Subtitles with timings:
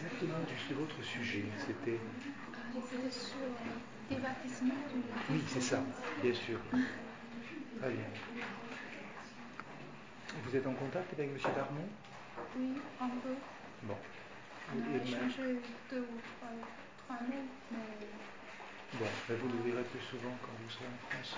[0.00, 1.44] exactement du, de votre sujet.
[1.66, 2.00] C'était.
[3.10, 3.38] Sur
[5.30, 5.82] Oui, c'est ça,
[6.22, 6.58] bien sûr.
[7.80, 8.04] Très bien.
[10.44, 11.38] Vous êtes en contact avec M.
[11.54, 11.88] Darmon?
[12.56, 13.34] Oui, un peu.
[13.82, 13.96] Bon.
[14.72, 17.78] On a échangé deux ou trois, mails, mais
[18.98, 21.36] Bon, ben, vous le verrez plus souvent quand vous serez en France.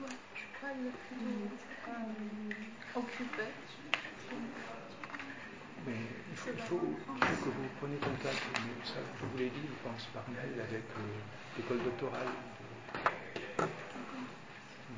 [0.00, 3.44] ouais, je crois qu'il est plutôt euh, occupé.
[6.54, 8.38] Il faut, que vous preniez contact,
[8.84, 10.96] ça, je vous l'ai dit, je pense, par mail avec euh,
[11.56, 12.28] l'école doctorale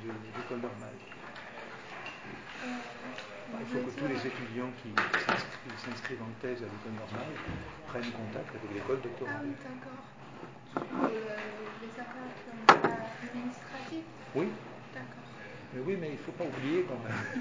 [0.02, 0.94] de, de l'école normale.
[2.62, 2.66] Euh,
[3.60, 7.32] il faut que tous les étudiants qui s'inscri- s'inscrivent en thèse à l'école normale
[7.88, 9.42] prennent contact avec l'école Ah doctorale.
[9.44, 10.04] oui, d'accord.
[11.10, 11.18] Le-
[11.82, 12.52] les affaires euh,
[13.26, 14.48] administratives, Oui,
[14.94, 15.24] d'accord.
[15.74, 17.12] mais oui, mais il ne faut pas oublier quand même.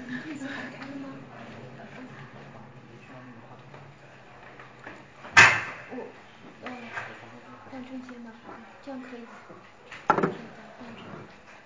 [5.92, 6.06] 我
[6.62, 6.70] 呃，
[7.70, 8.30] 换中间吗？
[8.84, 9.26] 这样可以。
[10.08, 10.30] 这样
[10.78, 11.04] 换成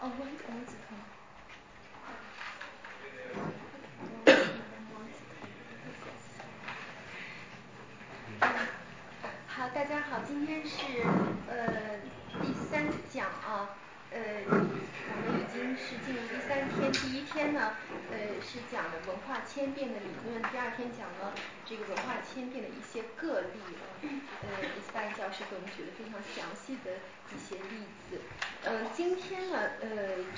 [0.00, 0.97] 哦，王王子腾。
[4.15, 5.15] 王子腾，王子
[8.41, 8.50] 腾。
[9.47, 11.03] 好，大家好，今天是
[11.49, 12.00] 呃
[12.43, 13.77] 第三讲啊，
[14.11, 14.19] 呃，
[14.49, 14.53] 我
[15.31, 17.75] 们已经是进入第三天，第一天呢，
[18.11, 21.35] 呃是讲了文化千变的理论，第二天讲了
[21.65, 23.85] 这个文化千变的一些个例啊，
[24.43, 24.91] 呃，伊斯
[25.55, 26.99] 我们举了非常详细的
[27.31, 28.21] 一些例子，
[28.65, 29.89] 呃，今天呢，呃，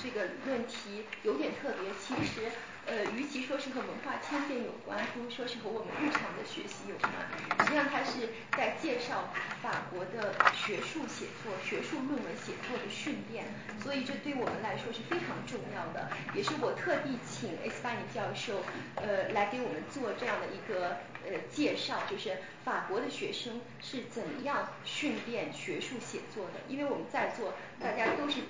[0.01, 2.51] 这个论题有点特别，其实。
[2.89, 7.11] 呃，与其说是和文化迁变有关，不如说是和我们日常的学习有关。
[7.59, 9.27] 实际上，它是在介绍
[9.61, 13.43] 法国的学术写作、学术论文写作的训练，
[13.83, 16.09] 所以这对我们来说是非常重要的。
[16.33, 18.63] 也是我特地请 S 巴尼教授，
[18.95, 20.95] 呃，来给我们做这样的一个
[21.31, 26.53] 呃介绍，就是法国的学生是怎样训练学术写作的。
[26.67, 28.41] 因为我们在座大家都是。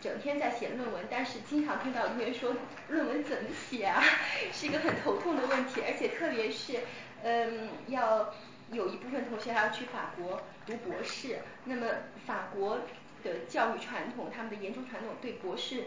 [0.00, 2.54] 整天在写论文，但是经常听到同学说
[2.88, 4.02] 论文怎么写啊，
[4.52, 6.80] 是一个很头痛的问题，而且特别是
[7.22, 8.34] 嗯要
[8.70, 11.86] 有一部分同学还要去法国读博士，那么
[12.26, 12.80] 法国
[13.22, 15.84] 的教育传统，他们的研究传统对博士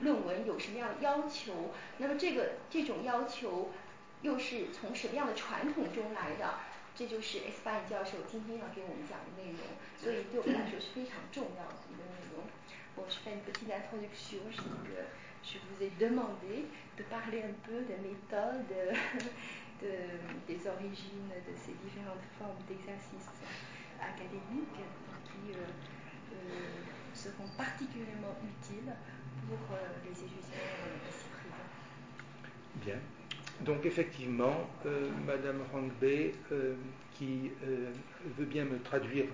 [0.00, 1.72] 论文有什么样的要求？
[1.98, 3.70] 那么这个这种要求
[4.21, 6.53] 又是从什么样的传统中来的？
[6.95, 9.59] 这就是 S 巴尼教授今天要给我们讲的内容，
[9.99, 12.43] 所以对我们来说是非常重要的一个内容。
[12.95, 14.39] Bon, je fais une petite introduction.
[14.49, 15.03] Je dis que
[15.43, 19.91] je vous ai demandé de parler un peu des méthodes, de,
[20.47, 23.27] des origines de ces différentes formes d'exercice
[23.99, 24.79] académique
[25.27, 25.67] qui euh,
[26.31, 26.37] euh,
[27.13, 28.95] seront particulièrement utiles
[29.49, 30.39] pour euh, les étudiants
[31.09, 31.69] ici présents.
[32.75, 32.95] Bien.
[33.64, 36.74] donc effectivement, euh, Madame Rangbe, euh,
[37.12, 37.90] qui euh,
[38.38, 39.26] veut bien me traduire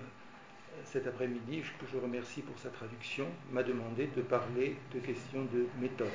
[0.83, 5.67] cet après-midi, que je remercie pour sa traduction, m'a demandé de parler de questions de
[5.79, 6.07] méthode.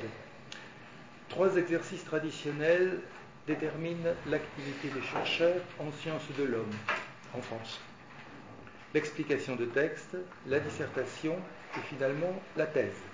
[1.28, 3.00] Trois exercices traditionnels
[3.46, 6.76] déterminent l'activité des chercheurs en sciences de l'homme
[7.34, 7.80] en France.
[8.94, 10.16] L'explication de texte,
[10.46, 11.36] la dissertation
[11.76, 13.11] et finalement la thèse.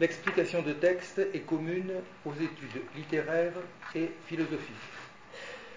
[0.00, 1.92] L'explication de texte est commune
[2.26, 3.52] aux études littéraires
[3.94, 4.74] et philosophiques.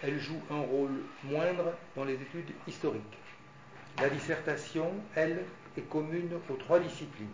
[0.02, 3.04] Elle joue un rôle moindre dans les études historiques.
[4.02, 5.44] La dissertation, elle,
[5.78, 7.28] est commune aux trois disciplines.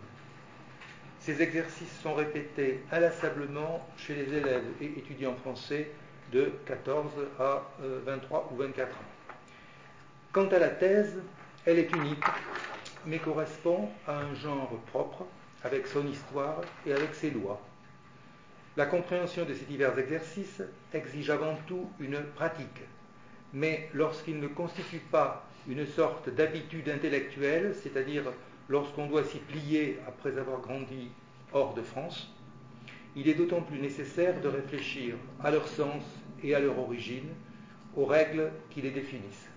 [1.20, 5.90] Ces exercices sont répétés inlassablement chez les élèves et étudiants français
[6.32, 9.00] de 14 à 23 ou 24 ans.
[10.32, 11.22] Quant à la thèse,
[11.64, 12.24] elle est unique,
[13.06, 15.24] mais correspond à un genre propre,
[15.63, 17.61] avec son histoire et avec ses lois.
[18.77, 20.61] La compréhension de ces divers exercices
[20.93, 22.81] exige avant tout une pratique,
[23.53, 28.23] mais lorsqu'il ne constitue pas une sorte d'habitude intellectuelle, c'est-à-dire
[28.69, 31.11] lorsqu'on doit s'y plier après avoir grandi
[31.51, 32.33] hors de France,
[33.15, 36.03] il est d'autant plus nécessaire de réfléchir à leur sens
[36.43, 37.29] et à leur origine,
[37.95, 39.47] aux règles qui les définissent.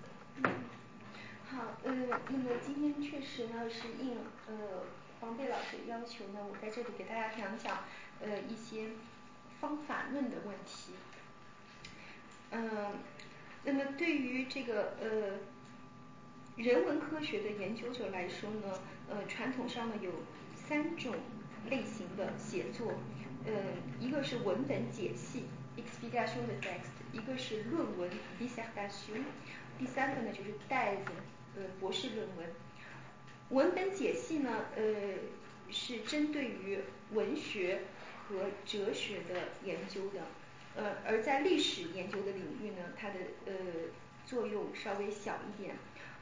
[1.52, 1.93] 好，呃，
[2.31, 4.16] 那么今天确实呢是应
[4.49, 4.54] 呃
[5.19, 7.83] 黄贝老师的要求呢，我在这里给大家讲讲
[8.21, 8.89] 呃一些
[9.59, 10.93] 方法论的问题。
[12.51, 12.99] 嗯，
[13.63, 15.39] 那么对于这个呃
[16.55, 18.79] 人文科学的研究者来说呢，
[19.09, 20.11] 呃，传统上呢有
[20.55, 21.15] 三种
[21.69, 22.93] 类型的写作，
[23.45, 23.51] 呃，
[23.99, 25.45] 一个是文本解析
[25.77, 28.09] （explication de texte），一个是论文
[28.39, 29.23] （dissertation），
[29.79, 30.99] 第三个呢就是 thèse，
[31.55, 32.47] 呃，博士论文。
[33.49, 34.83] 文本解析呢，呃，
[35.71, 36.79] 是针对于
[37.11, 37.81] 文学
[38.27, 40.21] 和哲学的研究的，
[40.75, 43.15] 呃，而在历史研究的领域呢，它的
[43.45, 43.53] 呃
[44.25, 45.75] 作用稍微小一点。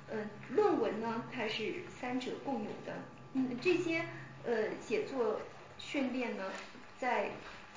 [0.08, 3.02] 呃，论文呢，它是三者共有的。
[3.34, 4.06] 嗯，这些
[4.46, 5.42] 呃写作
[5.80, 6.52] 训练呢，
[7.00, 7.32] 在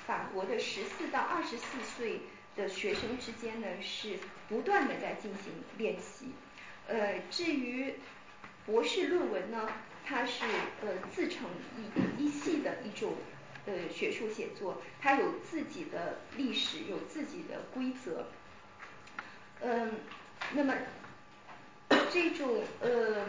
[0.06, 2.20] 法国的十四到二十四岁
[2.54, 6.26] 的学生之间呢，是不断的在进行练习。
[6.86, 7.94] 呃，至于
[8.68, 9.66] 博士论文呢，
[10.04, 10.44] 它是
[10.82, 11.46] 呃自成
[11.78, 13.14] 一一系的一种
[13.64, 18.26] 呃学术写作，它有自己的历史，有自己的规则。
[19.62, 19.92] 嗯，
[20.52, 20.74] 那么
[22.12, 23.24] 这种呃，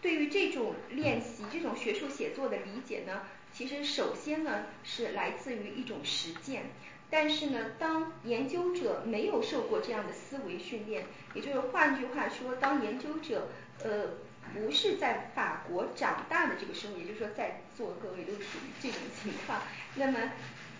[0.00, 6.70] 对于这种练习，这种学术写作的理解呢，其实首先呢是来自于一种实践。
[7.10, 13.48] 但是呢，当研究者没有受过这样的思维训练，也就是换句话说，当研究者
[13.84, 14.08] 呃
[14.52, 19.62] 不是在法国长大的这个时候，也就是说在座各位都属于这种情况，
[19.94, 20.18] 那么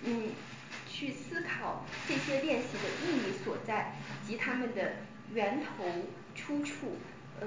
[0.03, 0.31] 嗯
[0.89, 3.95] 去思考这些练习的意义所在
[4.27, 4.97] 及他们的
[5.33, 5.85] 源头
[6.35, 6.97] 出处，
[7.41, 7.47] 呃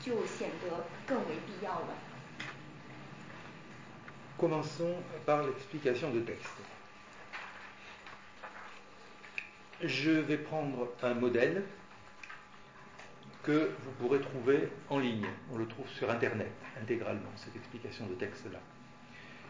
[0.00, 1.88] 就显得更为必要了。
[4.38, 6.71] Commençons par l'explication de texte.
[9.82, 11.62] Je vais prendre un modèle
[13.42, 15.26] que vous pourrez trouver en ligne.
[15.52, 18.60] On le trouve sur Internet intégralement, cette explication de texte-là.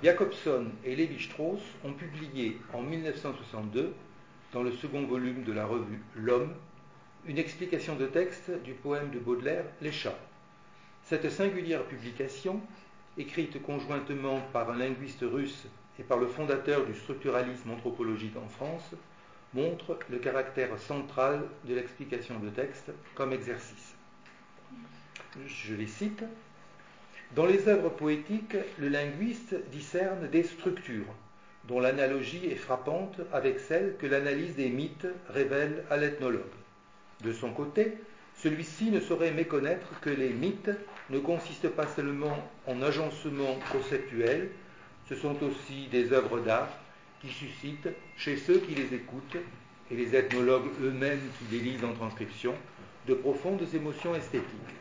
[0.02, 3.94] Jacobson et Lévi-Strauss ont publié en 1962,
[4.52, 6.54] dans le second volume de la revue L'Homme,
[7.26, 10.18] une explication de texte du poème de Baudelaire Les chats.
[11.04, 12.60] Cette singulière publication,
[13.16, 15.66] écrite conjointement par un linguiste russe
[15.98, 18.94] et par le fondateur du structuralisme anthropologique en France,
[19.54, 23.94] montre le caractère central de l'explication de texte comme exercice.
[25.47, 26.25] Je les cite.
[27.35, 31.14] Dans les œuvres poétiques, le linguiste discerne des structures
[31.64, 36.42] dont l'analogie est frappante avec celle que l'analyse des mythes révèle à l'ethnologue.
[37.23, 37.94] De son côté,
[38.37, 40.71] celui-ci ne saurait méconnaître que les mythes
[41.11, 44.50] ne consistent pas seulement en agencement conceptuel,
[45.09, 46.68] ce sont aussi des œuvres d'art
[47.21, 49.38] qui suscitent chez ceux qui les écoutent
[49.89, 52.53] et les ethnologues eux-mêmes qui les lisent en transcription
[53.07, 54.75] de profondes émotions esthétiques.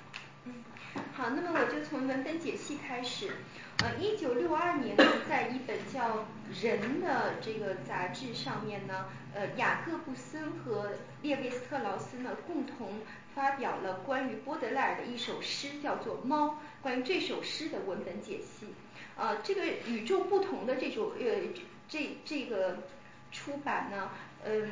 [1.13, 3.31] 好，那么我就从文本解析开始。
[3.79, 6.19] 呃，一九六二年呢，在一本叫《
[6.63, 13.01] 人》的这个杂志上面呢，呃，雅各布森和列维斯特劳斯呢共同
[13.35, 16.49] 发表了关于波德莱尔的一首诗，叫做《猫》。
[16.83, 18.67] 关于这首诗的文本解析，
[19.17, 21.27] 呃，这个与众不同的这种呃。
[21.92, 22.78] 这这个
[23.34, 24.12] 出版呢，
[24.46, 24.72] 嗯，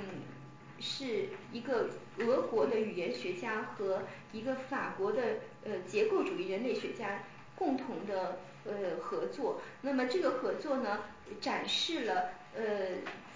[0.80, 5.22] 是一个俄国的语言学家和一个法国的
[5.66, 7.24] 呃结构主义人类学家
[7.58, 9.62] 共同的呃合作。
[9.82, 11.04] 那么这个合作呢，
[11.42, 12.64] 展示了呃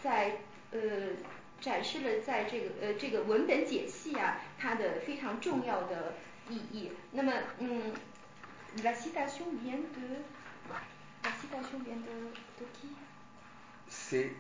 [0.01, 0.37] 在
[0.71, 0.79] 呃
[1.59, 6.13] 展示了在这个呃这个文本解析啊它的非常重要的
[6.49, 6.91] 意义。
[7.11, 7.93] 那么嗯
[8.81, 13.02] ，la citation vient de，la citation vient de de qui？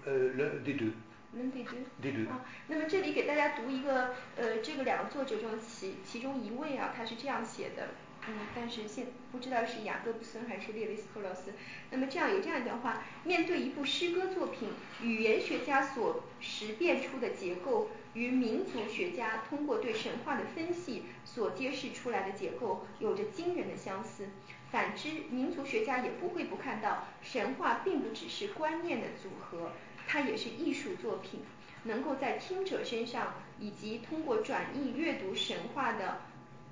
[0.07, 0.93] Euh, l'un des deux.
[1.35, 1.77] L'un des deux.
[2.01, 2.29] Des deux.
[2.29, 7.89] 啊，那么这里给大家读一个，呃，这个两个作者中其其中一位啊，他是这样写的，
[8.27, 11.53] 嗯，但是现不知道是雅各布森还是列维斯克劳斯。
[11.89, 14.69] 那么这样有这样一段话：面对一部诗歌作品，
[15.01, 24.27] 语言学家所识辨出的结构，与民族学家通过对神话的分析所揭示出来的结构，有着惊人的相似。
[24.73, 29.71] 反之，民族学家也不会不看到，神话并不只是观念的组合，
[30.07, 31.41] 它也是艺术作品，
[31.83, 36.21] 能够在听者身上以及通过转译阅读神话的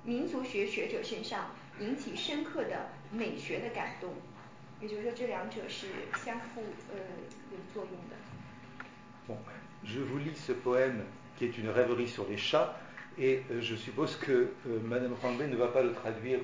[0.02, 4.12] 民族学学者身上引起深刻的美学的感动。
[4.80, 5.86] 也就是说，这两者是
[6.24, 6.98] 相互呃
[7.52, 8.16] 有作用的。
[9.28, 9.36] Bon,
[9.84, 11.02] je vous lis ce poème
[11.38, 12.74] qui est une rêverie sur les chats,
[13.16, 16.40] et je suppose que euh, Madame Rambé ne va pas le traduire.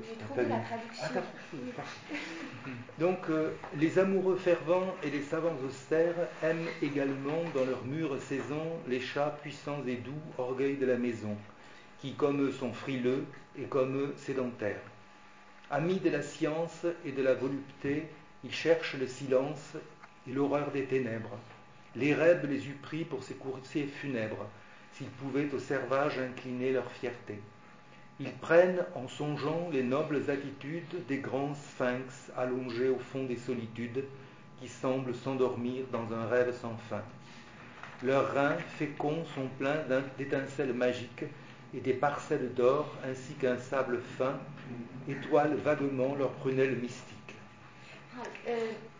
[0.00, 1.22] J'ai trouvé la traduction.
[1.78, 8.20] Ah, Donc, euh, les amoureux fervents et les savants austères aiment également dans leurs mûres
[8.20, 11.36] saisons les chats puissants et doux, orgueil de la maison,
[12.00, 13.26] qui comme eux sont frileux
[13.58, 14.80] et comme eux sédentaires.
[15.70, 18.08] Amis de la science et de la volupté,
[18.44, 19.76] ils cherchent le silence
[20.28, 21.38] et l'horreur des ténèbres.
[21.96, 24.48] L'érèbe les eût pris pour ses coursiers funèbres,
[24.92, 27.38] s'ils pouvaient au servage incliner leur fierté.
[28.19, 34.03] Ils prennent en songeant les nobles attitudes des grands sphinx allongés au fond des solitudes,
[34.59, 37.03] qui semblent s'endormir dans un rêve sans fin.
[38.01, 39.83] Leurs reins féconds sont pleins
[40.17, 41.25] d'étincelles magiques
[41.75, 44.39] et des parcelles d'or ainsi qu'un sable fin
[45.07, 47.35] étoilent vaguement leurs prunelles mystiques.
[48.15, 48.55] 好，呃，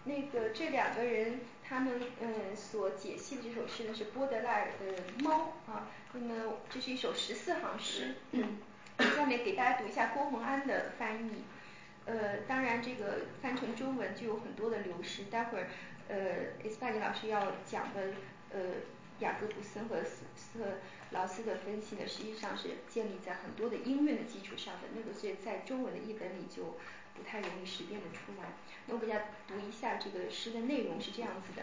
[0.05, 8.13] 那个这两个人，他们呃所解析的这首诗呢是波德莱尔的《猫》啊，那么这是一首十四行诗。
[8.98, 11.44] 下面给大家读一下郭洪安的翻译。
[12.04, 15.68] 呃，当然这个翻成中文就有很多的流失，待会儿
[16.08, 16.16] 呃
[16.64, 18.14] 伊斯巴尼老师要讲的
[18.50, 18.58] 呃
[19.20, 20.64] 雅各布森和斯特
[21.12, 26.76] 劳斯的分析呢，实际上是建立在很多的音韵的基础上的，那个是在中文的译本里就
[27.14, 28.48] 不太容易识别的出来。
[28.86, 31.62] 那我给大家读一下这个诗的内容是这样子的：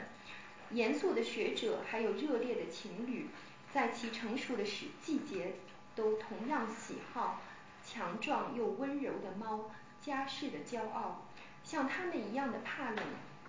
[0.72, 3.28] 严肃的学者还有热烈的情侣，
[3.74, 5.56] 在其成熟的时季节。
[5.96, 7.42] 都同样喜好
[7.84, 11.26] 强壮又温柔的猫，家世的骄傲，
[11.64, 13.04] 像他们一样的怕冷，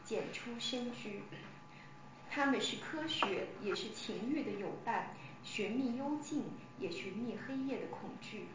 [0.05, 1.23] 简出身居。
[2.31, 6.45] 他们是科学，也是情欲的友伴，寻觅幽静，
[6.79, 8.47] 也寻觅黑夜的恐惧。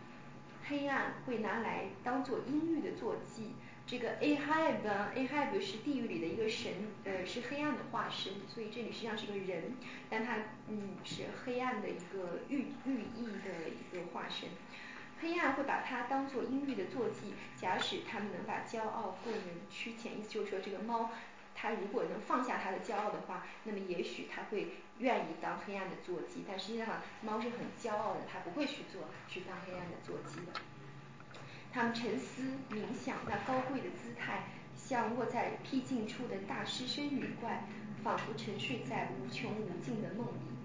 [0.67, 3.53] 黑暗会拿来当做阴郁的坐骑。
[3.87, 6.73] 这个 Ahab，Ahab 是地狱里的一个神，
[7.03, 9.75] 呃，是黑暗的化身，所以这里实际上是个人，
[10.09, 10.37] 但他
[10.67, 14.49] 嗯是黑暗的一个寓寓意的一个化身。
[15.21, 21.11] 黑暗会把它当做阴郁的坐骑，假使他们能把骄傲过人驱遣，意思就是说这个猫，
[21.53, 26.43] 它如果能放下它的骄傲的话，那么也许它会愿意当黑暗的坐骑。
[26.47, 30.59] 但实际上，猫是很骄傲的，它不会去做去当黑暗的坐骑的。
[31.75, 32.41] 他们沉思
[32.71, 34.45] 冥想，那高贵的姿态，
[34.77, 37.65] 像卧在僻静处的大狮身女怪，
[38.01, 40.55] 仿佛沉睡在无穷无尽的梦里。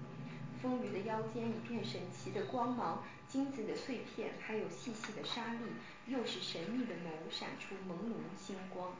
[0.61, 5.59] 丰腴的腰间一片神奇的光芒，金子的碎片，还有细细的沙粒，
[6.07, 8.93] 又是神秘的眸闪出朦胧星光。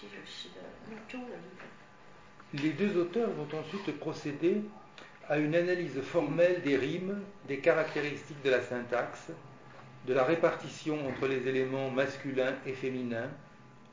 [0.00, 2.60] 这首诗的中文译本。
[2.60, 4.62] Les deux auteurs vont ensuite procéder
[5.28, 9.30] à une analyse formelle des rimes, des caractéristiques de la syntaxe.
[10.10, 13.30] De la répartition entre les éléments masculins et féminins,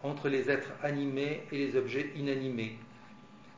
[0.02, 2.76] entre les êtres animés et les objets inanimés.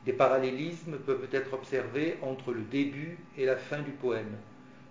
[0.04, 4.36] Des parallélismes peuvent être observés entre le début et la fin du poème.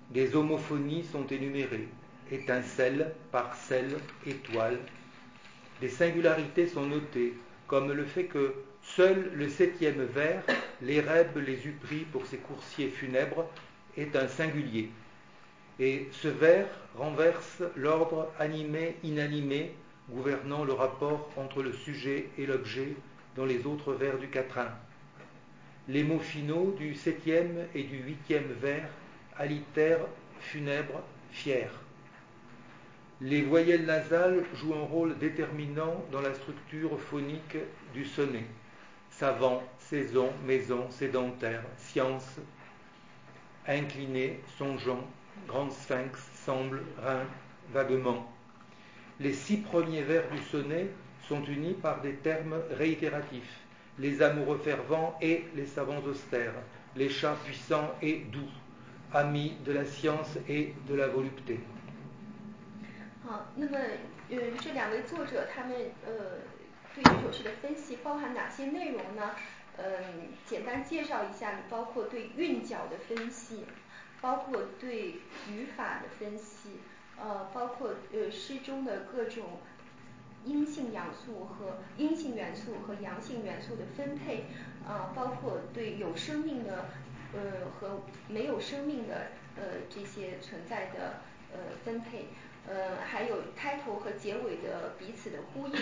[0.09, 1.87] Des homophonies sont énumérées,
[2.31, 4.79] étincelles, parcelles, étoiles.
[5.79, 7.35] Des singularités sont notées,
[7.67, 10.41] comme le fait que seul le septième vers,
[10.81, 13.47] l'érèbe les eût pris pour ses coursiers funèbres,
[13.95, 14.89] est un singulier.
[15.79, 16.67] Et ce vers
[16.97, 19.73] renverse l'ordre animé-inanimé
[20.09, 22.95] gouvernant le rapport entre le sujet et l'objet
[23.35, 24.69] dans les autres vers du quatrain.
[25.87, 28.89] Les mots finaux du septième et du huitième vers
[29.37, 30.05] alitèrent,
[30.41, 31.69] funèbre, fier.
[33.21, 37.57] Les voyelles nasales jouent un rôle déterminant dans la structure phonique
[37.93, 38.45] du sonnet.
[39.11, 42.37] Savant, saison, maison, sédentaire, science,
[43.67, 45.05] incliné, songeant,
[45.48, 47.26] grand sphinx, semble, rein,
[47.72, 48.32] vaguement.
[49.20, 50.88] Les six premiers vers du sonnet
[51.28, 53.60] sont unis par des termes réitératifs,
[53.98, 56.54] les amoureux fervents et les savants austères,
[56.96, 58.50] les chats puissants et doux,
[59.12, 61.60] amis de la science et de la volupté.
[63.26, 63.78] 好，那么
[64.30, 66.12] 呃，这两位作者他们呃
[66.94, 69.30] 对这首诗的分析包含哪些内容呢？
[69.76, 73.64] 嗯，简单介绍一下，包括对韵脚的分析，
[74.21, 76.79] 包括对语法的分析，
[77.17, 79.59] 呃，包括呃诗中的各种
[80.45, 84.45] 阴性元素和阴性元素和阳性元素的分配，
[84.87, 86.85] 啊，包括对有生命的
[87.33, 91.21] 呃和没有生命的呃这些存在的
[91.51, 92.27] 呃分配，
[92.67, 95.75] 呃，还有开头和结尾的彼此的呼应，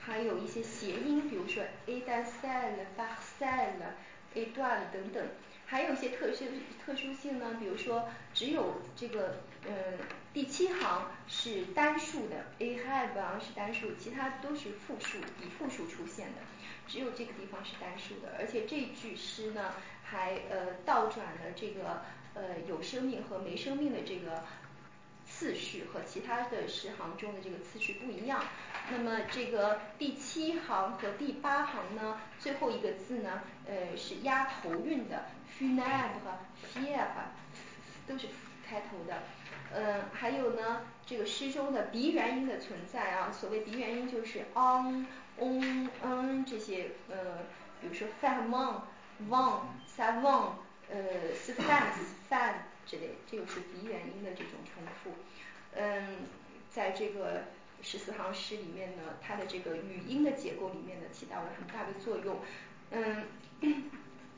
[0.00, 3.84] 还有一些谐音，比如说 a d a s e l f a r s e l
[4.40, 5.26] a d o 等等。
[5.70, 6.44] 还有一些特殊
[6.84, 9.36] 特殊性呢，比如说只有这个
[9.68, 9.72] 嗯
[10.32, 16.40] 第七行是单数的，a have 是单数，其他都是复数，以复数出现的，
[16.88, 18.34] 只有这个地方是单数的。
[18.36, 22.02] 而且这句诗呢，还呃倒转了这个
[22.34, 24.42] 呃有生命和没生命的这个
[25.30, 28.42] 次序，和其他的十行中的这个次序不一样。
[28.90, 35.26] 那么这个第七行和第八行呢，最后一个字呢，呃是押头韵的。
[35.58, 36.38] funab 和
[36.72, 37.28] fiab
[38.08, 38.28] 都是
[38.66, 39.22] 开头的，
[39.74, 45.06] 嗯，还有呢，这个诗中的鼻元音的存在啊，所谓鼻元音就是 on、
[45.38, 47.44] on、n 这些，呃，
[47.80, 48.80] 比如说 famon、
[49.28, 50.52] von、savon、
[50.88, 51.92] 呃 s f a n
[52.30, 52.54] fan
[52.90, 55.12] 之类，这个是鼻元音的这种重复，
[55.76, 56.16] 嗯，
[56.68, 57.44] 在这个
[57.82, 62.38] 十四行诗里面呢，它的这个语音的结构里面呢，起到了很大的作用，
[62.90, 63.24] 嗯，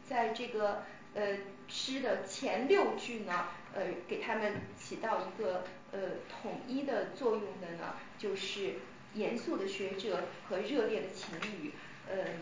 [0.04, 0.82] 在这个。
[1.14, 1.36] 呃，
[1.68, 8.76] 诗的前六句呢，呃，给他们起到一个呃统一的作用的呢，就是
[9.12, 11.72] 严肃的学者和热烈的情侣，
[12.08, 12.32] 呃，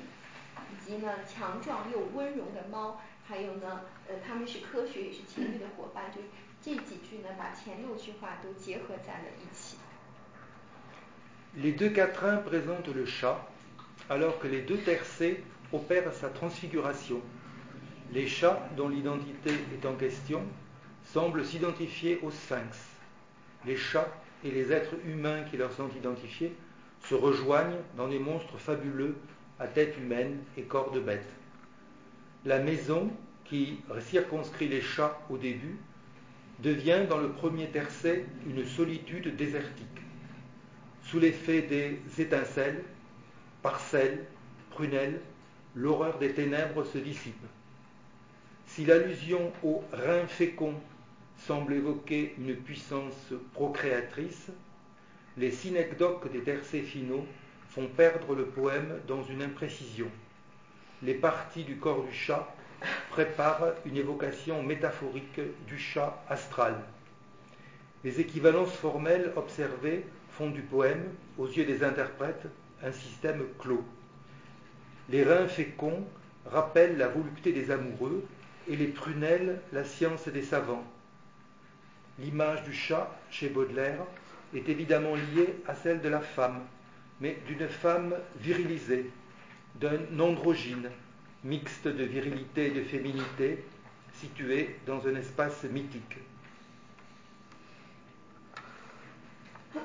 [0.71, 6.22] 以及呢强壮又温柔的猫，还有呢，呃，他们是科学也是情侣的伙伴，就
[6.62, 9.78] 这几句呢，把前六句话都结合在了一起。
[11.58, 13.38] Les deux quatrains présentent le chat,
[14.10, 17.22] alors que les deux tercets opèrent sa transfiguration.
[18.12, 20.44] Les chats, dont l'identité est en question,
[21.04, 22.78] semblent s'identifier au sphinx.
[23.66, 24.10] Les chats
[24.44, 26.56] et les êtres humains qui leur sont identifiés
[27.02, 29.16] se rejoignent dans des monstres fabuleux
[29.60, 31.26] à tête humaine et corps de bête.
[32.47, 33.11] La maison,
[33.45, 35.77] qui circonscrit les chats au début,
[36.61, 39.87] devient dans le premier tercet une solitude désertique.
[41.03, 42.83] Sous l'effet des étincelles,
[43.63, 44.25] parcelles,
[44.71, 45.21] prunelles,
[45.75, 47.45] l'horreur des ténèbres se dissipe.
[48.67, 50.75] Si l'allusion au rein fécond
[51.37, 54.51] semble évoquer une puissance procréatrice,
[55.37, 57.27] les synecdoques des tercets finaux
[57.69, 60.09] font perdre le poème dans une imprécision.
[61.03, 62.55] Les parties du corps du chat
[63.11, 66.75] préparent une évocation métaphorique du chat astral.
[68.05, 71.05] Les équivalences formelles observées font du poème,
[71.39, 72.47] aux yeux des interprètes,
[72.83, 73.85] un système clos.
[75.09, 76.07] Les reins féconds
[76.47, 78.25] rappellent la volupté des amoureux
[78.69, 80.85] et les prunelles la science des savants.
[82.19, 84.05] L'image du chat chez Baudelaire
[84.55, 86.61] est évidemment liée à celle de la femme,
[87.21, 89.11] mais d'une femme virilisée,
[89.77, 90.91] d'un androgyne,
[91.45, 93.65] mixte de virilité et de féminité,
[94.15, 96.19] situé dans un espace mythique.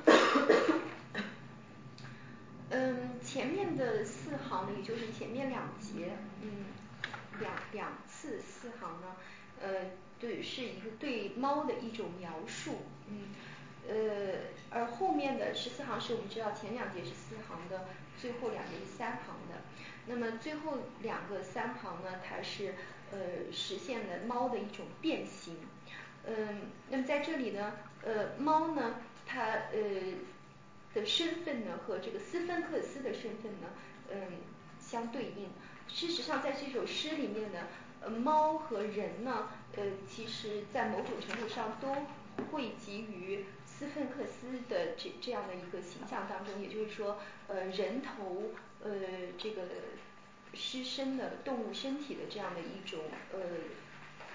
[20.07, 22.73] 那么最后两个三行呢，它是
[23.11, 23.17] 呃
[23.51, 25.57] 实现了猫的一种变形，
[26.25, 29.79] 嗯，那么在这里呢，呃，猫呢，它呃
[30.93, 33.67] 的身份呢和这个斯芬克斯的身份呢，
[34.11, 34.17] 嗯，
[34.79, 35.49] 相对应，
[35.87, 37.59] 事实上在这首诗里面呢。
[38.01, 41.87] 呃猫和人呢，呃，其实在某种程度上都
[42.51, 48.43] 汇集于斯芬克斯的这这样的一个形象当中，也就是说，呃，人头，
[48.85, 48.91] 呃，
[49.37, 49.63] 这个
[50.53, 53.01] 狮身的动物身体的这样的一种
[53.33, 53.39] 呃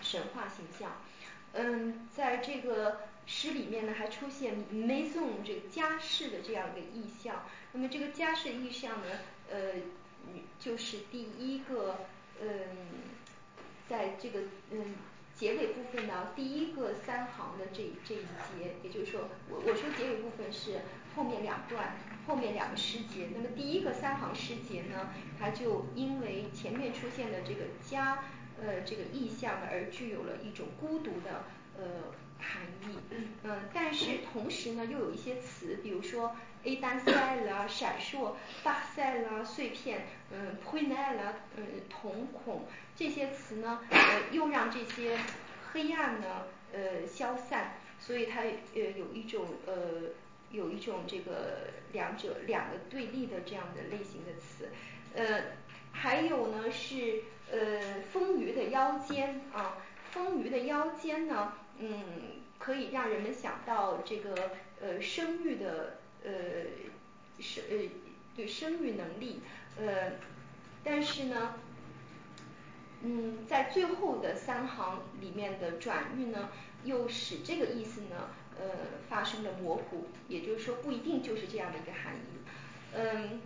[0.03, 1.01] 神话形象。
[1.55, 7.47] 嗯，在这个诗里面呢，还出现 maison 这个家室的这样一个意象。
[7.73, 9.07] 那么这个家室意象呢，
[9.51, 9.75] 呃，
[10.59, 12.01] 就是第一个，
[12.43, 12.49] 嗯。
[13.91, 14.95] 在这个嗯
[15.41, 20.83] 结尾部分呢，第一个三行的这这一节，也就是说，我我说结尾部分是
[21.17, 23.29] 后面两段，后面两个诗节。
[23.35, 28.25] 那么第一个三行诗节呢，它就因为前面出现的这个家
[28.63, 31.47] 呃这个意象，而具有了一种孤独的
[31.79, 32.97] 呃含义。
[33.45, 42.67] 嗯，但是同时呢，又有一些词，比如说 a 单塞了闪烁，大塞了碎片，嗯 p u n e 了嗯瞳孔。
[42.97, 45.19] 这些词呢，呃，又让这些
[45.73, 50.11] 黑暗呢，呃，消散，所以它呃有一种呃
[50.51, 54.69] 有一种这个两者两个对立的这样的类型的词，
[55.15, 55.57] 呃，
[55.93, 59.79] 还有呢是呃丰腴的腰间啊，
[60.11, 62.05] 丰腴的腰间呢，嗯，
[62.59, 66.31] 可以让人们想到这个呃生育的呃
[67.41, 67.89] 生呃
[68.37, 69.41] 对生育能力，
[69.79, 70.13] 呃，
[70.85, 71.55] 但是呢。
[73.03, 76.51] 嗯，在最后的三行里面的转运呢，
[76.85, 78.29] 又使这个意思呢，
[78.61, 78.67] 呃，
[79.09, 82.45] 发生了模糊，也就是说不一定就是这样的一个含义。
[82.95, 83.41] 嗯，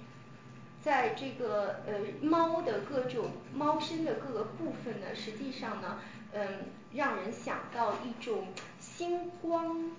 [0.83, 6.01] 在这个呃猫的各种猫身的各个部分呢，实际上呢，
[6.33, 6.64] 嗯，
[6.95, 8.49] 让人想到一种
[8.81, 9.91] 星光，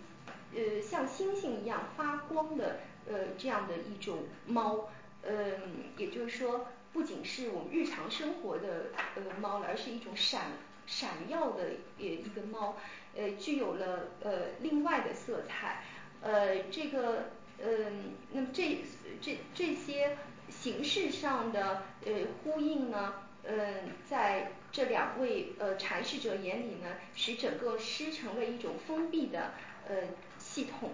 [0.54, 4.90] 呃，像星星一样发光的呃这样的一种猫，
[5.24, 5.60] 嗯，
[5.98, 6.68] 也就是说。
[6.94, 10.54] 不仅是我们日常生活的呃猫了，而是一种闪
[10.88, 11.64] 闪耀的
[12.00, 12.78] 呃一个猫，
[13.18, 14.32] 呃具有了呃
[14.62, 15.84] 另外的色彩，
[16.22, 17.32] 呃这个
[17.62, 18.80] 嗯那么这
[19.20, 20.18] 这这些
[20.50, 29.54] 形式上的呃呼应呢，嗯在这两位呃阐释者眼里呢，使整个诗成为一种封闭的
[29.88, 29.96] 呃
[30.38, 30.92] 系统，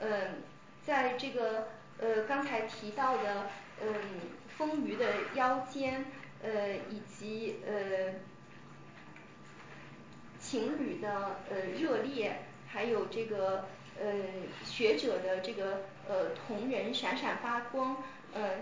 [0.00, 0.42] 嗯
[0.86, 1.68] 在这个
[1.98, 3.50] 呃刚才提到的
[3.82, 3.88] 嗯。
[4.56, 6.04] 丰腴的腰间，
[6.40, 8.14] 呃，以及呃
[10.38, 13.66] 情侣的呃热烈，还有这个
[14.00, 14.12] 呃
[14.64, 17.96] 学者的这个呃同人闪闪发光，
[18.32, 18.60] 呃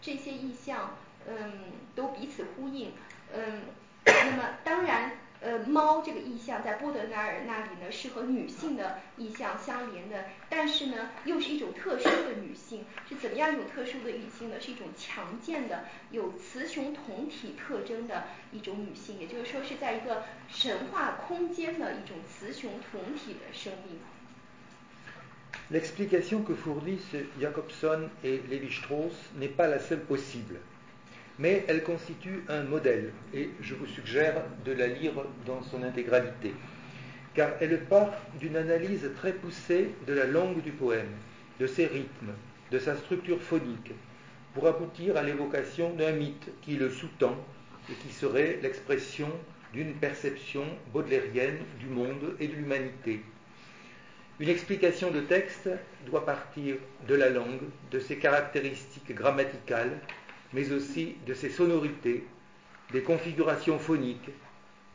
[0.00, 0.96] 这些意象，
[1.28, 2.92] 嗯，都彼此呼应，
[3.34, 3.62] 嗯，
[4.04, 5.12] 那么当然。
[5.44, 14.60] 呃，猫这个意象在波德莱尔那里呢，是和女性的意象相连的，但是呢，又是一种特殊的女性，是怎么样一种特殊的女性呢？
[14.60, 23.98] 是一种强健的、有雌雄同体特征的一种女性，也就是说是在一个神话空间的一种雌雄同体的生命。
[25.72, 30.60] L'explication que fournissent Jacobson et Lévi-Strauss n'est pas la seule possible.
[31.38, 35.12] Mais elle constitue un modèle, et je vous suggère de la lire
[35.46, 36.54] dans son intégralité,
[37.34, 41.10] car elle part d'une analyse très poussée de la langue du poème,
[41.58, 42.32] de ses rythmes,
[42.70, 43.92] de sa structure phonique,
[44.54, 47.36] pour aboutir à l'évocation d'un mythe qui le sous-tend
[47.90, 49.28] et qui serait l'expression
[49.72, 53.22] d'une perception baudelairienne du monde et de l'humanité.
[54.40, 55.70] Une explication de texte
[56.06, 59.98] doit partir de la langue, de ses caractéristiques grammaticales,
[60.53, 62.25] mais aussi de ses sonorités,
[62.91, 64.29] des configurations phoniques,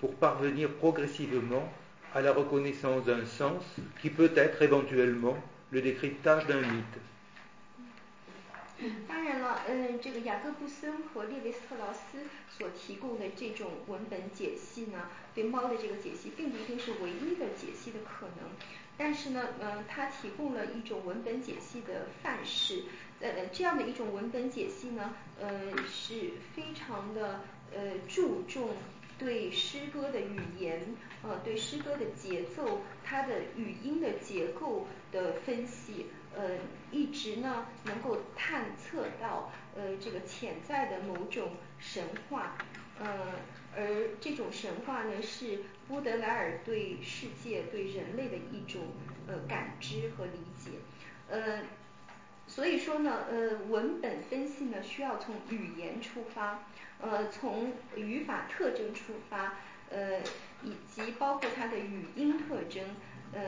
[0.01, 1.72] pour parvenir progressivement
[2.14, 3.62] à la reconnaissance d'un sens
[4.01, 5.37] qui peut être éventuellement
[5.70, 6.98] le décryptage d'un mythe.
[9.07, 12.18] 当然了，嗯，这个雅各布森和列维斯特劳斯
[12.51, 18.51] 所提供的这种文本解析呢，对猫的这个解析并不一定是唯一的解析的可能，
[18.98, 22.83] 但是呢，嗯，他提供了一种文本解析的范式。
[23.19, 27.41] 呃，这样的一种文本解析呢，呃，是非常的
[27.75, 28.69] 呃注重
[29.17, 36.58] 对诗歌的语言，呃，对诗歌的节奏，它的语音的结构的分析，呃，
[36.91, 42.56] 一直呢能够探测到呃这个潜在的某种神话，
[42.99, 43.34] 呃，
[43.75, 48.82] 而这种神话呢是波德莱尔对世界、对人类的一种
[49.27, 50.71] 呃感知和理解，
[51.30, 51.63] 呃。
[52.58, 56.63] 所以说呢，呃，文本分析呢需要从语言出发，
[57.00, 59.54] 呃，从语法特征出发，
[59.91, 60.20] 呃，
[60.63, 62.84] 以及包括它的语音特征，
[63.34, 63.43] 嗯，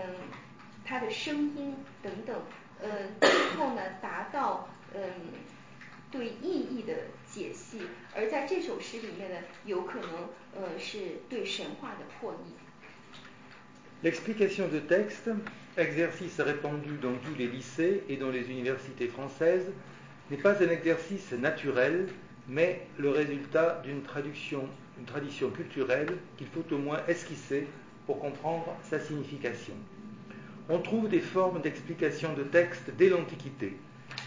[0.86, 2.40] 它的声音等等，
[2.80, 5.02] 呃，最后呢达到嗯
[6.12, 6.94] 对意义的
[7.28, 7.82] 解析，
[8.16, 12.54] 而在这首诗里面呢，有可能呃是对神话的破译。
[14.04, 15.36] L'explication de text
[15.80, 19.72] exercice répandu dans tous les lycées et dans les universités françaises,
[20.30, 22.08] n'est pas un exercice naturel,
[22.48, 24.68] mais le résultat d'une traduction,
[25.06, 27.68] tradition culturelle qu'il faut au moins esquisser
[28.06, 29.74] pour comprendre sa signification.
[30.68, 33.78] On trouve des formes d'explication de texte dès l'Antiquité,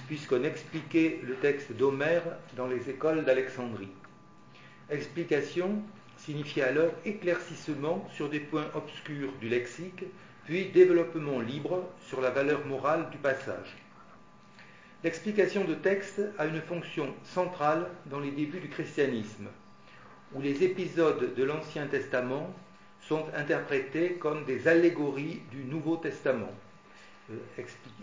[0.09, 2.23] puisqu'on expliquait le texte d'Homère
[2.57, 3.91] dans les écoles d'Alexandrie.
[4.91, 5.83] Explication
[6.17, 10.05] signifiait alors éclaircissement sur des points obscurs du lexique,
[10.45, 13.77] puis développement libre sur la valeur morale du passage.
[15.05, 19.49] L'explication de texte a une fonction centrale dans les débuts du christianisme,
[20.33, 22.55] où les épisodes de l'Ancien Testament
[23.01, 26.53] sont interprétés comme des allégories du Nouveau Testament.
[27.31, 27.35] Euh,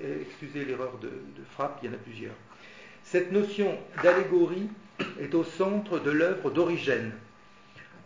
[0.01, 2.35] euh, excusez l'erreur de, de frappe, il y en a plusieurs.
[3.03, 4.69] Cette notion d'allégorie
[5.19, 7.13] est au centre de l'œuvre d'Origène,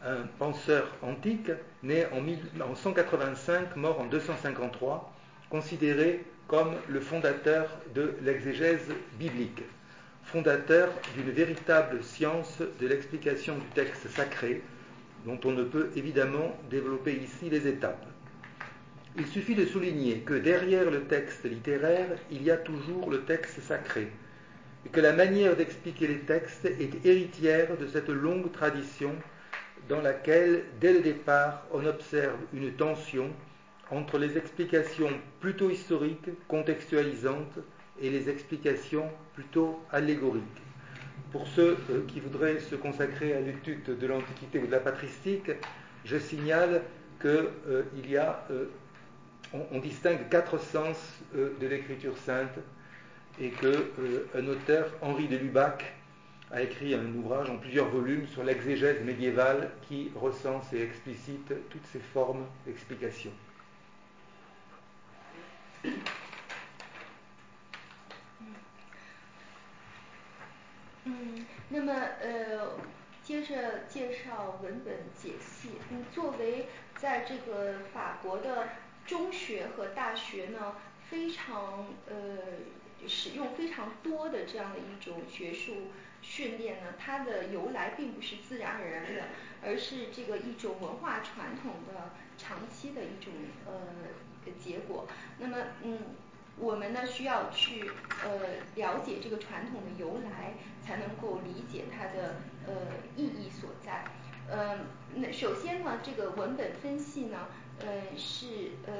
[0.06, 5.14] un penseur antique né en, 185, mort en 253,
[5.50, 9.62] considéré comme le fondateur de l'exégèse biblique,
[10.24, 14.62] fondateur d'une véritable science de l'explication du texte sacré,
[15.26, 18.06] dont on ne peut évidemment développer ici les étapes.
[19.16, 23.62] Il suffit de souligner que derrière le texte littéraire, il y a toujours le texte
[23.62, 24.10] sacré,
[24.86, 29.16] et que la manière d'expliquer les textes est héritière de cette longue tradition
[29.90, 33.30] dans laquelle, dès le départ, on observe une tension
[33.92, 37.60] entre les explications plutôt historiques, contextualisantes,
[38.02, 40.44] et les explications plutôt allégoriques.
[41.32, 45.52] Pour ceux euh, qui voudraient se consacrer à l'étude de l'Antiquité ou de la patristique,
[46.06, 46.82] je signale
[47.22, 47.84] qu'il euh,
[48.52, 48.66] euh,
[49.54, 50.98] on, distingue quatre sens
[51.34, 52.60] de l'écriture sainte
[53.40, 55.94] et qu'un auteur, Henri de Lubac,
[56.53, 61.87] a écrit un ouvrage en plusieurs volumes sur l'exégèse médiévale qui recense et explicite toutes
[61.93, 63.31] ces formes d'explication.
[71.05, 72.79] 嗯，那么呃，
[73.23, 75.71] 接着介绍文本解析。
[75.91, 78.69] 嗯，作为在这个法国的
[79.07, 80.75] 中学和大学呢，
[81.10, 82.16] 非常呃
[83.08, 89.24] 使用非常多的这样的一种学术训练呢，它的由来并不是自然而然的，
[89.64, 93.34] 而是这个一种文化传统的长期的一种
[93.66, 95.08] 呃结果。
[95.40, 96.00] 那么嗯。
[96.56, 97.90] 我们呢需要去
[98.24, 100.54] 呃了解这个传统的由来，
[100.86, 102.36] 才能够理解它的
[102.68, 102.74] 呃
[103.16, 104.04] 意义所在。
[104.52, 104.86] 嗯，
[105.16, 107.48] 那首先呢，这个文本分析呢，
[107.80, 108.94] 呃是呃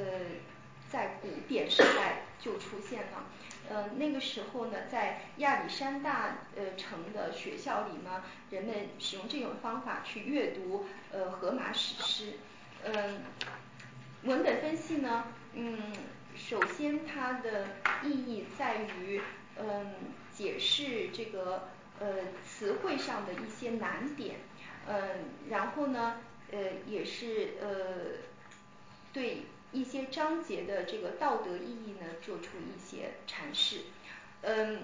[0.94, 3.26] 在古典时代就出现了。
[3.68, 12.34] 呃那个时候呢，在亚历山大呃城的学校里呢，人们使用这种方法去阅读呃荷马史诗。
[12.84, 13.22] 嗯，
[14.24, 15.82] 文本分析呢，嗯。
[16.36, 17.68] 首先，它的
[18.04, 19.22] 意义在于，
[19.56, 19.94] 嗯，
[20.36, 22.08] 解释这个呃
[22.44, 24.38] 词汇上的一些难点，
[24.88, 27.68] 嗯，然后呢，呃，也是呃
[29.14, 33.82] 对一些章节的这个道德意义呢做出一些阐释，
[34.42, 34.84] 嗯，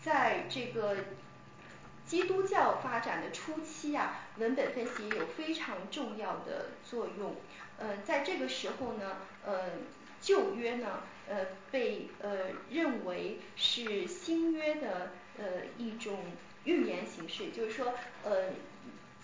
[0.00, 0.96] 在这个
[2.06, 7.34] 基督教发展的初期啊，文本分析有非常重要的作用，
[7.78, 9.86] 嗯，在这个时候呢，嗯。
[10.18, 15.44] 旧约呢，呃，被呃认为是新约的呃
[15.76, 16.18] 一种
[16.64, 17.92] 预言形式，就是说，
[18.24, 18.50] 呃，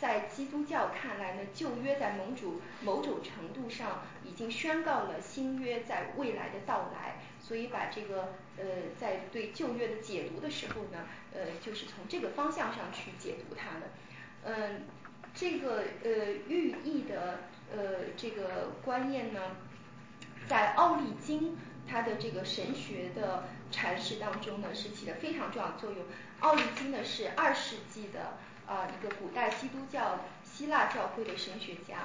[0.03, 8.65] 在基督教看来呢，旧约在某种某种程度上已经宣告了新约在未来的到来，所以把这个呃
[8.99, 13.87] 在对旧约的解读的时候呢，呃，就是从这个方向上去解读它的，
[14.43, 14.83] 嗯，
[15.33, 16.11] 这个呃
[16.49, 17.39] 寓意的
[17.73, 19.41] 呃这个观念呢。
[20.49, 21.57] 在奥利金
[21.89, 26.05] 他的这个神学的阐释当中呢，是起了非常重要的作用。
[26.41, 28.37] 奥利金呢是二世纪的
[28.73, 32.05] 啊一个古代基督教希腊教会的神学家，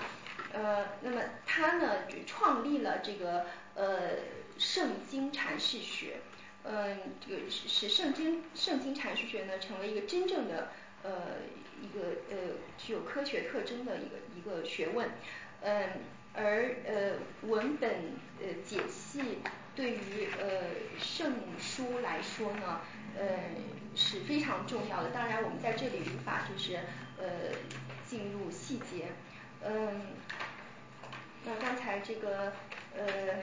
[0.52, 4.18] 呃，那么他呢就创立了这个呃
[4.58, 6.18] 圣经阐释学，
[6.66, 10.72] 嗯，这个使使圣经圣经阐释学呢成为一个真正的
[11.04, 11.38] 呃
[11.82, 15.10] 一个呃具有科学特征的一个一个学问，
[15.62, 15.90] 嗯。
[16.40, 17.14] 而呃
[17.50, 17.90] 文本
[18.40, 19.40] 呃解析
[19.76, 20.66] 对于呃
[21.00, 22.82] 圣书来说呢，
[23.18, 23.26] 呃
[23.96, 25.10] 是非常重要的。
[25.10, 26.76] 当然我们在这里无法就是
[27.18, 27.26] 呃
[28.06, 29.08] 进入细节。
[29.64, 30.02] 嗯，
[31.44, 32.54] 那刚才这个
[32.96, 33.42] 呃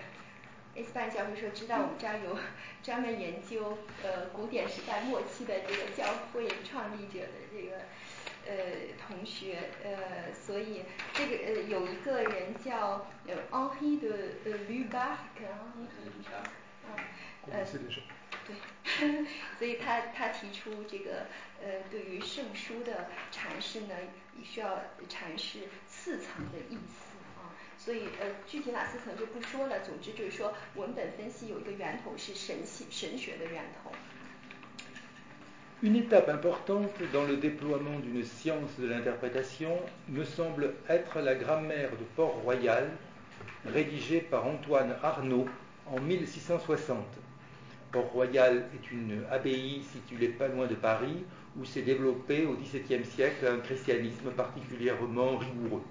[0.76, 2.38] S 班教授说知道我们这儿有
[2.82, 7.82] 专门研究呃古典时代末期的这个教会创立者的这个。
[8.46, 8.52] 呃，
[9.08, 10.82] 同学，呃，所以
[11.14, 14.34] 这个呃有一个人叫呃 Henri de
[14.68, 15.88] Lubac，嗯，
[17.50, 17.64] 呃，
[18.47, 18.55] 对，
[19.57, 21.27] 所以他他提出这个
[21.61, 23.95] 呃对于圣书的阐释呢，
[24.43, 33.91] 需要阐释四层的意思啊，所以呃具体哪四层就不说了，总之就是说文本分析有一个源头是神系神学的源头。
[35.81, 42.03] Une étape importante dans le déploiement d'une science de l'interprétation me semble être la grammaire de
[42.17, 42.89] Port-Royal,
[43.65, 45.47] rédigée par Antoine Arnaud
[45.85, 46.97] en 1660.
[47.94, 51.22] Port-Royal est une abbaye située pas loin de Paris,
[51.56, 55.82] où s'est développé au XVIIe siècle un christianisme particulièrement rigoureux.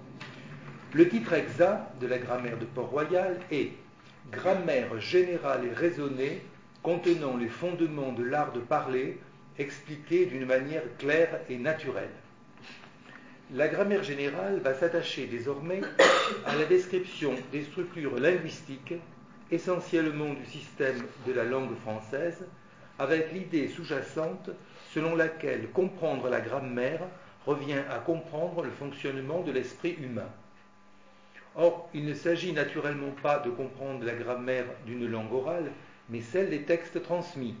[0.92, 3.70] Le titre exact de la grammaire de Port-Royal est
[4.30, 6.42] Grammaire générale et raisonnée
[6.82, 9.18] contenant les fondements de l'art de parler
[9.58, 12.10] expliquée d'une manière claire et naturelle.
[13.54, 15.80] La grammaire générale va s'attacher désormais
[16.44, 18.94] à la description des structures linguistiques,
[19.54, 22.46] essentiellement du système de la langue française,
[22.98, 24.50] avec l'idée sous-jacente
[24.92, 27.00] selon laquelle comprendre la grammaire
[27.46, 30.28] revient à comprendre le fonctionnement de l'esprit humain.
[31.56, 35.70] Or, il ne s'agit naturellement pas de comprendre la grammaire d'une langue orale,
[36.08, 37.54] mais celle des textes transmis,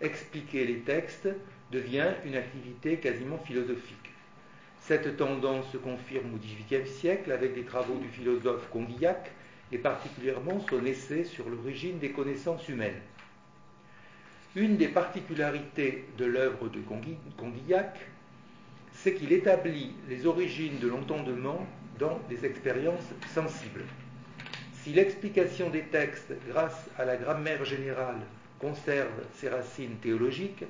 [0.00, 1.28] expliquer les textes
[1.70, 4.10] devient une activité quasiment philosophique.
[4.80, 9.30] Cette tendance se confirme au XVIIIe siècle avec les travaux du philosophe Condillac
[9.72, 13.00] et particulièrement son essai sur l'origine des connaissances humaines.
[14.56, 16.80] Une des particularités de l'œuvre de
[17.36, 17.98] Condillac,
[18.92, 21.66] c'est qu'il établit les origines de l'entendement
[21.98, 23.84] dans des expériences sensibles.
[24.72, 28.20] Si l'explication des textes grâce à la grammaire générale
[28.58, 30.64] conserve ses racines théologiques,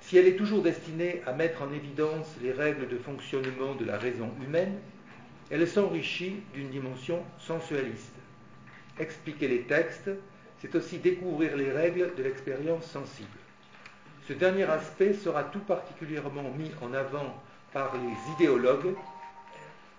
[0.00, 3.96] si elle est toujours destinée à mettre en évidence les règles de fonctionnement de la
[3.96, 4.74] raison humaine,
[5.52, 8.14] elle s'enrichit d'une dimension sensualiste.
[8.98, 10.10] Expliquer les textes,
[10.60, 13.28] c'est aussi découvrir les règles de l'expérience sensible.
[14.26, 17.42] Ce dernier aspect sera tout particulièrement mis en avant
[17.74, 18.94] par les idéologues,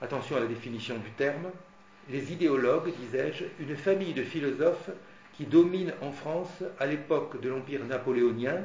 [0.01, 1.51] attention à la définition du terme,
[2.09, 4.89] les idéologues, disais-je, une famille de philosophes
[5.33, 8.57] qui dominent en France à l'époque de l'Empire napoléonien,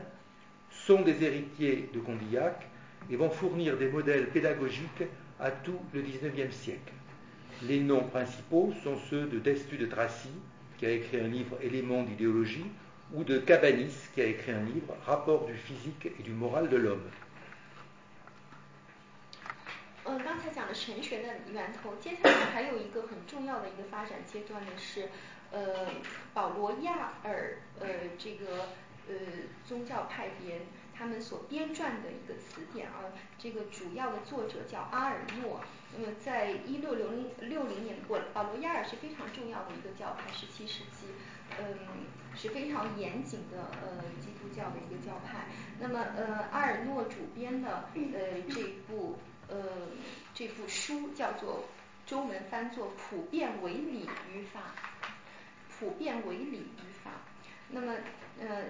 [0.70, 2.66] sont des héritiers de Condillac
[3.11, 5.05] et vont fournir des modèles pédagogiques
[5.39, 6.93] à tout le XIXe siècle.
[7.63, 10.29] Les noms principaux sont ceux de Destu de Tracy,
[10.77, 12.65] qui a écrit un livre Éléments d'idéologie,
[13.13, 16.77] ou de Cabanis, qui a écrit un livre Rapport du physique et du moral de
[16.77, 17.10] l'homme.
[20.06, 25.08] 呃，刚才讲的神学的源头，接下来还有一个很重要的一个发展阶段呢，是
[25.51, 25.88] 呃
[26.34, 28.67] 保罗亚尔呃这个
[29.08, 29.15] 呃
[29.65, 30.60] 宗教派别
[30.98, 33.06] 他们所编撰的一个词典啊，
[33.38, 35.61] 这个主要的作者叫阿尔诺。
[35.96, 41.06] 那么在一六六零六零年，过保罗亚尔是非常重要的一个教派，十七世纪，
[41.56, 41.78] 嗯，
[42.34, 45.46] 是非常严谨的呃基督教的一个教派。
[45.78, 49.56] 那么呃阿尔诺主编的呃这部呃
[50.34, 51.64] 这部书叫做
[52.06, 54.61] 中文翻作《普遍为理语法》，
[55.78, 57.12] 普遍为理语法。
[57.70, 57.94] 那么
[58.40, 58.64] 呃。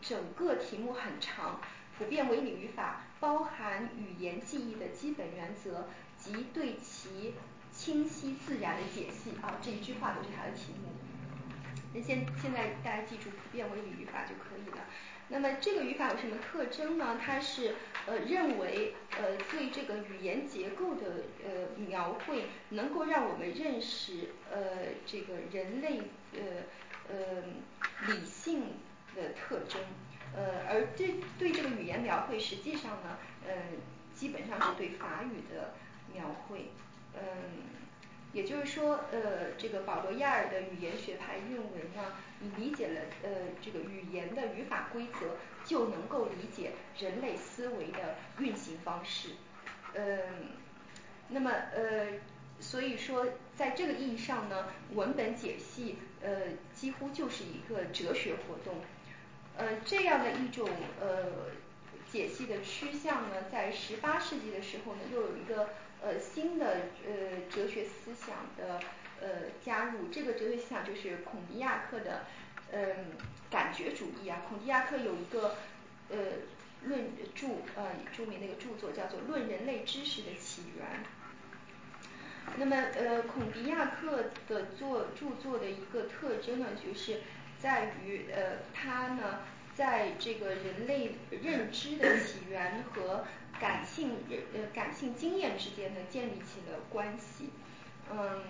[0.00, 1.60] 整个题目很长，
[1.98, 7.34] 普遍为理语法包含语言记忆的基本原则及对其
[7.72, 10.88] 清晰自然的解析啊，这一句话都是它的题目。
[11.94, 14.84] 那现现在大家记住普遍为理语法就可以了。
[15.28, 17.18] 那么这个语法有什么特征呢？
[17.20, 17.74] 它是
[18.06, 24.58] 呃认为呃对这个语言结构的呃描绘，能够让我们认识呃
[25.04, 26.02] 这个人类
[26.34, 26.62] 呃
[27.08, 27.42] 呃
[28.06, 28.74] 理性。
[29.16, 29.80] 的特征，
[30.36, 33.54] 呃，而对对这个语言描绘，实际上呢，呃，
[34.14, 35.74] 基本上是对法语的
[36.14, 36.70] 描绘，
[37.14, 37.20] 嗯，
[38.32, 43.30] 也就是说，呃，这个保罗亚尔的语言学派认为呢，你理解了呃
[43.62, 49.30] 这个语言的语法规则，就能够理解人类思维的运行方式，
[49.94, 50.50] 嗯，
[51.28, 52.06] 那么呃，
[52.60, 58.80] 所以说，在这个意义上呢，文本解析呃几乎就是一个哲学活动。
[59.58, 60.68] 呃，这样的一种
[61.00, 61.32] 呃
[62.12, 65.70] 解析的趋向呢，在十八世纪的时候呢，又有一个
[66.02, 68.80] 呃新的呃哲学思想的
[69.20, 70.08] 呃加入。
[70.12, 72.26] 这个哲学思想就是孔迪亚克的
[72.70, 73.06] 嗯
[73.50, 74.42] 感觉主义啊。
[74.46, 75.56] 孔迪亚克有一个
[76.10, 76.16] 呃
[76.84, 77.46] 论著
[77.76, 80.86] 呃著名的一个著作叫做《论人类知识的起源》。
[82.58, 87.22] 那么呃孔迪亚克的作著作的一个特征呢，就是。
[87.66, 89.40] 在于呃，他呢，
[89.74, 93.24] 在这个人类认知的起源和
[93.58, 94.12] 感性
[94.54, 97.50] 呃感性经验之间呢，建立起了关系。
[98.08, 98.44] 嗯，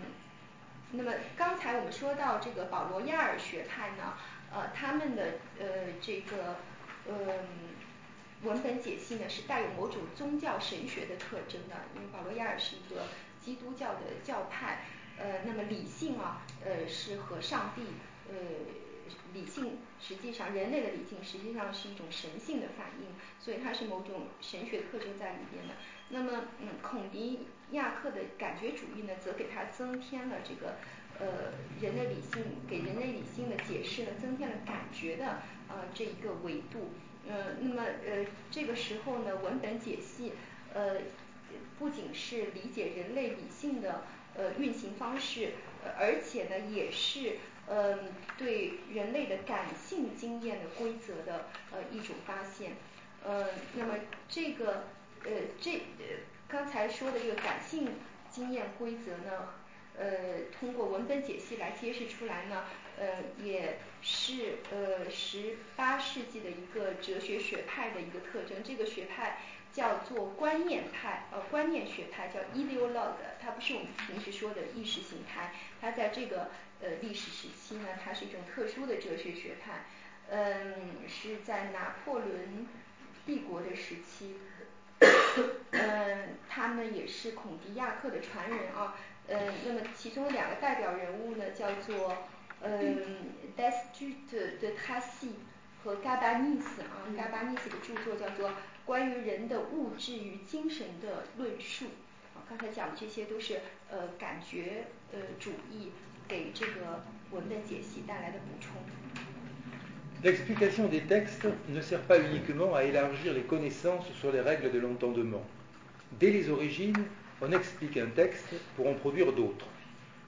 [0.90, 4.18] 那么刚才我们说到这个保罗亚尔学派呢，
[4.52, 5.66] 呃，他们的呃
[5.98, 6.56] 这个
[7.08, 7.16] 嗯
[8.42, 13.04] 文本解析呢，是带有某种宗教神学的特征的，因为保罗亚尔是一个
[13.40, 14.80] 基督教的教派。
[15.16, 17.80] 呃，那么理性啊，呃，是和上帝
[18.28, 18.36] 呃。
[19.36, 23.06] 理性实际上，人类的理性实际上是一种神性的反应，
[23.38, 25.74] 所以它是某种神学特征在里边的。
[26.08, 27.40] 那么，嗯，孔迪
[27.72, 30.76] 亚克的感觉主义呢，则给它增添了这个
[31.18, 36.92] 呃人类理性给人类理性的解释呢，增添了感觉的呃这一个维度。
[37.28, 40.32] 呃，那么呃这个时候呢，文本解析
[40.72, 40.98] 呃
[41.78, 45.52] 不仅是理解人类理性的呃运行方式，
[45.98, 47.38] 而且呢也是。
[47.68, 47.98] 嗯，
[48.38, 52.72] 对人类的感性经验的规则的呃一种发现，
[53.24, 53.94] 呃，那么
[54.28, 54.84] 这个
[55.24, 56.04] 呃这呃
[56.46, 57.88] 刚才说的这个感性
[58.30, 59.48] 经验规则呢，
[59.98, 62.66] 呃，通过文本解析来揭示出来呢，
[62.98, 68.62] 呃，也是呃十八世纪的一个哲学学派的一个特征。
[68.62, 69.38] 这个学派
[69.72, 76.48] 叫做观念派，呃，观念学派叫 ideologue，它不是我们平时说的意识形态，它在这个。
[76.80, 79.84] 呃，历史时期呢，它是一种特殊的哲学学派，
[80.28, 82.66] 嗯，是在拿破仑
[83.24, 84.36] 帝国的时期，
[85.00, 88.94] 呃，呃，他们也是孔迪亚克的传人啊。
[89.28, 92.16] 嗯，那么其中两个代表人物呢，叫做
[92.60, 95.30] 嗯 d e s t u t de Tracy
[95.82, 98.50] 和 Gabanis 啊，Gabanis 的著作叫做
[98.84, 101.86] 《关于人的物质与精神的论述》。
[102.36, 103.60] 啊，刚才讲的这些都是
[103.90, 105.90] 呃感觉呃主义
[106.27, 108.71] 给这个文本解析带来的补充。
[110.23, 115.43] L'explication des textes ne sert pas uniquement à élargir les connaissances sur les règles de l'entendement.
[116.19, 117.03] Dès les origines,
[117.41, 119.67] on explique un texte pour en produire d'autres.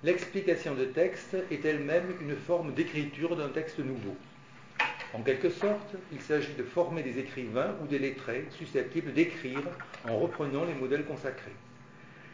[0.04, 4.18] L'explication de texte est elle-même une forme d'écriture d'un texte nouveau.
[5.14, 9.62] En quelque sorte, il s'agit de former des écrivains ou des lettrés susceptibles d'écrire
[10.10, 11.56] en reprenant les modèles consacrés.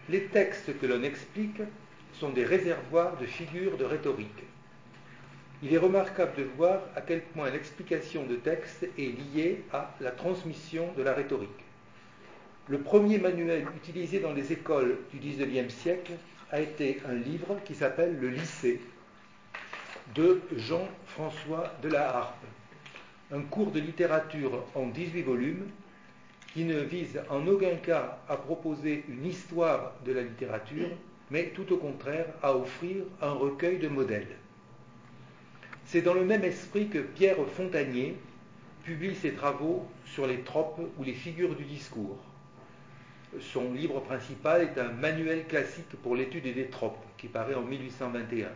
[0.07, 1.61] Les textes que l'on explique
[2.18, 4.44] sont des réservoirs de figures de rhétorique.
[5.62, 10.10] Il est remarquable de voir à quel point l'explication de texte est liée à la
[10.10, 11.50] transmission de la rhétorique.
[12.68, 16.12] Le premier manuel utilisé dans les écoles du XIXe siècle
[16.50, 18.80] a été un livre qui s'appelle Le lycée
[20.14, 22.44] de Jean-François de la Harpe,
[23.32, 25.68] un cours de littérature en 18 volumes
[26.52, 30.88] qui ne vise en aucun cas à proposer une histoire de la littérature,
[31.30, 34.36] mais tout au contraire à offrir un recueil de modèles.
[35.86, 38.16] C'est dans le même esprit que Pierre Fontanier
[38.84, 42.18] publie ses travaux sur les tropes ou les figures du discours.
[43.40, 48.48] Son livre principal est un manuel classique pour l'étude des tropes qui paraît en 1821.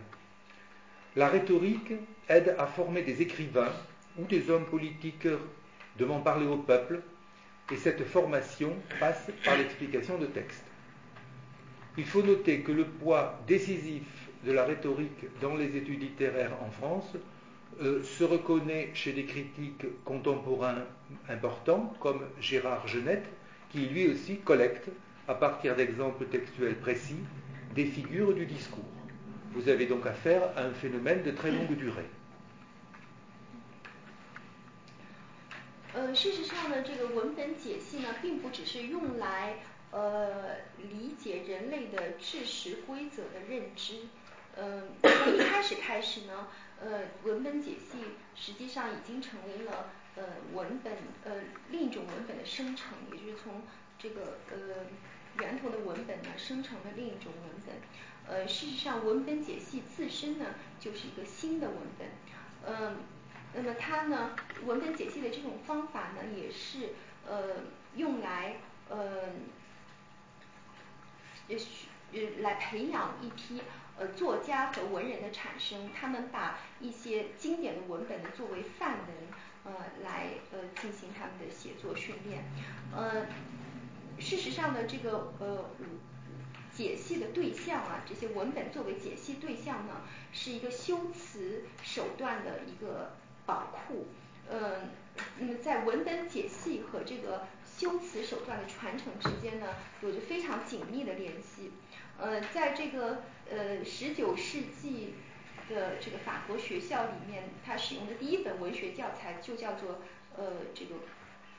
[1.17, 1.93] La rhétorique
[2.29, 3.73] aide à former des écrivains
[4.19, 5.29] ou des hommes politiques
[5.99, 7.01] devant parler au peuple,
[7.73, 10.68] et cette formation passe par l'explication de textes.
[11.98, 14.04] Il faut noter que le poids décisif
[14.46, 17.16] de la rhétorique dans les études littéraires en France
[17.82, 20.86] euh, se reconnaît chez des critiques contemporains
[21.30, 23.28] importants comme Gérard Genette,
[23.72, 24.90] qui lui aussi collecte,
[25.28, 27.20] à partir d'exemples textuels précis,
[27.76, 28.84] des figures du discours.
[29.54, 32.10] Vous avez donc affaire à un phénomène de très longue durée.
[35.96, 39.58] 呃，事实上呢，这个文本解析呢，并不只是用来
[39.91, 44.07] 呃理解人类的知识规则的认知。
[44.57, 46.49] 呃，从一开始开始呢，
[46.81, 47.99] 呃，文本解析
[48.35, 53.63] 实际上已经成为了呃文本呃另一种文本的生成，也就是从
[53.99, 54.87] 这个呃
[55.41, 57.77] 源头的文本呢生成了另一种文本。
[58.27, 60.47] 呃，事实上，文本解析自身呢
[60.81, 62.09] 就是一个新的文本。
[62.67, 62.97] 嗯，
[63.55, 64.35] 那么它呢，
[64.67, 66.95] 文本解析的这种方法呢，也是
[67.27, 67.57] 呃
[67.95, 68.57] 用来
[68.89, 69.29] 呃
[71.49, 73.61] 也许呃来培养一批
[73.99, 79.09] 呃作家和文人的产生，他们把一些经典的文本呢作为范文
[79.65, 79.73] 呃
[80.05, 82.45] 来呃进行他们的写作训练。
[82.95, 83.27] 呃，
[84.19, 85.71] 事实上呢，这个呃
[86.73, 94.07] 解析的对象啊，这些文本作为解析对象呢，是一个修辞手段的一个宝库。
[94.49, 94.89] 呃，
[95.39, 97.47] 那么在文本解析和这个
[97.79, 99.69] 修辞手段的传承之间呢，
[100.03, 101.71] 有着非常紧密的联系。
[102.19, 105.15] 呃，在这个呃十九世纪
[105.69, 110.01] 的这个法国学校里面，它使用的第一本文学教材就叫做
[110.37, 110.97] 呃这个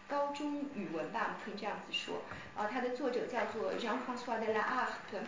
[0.09, 2.23] 高中语文吧，我们可以这样子说。
[2.53, 5.23] 啊，它的作者叫做 Jean-François de la Harpe。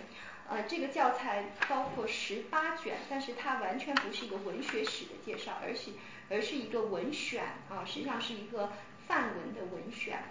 [0.50, 5.92] 呃，这个教材包括十八卷，但是它完全不是一个文学史的介绍，而是
[6.30, 8.74] 而是一个文选啊，实际上是一个
[9.08, 10.22] 范文的文选。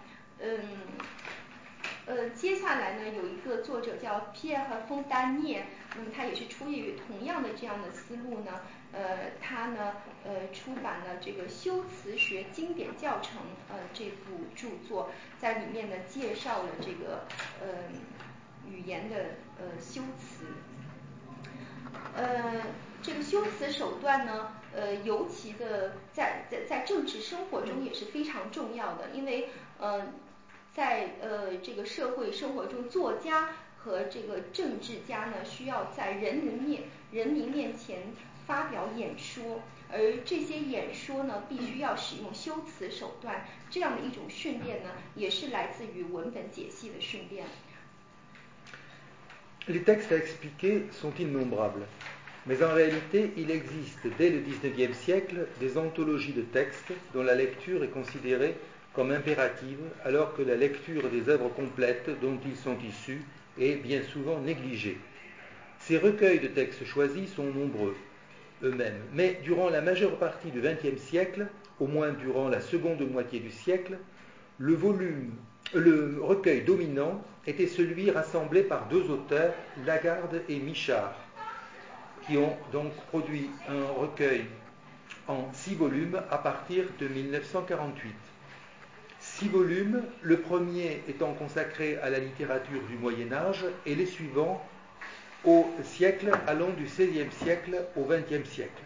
[0.42, 0.58] 嗯，
[2.06, 5.62] 呃，接下来呢，有一个作者叫 Pierre Fontanier，
[5.94, 8.62] 那么他也是出于同样的这样的思路呢，
[8.92, 13.36] 呃，他呢，呃，出版了这个修辞学经典教程
[13.68, 17.26] 呃这部著作，在里面呢介绍了这个
[17.60, 17.90] 呃
[18.68, 19.16] 语言的
[19.58, 20.46] 呃修辞。
[22.16, 22.62] 呃，
[23.02, 30.06] 这个修辞手段呢，呃，尤其的在在在政治生活中也是非常重要的，因为呃，
[30.74, 38.02] 在呃这个社会生活中，作家和这个政治家呢，需要在人民面人民面前
[38.46, 47.46] 发表演说，而这些演说呢，必须要使用修辞手段，这样的一种训练呢，也是来自于文本解析的训练。
[49.66, 51.84] Les textes à expliquer sont innombrables,
[52.46, 57.34] mais en réalité, il existe dès le XIXe siècle des anthologies de textes dont la
[57.34, 58.56] lecture est considérée
[58.94, 63.22] comme impérative, alors que la lecture des œuvres complètes dont ils sont issus
[63.58, 64.98] est bien souvent négligée.
[65.78, 67.96] Ces recueils de textes choisis sont nombreux
[68.62, 71.46] eux-mêmes, mais durant la majeure partie du XXe siècle,
[71.78, 73.96] au moins durant la seconde moitié du siècle,
[74.58, 74.78] le
[75.72, 79.54] le recueil dominant était celui rassemblé par deux auteurs,
[79.86, 81.14] Lagarde et Michard,
[82.26, 84.44] qui ont donc produit un recueil
[85.28, 88.29] en six volumes à partir de 1948.
[89.20, 94.64] Six volumes, le premier étant consacré à la littérature du Moyen Âge et les suivants
[95.44, 98.82] au siècle allant du XVIe siècle au XXe siècle.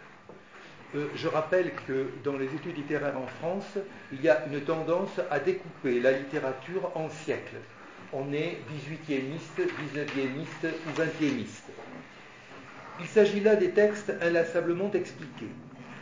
[0.95, 3.77] Euh, je rappelle que dans les études littéraires en France,
[4.11, 7.57] il y a une tendance à découper la littérature en siècles.
[8.11, 8.57] On est
[9.09, 10.43] 18e, 19e
[10.85, 11.45] ou 20e.
[12.99, 15.49] Il s'agit là des textes inlassablement expliqués.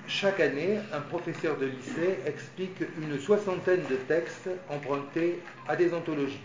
[0.08, 6.40] Chaque année, un professeur de lycée explique une soixantaine de textes empruntés à des anthologies.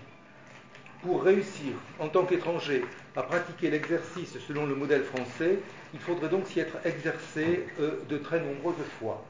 [1.02, 2.84] Pour réussir en tant qu'étranger
[3.16, 5.58] à pratiquer l'exercice selon le modèle français,
[5.92, 9.24] il faudrait donc s'y être exercé euh, de très nombreuses fois.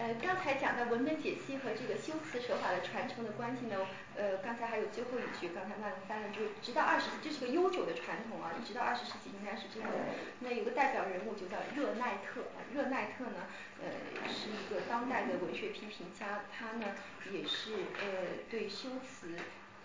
[0.00, 3.76] 呃，刚才讲的文本解析和这个修辞手法的传承的关系呢，
[4.16, 9.96] 呃，刚才还有最后一句，刚才慢慢翻了，就直到二十，这是个悠久的传统啊，一直到二十世纪应该是这样的。
[10.38, 13.44] 那有个代表人物就叫热奈特，热奈特呢，
[13.84, 13.92] 呃，
[14.26, 16.96] 是一个当代的文学批评家，他呢
[17.30, 19.36] 也是呃对修辞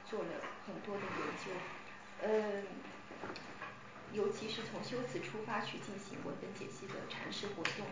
[0.09, 0.30] 做了
[0.66, 1.51] 很多的研究，
[2.24, 2.63] 呃，
[4.13, 7.86] 尤其是从修辞出发去进行文本解析的阐释活动。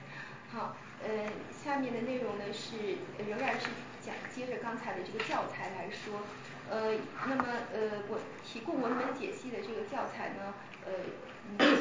[0.54, 1.10] 好，呃，
[1.52, 2.98] 下面的内容呢是
[3.28, 6.22] 仍然是讲接着刚才的这个教材来说，
[6.70, 6.94] 呃，
[7.28, 10.54] 那么呃我提供文本解析的这个教材呢，
[10.86, 10.94] 呃，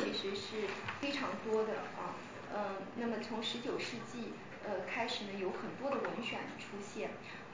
[0.00, 0.64] 其实是
[1.02, 2.16] 非常多的啊，
[2.54, 4.32] 嗯，那么从十九世纪
[4.64, 7.10] 呃开始呢，有很多的文选出现，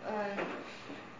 [0.07, 0.37] 嗯，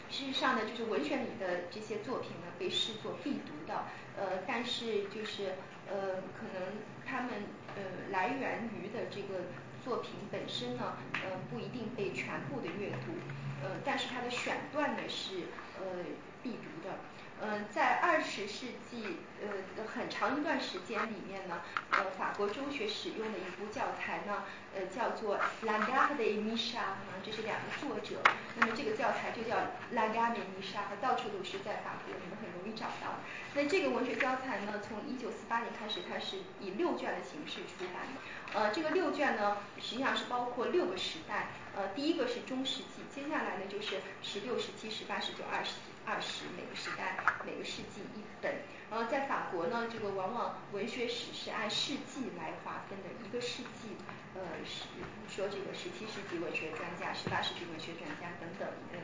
[0.09, 3.87] 事实上呢，就是文选里的这些作品呢，被视作必读的，
[4.17, 5.55] 呃，但是就是
[5.91, 7.31] 呃，可能他们
[7.75, 7.83] 呃
[8.13, 9.43] 来源于的这个。
[9.89, 13.17] 作品本身呢，呃，不一定被全部的阅读，
[13.65, 15.45] 呃，但是它的选段呢是
[15.81, 16.05] 呃
[16.43, 16.99] 必读的。
[17.41, 24.43] 嗯，在二十世纪呃很长一段时间里面呢，呃，法国中学使用的一部教材呢，
[24.75, 28.21] 呃，叫做 La Garde de Micha，这是两个作者。
[28.59, 29.55] 那么这个教材就叫
[29.93, 33.21] La Garde de Micha，到处都是在法国，你们很容易找到。
[33.55, 38.59] 那这个文学教材呢，从一九四八年开始，它是以六卷的形式出版的。
[38.59, 41.49] 呃，这个六卷呢，实际上是包括六个时代。
[41.77, 45.75] 呃，第一个是中世纪，接下来呢就是十六、十七、十八、十九、二十。
[46.09, 48.51] 二十每个时代每个世纪一本，
[48.91, 53.93] 然后在法国呢，这个往往文学史是按世纪来划分的，一个世纪，
[54.35, 54.89] 呃，是
[55.29, 58.99] 说这个十七世纪文学专家、十八世纪文学专家等等，呃，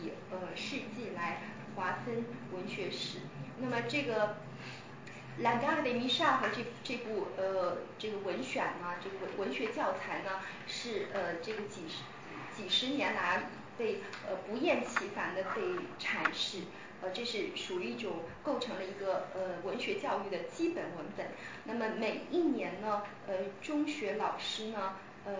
[0.00, 1.42] 以呃世纪来
[1.76, 3.18] 划分文学史。
[3.60, 4.36] 那么这个
[5.42, 12.02] 《La Garde de Micha》和这这部呃这个文选呢，这个文文学教材呢，是呃这个几十
[12.56, 13.48] 几十年来。
[13.78, 13.98] 被
[14.28, 15.62] 呃不厌其烦的被
[15.98, 16.58] 阐释，
[17.00, 21.26] 呃这是属于一种构成了一个呃文学教育的基本文本。
[21.64, 25.32] 那么每一年呢，呃中学老师呢，呃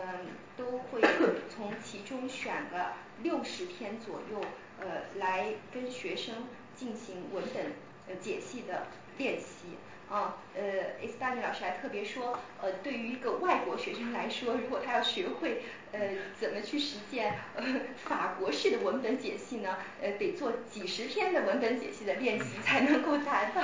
[0.57, 1.01] 都会
[1.49, 4.41] 从其中选个六十篇左右，
[4.81, 7.73] 呃来跟学生进行文本
[8.09, 8.87] 呃解析的
[9.19, 9.77] 练习。
[10.13, 16.01] 啊，呃，伊斯丹尼老师还特别说，呃，对于一个外国学生来说，如果他要学会呃
[16.39, 17.65] 怎么去实践呃
[17.97, 23.63] 法国式的文本解析呢，呃，得做几十篇的文本解析的练习才能够达到。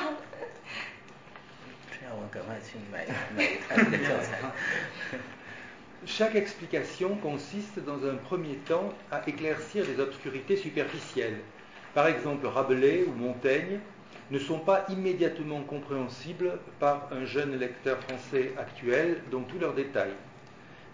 [1.91, 3.05] 这样我赶快去买
[3.37, 4.39] 买一套这个教材。
[6.07, 11.41] Chaque explication consiste dans un premier temps à éclaircir les obscurités superficielles.
[11.93, 13.81] Par exemple, Rabelais ou Montaigne.
[14.31, 20.15] Ne sont pas immédiatement compréhensibles par un jeune lecteur français actuel dans tous leurs détails.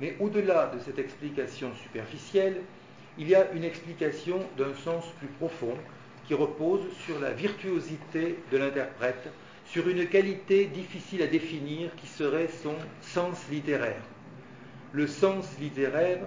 [0.01, 2.61] Mais au-delà de cette explication superficielle,
[3.19, 5.75] il y a une explication d'un sens plus profond
[6.27, 9.29] qui repose sur la virtuosité de l'interprète,
[9.67, 14.03] sur une qualité difficile à définir qui serait son sens littéraire.
[14.93, 16.21] Le sens littéraire,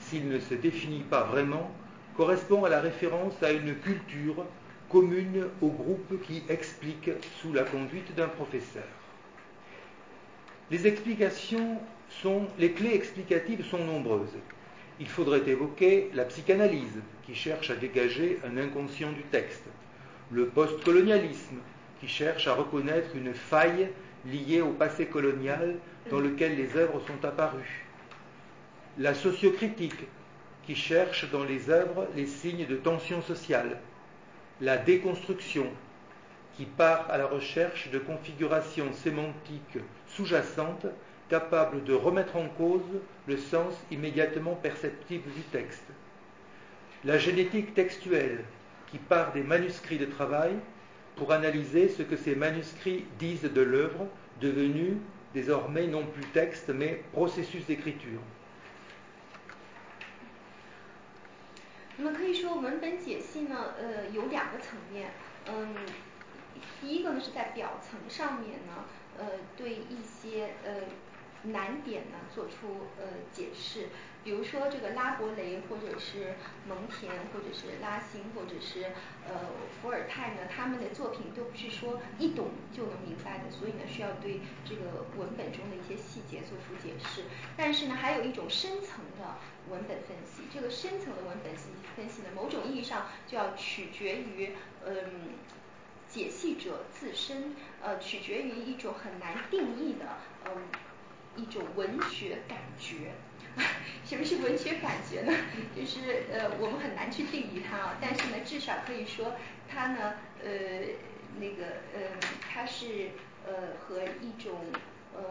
[0.00, 1.70] s'il ne se définit pas vraiment,
[2.16, 4.44] correspond à la référence à une culture
[4.90, 7.10] commune au groupe qui explique
[7.40, 8.84] sous la conduite d'un professeur.
[10.70, 11.78] Les explications
[12.08, 14.36] sont, les clés explicatives sont nombreuses.
[15.00, 19.64] Il faudrait évoquer la psychanalyse, qui cherche à dégager un inconscient du texte,
[20.30, 21.58] le postcolonialisme,
[22.00, 23.88] qui cherche à reconnaître une faille
[24.26, 25.76] liée au passé colonial
[26.10, 27.86] dans lequel les œuvres sont apparues,
[28.98, 30.06] la sociocritique,
[30.66, 33.78] qui cherche dans les œuvres les signes de tension sociale,
[34.60, 35.66] la déconstruction,
[36.56, 39.78] qui part à la recherche de configurations sémantiques
[40.08, 40.86] sous-jacentes
[41.28, 42.82] capables de remettre en cause
[43.28, 45.86] le sens immédiatement perceptible du texte.
[47.04, 48.42] la génétique textuelle
[48.90, 50.54] qui part des manuscrits de travail
[51.14, 54.08] pour analyser ce que ces manuscrits disent de l'œuvre
[54.40, 54.96] devenue
[55.34, 58.20] désormais non plus texte mais processus d'écriture.
[62.00, 65.10] 那么可以说，文本解析呢，呃，有两个层面。
[65.46, 65.74] 嗯，
[66.80, 68.84] 第一个呢是在表层上面呢，
[69.18, 69.26] 呃，
[69.56, 70.82] 对一些呃
[71.42, 73.88] 难点呢做出呃解释。
[74.22, 76.34] 比如说这个拉伯雷，或者是
[76.68, 78.92] 蒙田，或者是拉辛，或者是
[79.26, 79.46] 呃
[79.82, 87.22] 伏尔泰呢，他们的作品都不是说一懂就能明白的，所以呢需要对这个文本中的一些细节做出解释。
[87.56, 89.34] 但是呢，还有一种深层的
[89.70, 91.64] 文本分析，这个深层的文本析
[91.96, 94.50] 分析呢，某种意义上就要取决于
[94.86, 94.94] 嗯
[96.08, 100.06] 解析者自身，呃，取决于一种很难定义的
[100.46, 100.52] 嗯
[101.36, 103.12] 一种文学感觉。
[104.06, 105.32] 什么是文学感觉呢？
[105.76, 109.34] 就是呃，我们很难去定义它啊，但是呢，至少可以说
[109.68, 110.50] 它呢，呃，
[111.40, 112.00] 那个呃，
[112.48, 113.10] 它是
[113.44, 114.60] 呃和一种
[115.16, 115.22] 嗯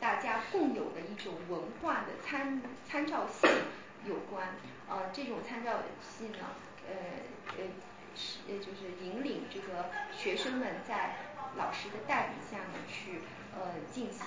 [0.00, 3.46] 大家共有的一种文化的参参照系
[4.06, 4.48] 有关。
[4.88, 6.38] 呃，这种参照系呢，
[6.88, 6.94] 呃
[7.58, 7.64] 呃
[8.14, 11.16] 是就是引领这个学生们在
[11.56, 13.20] 老师的带领下呢去。
[13.56, 14.26] 呃，进行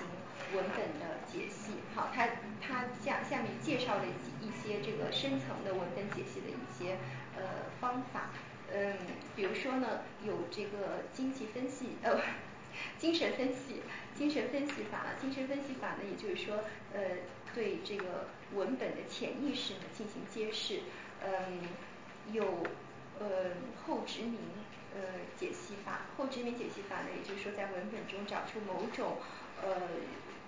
[0.54, 1.74] 文本的解析。
[1.94, 2.26] 好，他
[2.62, 4.04] 他下下面介绍了
[4.40, 6.96] 一些这个深层的文本解析的一些
[7.36, 7.42] 呃
[7.78, 8.30] 方法。
[8.72, 8.96] 嗯，
[9.36, 12.18] 比如说呢，有这个经济分析，呃，
[12.96, 13.82] 精神分析，
[14.14, 15.04] 精神分析法。
[15.20, 16.64] 精神分析法呢，也就是说，
[16.94, 17.00] 呃，
[17.54, 20.80] 对这个文本的潜意识呢进行揭示。
[21.22, 21.68] 嗯，
[22.32, 22.66] 有
[23.18, 23.52] 呃
[23.86, 24.38] 后殖民。
[24.94, 25.02] 呃，
[25.38, 29.18] 解析法，后殖民解析法呢，也就是说，在文本中找出某种
[29.62, 29.82] 呃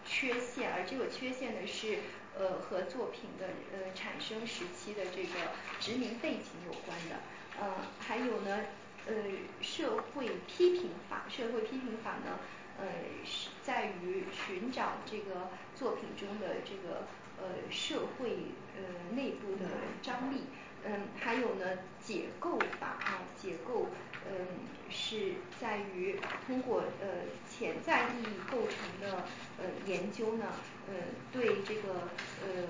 [0.04, 1.98] 缺陷，而这个缺陷呢是
[2.36, 7.16] 呃和作品的呃产生时期的这个殖民背景有关的。
[7.60, 8.64] 呃，还有呢，
[9.06, 9.14] 呃，
[9.60, 12.40] 社会批评法，社会批评法呢，
[12.78, 12.86] 呃，
[13.26, 17.04] 是在于寻找这个作品中的这个
[17.40, 18.30] 呃社会
[18.76, 19.68] 呃内部的
[20.02, 20.42] 张力。
[20.82, 23.88] 嗯，还有呢，解构法啊，解构。
[24.28, 24.46] 嗯，
[24.90, 29.24] 是在于通过呃潜在意义构成的
[29.58, 30.46] 呃研究呢，
[30.88, 30.94] 呃
[31.32, 32.08] 对这个
[32.44, 32.64] 呃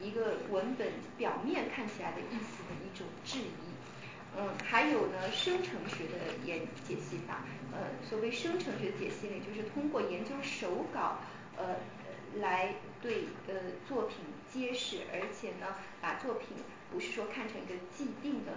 [0.00, 3.68] 一个文本表面看起来的意思的一种质疑。
[4.36, 7.44] 嗯，还有呢生成学的研解析法。
[7.72, 11.18] 呃，所谓生成学解析呢，就是通过研究手稿
[11.56, 11.76] 呃
[12.36, 13.53] 来 对呃
[13.87, 14.17] 作品
[14.51, 15.67] 揭示，而且呢
[16.01, 16.57] 把作品
[16.91, 18.51] 不是说看成一个既定的。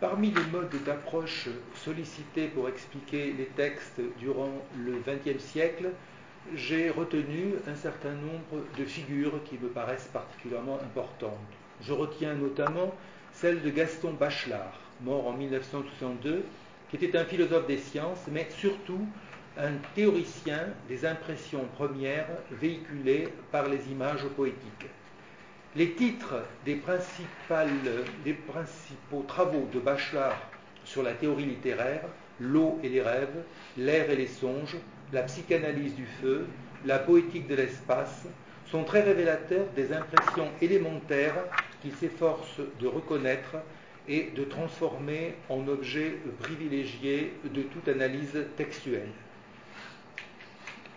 [0.00, 5.90] Parmi les modes d'approche sollicités pour expliquer les textes durant le XXe siècle,
[6.54, 11.38] j'ai retenu un certain nombre de figures qui me paraissent particulièrement importantes.
[11.82, 12.94] Je retiens notamment
[13.32, 16.44] celle de Gaston Bachelard, mort en 1962,
[16.88, 19.06] qui était un philosophe des sciences, mais surtout
[19.57, 24.87] un théoricien des impressions premières véhiculées par les images poétiques.
[25.75, 27.63] Les titres des, principaux
[29.27, 30.37] travaux de Bachelard
[30.83, 32.03] sur la théorie littéraire,
[32.39, 33.43] L'eau et les rêves,
[33.77, 34.77] L'air et les songes,
[35.11, 36.47] La psychanalyse du feu,
[36.85, 38.27] La poétique de l'espace,
[38.65, 41.35] sont très révélateurs des impressions élémentaires
[41.81, 43.57] qu'il s'efforce de reconnaître
[44.07, 49.09] et de transformer en objets privilégiés de toute analyse textuelle.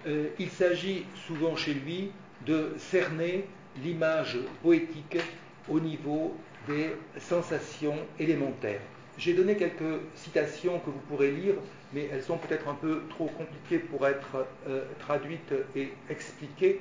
[0.06, 2.10] Euh, il s'agit souvent chez lui
[2.46, 3.46] de cerner
[3.82, 5.18] l'image poétique
[5.68, 6.36] au niveau
[6.68, 8.80] des sensations élémentaires.
[9.16, 11.54] J'ai donné quelques citations que vous pourrez lire,
[11.94, 16.80] mais elles sont peut-être un peu trop compliquées pour être euh, traduites et expliquées.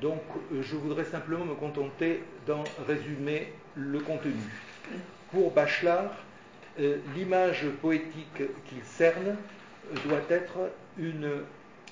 [0.00, 0.22] Donc
[0.52, 4.32] euh, je voudrais simplement me contenter d'en résumer le contenu.
[5.30, 6.16] Pour Bachelard,
[7.14, 9.36] l'image poétique qu'il cerne
[10.04, 11.42] doit être une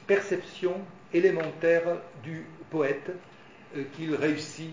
[0.09, 0.73] perception
[1.15, 1.85] élémentaire
[2.25, 3.13] du poète
[3.77, 4.71] euh, qu'il réussit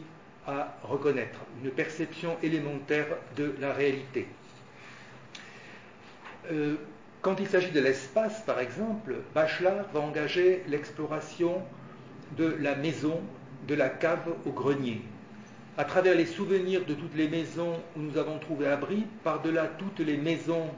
[0.48, 4.28] à reconnaître, une perception élémentaire de la réalité.
[6.52, 6.76] Euh,
[7.22, 11.62] quand il s'agit de l'espace, par exemple, Bachelard va engager l'exploration
[12.38, 13.20] de la maison,
[13.68, 15.02] de la cave au grenier.
[15.78, 20.00] À travers les souvenirs de toutes les maisons où nous avons trouvé abri, par-delà toutes
[20.00, 20.70] les maisons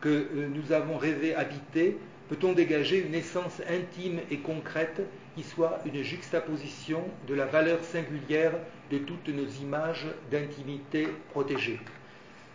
[0.00, 1.98] que euh, nous avons rêvé habiter,
[2.28, 5.00] peut-on dégager une essence intime et concrète
[5.34, 8.52] qui soit une juxtaposition de la valeur singulière
[8.90, 11.80] de toutes nos images d'intimité protégées?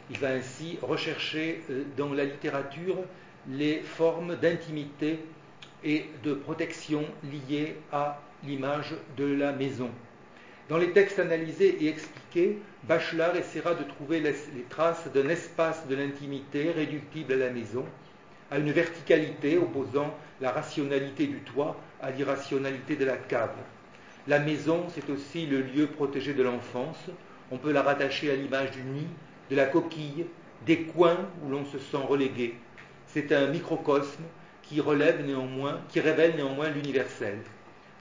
[0.09, 2.97] Il va ainsi rechercher euh, dans la littérature
[3.49, 5.19] les formes d'intimité
[5.83, 7.05] et de protection
[7.49, 9.89] liées à l'image de la maison.
[10.69, 14.33] Dans les textes analysés et expliqués, Bachelard essaiera de trouver les,
[14.69, 17.85] traces d'un espace de l'intimité réductible à la maison,
[18.53, 23.55] à une verticalité opposant la rationalité du toit à l'irrationalité de la cave.
[24.27, 27.09] La maison, c'est aussi le lieu protégé de l'enfance.
[27.51, 29.07] On peut la rattacher à l'image du nid,
[29.49, 30.27] de la coquille,
[30.67, 32.53] des coins où l'on se sent relégué.
[33.07, 34.23] C'est un microcosme
[34.61, 34.81] qui
[35.89, 37.39] qui révèle néanmoins l'universel.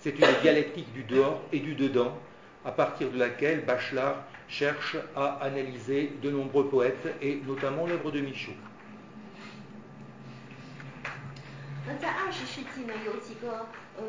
[0.01, 2.15] C'est une dialectique du dehors et du dedans,
[2.67, 8.21] à partir de laquelle Bachelard cherche à analyser de nombreux poètes et notamment l'œuvre de
[8.21, 8.53] Michaud.
[11.87, 13.67] 那在二十世纪呢，有几个
[13.97, 14.05] 呃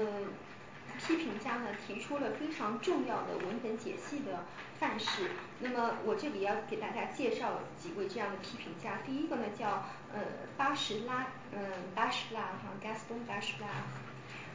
[0.99, 4.45] 批评家呢提出了非常重要的文本解析的
[4.79, 5.31] 范式。
[5.59, 8.99] 那么我这里要给大家介绍几位这样的批评家。
[9.05, 10.21] 第一个呢叫呃
[10.55, 11.59] 巴什拉，嗯
[11.95, 13.63] 巴什拉哈，Gaston b a s h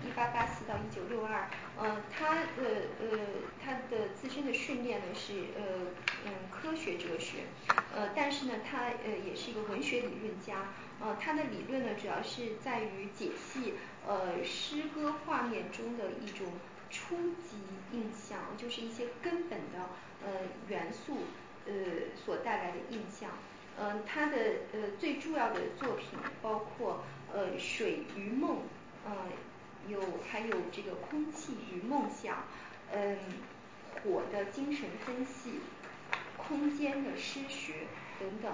[0.06, 1.48] 一八八四到一九六二。
[1.78, 2.42] 呃，他的
[3.00, 3.18] 呃
[3.62, 5.62] 他的自身的训练呢是呃
[6.26, 7.44] 嗯科学哲学，
[7.94, 10.74] 呃但是呢他呃也是一个文学理论家。
[11.00, 13.74] 呃，他的理论呢主要是在于解析。
[14.06, 16.46] 呃，诗歌画面中的一种
[16.90, 17.58] 初级
[17.92, 19.90] 印象，就是一些根本的
[20.24, 20.32] 呃
[20.68, 21.18] 元素
[21.66, 21.72] 呃
[22.16, 23.30] 所带来的印象。
[23.78, 24.36] 嗯，他的
[24.72, 28.62] 呃最重要的作品包括呃水与梦，
[29.04, 29.12] 呃
[29.88, 32.44] 有还有这个空气与梦想，
[32.92, 33.18] 嗯
[34.02, 35.60] 火的精神分析，
[36.36, 37.86] 空间的诗学
[38.18, 38.52] 等等。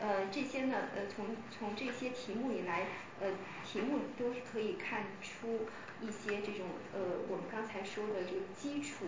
[0.00, 2.86] 呃，这些呢，呃，从从这些题目里来，
[3.20, 3.30] 呃，
[3.64, 5.66] 题目都是可以看出
[6.00, 9.06] 一些这种呃，我们刚才说的这个基础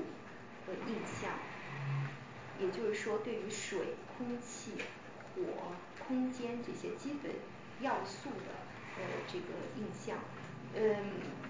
[0.66, 1.32] 的印象，
[2.60, 4.72] 也就是说，对于水、空气、
[5.34, 5.42] 火、
[6.06, 7.32] 空间这些基本
[7.80, 8.54] 要素的
[8.98, 9.46] 呃这个
[9.76, 10.18] 印象，
[10.76, 11.43] 嗯。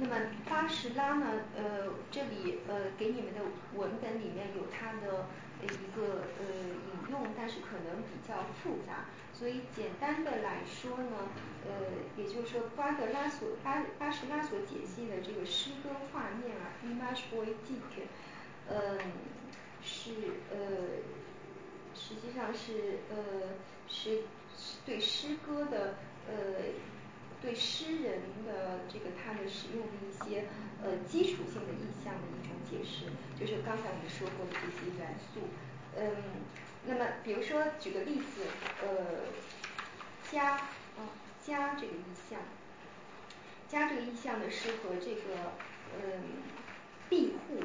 [0.00, 0.14] 那么
[0.48, 1.26] 巴什拉呢？
[1.56, 3.40] 呃，这里呃给你们的
[3.74, 5.26] 文本里面有他的
[5.62, 11.28] 一个呃引用，但是可能比较复杂，所以简单的来说呢，
[11.66, 11.72] 呃，
[12.16, 18.06] 也就是说巴德拉所巴巴什拉所解析的这个诗歌画面啊，image poetic，
[18.68, 18.98] 嗯，
[19.82, 20.12] 是
[20.52, 21.02] 呃，
[21.94, 23.16] 实际上是呃
[23.88, 24.22] 是
[24.86, 25.96] 对诗歌的
[26.28, 26.34] 呃。
[27.40, 30.46] 对诗人的这个他的使用的一些
[30.82, 33.06] 呃基础性的意象的一种解释，
[33.38, 35.40] 就是刚才我们说过的这些元素。
[35.96, 36.14] 嗯，
[36.86, 38.42] 那么比如说举个例子，
[38.82, 39.24] 呃，
[40.30, 40.54] 家，
[40.96, 41.10] 啊
[41.44, 42.38] 家这个意象，
[43.68, 45.54] 家这个意象呢是和这个
[45.96, 46.22] 嗯
[47.08, 47.60] 庇护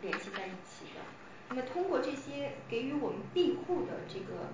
[0.00, 1.00] 联系在一起的。
[1.48, 4.50] 那么通过这些给予我们庇护的这个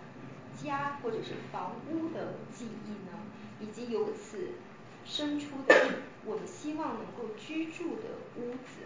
[0.63, 3.19] 家或者是房屋的记忆呢？
[3.63, 4.49] 以及由此
[5.05, 5.75] 生出的
[6.25, 8.03] 我们希望能够居住的
[8.37, 8.83] 屋子，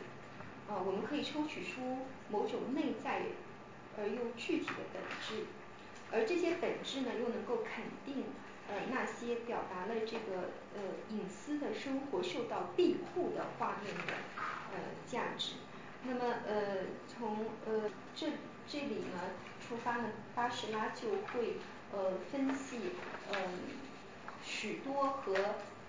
[0.69, 3.23] 啊，我们可以抽取出某种内在
[3.99, 5.47] 而又具体的本质，
[6.13, 8.25] 而这些本质呢，又能够肯定
[8.69, 14.13] 呃那些表达了这个呃隐私的生活受到庇护的画面的
[14.73, 15.55] 呃价值。
[16.05, 18.27] 那么呃从呃这
[18.69, 19.33] 这里呢
[19.67, 21.57] 出发呢，巴什拉就会
[21.93, 22.93] 呃分析
[23.33, 23.86] 嗯。
[24.47, 25.35] 许多和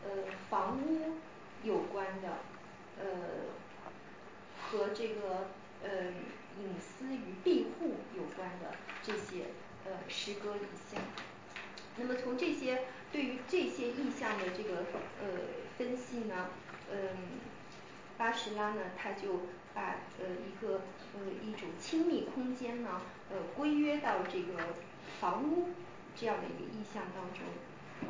[0.04, 1.16] 呃房屋
[1.64, 2.40] 有关的，
[3.00, 3.06] 呃
[4.60, 5.48] 和这个
[5.84, 6.08] 呃
[6.60, 9.46] 隐私与庇护有关的这些
[9.86, 11.02] 呃诗歌意象。
[11.98, 14.86] 那么从这些对于这些意象的这个
[15.22, 15.28] 呃
[15.78, 16.50] 分析呢，
[16.92, 16.98] 嗯，
[18.18, 19.42] 巴什拉呢他就
[19.74, 20.82] 把呃一个
[21.16, 24.76] 呃一种亲密空间呢呃归约到这个
[25.20, 25.70] 房屋
[26.16, 27.42] 这样的一个意象当中。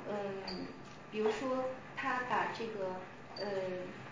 [0.10, 0.68] 嗯，
[1.12, 1.66] 比如说
[1.96, 2.96] 他把这个
[3.38, 3.46] 呃，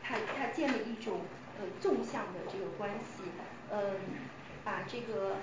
[0.03, 1.21] 他他建立一种
[1.59, 3.23] 呃纵向的这个关系，
[3.71, 3.95] 嗯，
[4.63, 5.38] 把这个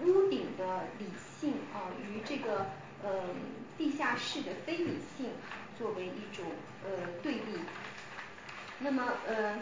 [0.00, 1.06] 屋顶的理
[1.40, 2.66] 性啊与这个
[3.02, 3.24] 呃
[3.76, 5.30] 地下室的非理性
[5.78, 6.44] 作为一种
[6.84, 7.60] 呃对立。
[8.80, 9.60] 那么呃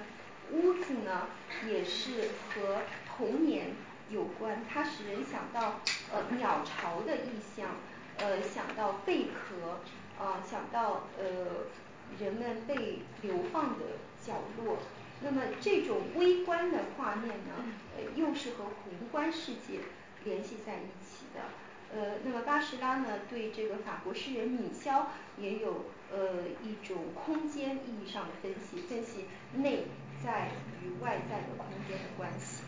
[0.53, 1.28] 屋子呢
[1.68, 3.72] 也是和童年
[4.09, 5.80] 有关，它使人想到
[6.12, 7.76] 呃鸟巢的意象。
[8.21, 9.81] 呃，想到贝壳，
[10.23, 11.66] 啊，想到呃
[12.18, 13.85] 人们被流放的
[14.23, 14.77] 角落，
[15.23, 17.64] 那么这种微观的画面呢，
[17.97, 19.81] 呃，又是和宏观世界
[20.25, 21.41] 联系在一起的。
[21.93, 29.87] 呃，那么巴什拉呢，对这个法国诗人米肖也有呃一种空间意义上的分析，分析内
[30.23, 30.51] 在
[30.83, 32.59] 与外在的空间的关系。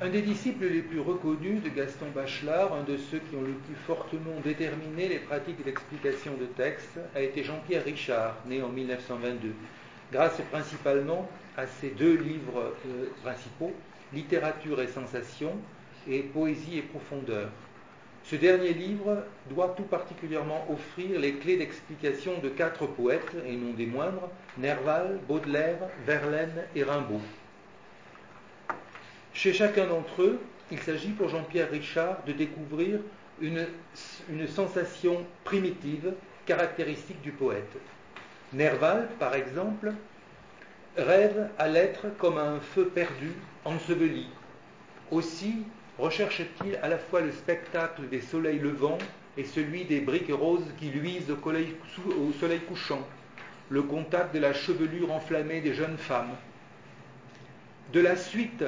[0.00, 3.52] Un des disciples les plus reconnus de Gaston Bachelard, un de ceux qui ont le
[3.52, 9.54] plus fortement déterminé les pratiques d'explication de texte, a été Jean-Pierre Richard, né en 1922.
[10.10, 13.72] grâce principalement à ces deux livres euh, principaux,
[14.12, 15.52] Littérature et sensation
[16.08, 17.48] et Poésie et profondeur.
[18.24, 23.72] Ce dernier livre doit tout particulièrement offrir les clés d'explication de quatre poètes, et non
[23.72, 24.28] des moindres,
[24.58, 27.20] Nerval, Baudelaire, Verlaine et Rimbaud.
[29.34, 33.00] Chez chacun d'entre eux, il s'agit pour Jean-Pierre Richard de découvrir
[33.40, 33.66] une,
[34.46, 36.12] sensation primitive
[36.46, 37.76] caractéristique du poète.
[38.52, 39.92] Nerval, par exemple,
[40.96, 43.32] rêve à l'être comme un feu perdu,
[43.64, 44.26] enseveli.
[45.10, 45.64] Aussi
[45.98, 48.98] recherche-t-il à la fois le spectacle des soleils levants
[49.36, 53.06] et celui des briques roses qui luisent au soleil couchant,
[53.70, 56.34] le contact de la chevelure enflammée des jeunes femmes.
[57.92, 58.64] De la suite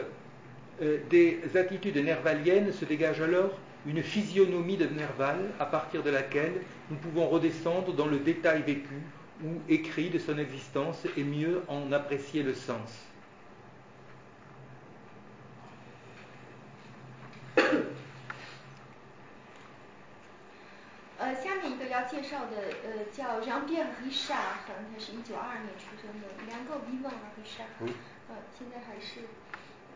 [0.82, 3.50] euh, des attitudes nervaliennes se dégage alors
[3.86, 9.02] une physionomie de Nerval à partir de laquelle nous pouvons redescendre dans le détail vécu
[9.44, 13.06] ou écrit de son existence et mieux en apprécier le sens.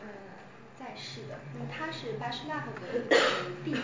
[0.00, 0.47] 呃，
[0.78, 1.40] 在世的。
[1.54, 3.02] 那么他是巴什纳赫的
[3.64, 3.80] 弟子，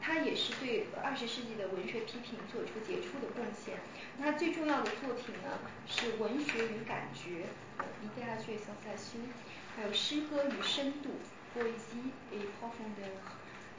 [0.00, 3.78] 他也是对二十世纪的文学批评做出杰出的贡献。
[4.18, 7.46] 他最重要的作品呢是《文学与感觉》
[8.02, 9.30] （littérature et sensation），
[9.76, 11.08] 还有《诗歌与深度》
[11.54, 13.10] 波伊基》《A Profond。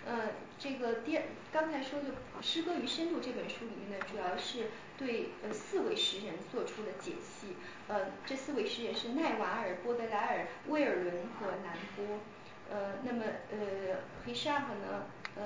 [0.04, 1.20] 呃，这个第
[1.54, 2.10] 刚才说的
[2.42, 4.72] 《诗歌与深度》这本书里面呢，主要是
[5.04, 7.56] 对呃四位诗人做出的解析。
[7.88, 12.20] 呃，这四位诗人是奈瓦尔、波德莱尔、威尔伦和南波。
[12.70, 15.44] 呃，那么呃，黑沙赫呢，呃，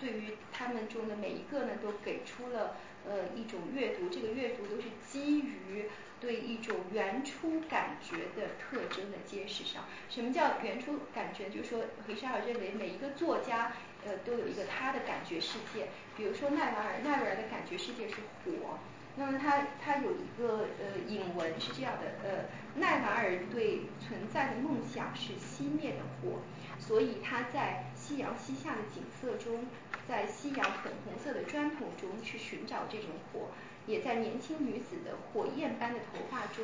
[0.00, 2.76] 对于他们中的每一个呢，都给出了
[3.08, 5.88] 呃一种阅读，这个阅读都是基于。
[6.20, 11.48] 对一种原初感觉的特征的揭示上，什么叫原初感觉？
[11.48, 13.72] 就是说，黑沙尔认为每一个作家，
[14.08, 15.88] 呃，都有一个他的感觉世界。
[16.16, 18.78] 比如说奈瓦尔，奈瓦尔的感觉世界是火。
[19.16, 22.44] 那么他他有一个呃引文是这样的，呃，
[22.76, 26.40] 奈瓦尔对存在的梦想是熄灭的火，
[26.78, 29.66] 所以他在夕阳西下的景色中，
[30.08, 33.48] 在夕阳粉红色的砖头中去寻找这种火。
[33.88, 36.62] 也在年轻女子的火焰般的头发中，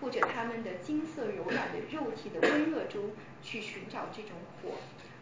[0.00, 4.72] 或者她们的金色柔软的肉体的温热中，去寻找这种火。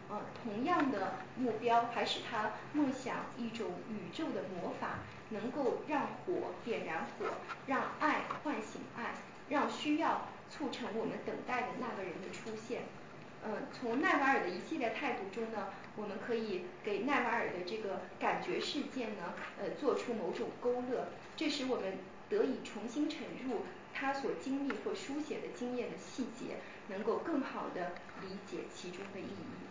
[0.09, 4.99] 呃，同样的目标还使他梦想一种宇宙的魔法，
[5.29, 7.25] 能够让火点燃火，
[7.67, 9.15] 让爱唤醒爱，
[9.49, 12.83] 让需要促成我们等待的那个人的出现。
[13.43, 21.07] 呃，从奈瓦尔的一系列态度中呢，我们可以给奈瓦尔的这个感觉事件呢，呃，做出某种勾勒。
[21.35, 21.97] 这使我们
[22.29, 29.62] 得以重新沉入他所经历或书写的经验的细节，能够更好地理解其中的意义。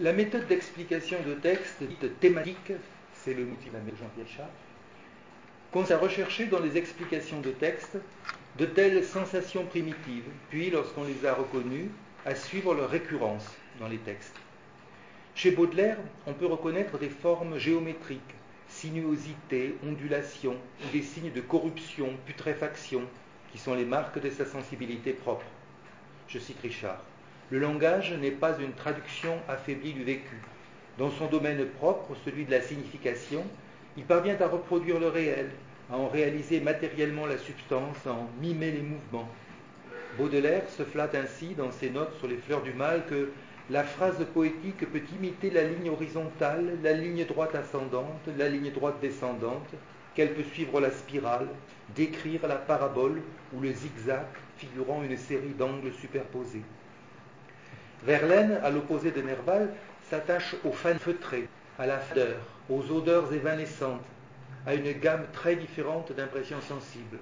[0.00, 2.72] La méthode d'explication de texte dite thématique,
[3.12, 4.50] c'est le motif de Jean-Pierre Chat,
[5.72, 7.98] consiste à rechercher dans les explications de texte
[8.56, 11.90] de telles sensations primitives, puis, lorsqu'on les a reconnues,
[12.24, 14.36] à suivre leur récurrence dans les textes.
[15.34, 18.34] Chez Baudelaire, on peut reconnaître des formes géométriques,
[18.68, 23.02] sinuosité, ondulation, ou des signes de corruption, putréfaction,
[23.52, 25.44] qui sont les marques de sa sensibilité propre.
[26.26, 27.02] Je cite Richard.
[27.50, 30.36] Le langage n'est pas une traduction affaiblie du vécu.
[30.98, 33.42] Dans son domaine propre, celui de la signification,
[33.96, 35.50] il parvient à reproduire le réel,
[35.90, 39.28] à en réaliser matériellement la substance, à en mimer les mouvements.
[40.16, 43.32] Baudelaire se flatte ainsi dans ses notes sur les fleurs du mal que
[43.68, 49.00] la phrase poétique peut imiter la ligne horizontale, la ligne droite ascendante, la ligne droite
[49.00, 49.70] descendante,
[50.14, 51.48] qu'elle peut suivre la spirale,
[51.96, 53.22] décrire la parabole
[53.52, 54.26] ou le zigzag
[54.56, 56.62] figurant une série d'angles superposés.
[58.04, 59.70] Verlaine, à l'opposé de Nerval,
[60.08, 61.48] s'attache au fan feutré,
[61.78, 62.38] à la fadeur,
[62.68, 64.04] aux odeurs évanescentes,
[64.66, 67.18] à une gamme très différente d'impressions sensibles.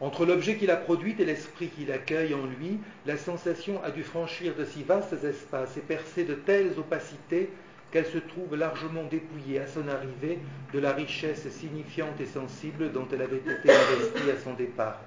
[0.00, 4.02] Entre l'objet qu'il a produit et l'esprit qu'il accueille en lui, la sensation a dû
[4.02, 7.50] franchir de si vastes espaces et percer de telles opacités
[7.92, 10.38] qu'elle se trouve largement dépouillée à son arrivée
[10.72, 15.00] de la richesse signifiante et sensible dont elle avait été investie à son départ.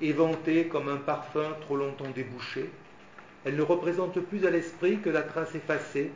[0.00, 2.70] Éventée comme un parfum trop longtemps débouché,
[3.44, 6.10] elle ne représente plus à l'esprit que la trace effacée,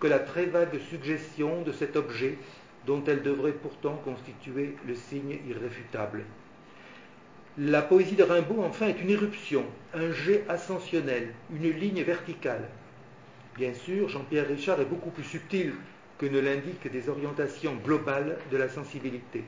[0.00, 2.38] que la très vague suggestion de cet objet
[2.86, 6.22] dont elle devrait pourtant constituer le signe irréfutable.
[7.58, 12.68] La poésie de Rimbaud, enfin, est une éruption, un jet ascensionnel, une ligne verticale.
[13.56, 15.72] Bien sûr, Jean-Pierre Richard est beaucoup plus subtil
[16.18, 19.42] que ne l'indiquent des orientations globales de la sensibilité.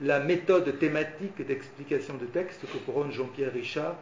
[0.00, 3.96] la méthode thématique d'explication de texte que prône Jean-Pierre Richard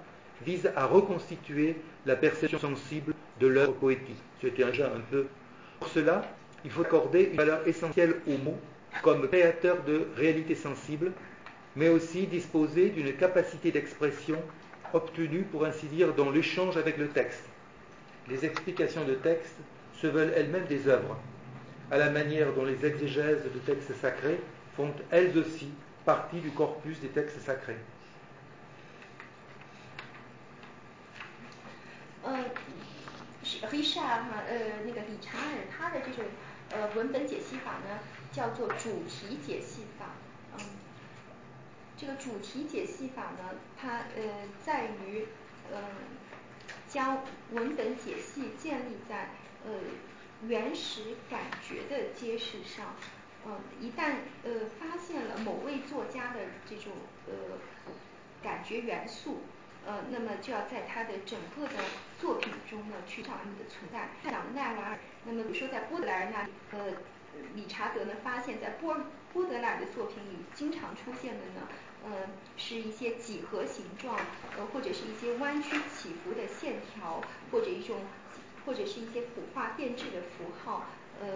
[0.44, 1.76] vise à reconstituer
[2.06, 4.20] la perception sensible de l'œuvre poétique.
[4.40, 5.26] C'était déjà un peu.
[5.78, 6.24] Pour cela,
[6.64, 8.58] il faut accorder une valeur essentielle aux mots
[9.02, 11.12] comme créateur de réalité sensible,
[11.76, 14.38] mais aussi disposer d'une capacité d'expression
[14.92, 17.44] obtenue, pour ainsi dire, dans l'échange avec le texte.
[18.28, 19.56] Les explications de texte
[19.94, 21.16] se veulent elles-mêmes des œuvres,
[21.90, 24.38] à la manière dont les exégèses de textes sacrés
[24.76, 25.70] font elles aussi
[26.04, 27.76] partie du corpus des textes sacrés.
[32.22, 32.44] 呃
[33.70, 36.24] ，Richard 哈，呃，那个理查尔他的这种
[36.70, 37.98] 呃文本解析法呢，
[38.30, 40.06] 叫做主题解析法。
[40.56, 40.64] 嗯，
[41.96, 45.26] 这个主题解析法呢，它呃在于
[45.72, 45.78] 呃
[46.88, 49.30] 将文本解析建立在
[49.66, 49.72] 呃
[50.46, 52.94] 原始感觉的揭示上。
[53.44, 54.14] 嗯，一旦
[54.44, 56.38] 呃发现了某位作家的
[56.70, 56.92] 这种
[57.26, 57.58] 呃
[58.40, 59.40] 感觉元素。
[59.84, 61.74] 呃，那么就要在他的整个的
[62.20, 64.08] 作品中呢去找他们的存在。
[64.30, 66.92] 讲奈瓦尔，那么比如说在波德莱尔那里，呃，
[67.54, 68.96] 理查德呢发现，在波
[69.32, 71.68] 波德莱尔的作品里经常出现的呢，
[72.04, 74.16] 呃，是一些几何形状，
[74.56, 77.20] 呃，或者是一些弯曲起伏的线条，
[77.50, 78.02] 或者一种，
[78.64, 80.86] 或者是一些谱化变质的符号，
[81.20, 81.28] 嗯，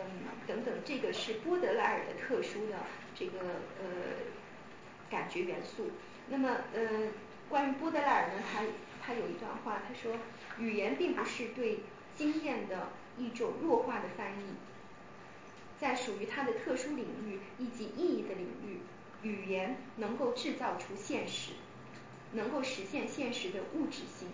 [0.47, 2.79] 等等，这个是波德莱尔的特殊的
[3.13, 3.41] 这个
[3.81, 3.87] 呃
[5.11, 5.91] 感觉元素。
[6.29, 7.09] 那么，呃。
[7.49, 8.61] 关于波德莱尔呢，他
[9.01, 10.17] 他有一段话，他说
[10.59, 11.81] ：“语言并不是对
[12.17, 14.55] 经验的一种弱化的翻译，
[15.79, 18.81] 在属于它的特殊领域以及意义的领域，
[19.23, 21.53] 语言能够制造出现实，
[22.33, 24.29] 能够实现现实的物质性，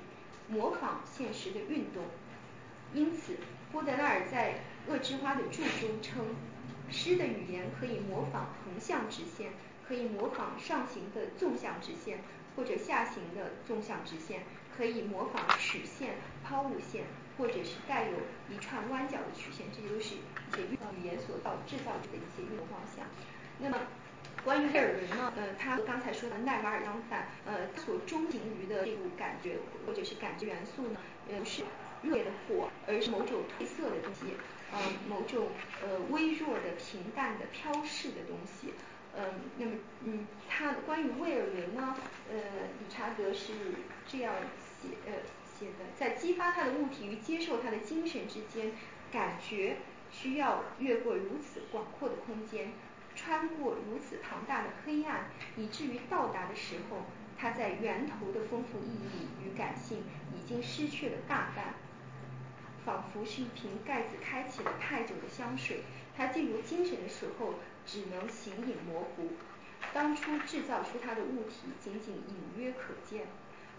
[0.49, 2.05] 模仿现实的运动。
[2.95, 3.37] 因此，
[3.71, 4.61] 波德莱尔在
[4.91, 6.35] 《恶之花》的注中称，
[6.91, 9.53] 诗的语言可以模仿横向直线，
[9.87, 12.21] 可以模仿上行的纵向直线。”
[12.57, 14.43] 或者下行的纵向直线
[14.77, 17.05] 可以模仿曲线、抛物线，
[17.39, 18.17] 或者是带有
[18.49, 23.05] 一串弯角的曲线，这些都是一些运动语言所造制造出的一些运动方向。
[23.59, 23.79] 那么，
[24.45, 25.33] 关于威尔伦呢？
[25.37, 31.63] 呃，他刚才说的奈瓦尔相反，呃，所钟情于的这种感觉或者是感觉元素呢，呃不是
[32.03, 34.35] 热烈的火，而是某种褪色的东西，
[34.73, 34.79] 呃，
[35.09, 35.49] 某种
[35.83, 38.73] 呃微弱的、平淡的、飘逝的东西。
[39.15, 39.25] 嗯，
[39.59, 39.73] 那么
[40.05, 41.95] 嗯，他关于威尔伦呢，
[42.31, 42.37] 呃，
[42.81, 43.53] 理查德是
[44.07, 45.13] 这样写呃
[45.45, 48.73] 写的，在激发他的物体与接受他的精神之间，
[49.13, 49.77] 感觉
[50.11, 52.73] 需要越过如此广阔的空间，
[53.15, 57.03] 穿过如此庞大的黑暗，以至于到达的时候，
[57.37, 60.05] 他在源头的丰富意义与感性
[60.35, 61.75] 已经失去了大半，
[62.87, 65.83] 仿佛是一瓶盖子开启了太久的香水，
[66.17, 67.57] 他进入精神的时候。
[67.87, 69.30] 只能形影模糊。
[69.93, 73.26] 当初制造出它的物体仅仅隐约可见，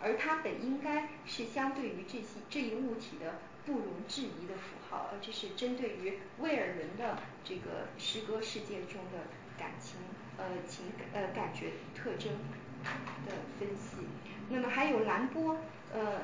[0.01, 5.09] 而它本应该是相对于这些这一物体的不容置疑的符号。
[5.11, 9.25] 而这是针对于威尔伦的这个诗歌世界中的
[9.57, 9.95] 感情
[10.37, 12.31] 呃情感呃感觉特征
[13.25, 13.97] 的分析。
[14.49, 15.57] 那么还有兰波
[15.93, 16.21] 呃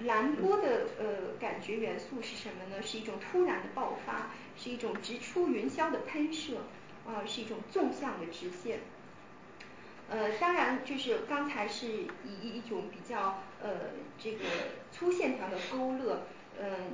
[0.00, 2.82] 蓝波的呃感觉元素是什么呢？
[2.82, 4.30] 是一种突然的爆发。
[4.56, 6.58] 是一种直出云霄的喷射，
[7.04, 8.82] 啊，是一种纵向的直线。
[10.08, 11.88] 呃，当然就是刚才是
[12.24, 14.44] 以一种比较呃这个
[14.92, 16.22] 粗线条的勾勒，
[16.56, 16.92] 嗯，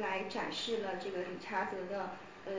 [0.00, 2.10] 来展示了这个理查德的
[2.44, 2.52] 嗯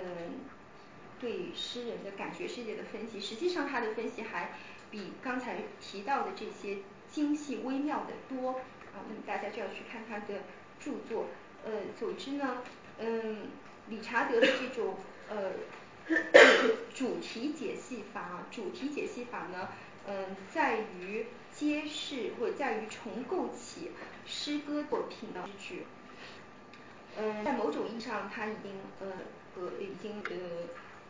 [1.19, 3.21] 对诗人的感觉世界的分析。
[3.21, 4.53] 实际上他的分析还
[4.89, 6.77] 比刚才提到的这些
[7.07, 8.61] 精细微妙的多
[8.93, 9.05] 啊。
[9.07, 10.41] 那么大家就要去看他的
[10.79, 11.27] 著作。
[11.65, 12.63] 呃，总之呢，
[12.99, 13.47] 嗯。
[13.89, 14.97] 理查德的这种
[15.29, 15.51] 呃
[16.93, 19.69] 主题解析法，主题解析法呢，
[20.05, 23.89] 嗯，在于揭示或者在于重构起
[24.27, 25.85] 诗歌作品的诗句。
[27.17, 29.11] 嗯，在某种意义上，他已经呃
[29.55, 30.67] 和已经呃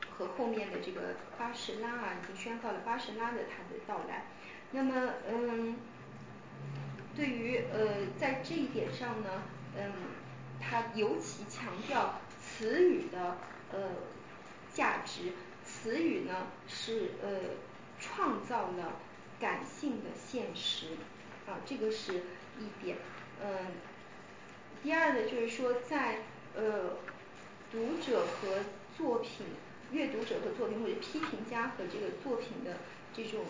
[0.10, 4.28] 和后面的这个巴士拉啊，已经宣告了巴士拉的他的到来。
[4.72, 5.76] 那么嗯，
[7.20, 9.44] 对于呃在这一点上呢，
[9.78, 9.92] 嗯，
[10.62, 12.22] 他尤其强调。
[12.42, 13.38] 词语的
[13.72, 13.92] 呃
[14.74, 17.30] 价值，词语呢是呃
[18.00, 18.94] 创造了
[19.40, 20.88] 感性的现实
[21.46, 22.24] 啊，这个是
[22.60, 22.98] 一点。
[23.42, 23.50] 嗯，
[24.82, 26.20] 第二呢就是说，在
[26.56, 26.98] 呃
[27.72, 28.64] 读者和
[28.98, 29.46] 作品、
[29.92, 32.78] 阅读者和作品或者批评家和这个作品的
[33.14, 33.42] 这种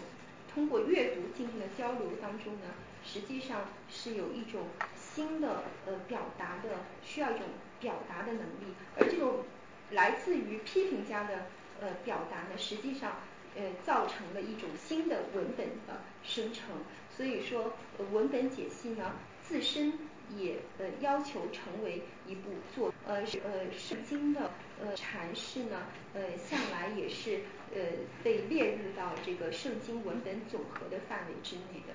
[0.53, 2.73] 通过阅读进行的交流当中呢，
[3.11, 6.69] 实际上是有一种新的呃表达的，
[7.01, 7.47] 需要一种。
[7.81, 9.45] 表达的能力，而这种
[9.91, 11.45] 来自于批评家的
[11.79, 13.19] 呃表达呢，实际上
[13.55, 16.75] 呃造成了一种新的文本的生成。
[17.09, 17.71] 所以说，
[18.11, 19.93] 文本解析呢自身
[20.35, 24.51] 也呃要求成为一部作，呃呃圣经的
[24.83, 27.43] 呃阐释呢呃向来也是
[27.73, 27.79] 呃
[28.21, 31.93] 被列入到这个圣经文本总和的范围之内的。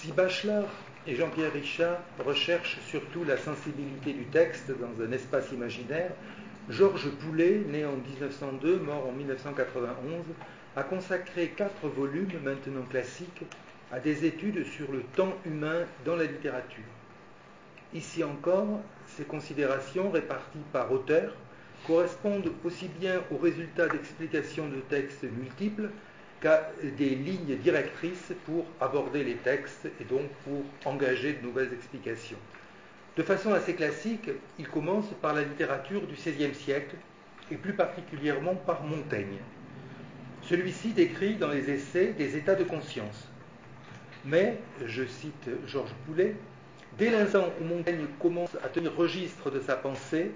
[0.00, 0.68] Si Bachelard
[1.08, 6.12] et Jean-Pierre Richard recherchent surtout la sensibilité du texte dans un espace imaginaire,
[6.70, 10.24] Georges Poulet, né en 1902, mort en 1991,
[10.76, 13.42] a consacré quatre volumes maintenant classiques
[13.90, 16.84] à des études sur le temps humain dans la littérature.
[17.92, 18.80] Ici encore,
[19.16, 21.34] ces considérations réparties par auteur
[21.88, 25.90] correspondent aussi bien aux résultats d'explications de textes multiples
[26.42, 32.38] des lignes directrices pour aborder les textes et donc pour engager de nouvelles explications.
[33.16, 36.94] De façon assez classique, il commence par la littérature du XVIe siècle
[37.50, 39.38] et plus particulièrement par Montaigne.
[40.42, 43.28] Celui-ci décrit dans les essais des états de conscience.
[44.24, 46.36] Mais, je cite Georges Poulet,
[46.96, 50.30] dès l'instant où Montaigne commence à tenir registre de sa pensée,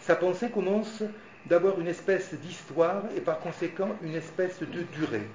[0.00, 1.02] sa pensée commence
[1.48, 5.26] d'avoir une espèce d'histoire et par conséquent une espèce de durée.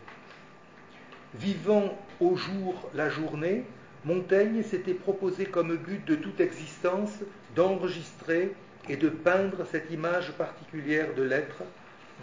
[1.35, 3.63] Vivant au jour la journée,
[4.03, 7.19] Montaigne s'était proposé comme but de toute existence
[7.55, 8.53] d'enregistrer
[8.89, 11.63] et de peindre cette image particulière de l'être,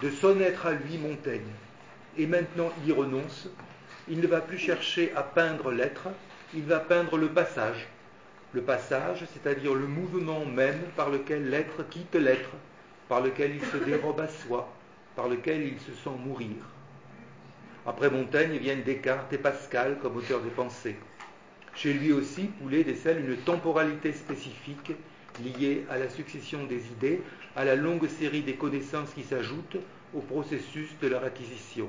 [0.03, 1.41] de son être à lui Montaigne.
[2.19, 3.49] Et maintenant il y renonce,
[4.09, 6.09] il ne va plus chercher à peindre l'être,
[6.55, 7.87] il va peindre le passage.
[8.53, 12.51] Le passage, c'est-à-dire le mouvement même par lequel l'être quitte l'être,
[13.09, 14.69] par lequel il se dérobe à soi,
[15.17, 16.57] par lequel il se sent mourir.
[17.87, 20.97] Après Montaigne viennent Descartes et Pascal comme auteurs des pensées.
[21.75, 24.93] Chez lui aussi, Poulet décèle une temporalité spécifique
[25.43, 27.23] liée à la succession des idées,
[27.57, 29.79] à la longue série des connaissances qui s'ajoutent
[30.15, 31.89] au processus de leur acquisition.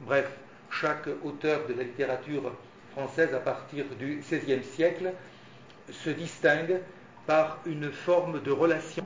[0.00, 0.28] Bref,
[0.70, 2.52] chaque auteur de la littérature
[2.92, 5.12] française à partir du XVIe siècle
[5.90, 6.80] se distingue
[7.26, 9.04] par une forme de relation.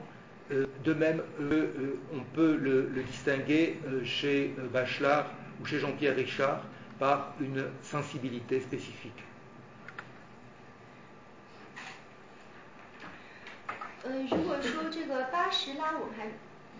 [0.52, 5.26] Euh, de même, euh, euh, on peut le, le distinguer chez Bachelard
[5.60, 6.60] ou chez Jean-Pierre Richard
[7.00, 9.24] par une sensibilité spécifique.
[14.04, 16.30] 呃，如果说这个巴什拉，我们还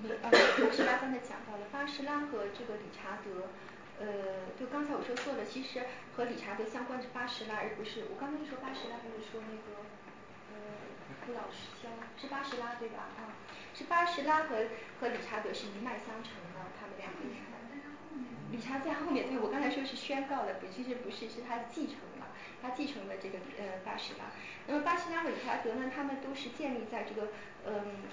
[0.06, 3.50] 呃，巴什拉刚才讲到了巴什拉和这个理查德，
[3.98, 5.82] 呃，就刚才我说错了，其实
[6.16, 9.82] 和理查德相关是巴什拉，而不是我刚才说巴什拉，还是说那个
[10.54, 10.56] 呃
[11.26, 13.10] 布老师教是巴什拉对吧？
[13.18, 13.34] 啊，
[13.73, 14.65] 是巴什拉和
[14.99, 17.19] 和理查德是一脉相承的，他们两个。
[18.51, 22.27] 理查在后面，对我刚才说是宣告的，其实不是，是他继承了，
[22.61, 24.25] 他继承了这个呃巴什拉。
[24.67, 27.29] 那么巴什拉和理查德呢，他们都是建立在这个
[27.65, 28.03] 嗯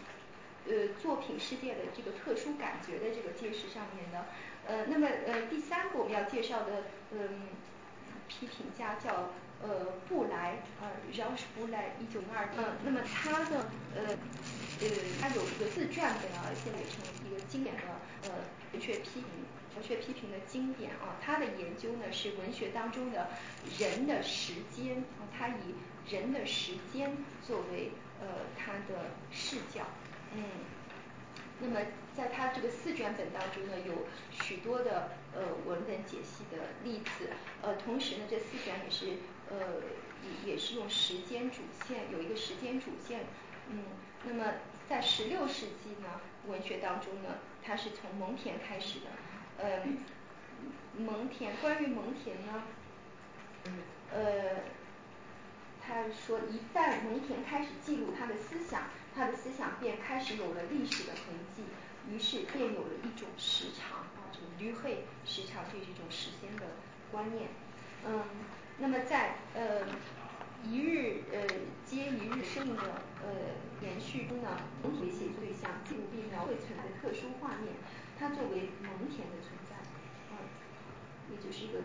[0.69, 4.27] 呃作品世界的这个特殊感觉的这个基石上面的。
[4.69, 7.49] 呃，那么呃第三个我们要介绍的嗯
[8.29, 9.31] 批评家叫
[9.61, 12.65] 呃布莱，呃 George 布莱，一九零二年。
[12.85, 14.17] 那么他的呃
[14.81, 14.87] 呃
[15.21, 17.83] 他有一个自传本啊，现在也成为一个经典的
[18.25, 18.31] 呃
[18.73, 19.25] 文学批评。
[19.77, 23.29] 文学批评的经典啊，他的研究呢是文学当中的
[23.79, 25.75] 人的时间啊，他以
[26.11, 28.27] 人的时间作为呃
[28.57, 29.87] 他的视角，
[30.35, 30.43] 嗯，
[31.61, 31.79] 那么
[32.17, 37.31] 在他这个四卷本当中呢，有许多的呃文本解析的例子，
[37.63, 39.19] 呃，同时呢这四卷也是
[39.49, 39.81] 呃
[40.45, 43.21] 也也是用时间主线，有一个时间主线，
[43.71, 43.85] 嗯，
[44.25, 44.55] 那么
[44.89, 49.07] 在十六世纪呢文学当中呢，它是从蒙田开始的。
[49.59, 49.83] 呃，
[50.97, 52.63] 蒙田关于蒙田呢，
[54.13, 54.63] 呃，
[55.85, 58.85] 他说一旦蒙田开始记录他的思想，
[59.15, 61.65] 他的思想便开始有了历史的痕迹，
[62.09, 66.67] 于是便有了一种时长啊，这个吕黑时长就是一种时间的
[67.11, 67.49] 观念。
[68.07, 68.23] 嗯，
[68.79, 69.85] 那么在呃
[70.65, 71.47] 一日呃
[71.85, 73.29] 接一日生命的呃
[73.81, 77.75] 延续中呢，蒙田写作对象记录并描绘存在的特殊画面。
[78.19, 79.77] 它作为蒙田的存在，
[80.33, 80.37] 嗯，
[81.31, 81.79] 也就是一个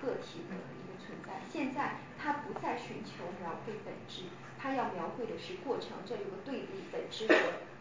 [0.00, 1.42] 个体的一个存在。
[1.46, 4.22] 现在他不再寻求描绘本质，
[4.58, 5.98] 他要描绘的是过程。
[6.06, 7.34] 这有个对比，本质和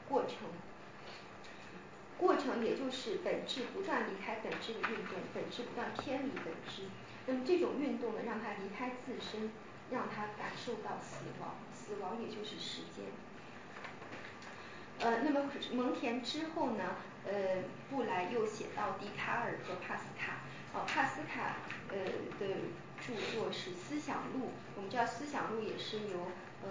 [0.09, 0.49] 过程。
[2.17, 6.83] 过程也就是本质不断离开本质的运动，本质不断偏离本质。
[7.27, 9.51] 那么这种运动呢，让他离开自身，
[9.91, 11.55] 让他感受到死亡。
[11.73, 13.05] 死亡也就是时间。
[14.99, 16.83] 呃，那么蒙田之后呢？
[17.25, 20.37] 呃，布莱又写到笛卡尔和帕斯卡，
[20.73, 21.57] 哦，帕斯卡
[21.89, 21.97] 呃
[22.39, 22.55] 的
[23.01, 24.45] 著作是《思想录》，
[24.77, 26.31] 我们知道《思想录》也是由
[26.63, 26.69] 呃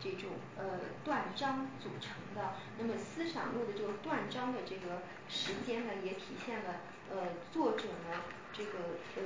[0.00, 2.54] 这种呃断章组成的。
[2.78, 6.80] 那么思想录的这个断章的这个时间呢，也体现了
[7.10, 8.22] 呃作者呢
[8.54, 8.72] 这个
[9.16, 9.22] 呃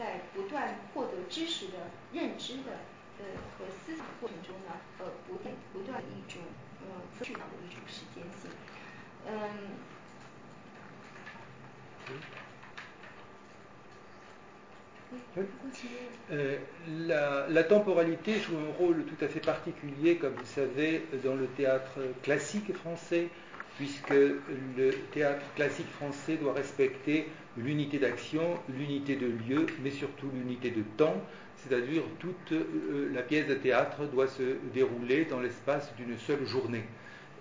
[0.00, 2.84] 在不断获得知识的认知的
[3.18, 3.24] 呃
[3.58, 6.42] 和思想过程中呢，呃不断不断的一种
[6.82, 8.50] 呃去到的一种时间性，
[9.26, 9.32] 嗯。
[16.30, 16.58] Euh,
[17.48, 21.98] la, temporalité joue un rôle tout à fait particulier, comme vous savez, dans le théâtre
[22.22, 23.28] classique français,
[23.76, 30.71] puisque le théâtre classique français doit respecter l'unité d'action, l'unité de lieu, mais surtout l'unité
[30.71, 31.15] de temps,
[31.57, 36.83] c'est-à-dire toute euh, la pièce de théâtre doit se dérouler dans l'espace d'une seule journée.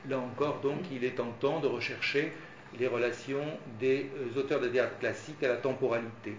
[0.09, 2.33] Là encore, donc, il est tentant de rechercher
[2.79, 3.45] les relations
[3.79, 6.35] des euh, auteurs de théâtre classique à la temporalité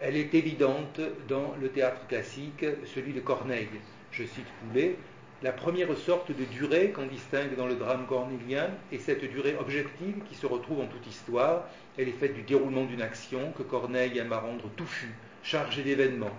[0.00, 2.64] elle est évidente dans le théâtre classique,
[2.94, 3.68] celui de Corneille.
[4.10, 4.96] Je cite Poulet,
[5.42, 10.16] la première sorte de durée qu'on distingue dans le drame cornélien est cette durée objective
[10.28, 11.64] qui se retrouve en toute histoire.
[11.96, 15.14] Elle est faite du déroulement d'une action que Corneille aime à rendre touffue,
[15.44, 16.36] chargée d'événements.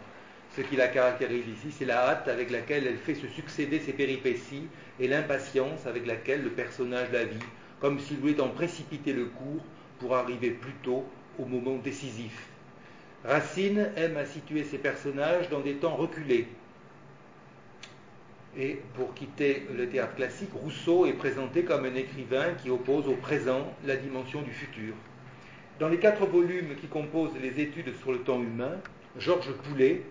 [0.56, 3.94] Ce qui la caractérise ici, c'est la hâte avec laquelle elle fait se succéder ses
[3.94, 4.68] péripéties
[5.00, 7.40] et l'impatience avec laquelle le personnage la vit,
[7.80, 9.64] comme s'il voulait en précipiter le cours
[10.00, 11.06] pour arriver plus tôt
[11.40, 12.48] au moment décisif.
[13.24, 16.48] Racine aime à situer ses personnages dans des temps reculés.
[18.58, 23.16] Et pour quitter le théâtre classique, Rousseau est présenté comme un écrivain qui oppose au
[23.16, 24.94] présent la dimension du futur.
[25.79, 28.79] Dans les quatre volumes qui composent les études sur le temps humain,
[29.19, 30.03] Georges Poulet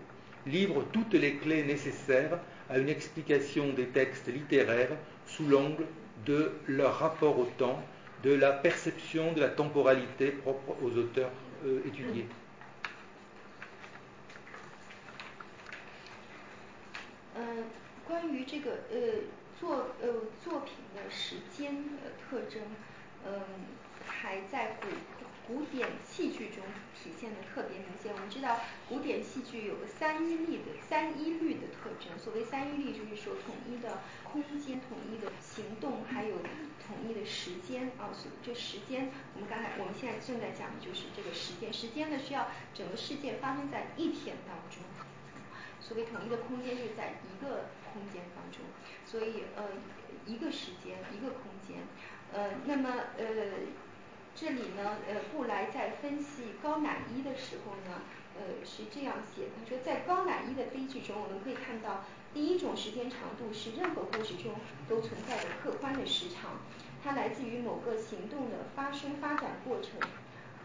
[0.48, 2.40] livre toutes les clés nécessaires
[2.70, 4.96] à une explication des textes littéraires
[5.26, 5.86] sous l'angle
[6.26, 7.84] de leur rapport au temps,
[8.24, 11.32] de la perception de la temporalité propre aux auteurs
[11.66, 12.26] euh, étudiés.
[17.36, 17.64] 嗯，
[18.06, 18.98] 关于这个呃
[19.58, 20.10] 作呃
[20.44, 22.62] 作品的时间的特征，
[23.26, 23.40] 嗯，
[24.06, 24.88] 还在古
[25.47, 26.65] 古典戏剧中
[26.95, 28.13] 体现的特别明显。
[28.15, 28.59] 我们知道
[28.89, 32.19] 古典戏剧有个三一律的三一律的特征。
[32.19, 36.37] 所谓三一律，就是说统一的空间、统一的行动，还有
[36.87, 38.09] 统一的时间啊。
[38.13, 41.73] 所这时间，我们刚才我们现在正在讲的就是这个时间。
[41.73, 44.83] 时间呢，需要整个事件发生在一天当中。
[45.81, 48.65] 所谓统一的空间就是在一个空间当中，
[49.05, 49.65] 所以呃
[50.25, 51.83] 一个时间一个空间，
[52.33, 52.89] 呃那么
[53.19, 53.25] 呃
[54.35, 58.03] 这里呢呃布莱在分析高乃伊的时候呢
[58.37, 64.55] 呃是这样写，他说在高乃伊的悲剧中，我们可以看到第一种时间长度是任何故事中
[64.89, 66.61] 都存在的客观的时长，
[67.03, 70.01] 它来自于某个行动的发生发展过程，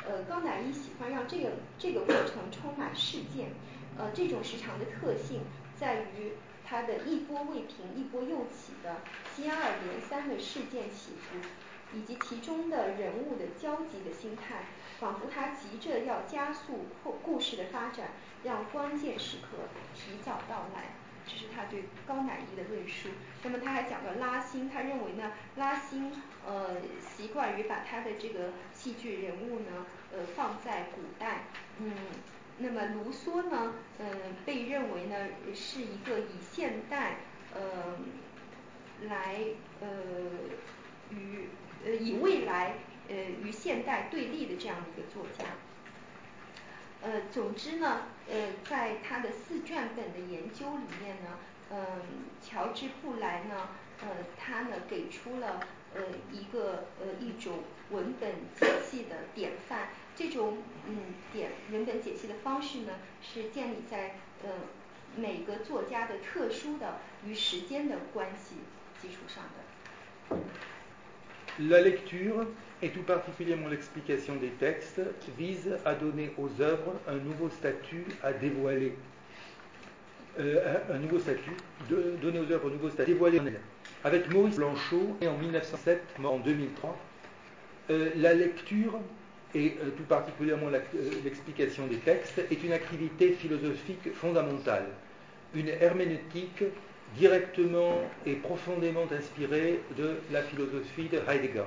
[0.07, 3.51] 呃高乃伊喜欢让这个这个过程充满事件。
[3.97, 5.41] 呃，这种时长的特性
[5.75, 6.31] 在于
[6.65, 9.01] 它的一波未平一波又起的
[9.35, 11.37] 接二连三的事件起伏，
[11.93, 14.65] 以及其中的人物的焦急的心态，
[14.99, 18.09] 仿佛他急着要加速故故事的发展，
[18.43, 20.95] 让关键时刻提早到来。
[21.25, 23.09] 这是他对高乃伊的论述。
[23.43, 26.11] 那么他还讲了拉辛，他认为呢，拉辛
[26.45, 31.43] 呃习惯于把他的这个戏剧人物呢呃放在古代，
[31.79, 31.93] 嗯。
[32.61, 37.19] 那么卢梭呢，嗯，被认为呢是一个以现代，
[37.53, 37.97] 呃，
[39.07, 39.39] 来
[39.79, 39.87] 呃
[41.09, 41.47] 与
[41.85, 42.75] 呃以未来
[43.07, 45.45] 呃与现代对立的这样的一个作家。
[47.01, 51.39] 呃，总之呢，呃，在他的四卷本的研究里面呢，
[51.71, 52.01] 嗯，
[52.43, 53.69] 乔治布莱呢，
[54.01, 54.07] 呃，
[54.37, 55.61] 他呢给出了
[55.95, 56.01] 呃
[56.31, 58.29] 一个呃一种文本
[58.59, 59.89] 解析的典范。
[60.13, 64.49] 这种嗯点人本解析的方式呢，是建立在呃
[65.15, 68.55] 每个作家的特殊的与时间的关系
[69.01, 70.37] 基础上的。
[71.67, 72.45] La lecture
[72.81, 75.01] et tout particulièrement l'explication des textes
[75.37, 78.93] vise à donner aux œuvres un nouveau statut à dévoiler.
[80.39, 81.51] Euh, un nouveau statut,
[81.91, 83.41] aux œuvres un nouveau statut dévoilé.
[84.05, 86.97] Avec Maurice Blanchot, né en 1907, mort en 2003,
[87.89, 88.97] euh, la lecture
[89.53, 90.69] et euh, tout particulièrement
[91.25, 94.85] l'explication des textes, est une activité philosophique fondamentale,
[95.55, 96.63] une herméneutique
[97.17, 101.65] directement et profondément inspirée de la philosophie de Heidegger.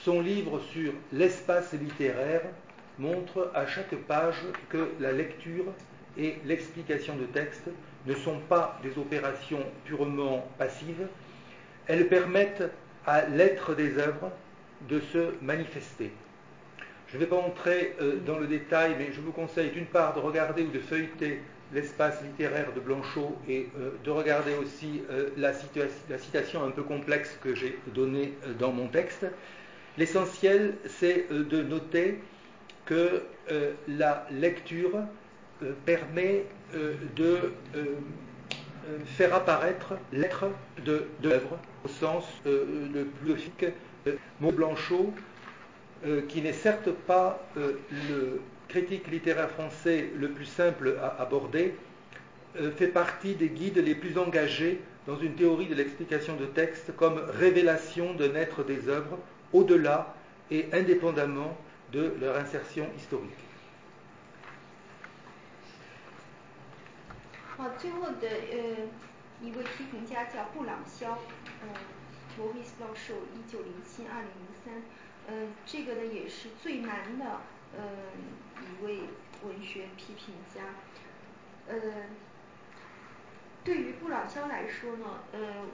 [0.00, 2.42] Son livre sur l'espace littéraire
[2.98, 4.36] montre à chaque page
[4.68, 5.64] que la lecture
[6.16, 7.68] et l'explication de textes
[8.06, 11.06] ne sont pas des opérations purement passives,
[11.86, 12.70] elles permettent
[13.06, 14.30] à l'être des œuvres
[14.88, 16.12] de se manifester.
[17.14, 20.14] Je ne vais pas entrer euh, dans le détail, mais je vous conseille d'une part
[20.14, 21.42] de regarder ou de feuilleter
[21.72, 23.68] l'espace littéraire de Blanchot et
[24.04, 25.02] de regarder aussi
[25.36, 25.52] la,
[26.08, 29.26] la, citation un peu complexe que j'ai donnée dans mon texte.
[29.96, 32.20] L'essentiel, c'est de noter
[32.84, 33.22] que
[33.88, 35.00] la lecture
[35.84, 36.44] permet
[37.16, 37.52] de
[39.06, 40.46] faire apparaître l'être
[40.84, 43.66] de, l'œuvre au sens le plus logique.
[44.40, 45.12] Mont Blanchot,
[46.27, 51.75] qui n'est certes pas le critique littéraire français le plus simple à aborder,
[52.75, 57.17] fait partie des guides les plus engagés dans une théorie de l'explication de texte comme
[57.17, 59.17] révélation d'un être des œuvres
[59.53, 60.13] au-delà
[60.51, 61.57] et indépendamment
[61.91, 63.45] de leur insertion historique.
[67.57, 68.87] 好，最后的呃
[69.41, 71.17] 一位批评家叫布朗肖，
[71.61, 71.67] 嗯，
[72.37, 74.81] Maurice Blanchot，一九零七二零零三，
[75.28, 77.40] 嗯，这个呢也是最难的，
[77.76, 77.82] 嗯，
[78.62, 79.00] 一位
[79.42, 80.74] 文学批评家，
[81.66, 82.06] 呃，
[83.64, 85.66] 对于布朗肖来说呢，呃，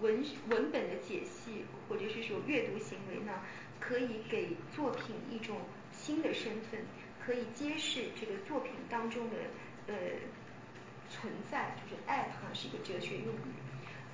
[0.00, 3.40] 文文本的解析或者是说阅读行为呢，
[3.80, 5.60] 可以给作品一种
[5.92, 6.80] 新的身份，
[7.24, 9.36] 可以揭示这个作品当中的
[9.86, 9.94] 呃。
[11.10, 13.52] 存在就是 at 哈是一个哲学用语，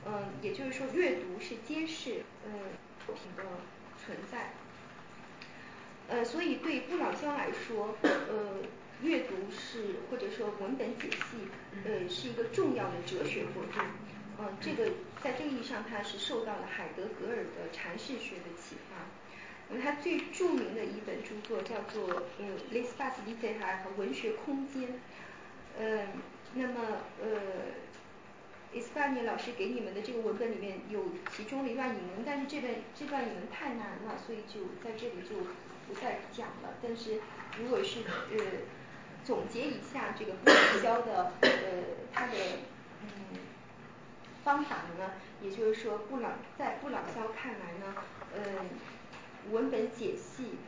[0.04, 2.50] 嗯，也就是说阅读是揭示呃
[3.06, 3.44] 作品的
[4.10, 4.50] 存在，
[6.08, 8.56] 呃，所以对布朗肖来说，呃，
[9.02, 11.46] 阅读是或者说文本解析，
[11.84, 13.84] 呃，是一个重要的哲学活动，
[14.40, 14.90] 嗯，这个
[15.22, 19.06] 在这个意义上他是受到了海德格尔的阐释学的启发，
[19.68, 24.88] 那么他最著名的一本著作叫做嗯 L'espace littéraire 和文学空间，
[25.78, 26.08] 嗯。
[26.52, 26.80] 那么，
[27.22, 27.28] 呃，
[28.72, 35.36] 伊斯巴尼老师给你们的这个文本里面有其中的一段引文，但是这段这段引文太难了，所以就在这里就
[35.88, 36.74] 不再讲了。
[36.80, 37.20] 但是
[37.58, 38.00] 如果是
[38.36, 38.44] 呃
[39.24, 41.50] 总结一下这个布朗肖的呃
[42.12, 42.34] 他的
[43.02, 43.38] 嗯
[44.44, 47.94] 方法呢，也就是说布朗在布朗肖看来呢，
[48.34, 48.66] 呃
[49.50, 50.58] 文本解析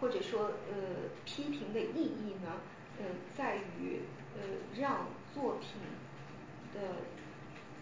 [0.00, 2.60] 或者说呃批评的意义呢，
[2.98, 3.04] 呃
[3.36, 4.00] 在于。
[4.40, 4.44] 呃，
[4.80, 5.80] 让作品
[6.72, 6.80] 的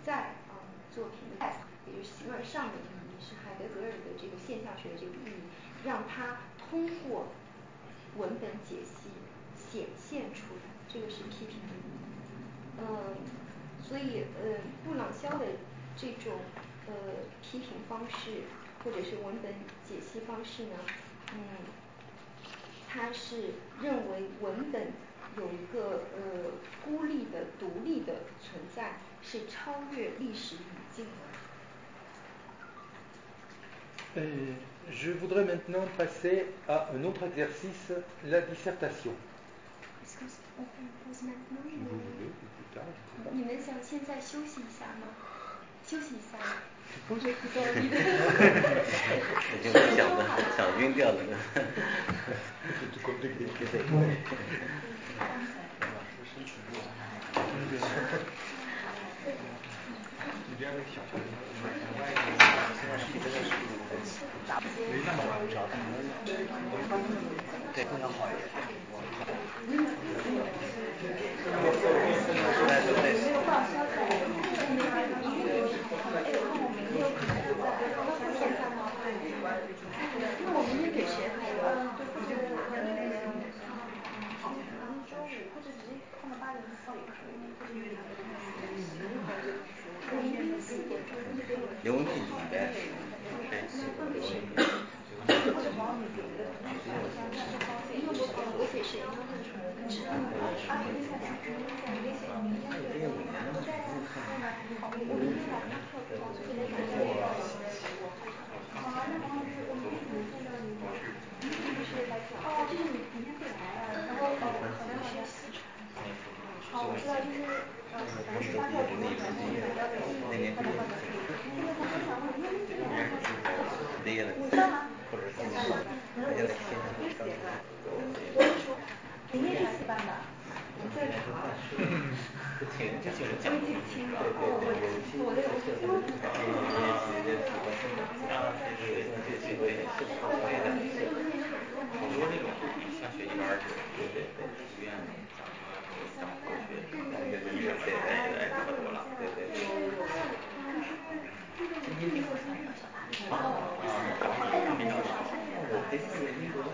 [0.06, 0.62] 在啊，
[0.94, 5.42] 作品的在，也就是形而上的意义，是海德格尔的这个现象学的这个意义，
[5.84, 7.26] 让它通过
[8.16, 9.10] 文本解析
[9.56, 12.78] 显现出来，这个是批评的意义。
[12.78, 13.16] 嗯，
[13.82, 15.44] 所以呃，布朗肖的
[15.96, 16.38] 这种
[16.86, 16.94] 呃
[17.42, 18.42] 批评方式
[18.84, 19.52] 或者是文本
[19.88, 20.76] 解析方式呢，
[21.34, 21.66] 嗯，
[22.88, 24.92] 他是认为文本。
[25.36, 26.50] 有一个呃
[26.82, 28.94] 孤立的、独立的存在，
[29.25, 30.59] 是超越历史语
[30.95, 31.11] 境的。
[34.17, 34.53] Euh,
[34.91, 37.93] je voudrais maintenant passer à un autre exercice,
[38.25, 39.13] la dissertation.
[40.03, 42.91] Est-ce qu'on fait une pause maintenant Si vous voulez, ou plus tard.
[43.31, 45.07] 你们想现在休息一下吗？
[45.87, 46.37] 休息一下。
[47.07, 47.87] 我 觉得不够力。
[49.55, 50.19] 已经想的
[50.57, 51.17] 想晕掉了。
[67.74, 68.26] 对，非常好。
[69.68, 70.05] 一点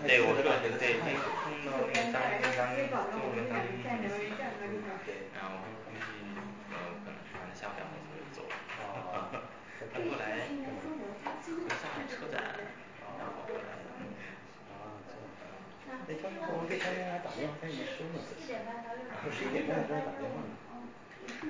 [0.05, 2.15] 对，我说的对，对，空的那三
[2.53, 3.22] 三，最后那三。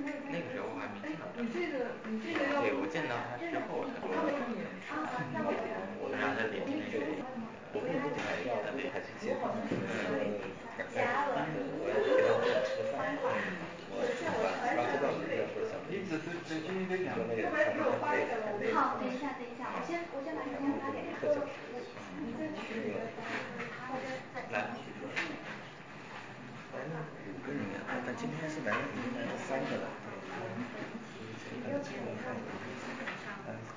[0.01, 1.41] 那个时候我还没见到他。
[1.41, 5.45] 你这个，你这个对，我见到他之后，他说，嗯、
[6.01, 6.97] 我让他领那个，
[7.73, 9.01] 我给你带一个，他得还。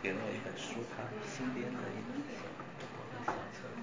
[0.06, 2.14] 给了我一本书，他新编的一本
[3.26, 3.82] 小册子，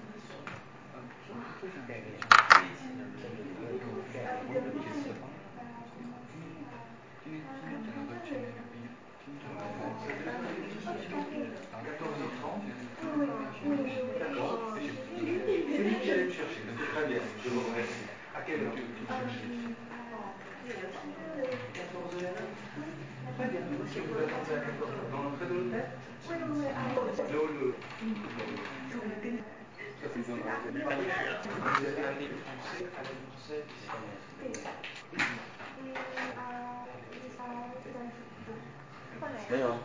[39.50, 39.78] 没有啊，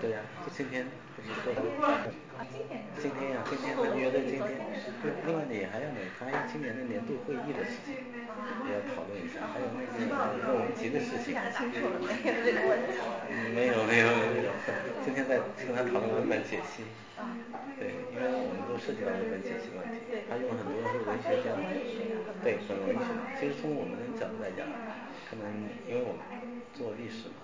[0.00, 0.86] 对呀，就今天，
[3.02, 4.46] 今天呀，今天他约的今天，
[5.26, 7.98] 另外你还要呢，还有今年的年度会议的事情
[8.62, 9.90] 也要讨论一下，还有那个
[10.38, 11.34] 任务级的事情。
[13.54, 14.54] 没有没有没有，
[15.04, 16.84] 今天在跟他讨论文本解析。
[17.80, 19.98] 对，因为我们都涉及到文本解析问题，
[20.28, 21.56] 他用很多是文学家，
[22.44, 23.08] 对，很文学。
[23.40, 24.68] 其实从我们的角度来讲，
[25.28, 26.22] 可能因为我们
[26.76, 27.40] 做历史嘛，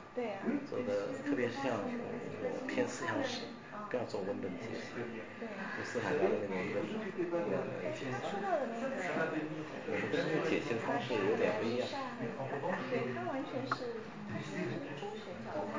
[0.68, 3.48] 做的特别像我偏思想史，
[3.92, 8.16] 不要做文本解析，就思想家的那种文本解析。
[9.84, 11.84] 我们跟他们解析的方式有点不一样。
[12.88, 14.96] 对它完全是中学教育，是吧？
[14.96, 15.76] 中学那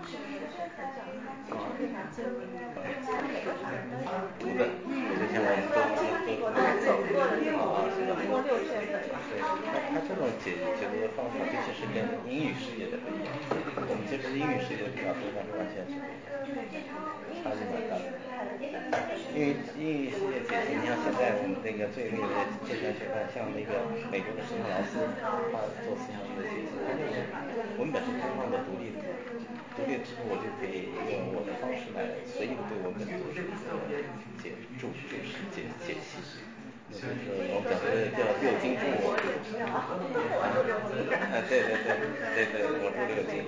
[0.00, 4.08] 个学科教育，其实非常精密，他每个方面都有。
[4.40, 5.76] 读的，就像我们都
[6.24, 7.60] 都都走过的那种，
[8.16, 9.04] 一共六卷本。
[9.28, 13.32] 对，他他这种解解读的方法其实是跟英语世界的不一样，
[13.88, 16.88] 我们这边英语世界比较多，但是完全是不一样，
[17.44, 18.06] 差距蛮大的。
[19.34, 22.30] 因为英语世界解析，你像现在我们那个最那个
[22.62, 27.26] 健全学派，像那个美国的圣克劳斯，他做思想史的解析，他认为
[27.78, 29.02] 文本是开放的、独立的，
[29.74, 33.98] 独立之后我就可以用我的方式来随意的对文本做出一个
[34.38, 35.18] 解注注释
[35.50, 36.46] 解解析。
[36.86, 39.18] 那就是我们讲的叫六经注我。
[39.66, 39.98] 啊，
[41.48, 41.90] 对对对
[42.36, 43.42] 对对，我注六经。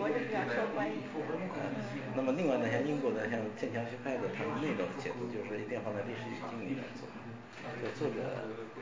[2.16, 7.04] 那么另外呢，像英国的像剑桥学派的，他们那种解读就是一定要放在历史语境里面做。
[7.76, 8.24] 就作者，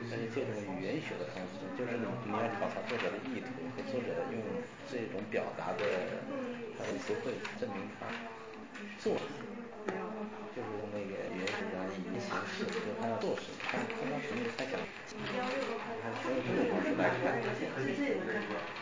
[0.09, 4.39] 但是这种语言学的方式，就是你你要考察作者的意图和作者用
[4.87, 5.83] 这种表达的，
[6.77, 8.07] 他的词汇证明他
[9.03, 9.19] 做。
[10.55, 14.79] 就是用那个语言学家以形式，就是他要做什么，他他当时他想，
[15.99, 17.43] 他从这种方式来看，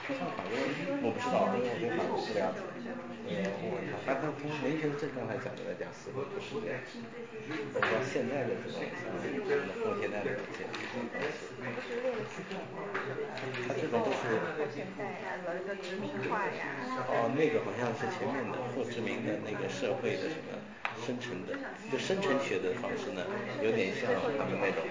[0.04, 2.60] 我不知道，因为我对法国不了解。
[3.24, 6.76] 嗯，我但他从文学的正常来讲来讲似乎不是这样。
[7.72, 9.32] 我说现在的这种像什
[9.64, 11.56] 么后现代的这些这种东西，
[13.64, 14.44] 他这种都是。
[17.08, 20.60] 哦，那个好像是前面的后殖民的那个社会的什么。
[21.04, 21.58] 生成的，
[21.92, 23.26] 就生成学的方式呢，
[23.62, 24.08] 有点像
[24.38, 24.86] 他们那种，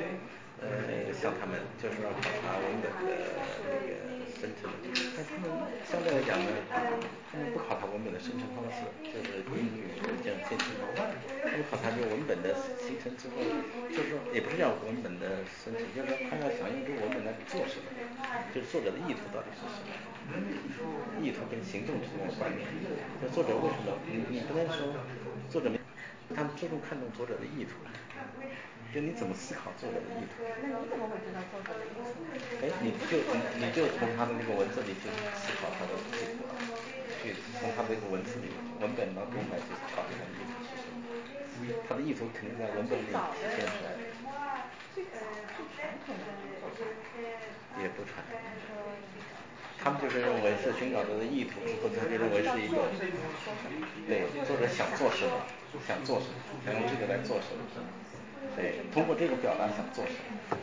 [0.63, 3.11] 呃，像他们就是说考察文本的
[3.67, 3.99] 那个
[4.39, 4.71] 生成，
[5.17, 5.51] 但他们
[5.85, 6.51] 相对来讲呢，
[7.31, 9.91] 他们不考察文本的生成方式，就是英语
[10.23, 10.69] 这样渐进，
[11.43, 13.43] 他们考察就文本的形成之后，
[13.91, 17.91] 就是说也不是叫文本的生成，就是说他要想用这个文本来做什么，
[18.55, 19.91] 就是作者的意图到底是什么，
[21.21, 22.63] 意图跟行动之间的关联，
[23.21, 24.95] 就作者为什么，你你不能说
[25.51, 25.79] 作者没。
[26.35, 27.73] 他们最终看重作者的意图，
[28.93, 30.45] 就你怎么思考作者的意图。
[30.61, 32.13] 那你怎么会知道作者的意图？
[32.61, 33.17] 哎，你就
[33.59, 36.45] 你就从他的那个文字里去思考他的意图，
[37.23, 39.65] 去从他的那个文字里文本当中来去
[39.97, 41.01] 考虑他的意图是什么。
[41.89, 43.13] 他的意图肯定在文本里体
[43.57, 43.93] 现出来。
[43.97, 43.99] 的。
[47.81, 48.39] 也不传统。
[49.83, 52.87] 他们就是认为是寻找他的意图之后，他就认为是一个，
[54.07, 55.43] 对作者想做什么，
[55.89, 57.63] 想做什么，想用这个来做什么，
[58.57, 60.59] 对，通过这个表达想做什么。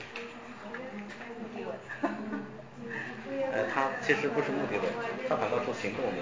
[3.52, 4.86] 呃，他其实不是目的论，
[5.28, 6.18] 他反倒做行动论，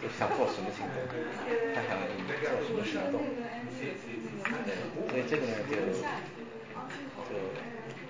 [0.00, 1.00] 就想做什么行动，
[1.74, 3.20] 他想做什么行动，
[4.66, 4.76] 对，
[5.08, 7.34] 所以这个呢就就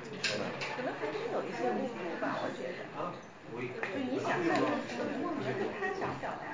[0.03, 0.45] 怎么说呢？
[0.77, 2.79] 可能还是有一些误读吧，我觉得。
[3.51, 6.45] 就你想看的是什么，这是他想表达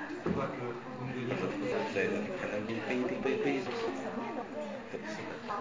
[1.93, 2.09] 对对，
[2.41, 2.69] 可能不
[3.21, 3.61] 不一定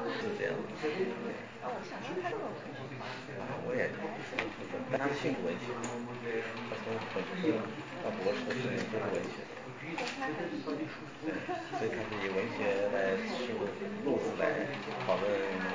[0.04, 0.58] 是这样的。
[3.66, 3.90] 我也，
[4.90, 5.66] 但他性文学，
[6.70, 7.50] 他从本科
[8.02, 8.62] 到博士的都是
[9.10, 9.34] 文学。
[9.86, 11.28] 对，
[11.78, 12.58] 所以他是以文学
[12.92, 12.96] 来
[13.26, 13.28] 是
[14.04, 14.42] 路子来
[15.06, 15.40] 讨论文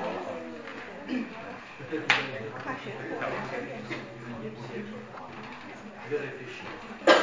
[2.62, 3.00] 跨学科。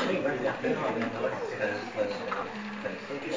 [0.07, 1.61] 没关系啊，很好的，很
[1.93, 2.01] 很
[2.81, 3.31] 很科学。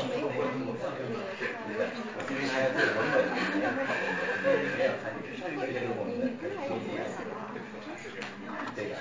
[2.30, 3.28] 因为他要对文本里
[3.58, 6.24] 面考虑，没有参与，所以这个我们很
[6.66, 7.00] 注意啊。
[8.74, 8.92] 对的。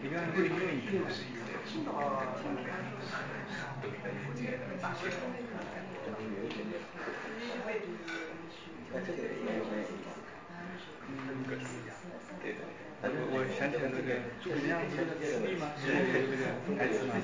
[0.00, 0.92] 你看会用一个
[13.00, 15.70] 我我想起来那个怎么样这个实力吗？
[15.78, 16.42] 是这个
[16.74, 17.14] 台词吗？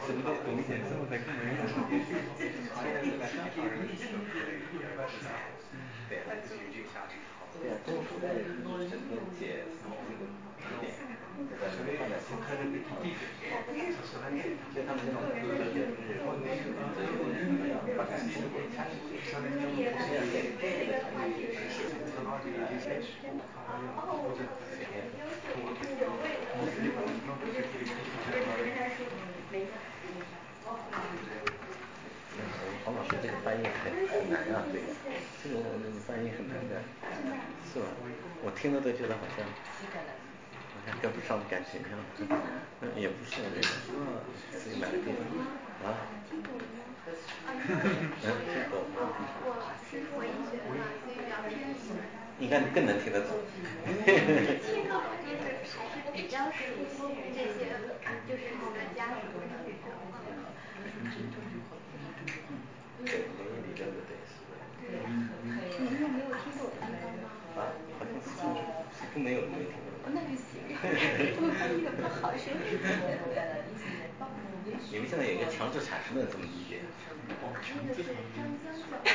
[0.00, 1.60] 什么都懂一点之后才更容易
[7.60, 10.32] 对啊，中国古代就是整个解这个古典，
[11.60, 13.37] 在什么放在新科的里头，所以他们这种科学都是哲学什么样发展经典价值，这样给这个的产业
[32.84, 34.84] 黄老师这个翻译很很难啊，这个
[35.42, 35.60] 这个
[36.06, 36.80] 翻译很难的，
[37.72, 37.86] 是吧？
[38.42, 39.44] 我听了都觉得好像
[41.00, 41.98] 跟不上感觉一样，
[42.96, 43.62] 也不是那个。
[44.52, 45.18] 自己买的地方
[45.84, 45.94] 啊。
[52.40, 53.36] 应该更能听得懂。
[53.84, 54.04] 听
[54.84, 55.42] 得懂就是
[55.74, 56.56] 还是比较熟
[56.88, 57.58] 悉于这些，
[58.28, 58.62] 就是什么
[58.94, 59.52] 家什么的。
[59.58, 59.82] 那种。
[63.04, 64.10] 对，没有你这个对。
[65.78, 67.24] 你们没有听过我的地方吗？
[67.56, 67.58] 啊，
[67.98, 69.88] 好像是几乎没有没听过。
[70.12, 70.44] 那就行，
[74.90, 76.78] 你们现在有一个强制产生的这么理解？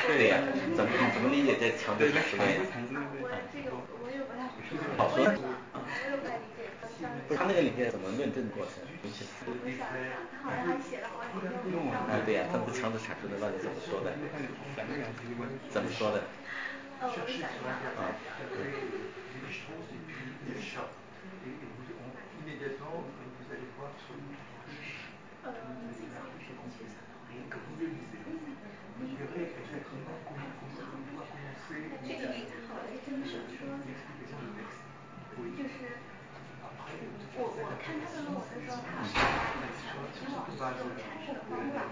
[0.07, 0.37] 对呀，
[0.75, 2.45] 怎么怎么理解这强制阐释论？
[3.23, 3.71] 我这个
[4.03, 4.51] 我也不太
[4.97, 5.23] 好说。
[5.23, 5.29] 不
[6.27, 6.59] 太理解。
[7.27, 8.83] 不是他那个里面怎么论证过程？
[9.01, 9.07] 他
[10.43, 11.47] 好像还写了好几篇。
[11.89, 14.11] 啊，对呀，他那个强制阐释论到底怎么说的？
[15.71, 16.21] 怎么说的？
[16.99, 17.47] 呃，我想一下。
[17.97, 18.11] 啊。
[22.69, 25.83] vous allez voir sur euh,
[27.51, 28.12] le
[37.83, 39.19] 看他的论文的时候，他好像
[39.59, 39.91] 把以前
[40.23, 41.83] 以往这种阐释的方法。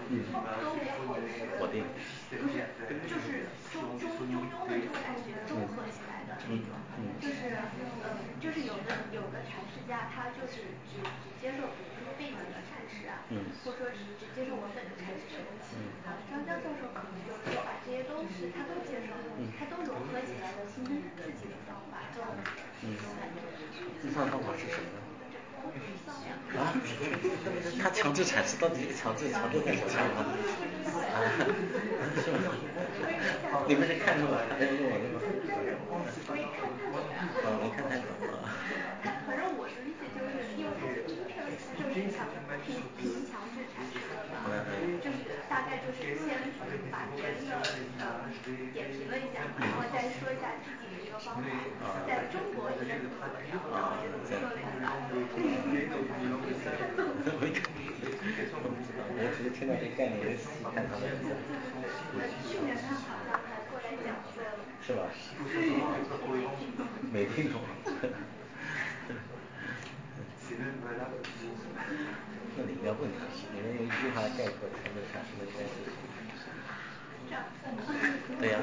[0.62, 1.20] 都给好的
[1.60, 1.84] 否定。
[2.32, 2.64] 不是，
[3.04, 6.72] 就是中中中庸的这种感觉综合起来的那种，
[7.20, 7.60] 就是
[8.02, 13.20] 呃就是有的有的阐释家他就是只只接受比如说背景的阐释啊，
[13.64, 15.62] 或者说是只接受文本的阐释什么的。
[16.08, 19.12] 啊，张江教授可能就是说把这些东西他都接受，
[19.60, 23.44] 他都融合起来了，形成自己的方法，这种感觉。
[24.00, 25.11] 计算方法是什么？
[26.58, 26.74] 啊？
[27.82, 30.20] 他强制阐释到底强制强制干什么？
[30.92, 31.22] 啊？
[32.22, 32.38] 是吗？
[33.68, 35.20] 你们是看过他的论文的吗？
[37.44, 38.02] 啊，没看看啊。
[39.26, 42.26] 反正我的理解就是，因为他是听上去就是想
[42.64, 44.34] 凭凭强制阐释的嘛，
[45.02, 45.16] 就是
[45.48, 46.36] 大概就是先
[46.90, 47.52] 把别人的
[47.98, 48.30] 呃
[48.72, 51.44] 点评了一下，然后再说一下自己的这个方法，
[52.06, 53.12] 在中国应该怎么
[53.50, 54.92] 样，然后说了一下。
[59.14, 61.02] 我只是现在这概念，没仔细看他的。
[64.84, 65.06] 是吧？
[67.12, 67.60] 没听懂。
[72.56, 73.22] 那你应该问他，
[73.54, 75.62] 你能用一句话概括强制阐释的概
[77.28, 77.38] 念？
[78.40, 78.58] 对呀。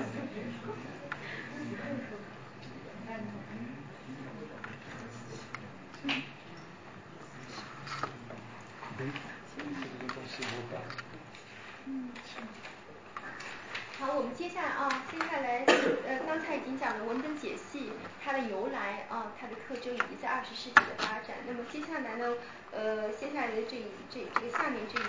[14.00, 15.64] 好，我们接接下来啊，接下来
[16.08, 21.38] 呃，刚才已经讲了文本解析它的由来啊，它的特征以及在二十世纪的发展。
[21.46, 22.34] 那么接下来呢，
[22.72, 25.06] 呃，接下来的这一这这个下面这一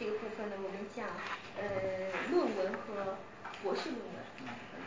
[0.00, 1.04] 这个部分呢，我们讲
[1.60, 3.18] 呃论文和
[3.62, 4.24] 博士论文。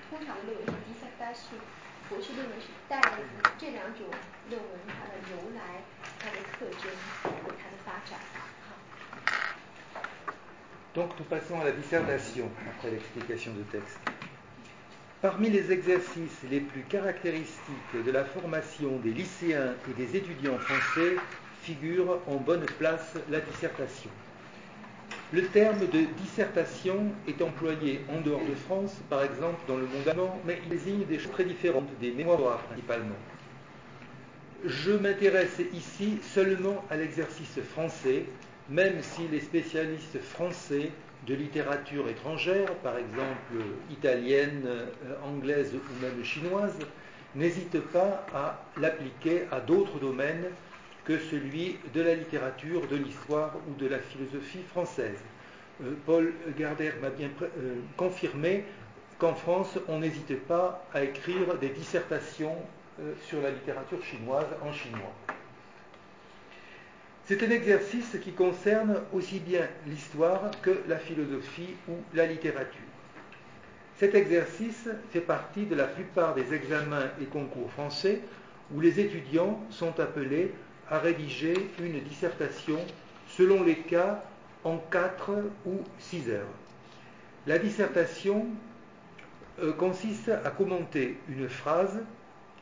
[0.10, 1.62] 通常的论文是 dissertation，
[2.10, 3.00] 博士论文是带
[3.60, 4.08] 这两种
[4.50, 5.84] 论文它的由来、
[6.20, 6.90] 它的特征
[7.22, 8.18] 和它的发展。
[8.66, 9.61] 好。
[10.96, 14.00] Donc nous passons à la dissertation après l'explication du texte.
[15.22, 21.22] Parmi les exercices les plus caractéristiques de la formation des lycéens et des étudiants français
[21.62, 24.10] figure en bonne place la dissertation.
[25.32, 30.08] Le terme de dissertation est employé en dehors de France, par exemple dans le monde
[30.10, 33.16] allemand, mais il désigne des choses très différentes, des mémoires principalement.
[34.66, 38.26] Je m'intéresse ici seulement à l'exercice français,
[38.72, 40.92] même si les spécialistes français
[41.28, 43.58] de littérature étrangère, par exemple
[43.92, 44.88] italienne, euh,
[45.24, 46.80] anglaise ou même chinoise,
[47.36, 50.46] n'hésitent pas à l'appliquer à d'autres domaines
[51.04, 55.20] que celui de la littérature, de l'histoire ou de la philosophie française.
[55.84, 58.64] Euh, Paul Gardner m'a bien euh, confirmé
[59.20, 62.56] qu'en France, on n'hésite pas à écrire des dissertations
[63.28, 65.14] sur la littérature chinoise en chinois.
[67.26, 72.82] C'est un exercice qui concerne aussi bien l'histoire que la philosophie ou la littérature.
[73.98, 78.22] Cet exercice fait partie de la plupart des examens et concours français
[78.74, 80.52] où les étudiants sont appelés
[80.90, 82.80] à rédiger une dissertation
[83.30, 84.24] selon les cas
[84.64, 85.32] en 4
[85.66, 86.48] ou 6 heures.
[87.48, 88.48] La dissertation
[89.62, 92.00] euh, consiste à commenter une phrase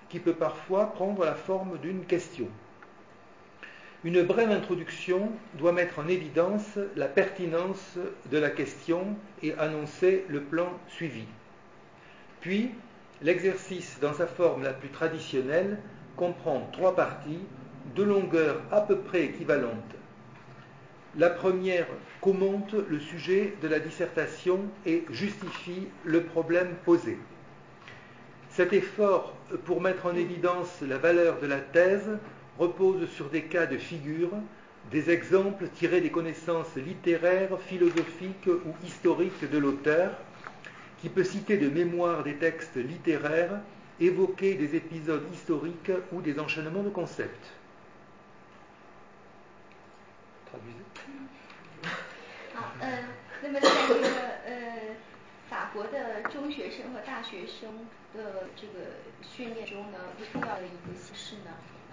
[0.09, 2.47] qui peut parfois prendre la forme d'une question.
[4.05, 7.97] Une brève introduction doit mettre en évidence la pertinence
[8.31, 11.25] de la question et annoncer le plan suivi.
[12.39, 12.71] Puis,
[13.21, 15.79] l'exercice dans sa forme la plus traditionnelle
[16.15, 17.41] comprend trois parties
[17.93, 19.95] de longueur à peu près équivalente.
[21.17, 21.87] La première
[22.21, 27.17] commente le sujet de la dissertation et justifie le problème posé.
[28.49, 29.33] Cet effort
[29.65, 32.17] pour mettre en évidence la valeur de la thèse
[32.59, 34.31] repose sur des cas de figure,
[34.91, 40.11] des exemples tirés des connaissances littéraires, philosophiques ou historiques de l'auteur,
[41.01, 43.61] qui peut citer de mémoire des textes littéraires,
[44.01, 47.47] évoquer des épisodes historiques ou des enchaînements de concepts.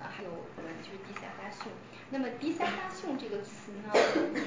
[0.01, 1.73] 呃，还有我们就是 dissertation。
[2.11, 4.43] 那么 dissertation 这个词呢，嗯，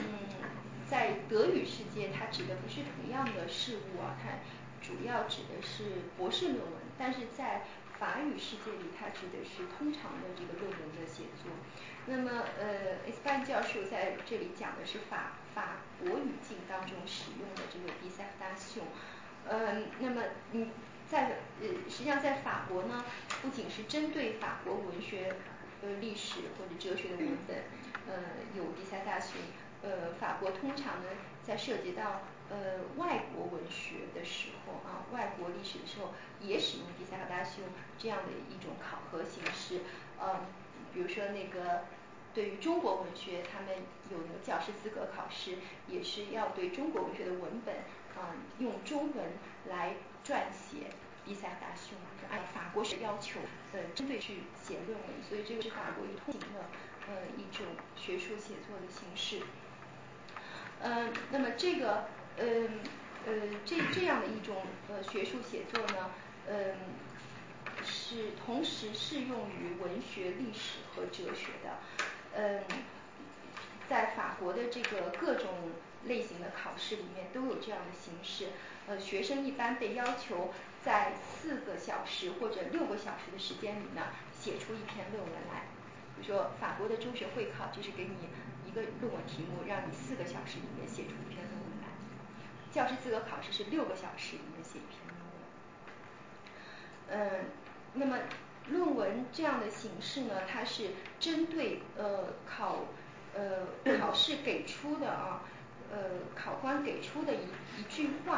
[0.89, 4.39] 在德语世界它指的不是同样的事物啊，它
[4.81, 7.63] 主要指的是博士论文，但是在
[7.99, 11.51] 法语世界里，它指的是通常的这个论文的写作。
[12.05, 18.87] 那么，呃 e s p a n 教授在这里讲的是法法国语境当中使用的这个 dissertation。
[19.47, 20.21] 嗯，那么
[20.53, 20.69] 嗯，
[21.09, 23.03] 在呃，实际上在法国呢，
[23.41, 25.33] 不仅是针对法国文学、
[25.81, 27.57] 呃历史或者哲学的文本，
[28.07, 28.23] 呃
[28.55, 29.39] 有地下大学。
[29.81, 31.09] 呃，法国通常呢，
[31.41, 39.81] 在涉及到呃外国文学的时候啊，外国历史的时候，也使用 dissertation 这样的一种考核形式。
[40.19, 40.41] 呃，
[40.93, 41.85] 比如说那个。
[42.31, 43.69] 对于中国文学，他们
[44.11, 45.55] 有那个教师资格考试，
[45.87, 47.75] 也是要对中国文学的文本，
[48.15, 49.25] 啊、用中文
[49.67, 49.95] 来
[50.29, 50.93] 撰写
[51.25, 51.95] 比赛大秀，
[52.29, 53.39] 按法国学要求，
[53.73, 56.65] 呃，针对去写论文，所以这个是法国通行的，
[57.07, 57.65] 呃，一种
[57.95, 59.41] 学术写作的形式。
[60.81, 62.05] 嗯，那么这个，
[62.37, 62.69] 嗯，
[63.25, 63.33] 呃，
[63.65, 64.57] 这这样的一种
[64.87, 66.11] 呃学术写作呢，
[66.47, 66.75] 嗯，
[67.83, 71.79] 是同时适用于文学、历史和哲学的。
[72.35, 72.63] 嗯，
[73.89, 75.49] 在法国的这个各种
[76.05, 78.49] 类型的考试里面都有这样的形式。
[78.89, 80.51] 呃，学生一般被要求
[80.83, 85.67] 在四个小时或者六个小时的时间里呢，写出一篇论文来。
[86.15, 88.15] 比如说法国的中学会考就是给你
[88.67, 91.87] 一个论文题目，让你四个小时里面写出一篇论文来。
[92.71, 95.21] 教师资格考试是六个小时里面写一篇论
[97.21, 97.39] 文。
[97.43, 97.45] 嗯，
[97.93, 98.17] 那么。
[98.67, 102.85] 论文这样的形式呢，它是针对呃考
[103.33, 103.65] 呃
[103.97, 105.41] 考试给出的啊，
[105.91, 105.97] 呃
[106.35, 107.39] 考官给出的一
[107.79, 108.37] 一句话，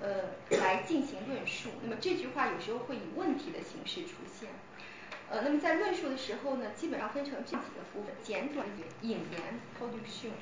[0.00, 1.70] 呃来进行论述。
[1.82, 4.48] 那么这句话有时候会以问题的形式出现。
[5.30, 8.66] 呃，那么在论述的时候呢，基本上分成这几个部分：简短
[9.02, 10.32] 引引言 （introduction）。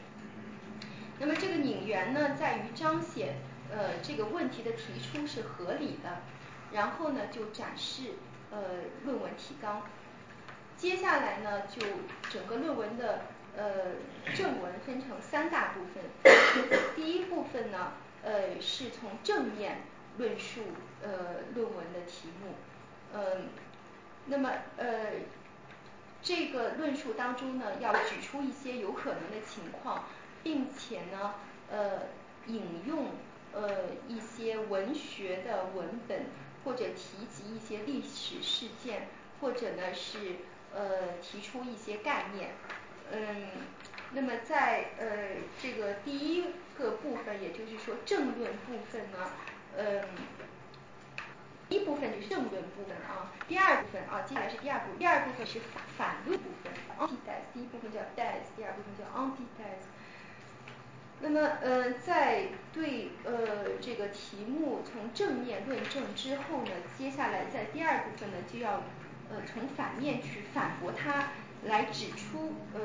[1.20, 3.36] 那么这个引言呢，在于彰显
[3.70, 6.22] 呃这个问题的提出是合理的，
[6.72, 8.14] 然后呢就展示
[8.50, 8.58] 呃
[9.04, 9.82] 论文提纲。
[10.76, 11.80] 接下来呢，就
[12.28, 13.26] 整个论文的
[13.56, 13.64] 呃
[14.34, 16.02] 正文分成三大部分。
[16.96, 17.92] 第一部分呢，
[18.22, 19.82] 呃是从正面
[20.18, 20.60] 论述
[21.02, 22.54] 呃论文的题目，
[23.14, 23.48] 嗯。
[24.26, 25.14] 那么呃，
[26.22, 30.04] 这个论述当中呢，要举出一些有可能的情况，
[30.44, 31.34] 并且呢，
[31.68, 32.02] 呃，
[32.46, 33.06] 引用
[33.52, 36.26] 呃一些文学的文本，
[36.64, 39.08] 或者提及一些历史事件，
[39.40, 40.36] 或者呢是
[40.72, 42.52] 呃提出一些概念，
[43.10, 43.48] 嗯，
[44.12, 45.06] 那么在呃
[45.60, 46.44] 这个第一
[46.78, 49.30] 个部分，也就是说政论部分呢，
[49.76, 50.04] 嗯。
[51.68, 57.08] 第一部分就是正论部分啊，第二部分啊，接下来是第二部，第二部分是反反论部分啊。
[57.54, 59.88] 第一部分叫 tese，第二部分叫 anti-tese。
[61.20, 68.82] 那么呃，在对呃这个题目从正面论证之后呢，接下来在第二部分呢，就要
[69.30, 71.30] 呃从反面去反驳它，
[71.64, 72.80] 来指出呃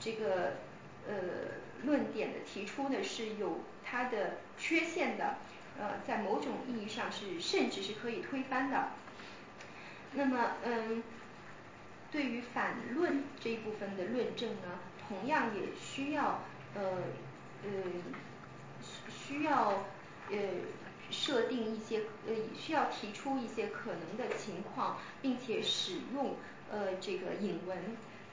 [0.00, 0.52] 这个
[1.08, 1.14] 呃
[1.84, 5.36] 论点的提出呢是有它的缺陷的。
[5.76, 8.90] 呃，在某种意义上是甚至是可以推翻的。
[10.12, 11.02] 那么，嗯，
[12.12, 14.78] 对于反论这一部分的论证呢，
[15.08, 16.44] 同样也需要
[16.76, 17.02] 呃
[17.64, 17.70] 呃
[19.10, 19.84] 需要
[20.30, 20.38] 呃
[21.10, 26.36] 设定一些呃需要提出一些可能的情况，并且使用
[26.74, 27.78] 呃这个引文。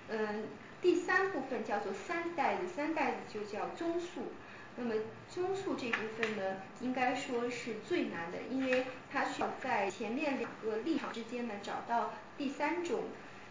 [0.10, 0.44] 嗯，
[0.82, 4.34] 第三部分叫做三代子，三代子就叫综述。
[4.78, 4.94] 那么
[5.30, 13.04] 综述这部分呢，应该说是最难的，因为它需要在前面两个立场之间呢找到第三种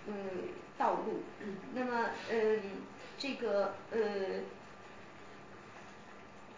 [0.06, 0.14] 嗯
[0.78, 1.22] 道路。
[1.74, 2.60] 那么嗯，
[3.18, 3.98] 这个呃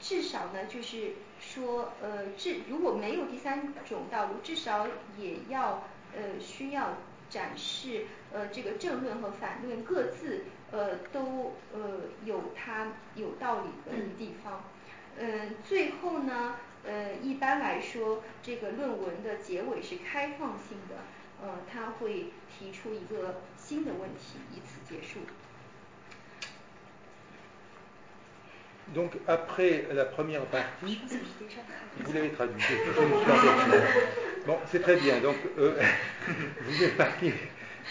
[0.00, 4.86] 至少呢就是说呃至如果没有第三种道路，至少
[5.18, 5.84] 也要
[6.14, 6.94] 呃需要
[7.32, 10.44] 展示呃这个正论和反论各自。
[10.74, 14.64] 呃，都呃有它有道理的地方，
[15.18, 20.96] 嗯，最后呢，呃，一般来说，这个论文的结尾是开放性的，
[21.42, 25.20] 呃，他会提出一个新的问题，以此结束。
[28.94, 31.00] Donc après la première partie,
[32.00, 32.62] vous l'avez traduit.
[34.44, 35.20] Bon, c'est très bien.
[35.20, 35.74] Donc euh,
[36.62, 37.32] vous êtes parti.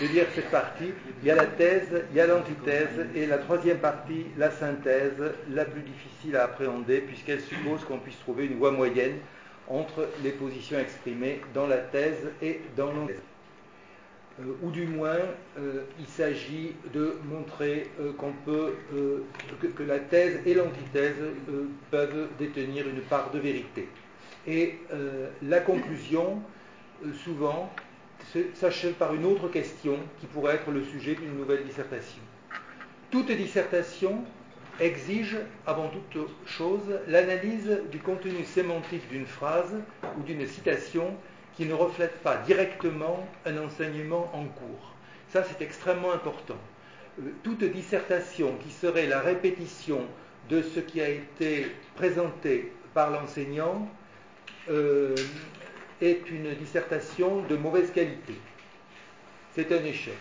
[0.01, 0.91] de lire cette partie.
[1.21, 5.21] Il y a la thèse, il y a l'antithèse, et la troisième partie, la synthèse,
[5.49, 9.17] la plus difficile à appréhender, puisqu'elle suppose qu'on puisse trouver une voie moyenne
[9.67, 13.30] entre les positions exprimées dans la thèse et dans l'antithèse.
[14.39, 15.19] Euh, ou du moins,
[15.59, 18.75] euh, il s'agit de montrer euh, qu'on peut,
[19.61, 21.17] que, que, la thèse et l'antithèse
[21.89, 23.87] peuvent détenir une part de vérité.
[24.47, 24.79] Et
[25.43, 26.41] la conclusion,
[27.23, 27.71] souvent,
[28.55, 32.23] s'achève par une autre question qui pourrait être le sujet d'une nouvelle dissertation.
[33.11, 34.23] Toute dissertation
[34.79, 35.37] exige
[35.67, 39.75] avant toute chose l'analyse du contenu sémantique d'une phrase
[40.17, 41.13] ou d'une citation
[41.55, 44.93] qui ne reflète pas directement un enseignement en cours.
[45.29, 46.57] Ça, c'est extrêmement important.
[47.19, 50.01] Euh, toute dissertation qui serait la répétition
[50.49, 53.87] de ce qui a été présenté par l'enseignant
[54.69, 55.15] euh,
[56.01, 58.33] est une dissertation de mauvaise qualité.
[59.53, 60.17] C'est un échec.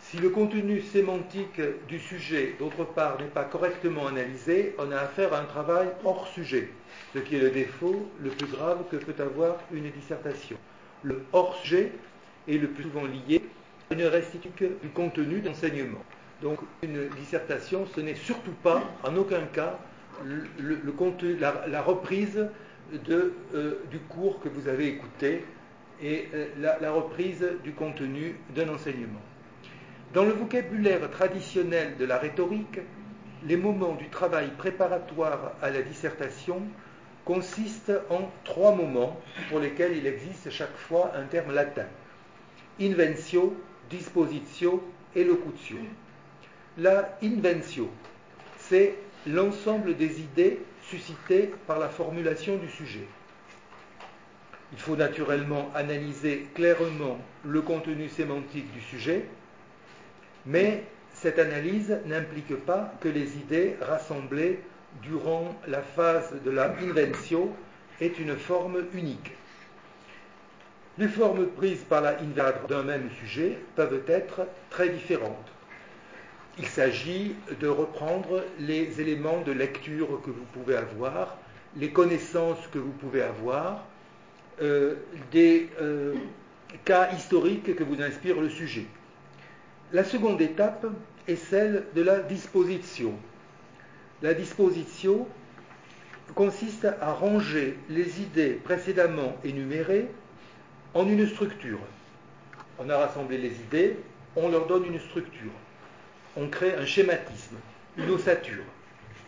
[0.00, 5.32] Si le contenu sémantique du sujet, d'autre part, n'est pas correctement analysé, on a affaire
[5.32, 6.68] à un travail hors sujet,
[7.14, 10.56] ce qui est le défaut le plus grave que peut avoir une dissertation.
[11.02, 11.92] Le hors sujet
[12.48, 13.42] est le plus souvent lié
[13.90, 16.02] à une restitution du contenu d'enseignement.
[16.40, 19.78] Donc une dissertation, ce n'est surtout pas, en aucun cas,
[20.24, 22.48] la reprise
[23.08, 25.44] euh, du cours que vous avez écouté
[26.02, 29.20] et euh, la, reprise du contenu d'un enseignement.
[30.12, 32.80] Dans le vocabulaire traditionnel de la rhétorique,
[33.44, 36.62] les moments du travail préparatoire à la dissertation
[37.24, 41.86] consistent en trois moments pour lesquels il existe chaque fois un terme latin.
[42.80, 43.56] Inventio,
[43.90, 44.82] dispositio
[45.14, 45.76] et locutio.
[46.78, 47.90] La inventio,
[48.58, 48.94] c'est
[49.26, 53.06] l'ensemble des idées suscité par la formulation du sujet.
[54.72, 59.26] Il faut naturellement analyser clairement le contenu sémantique du sujet,
[60.46, 64.60] mais cette analyse n'implique pas que les idées rassemblées
[65.00, 67.54] durant la phase de la inventio
[68.00, 69.32] aient une forme unique.
[70.98, 75.48] les formes prises par la invade d'un même sujet peuvent être très différentes.
[76.58, 81.38] Il s'agit de reprendre les éléments de lecture que vous pouvez avoir,
[81.76, 83.86] les connaissances que vous pouvez avoir,
[84.60, 84.96] euh,
[85.30, 86.14] des euh,
[86.84, 88.84] cas historiques que vous inspire le sujet.
[89.92, 90.86] La seconde étape
[91.26, 93.14] est celle de la disposition.
[94.22, 95.26] La disposition
[96.36, 100.06] consiste à ranger les idées précédemment énumérées
[100.94, 101.80] en une structure.
[102.78, 103.96] On a rassemblé les idées,
[104.36, 105.50] on leur donne une structure.
[106.36, 107.56] On crée un schématisme,
[107.98, 108.62] une ossature.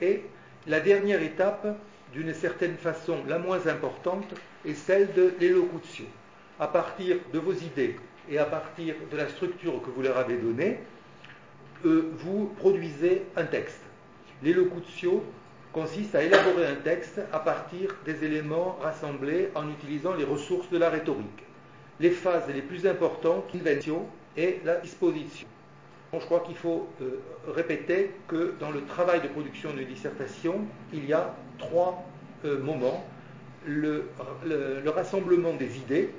[0.01, 0.23] Et
[0.69, 1.77] la dernière étape,
[2.13, 4.33] d'une certaine façon la moins importante,
[4.65, 6.07] est celle de l'élocution.
[6.61, 7.97] À partir de vos idées
[8.31, 10.79] et à partir de la structure que vous leur avez donnée,
[11.85, 13.84] euh, vous produisez un texte.
[14.45, 15.23] L'élocution
[15.73, 20.77] consiste à élaborer un texte à partir des éléments rassemblés en utilisant les ressources de
[20.77, 21.45] la rhétorique.
[21.99, 24.05] Les phases les plus importantes, l'invention
[24.37, 25.49] et la disposition.
[26.13, 31.07] je crois qu'il faut euh, répéter que dans le travail de production d'une dissertation, il
[31.07, 32.05] y a trois
[32.45, 33.03] euh, moments.
[33.67, 34.11] Le,
[34.85, 36.11] rassemblement des idées,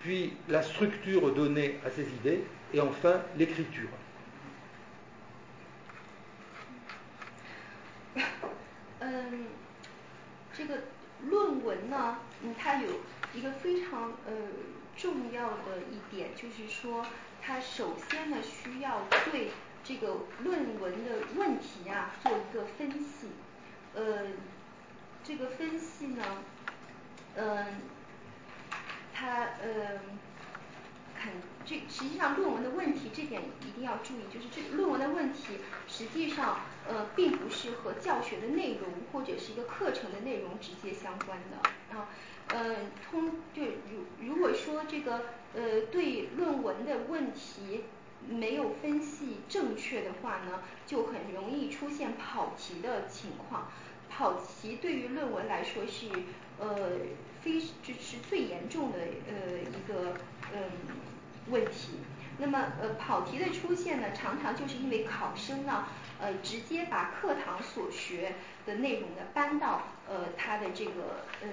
[0.00, 2.40] puis la structure donnée à ces idées,
[2.74, 3.88] et enfin l'écriture.
[9.00, 9.46] 嗯，
[10.52, 10.78] 这个
[11.28, 12.88] 论文呢，嗯，它有
[13.34, 14.32] 一个非常呃
[14.96, 17.06] 重要的一点，就是说，
[17.40, 19.50] 它首先呢需要对
[19.84, 23.28] 这个论文的问题啊做一个分析，
[23.94, 24.26] 呃，
[25.24, 26.24] 这个分析呢，
[27.36, 27.66] 嗯，
[29.14, 30.00] 它呃。
[31.20, 31.32] 肯
[31.64, 42.08] 这实际上论文的问题这点一定要注意，就是这论文的问题实际上呃并不是和教学的内容或者是一个课程的内容直接相关的啊，
[42.48, 42.76] 呃
[43.10, 45.24] 通就如如果说这个
[45.54, 47.84] 呃对论文的问题
[48.28, 53.68] 没有分析正确的话呢，就很容易出现跑题的情况，
[54.08, 56.06] 跑题对于论文来说是
[56.58, 56.90] 呃
[57.42, 60.14] 非就是最严重的呃一个
[60.54, 61.07] 嗯。
[61.50, 62.00] 问题，
[62.38, 65.86] 那么呃跑题的出现呢，常常就是因为考生呢
[66.20, 68.34] 呃直接把课堂所学
[68.66, 71.48] 的内容呢搬到呃他的这个呃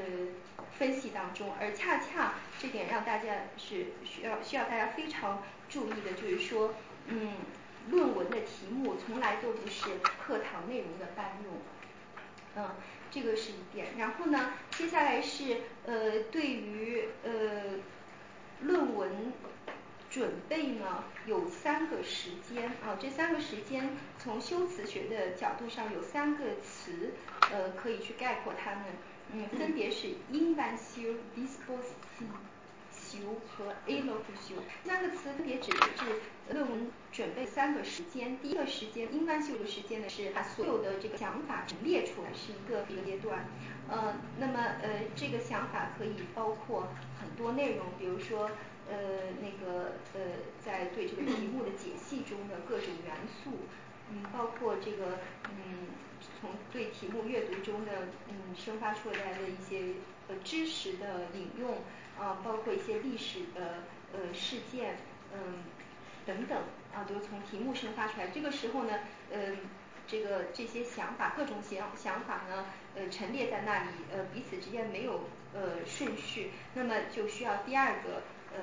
[0.78, 6.76] 分析当中，而恰恰这点让大家是需要需要大家非常注意的，就是说
[7.08, 7.34] 嗯
[7.90, 11.54] 论文的题目从来都不是课堂内容的搬用，
[12.56, 12.76] 嗯
[13.12, 17.80] 这个是一点，然后呢接下来是呃对于呃
[18.62, 19.34] 论文。
[20.16, 27.12] 准备呢有三个时间啊，这三个时间从修辞学的角度上有三个词
[27.52, 28.86] 呃可以去概括它们，
[29.34, 32.32] 嗯，分别是 invention、disposition
[33.58, 34.64] 和 elocution。
[34.86, 38.38] 三个词分别指的是论文准备三个时间。
[38.42, 43.46] 第一个时间 invention 的时间呢是把所有的这个想法陈列出来，是一个一个阶段。
[43.90, 46.88] 呃，那么呃这个想法可以包括
[47.20, 48.50] 很多内容，比如说。
[48.90, 50.20] 呃，那个呃，
[50.64, 53.52] 在对这个题目的解析中的各种元素，
[54.12, 55.88] 嗯，包括这个嗯，
[56.40, 57.92] 从对题目阅读中的
[58.30, 59.96] 嗯生发出来的一些
[60.28, 61.78] 呃知识的引用
[62.20, 63.84] 啊，包括一些历史的
[64.14, 64.98] 呃事件
[65.34, 65.64] 嗯
[66.26, 66.58] 等等
[66.94, 68.28] 啊，都从题目生发出来。
[68.28, 69.00] 这个时候呢，
[69.32, 69.58] 嗯，
[70.08, 75.22] 这个这些想法，各种想想法呢，呃，陈列在那里，呃，彼此之间没有
[75.54, 78.22] 呃顺序，那么就需要第二个。
[78.56, 78.62] 呃，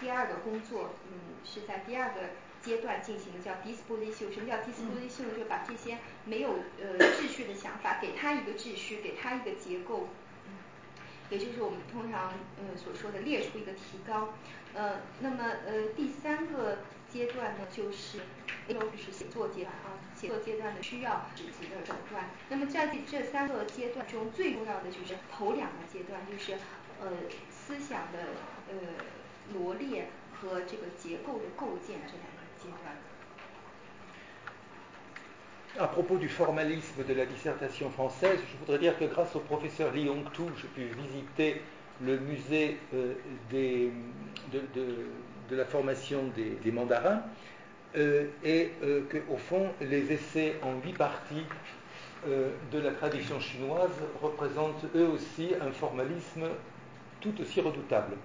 [0.00, 2.20] 第二个工作，嗯，是在第二个
[2.62, 4.32] 阶段进行的，叫 disposition。
[4.32, 5.36] 什么叫 disposition？
[5.38, 10.08] 就把这些没有呃秩序的想法，给它一个秩序，给它一个结构，
[11.30, 14.34] 也就是我们通常呃所说的列出一个提纲。
[14.74, 16.78] 呃，那么呃第三个
[17.08, 18.18] 阶段呢，就是
[18.68, 22.30] 就是写作阶段啊，写作阶段的需要以及的手段。
[22.48, 26.58] 那么在这三个阶段中，最重要的就是头两个阶段，就是
[27.00, 27.10] 呃
[27.63, 28.19] 思想的
[28.69, 29.19] 呃。
[29.53, 30.07] 罗列
[30.39, 32.95] 和这个结构的构建这两个阶段。
[35.77, 40.23] À propos du formalisme de la dissertation française, je voudrais dire que grâce au professeur Lyon
[40.33, 41.61] Tou, j'ai pu visiter
[42.01, 43.13] le musée euh,
[43.49, 43.91] des,
[44.51, 45.05] de, de,
[45.49, 47.21] de, la formation des, des mandarins
[47.95, 51.45] euh, et euh, qu'au fond, les essais en huit parties
[52.27, 56.49] euh, de la tradition chinoise représentent eux aussi un formalisme
[57.24, 58.16] tout aussi redoutable.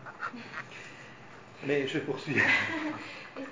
[1.65, 2.35] Mais je poursuis.
[3.39, 3.39] Hmm.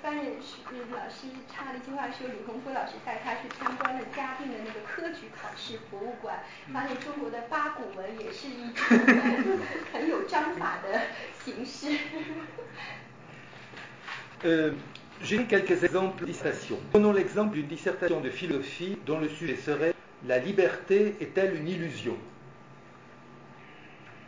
[14.46, 14.72] Euh,
[15.24, 16.78] j'ai quelques exemples de dissertations.
[16.92, 19.96] Prenons l'exemple d'une dissertation de philosophie dont le sujet serait
[20.28, 22.16] La liberté est-elle une illusion?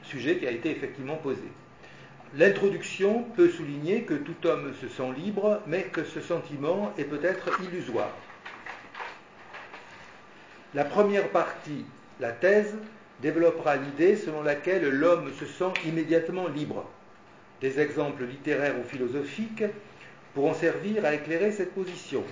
[0.10, 1.44] Sujet qui a été effectivement posé.
[2.36, 7.62] L'introduction peut souligner que tout homme se sent libre, mais que ce sentiment est peut-être
[7.62, 8.10] illusoire.
[10.74, 11.86] La première partie,
[12.20, 12.76] la thèse,
[13.22, 16.90] développera l'idée selon laquelle l'homme se sent immédiatement libre.
[17.62, 19.64] Des exemples littéraires ou philosophiques
[20.34, 22.24] pourront servir à éclairer cette position.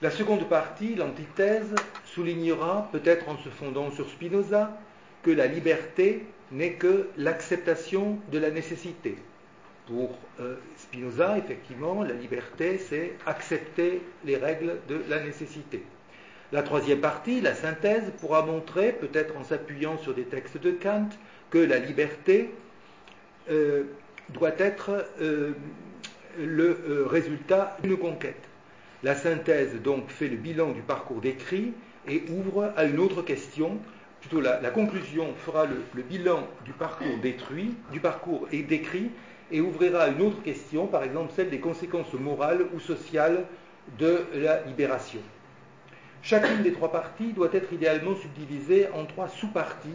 [0.00, 1.74] La seconde partie, l'antithèse,
[2.06, 4.70] soulignera, peut-être en se fondant sur Spinoza,
[5.22, 9.16] que la liberté n'est que l'acceptation de la nécessité.
[9.86, 15.82] Pour euh, Spinoza, effectivement, la liberté, c'est accepter les règles de la nécessité.
[16.52, 21.08] La troisième partie, la synthèse, pourra montrer, peut-être en s'appuyant sur des textes de Kant,
[21.50, 22.50] que la liberté
[23.50, 23.84] euh,
[24.28, 25.52] doit être euh,
[26.38, 28.48] le résultat d'une conquête.
[29.02, 31.72] La synthèse donc fait le bilan du parcours décrit
[32.06, 33.78] et ouvre à une autre question.
[34.22, 39.10] Plutôt la, conclusion fera le, bilan du parcours détruit, du parcours décrit,
[39.50, 43.44] et ouvrira une autre question, par exemple celle des conséquences morales ou sociales
[43.98, 45.18] de la libération.
[46.22, 49.88] Chacune des trois parties doit être idéalement subdivisée en trois sous-parties,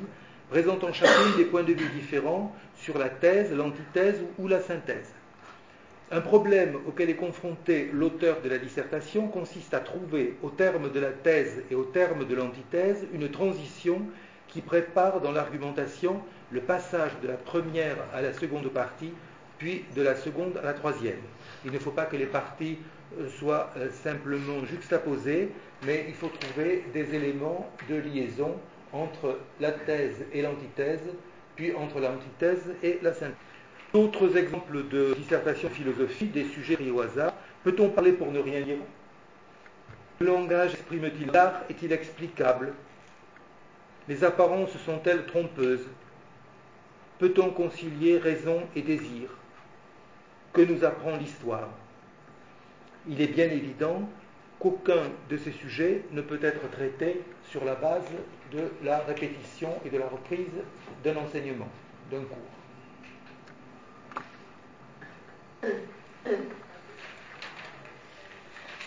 [0.49, 5.13] présentant chacune des points de vue différents sur la thèse, l'antithèse ou la synthèse.
[6.09, 11.01] Un problème auquel est confronté l'auteur de la dissertation consiste à trouver, au terme de
[11.01, 14.01] la thèse et au terme de l'antithèse, une transition
[14.47, 16.21] qui prépare dans l'argumentation
[16.51, 19.11] le passage de la première à la seconde partie,
[19.57, 21.19] puis de la seconde à la troisième.
[21.65, 22.77] Il ne faut pas que les parties
[23.19, 25.49] euh, soient euh, simplement juxtaposées,
[25.85, 28.55] mais il faut trouver des éléments de liaison
[28.93, 31.03] entre la thèse et l'antithèse,
[31.57, 33.46] puis entre l'antithèse et la synthèse.
[33.97, 37.33] D'autres exemples de dissertation philosophique, des sujets pris au hasard.
[37.63, 38.77] Peut-on parler pour ne rien dire?
[40.19, 41.63] Le langage exprime-t-il l'art?
[41.67, 42.73] Est-il explicable?
[44.07, 45.87] Les apparences sont-elles trompeuses?
[47.17, 49.29] Peut-on concilier raison et désir?
[50.53, 51.69] Que nous apprend l'histoire?
[53.09, 54.07] Il est bien évident
[54.59, 58.05] qu'aucun de ces sujets ne peut être traité sur la base
[58.53, 60.53] de la répétition et de la reprise
[61.03, 61.69] d'un enseignement,
[62.11, 62.56] d'un cours.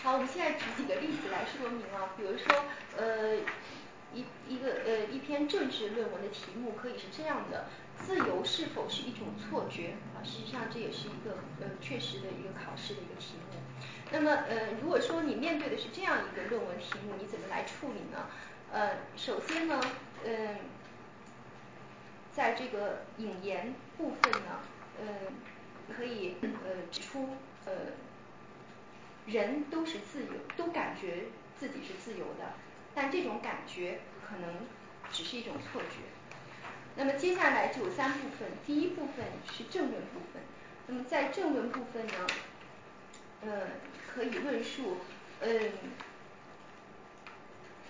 [0.03, 2.65] 好，我们现在举几个例子来说明啊，比如说，
[2.97, 3.35] 呃，
[4.13, 7.67] 一一个呃一篇政治论文的题目可以是这样的：
[7.97, 9.95] 自由是否是一种错觉？
[10.15, 13.59] 啊，实际上这也是一个呃确实的一个考试的一个题目。
[14.11, 18.27] 那么，呃，如果说你面对的是这样一个论文题目，你怎么来处理呢？
[18.71, 19.79] 呃，首先呢，
[20.25, 20.55] 嗯，
[22.31, 24.59] 在这个引言部分呢，
[25.01, 25.07] 嗯，
[25.95, 27.29] 可以呃指出，
[27.65, 27.71] 呃，
[29.25, 31.25] 人都是自由，都感觉
[31.59, 32.53] 自己是自由的，
[32.95, 34.55] 但这种感觉可能
[35.11, 35.97] 只是一种错觉。
[36.95, 40.41] 那么接下来就有三部分，第一部分是正论部分。
[40.87, 42.27] 那么在正论部分呢，
[43.45, 43.67] 呃。
[44.13, 44.97] 可以论述，
[45.39, 45.71] 嗯，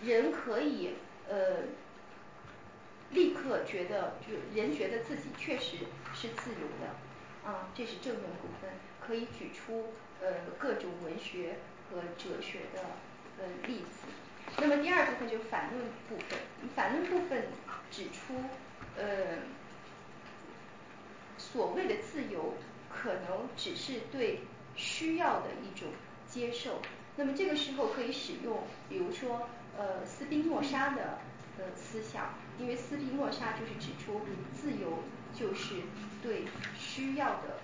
[0.03, 0.91] 人可以
[1.27, 1.63] 呃
[3.09, 5.77] 立刻觉得，就人觉得自己确实
[6.13, 6.95] 是自由的，
[7.45, 8.69] 啊，这是正论部分，
[8.99, 10.27] 可以举出呃
[10.57, 11.57] 各种文学
[11.89, 12.81] 和哲学的
[13.39, 14.07] 呃例子。
[14.57, 16.39] 那么第二部分就是反论部分，
[16.75, 17.45] 反论部分
[17.89, 18.35] 指出，
[18.97, 19.39] 呃，
[21.37, 22.55] 所谓的自由
[22.89, 24.41] 可能只是对
[24.75, 25.89] 需要的一种。
[26.27, 26.81] 接受，
[27.17, 31.19] 那么这个时候可以使用，比如说，呃，斯宾诺莎的
[31.57, 34.21] 呃思想，因为斯宾诺莎就是指出，
[34.55, 35.03] 自由
[35.37, 35.81] 就是
[36.23, 36.45] 对
[36.93, 37.57] 需要的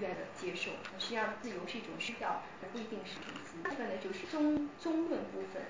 [0.00, 5.62] 愿的接受，实际上自由是一种需要，而不一定是种自部分呢就是中中论部分，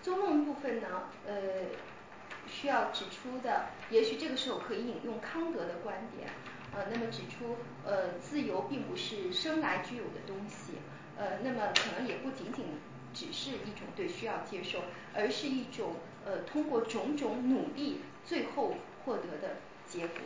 [0.00, 1.32] 中论部分呢，呃，
[2.46, 6.28] 需要指出的，也许这个时候可以引用康德的观点，
[6.72, 10.74] 呃，那么指出，呃，自由并不是生来具有的东西。
[11.18, 12.64] 呃，那么可能也不仅仅
[13.12, 14.82] 只是一种对需要接受，
[15.12, 19.56] 而是一种呃通过种种努力最后获得的
[19.88, 20.18] 结果。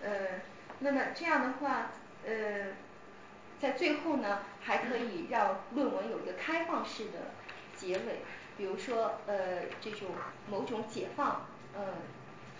[0.00, 0.40] 呃，
[0.80, 1.90] 那么这样的话，
[2.26, 2.74] 呃，
[3.60, 7.32] 在最后呢，还可以让论文有一个开放式的
[7.76, 8.22] 结尾，
[8.56, 10.08] 比如说呃这种
[10.48, 11.94] 某种解放，呃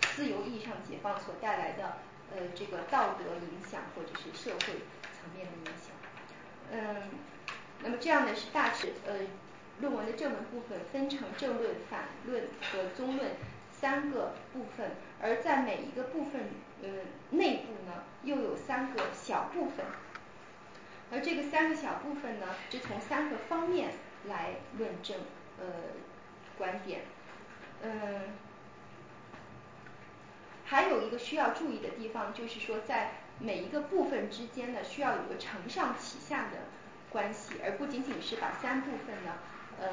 [0.01, 1.97] 自由意义上解放所带来的
[2.35, 4.73] 呃这个道德影响或者是社会
[5.13, 5.95] 层面的影响，
[6.71, 7.09] 嗯。
[7.81, 9.13] 那么这样呢是大致呃
[9.79, 12.43] 论文的正文部分分成正论、反论
[12.73, 13.31] 和综论
[13.79, 14.91] 三个部分，
[15.21, 16.41] 而在每一个部分
[16.81, 16.89] 呃
[17.31, 19.85] 内部呢又有三个小部分，
[21.11, 23.91] 而这个三个小部分呢，是从三个方面
[24.27, 25.17] 来论证
[25.59, 25.65] 呃
[26.57, 27.01] 观点。
[27.81, 28.21] 嗯，
[30.65, 36.57] 还有一个需要注意的地方，就是说在每一个部分之间呢，需要有个承上启下的
[37.09, 39.33] 关系，而不仅仅是把三部分呢，
[39.81, 39.89] 嗯，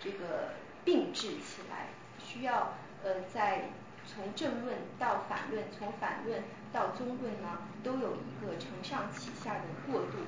[0.00, 0.50] 这个
[0.84, 1.86] 并置起来，
[2.18, 3.70] 需要呃在
[4.06, 6.42] 从正论到反论，从反论
[6.72, 10.18] 到综论呢，都有一个承上启下的过渡。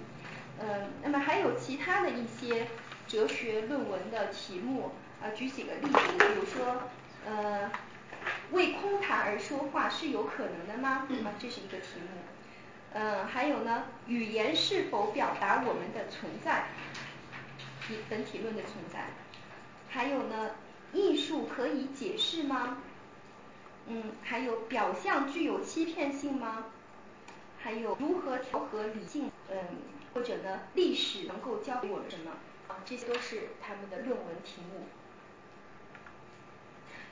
[0.58, 2.66] 呃，那么还有其他的一些
[3.06, 4.92] 哲学论文的题目
[5.22, 6.82] 啊，举几个例子，比如说
[7.26, 7.70] 呃，
[8.52, 11.08] 为空谈而说话是有可能的吗？
[11.24, 12.08] 啊，这是一个题目。
[12.92, 16.64] 呃，还有呢，语言是否表达我们的存在？
[18.08, 19.06] 本体论的存在。
[19.88, 20.50] 还有呢，
[20.92, 22.78] 艺术可以解释吗？
[23.86, 26.66] 嗯，还有表象具有欺骗性吗？
[27.58, 29.30] 还有如何调和理性？
[29.50, 29.56] 嗯，
[30.14, 32.32] 或者呢，历史能够教给我们什么？
[32.68, 34.86] 啊，这些都是他们的论文题目。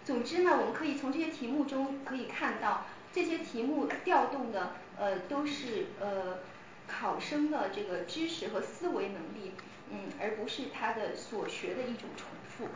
[0.04, 6.38] 总之呢，我们可以从这些题目中可以看到，这些题目调动的呃都是呃
[6.86, 9.52] 考生的这个知识和思维能力，
[9.90, 12.68] 嗯，而不是他的所学的一种重复。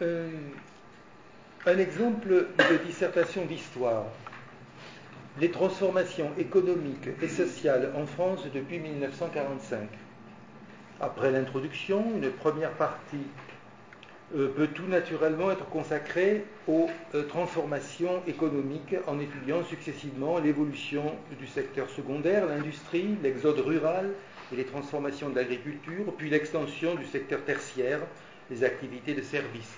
[0.00, 0.52] 嗯
[1.66, 4.04] ，un exemple de dissertation d'histoire.
[5.40, 9.88] Les transformations économiques et sociales en France depuis 1945.
[11.00, 13.26] Après l'introduction, une première partie
[14.36, 21.48] euh, peut tout naturellement être consacrée aux euh, transformations économiques en étudiant successivement l'évolution du
[21.48, 24.10] secteur secondaire, l'industrie, l'exode rural
[24.52, 28.00] et les transformations de l'agriculture, puis l'extension du secteur tertiaire,
[28.50, 29.76] les activités de services.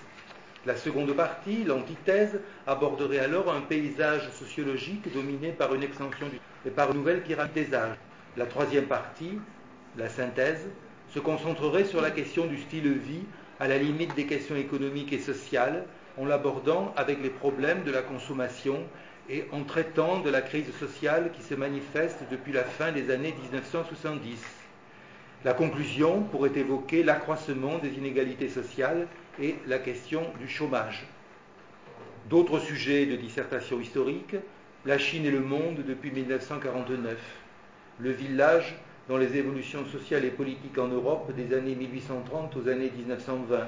[0.63, 6.69] La seconde partie, l'antithèse, aborderait alors un paysage sociologique dominé par une extension du, et
[6.69, 7.97] par une nouvelle pyramide des âges.
[8.37, 9.39] La troisième partie,
[9.97, 10.69] la synthèse,
[11.09, 13.25] se concentrerait sur la question du style de vie
[13.59, 15.85] à la limite des questions économiques et sociales,
[16.17, 18.83] en l'abordant avec les problèmes de la consommation
[19.29, 23.33] et en traitant de la crise sociale qui se manifeste depuis la fin des années
[23.41, 24.60] 1970.
[25.43, 29.07] La conclusion pourrait évoquer l'accroissement des inégalités sociales
[29.41, 31.07] et la question du chômage.
[32.29, 34.35] D'autres sujets de dissertation historique,
[34.85, 37.17] la Chine et le monde depuis 1949,
[37.99, 38.75] le village
[39.09, 43.67] dans les évolutions sociales et politiques en Europe des années 1830 aux années 1920,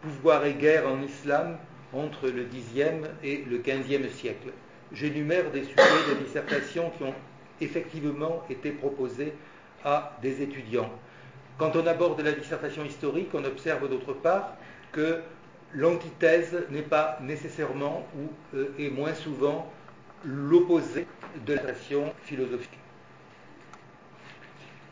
[0.00, 1.58] pouvoir et guerre en islam
[1.92, 4.48] entre le Xe et le XVe siècle.
[4.94, 7.14] J'énumère des sujets de dissertation qui ont
[7.60, 9.34] effectivement été proposés
[9.87, 10.89] à des étudiants.
[11.57, 14.55] Quand on aborde la dissertation historique, on observe d'autre part
[14.91, 15.21] que
[15.73, 19.71] l'antithèse n'est pas nécessairement ou euh, est moins souvent
[20.23, 21.05] l'opposé
[21.45, 22.79] de la dissertation philosophique.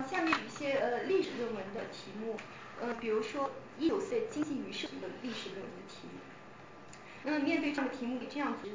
[0.10, 2.36] 下面一些呃历史论文的题目，
[2.82, 6.20] 呃，比如说一九四经济与社会的历史论文的题目。
[7.24, 8.68] 那么面对这个题目，这样子，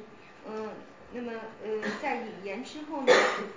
[0.49, 0.71] 嗯、呃，
[1.14, 1.32] 那么
[1.64, 3.14] 呃，在引言之后呢，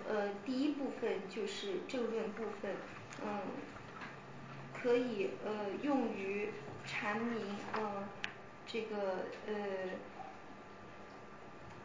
[0.09, 2.73] 呃，第一部分就是政论部分，
[3.25, 3.41] 嗯、
[4.73, 6.49] 可以呃用于
[6.87, 8.09] 阐明呃
[8.67, 9.55] 这个呃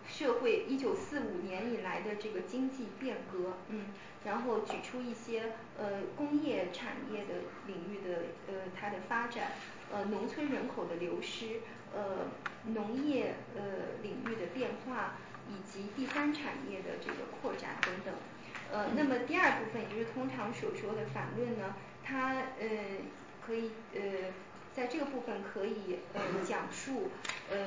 [0.07, 3.85] 社会一九四五年以来的这个经济变革，嗯，
[4.25, 7.35] 然后举出一些呃工业产业的
[7.67, 9.51] 领域的呃它的发展，
[9.91, 11.61] 呃农村人口的流失，
[11.93, 12.27] 呃
[12.65, 13.61] 农业呃
[14.01, 15.17] 领域的变化，
[15.49, 18.13] 以及第三产业的这个扩展等等。
[18.71, 22.67] 呃，那么第二部分也就是通常所说的反论呢，它呃
[23.45, 24.31] 可以呃
[24.73, 27.09] 在这个部分可以呃讲述
[27.51, 27.57] 嗯。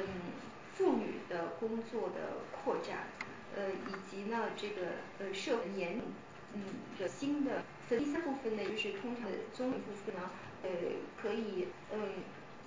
[0.75, 3.09] 妇女的工作的扩展，
[3.55, 4.87] 呃，以及呢这个
[5.19, 6.03] 呃社会年龄
[6.55, 6.63] 嗯
[6.99, 7.63] 的新的。
[7.91, 10.31] 第三部分呢，就是通常的综合部分呢，
[10.63, 10.71] 呃，
[11.21, 12.01] 可以嗯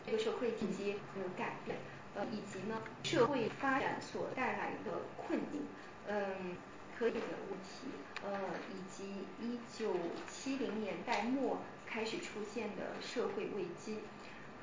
[0.05, 1.77] 这个社会体系有改变，
[2.15, 5.67] 呃，以及呢社会发展所带来的困境，
[6.07, 6.55] 嗯，
[6.97, 7.19] 可以的
[7.49, 7.87] 问题，
[8.23, 8.39] 呃，
[8.73, 9.95] 以及一九
[10.27, 13.99] 七零年代末开始出现的社会危机，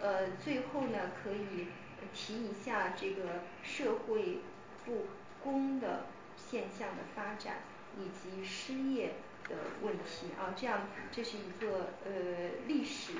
[0.01, 1.69] 呃，最后呢可以。
[2.13, 4.39] 提一下这个社会
[4.85, 5.07] 不
[5.41, 6.07] 公的
[6.37, 7.59] 现象的发展，
[7.97, 9.15] 以及失业
[9.49, 12.11] 的问题啊，这样这是一个呃
[12.67, 13.13] 历史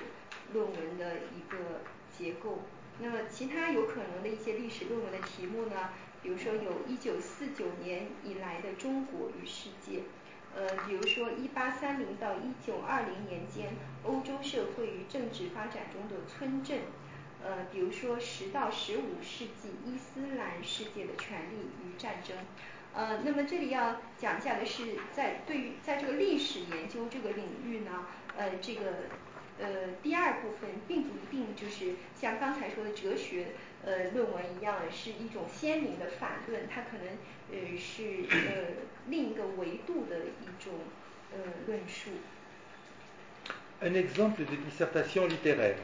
[0.53, 2.63] 论文的一个结构。
[3.01, 5.91] 那么其他有可能的一些历史论文的题目呢，
[6.23, 10.03] 比如说有一九四九年以来的中国与世界，
[10.55, 13.75] 呃，比如说一八三零到一九二零年间
[14.05, 16.81] 欧洲社会与政治发展中的村镇。
[17.45, 22.37] 呃，比如说十到十五世纪伊斯兰世界的权利与战争，
[22.95, 28.07] 呃，那么这里要讲一下的是，在对于在这个历史研究这个领域呢，
[28.37, 28.83] 呃，这个
[29.60, 33.48] 呃第二部分并不一定就是像刚才说的哲学
[33.86, 37.08] 呃论文一样，是一种鲜明的反论，它可能
[37.52, 40.74] 呃是呃另一个维度的一种
[41.34, 42.12] 呃论述。
[43.80, 45.78] Un exemple de dissertation littéraire.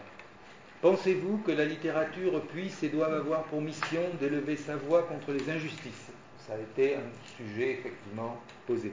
[0.81, 5.49] Pensez-vous que la littérature puisse et doive avoir pour mission d'élever sa voix contre les
[5.49, 6.11] injustices
[6.45, 8.91] Ça a été un sujet effectivement posé.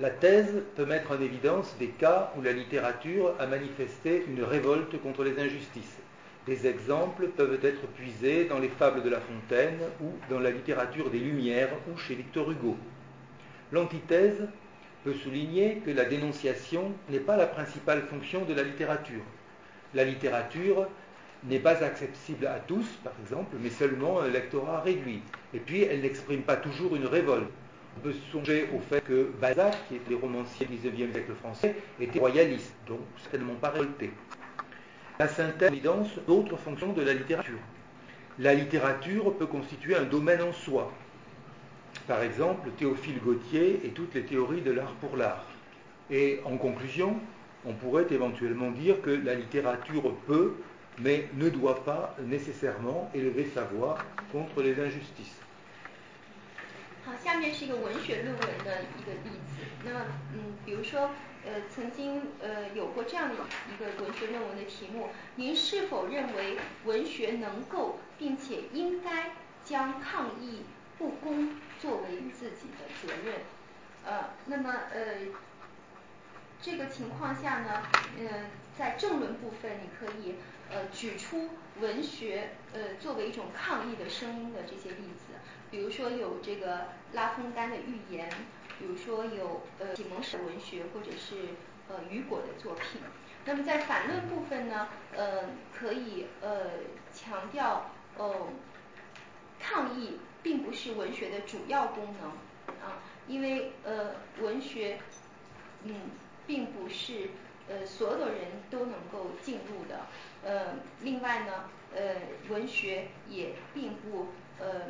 [0.00, 4.98] La thèse peut mettre en évidence des cas où la littérature a manifesté une révolte
[5.02, 5.98] contre les injustices.
[6.46, 11.10] Des exemples peuvent être puisés dans les fables de La Fontaine ou dans la littérature
[11.10, 12.74] des Lumières ou chez Victor Hugo.
[13.70, 14.48] L'antithèse
[15.04, 19.22] peut souligner que la dénonciation n'est pas la principale fonction de la littérature.
[19.92, 20.88] La littérature
[21.44, 25.20] n'est pas accessible à tous, par exemple, mais seulement à un lectorat réduit.
[25.52, 27.50] Et puis, elle n'exprime pas toujours une révolte.
[27.96, 32.18] On peut songer au fait que Balzac, qui était romancier du XIXe siècle français, était
[32.18, 34.10] royaliste, donc certainement pas révolté.
[35.18, 37.58] La synthèse évidence d'autres fonctions de la littérature.
[38.38, 40.90] La littérature peut constituer un domaine en soi.
[42.08, 45.44] Par exemple, Théophile Gautier et toutes les théories de l'art pour l'art.
[46.10, 47.14] Et en conclusion,
[47.66, 50.54] on pourrait éventuellement dire que la littérature peut,
[50.98, 53.98] mais ne doit pas nécessairement élever sa voix
[54.32, 55.41] contre les injustices.
[57.22, 59.62] 下面是一个文学论文的一个例子。
[59.84, 60.00] 那么，
[60.34, 61.10] 嗯，比如说，
[61.44, 63.34] 呃，曾经呃有过这样的
[63.72, 69.30] 一个文学论文的题目：您是否认为文学能够并且应该
[69.64, 70.62] 将抗议
[70.98, 73.40] 不公作为自己的责任？
[74.04, 75.02] 呃，那么呃，
[76.60, 77.82] 这个情况下呢，
[78.18, 80.34] 呃，在正论部分，你可以
[80.70, 81.50] 呃举出
[81.80, 85.34] 文学呃作为一种抗议的声音的这些例子。
[85.72, 88.28] 比如说有这个拉封丹的寓言，
[88.78, 91.34] 比如说有呃启蒙史文学或者是
[91.88, 93.00] 呃雨果的作品。
[93.46, 96.66] 那么在反论部分呢，呃可以呃
[97.12, 98.48] 强调呃
[99.58, 102.30] 抗议并不是文学的主要功能
[102.82, 104.98] 啊，因为呃文学
[105.84, 105.94] 嗯
[106.46, 107.30] 并不是
[107.68, 110.06] 呃所有人都能够进入的。
[110.44, 111.64] 呃另外呢
[111.96, 112.16] 呃
[112.50, 114.28] 文学也并不
[114.60, 114.82] 呃。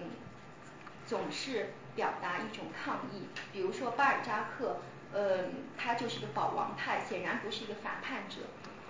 [1.07, 4.77] 总是表达一种抗议，比如说巴尔扎克，
[5.13, 5.45] 呃，
[5.77, 8.37] 他就是个保王派，显然不是一个反叛者。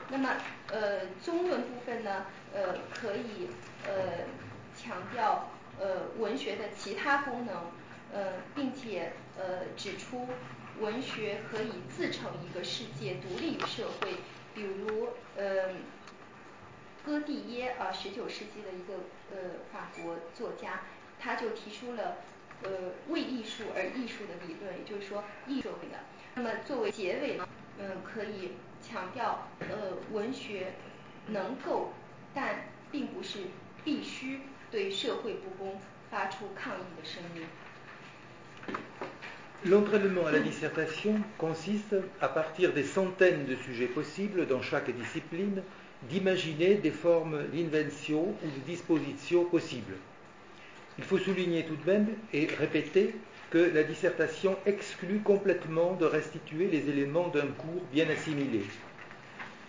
[0.08, 0.36] 那么，
[0.70, 3.48] 呃，中文部分呢，呃，可以
[3.86, 4.26] 呃
[4.76, 7.56] 强调呃文学的其他功能，
[8.12, 10.28] 呃，并且呃指出
[10.78, 14.16] 文学可以自成一个世界，独立于社会。
[14.54, 15.70] 比如，呃，
[17.06, 18.94] 戈蒂耶啊，十九世纪的一个
[19.32, 20.82] 呃法国作家。
[21.21, 22.17] 他就提出了
[22.63, 22.69] 呃
[23.09, 25.99] 为艺术而艺术的理论，也就是说艺术的。
[26.35, 27.47] 那么作为结尾呢，
[27.79, 28.51] 嗯，可以
[28.81, 30.73] 强调呃文学
[31.27, 31.93] 能够，
[32.33, 33.39] 但并不是
[33.83, 34.41] 必须
[34.71, 35.79] 对社会不公
[36.09, 37.45] 发出抗议的声音。
[39.65, 45.63] L'entraînement à la dissertation consiste, à partir des centaines de sujets possibles dans chaque discipline,
[46.07, 49.97] d'imaginer des formes d'invention ou de disposition possibles.
[50.98, 53.14] Il faut souligner tout de même et répéter
[53.50, 58.62] que la dissertation exclut complètement de restituer les éléments d'un cours bien assimilé.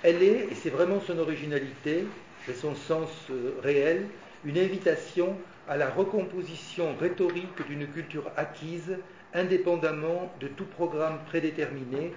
[0.03, 2.05] Elle est, et c'est vraiment son originalité
[2.49, 4.05] et son sens euh, réel,
[4.43, 5.37] une invitation
[5.69, 8.97] à la recomposition rhétorique d'une culture acquise
[9.33, 12.13] indépendamment de tout programme prédéterminé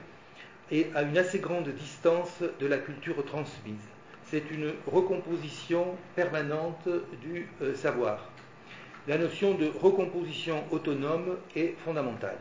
[0.72, 3.86] et à une assez grande distance de la culture transmise.
[4.24, 6.88] C'est une recomposition permanente
[7.22, 8.30] du euh, savoir
[9.08, 12.38] la notion de recomposition autonome est fondamentale.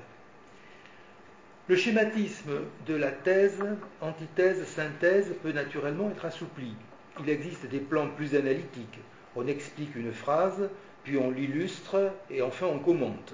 [1.67, 2.53] Le schématisme
[2.87, 3.63] de la thèse,
[4.01, 6.73] antithèse, synthèse peut naturellement être assoupli.
[7.19, 8.99] Il existe des plans plus analytiques.
[9.35, 10.69] On explique une phrase,
[11.03, 13.33] puis on l'illustre et enfin on commente.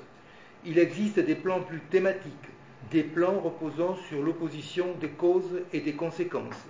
[0.66, 2.32] Il existe des plans plus thématiques,
[2.92, 6.66] des plans reposant sur l'opposition des causes et des conséquences,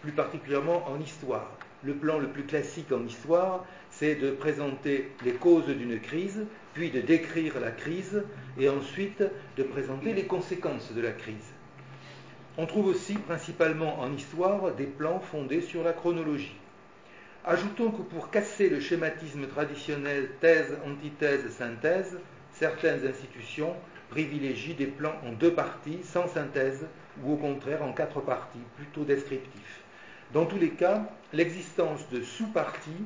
[0.00, 1.50] plus particulièrement en histoire.
[1.82, 3.64] Le plan le plus classique en histoire,
[3.98, 8.24] c'est de présenter les causes d'une crise, puis de décrire la crise,
[8.58, 9.22] et ensuite
[9.56, 11.52] de présenter les conséquences de la crise.
[12.56, 16.56] On trouve aussi principalement en histoire des plans fondés sur la chronologie.
[17.44, 22.18] Ajoutons que pour casser le schématisme traditionnel thèse, antithèse, synthèse,
[22.52, 23.74] certaines institutions
[24.10, 26.86] privilégient des plans en deux parties, sans synthèse,
[27.22, 29.82] ou au contraire en quatre parties, plutôt descriptifs.
[30.32, 33.04] Dans tous les cas, l'existence de sous-parties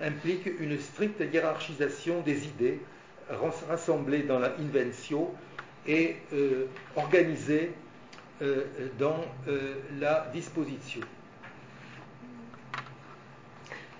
[0.00, 2.80] implique une stricte hiérarchisation des idées
[3.68, 5.30] rassemblés dans la invention
[5.86, 6.16] et
[6.96, 7.72] organisés
[8.98, 9.24] dans
[10.00, 11.02] la disposition.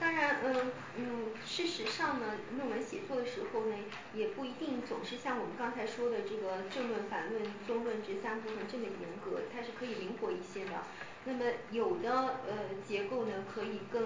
[0.00, 1.04] 当然，嗯嗯，
[1.46, 3.76] 事实上呢，论文写作的时候呢，
[4.16, 10.82] 也不一定总是像我们刚才说的这个正论、反论、综论这三部分这么严格，它是可以灵活一些的。
[11.24, 12.10] 那么有的
[12.48, 14.02] 呃结构呢，可以更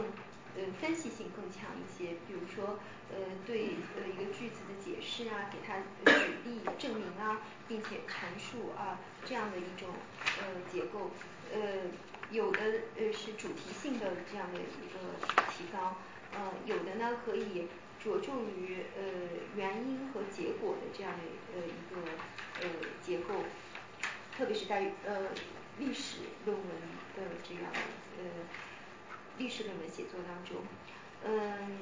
[0.57, 2.79] 呃分析性更强一些，比如说
[3.11, 5.77] 呃对呃一个句子的解释啊，给它
[6.11, 9.89] 举例证明啊，并且阐述啊这样的一种
[10.39, 11.11] 呃结构，
[11.53, 11.59] 呃。
[12.31, 12.61] 有的
[12.97, 15.97] 呃是主题性的这样的一个提纲，
[16.33, 17.67] 呃有的呢可以
[18.01, 19.03] 着重于呃
[19.57, 21.19] 原因和结果的这样的
[21.53, 22.09] 呃一个
[22.61, 22.69] 呃
[23.05, 23.43] 结构，
[24.37, 25.27] 特别是在呃
[25.77, 26.67] 历史论文
[27.17, 27.65] 的这样
[28.17, 28.23] 呃
[29.41, 30.61] 历史论文写作当中，
[31.25, 31.79] 嗯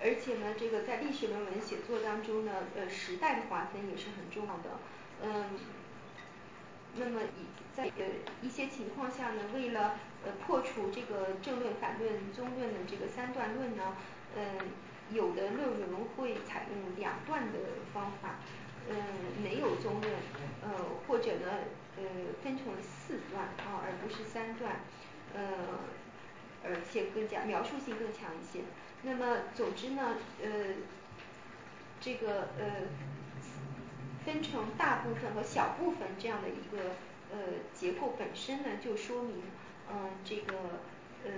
[0.00, 4.80] 而且呢这个在历史论文写作当中呢呃时代的划分也是很重要的，
[5.22, 5.58] 嗯。
[6.96, 7.44] 那么以
[7.76, 8.04] 在呃
[8.42, 13.94] 一些情况下呢，为了呃破除这个正论、反论、综论的这个三段论呢，
[14.34, 14.42] 嗯
[15.12, 17.58] 有的论文会采用两段的
[17.92, 18.36] 方法，
[18.88, 18.96] 嗯
[19.42, 20.12] 没有综论，
[20.62, 20.70] 呃
[21.06, 21.46] 或者呢
[21.98, 22.02] 呃
[22.42, 24.80] 分成四段啊，而不是三段，
[25.34, 25.40] 呃
[26.70, 28.64] 而且更加描述性更强一些。
[29.02, 30.48] 那么总之呢呃
[32.00, 32.64] 这个呃。
[34.24, 36.96] 分成大部分和小部分这样的一个
[37.32, 37.38] 呃
[37.72, 39.36] 结构本身呢，就说明
[39.90, 40.54] 嗯这个
[41.24, 41.32] 嗯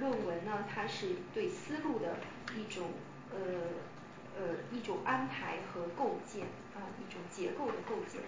[0.00, 2.16] 论文呢，它是对思路的
[2.56, 2.88] 一种
[3.30, 3.38] 呃
[4.36, 8.22] 呃一种安排和构建啊一种结构的构建。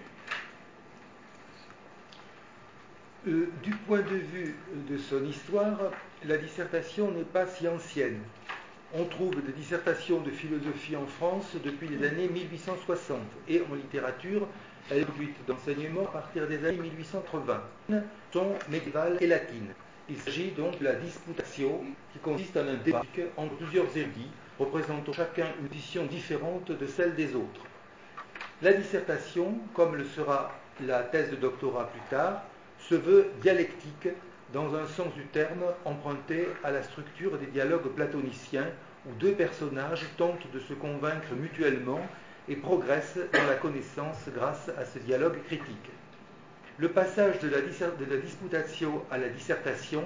[3.29, 4.57] Euh, du point de vue
[4.89, 5.79] de son histoire,
[6.25, 8.19] la dissertation n'est pas si ancienne.
[8.95, 14.49] On trouve des dissertations de philosophie en France depuis les années 1860 et en littérature,
[14.91, 15.07] elle est
[15.47, 17.63] d'enseignement à partir des années 1880,
[18.33, 19.73] sont médiévales et latines.
[20.09, 23.05] Il s'agit donc de la disputatio qui consiste en un débat
[23.37, 27.67] entre plusieurs érudits représentant chacun une position différente de celle des autres.
[28.63, 30.51] La dissertation, comme le sera
[30.85, 32.43] la thèse de doctorat plus tard,
[32.89, 34.09] se veut dialectique
[34.53, 38.69] dans un sens du terme emprunté à la structure des dialogues platoniciens
[39.07, 42.01] où deux personnages tentent de se convaincre mutuellement
[42.49, 45.91] et progressent dans la connaissance grâce à ce dialogue critique.
[46.79, 50.05] Le passage de la, de la disputatio à la dissertation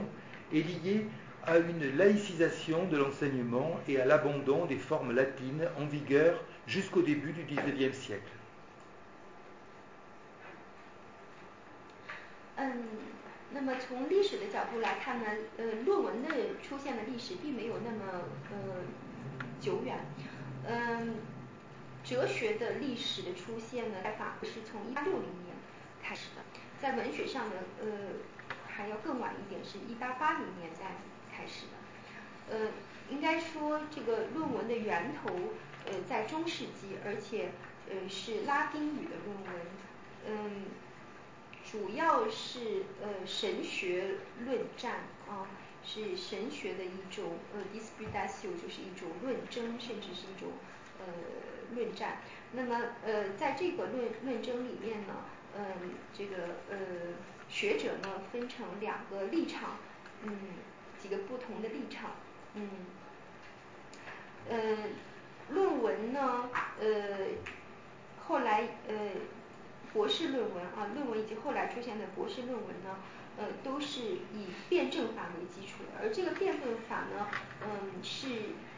[0.53, 1.07] est lié
[1.45, 7.33] à une laïcisation de l'enseignement et à l'abandon des formes latines en vigueur jusqu'au début
[7.33, 8.36] du XIXe siècle.
[12.57, 12.85] 嗯
[13.53, 15.27] 那么从历史的角度来看呢，
[15.57, 16.29] 呃，论文的
[16.63, 18.83] 出现的历史并没有那么呃
[19.61, 19.99] 久远，
[20.67, 21.17] 嗯，
[22.05, 25.55] 哲学的历史的出现呢，在法国是从一八六零年
[26.03, 26.43] 开始的，
[26.81, 27.87] 在文学上呢，呃，
[28.67, 30.97] 还要更晚一点，是一八八零年代
[31.35, 32.71] 开始的，呃，
[33.11, 35.31] 应该说这个论文的源头
[35.87, 37.51] 呃在中世纪，而且
[37.89, 39.67] 呃是拉丁语的论文，
[40.29, 40.65] 嗯。
[41.77, 44.15] 主要是呃神学
[44.47, 45.45] 论战啊，
[45.85, 50.53] 是神学的一种呃 disputatio，就是一种论争，甚至是一种
[50.99, 51.05] 呃
[51.75, 52.23] 论战。
[52.53, 55.17] 那么呃在这个论论争里面呢，
[55.55, 56.37] 嗯这个
[56.71, 56.79] 呃
[57.51, 59.77] 学者呢分成两个立场，
[60.23, 60.33] 嗯
[60.99, 62.13] 几个不同的立场，
[62.55, 62.71] 嗯，
[64.49, 64.57] 呃
[65.51, 66.49] 论文呢
[66.81, 66.87] 呃
[68.27, 68.95] 后来呃。
[69.93, 72.99] 博士论文啊，论文以及后来出现的博士论文呢，
[73.39, 77.29] 呃，都是以辩证法为基础的，而这个辩证法呢，
[77.63, 78.29] 嗯，是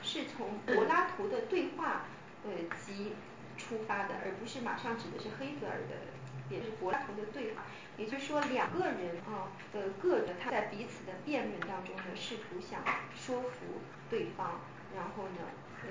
[0.03, 2.07] 是从柏拉图的对话
[2.45, 3.15] 呃及
[3.57, 7.63] 出发的，而不是马上指的是黑格尔的，也是柏拉图的对话。
[7.97, 12.81] 也就是说，两个人啊的个人他在彼此的辩论当中呢，试图想
[13.13, 14.61] 说服对方，
[14.95, 15.41] 然后呢，
[15.83, 15.91] 呃，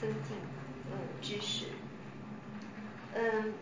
[0.00, 0.38] 增进
[0.90, 1.66] 呃知识，
[3.14, 3.52] 嗯。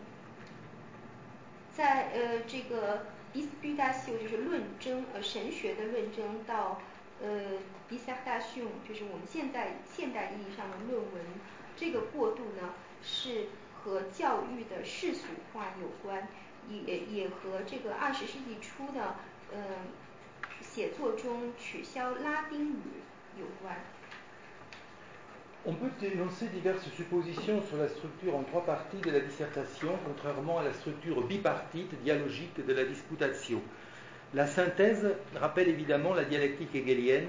[1.76, 6.80] 在呃这个 b i s p u t a t i o 就是论争呃神学的论争到
[7.22, 11.22] 呃 b i s p u t a t i o 就是我们现在现代意义上的论文，
[11.76, 16.28] 这个过渡呢是和教育的世俗化有关，
[16.68, 19.16] 也也和这个二十世纪初的
[19.52, 19.58] 呃
[20.60, 22.82] 写作中取消拉丁语
[23.38, 23.76] 有关。
[25.66, 30.64] On peut énoncer diverses suppositions sur la structure en trois parties de la dissertation, contrairement à
[30.64, 33.60] la structure bipartite dialogique de la disputatio.
[34.32, 37.28] La synthèse rappelle évidemment la dialectique hegelienne,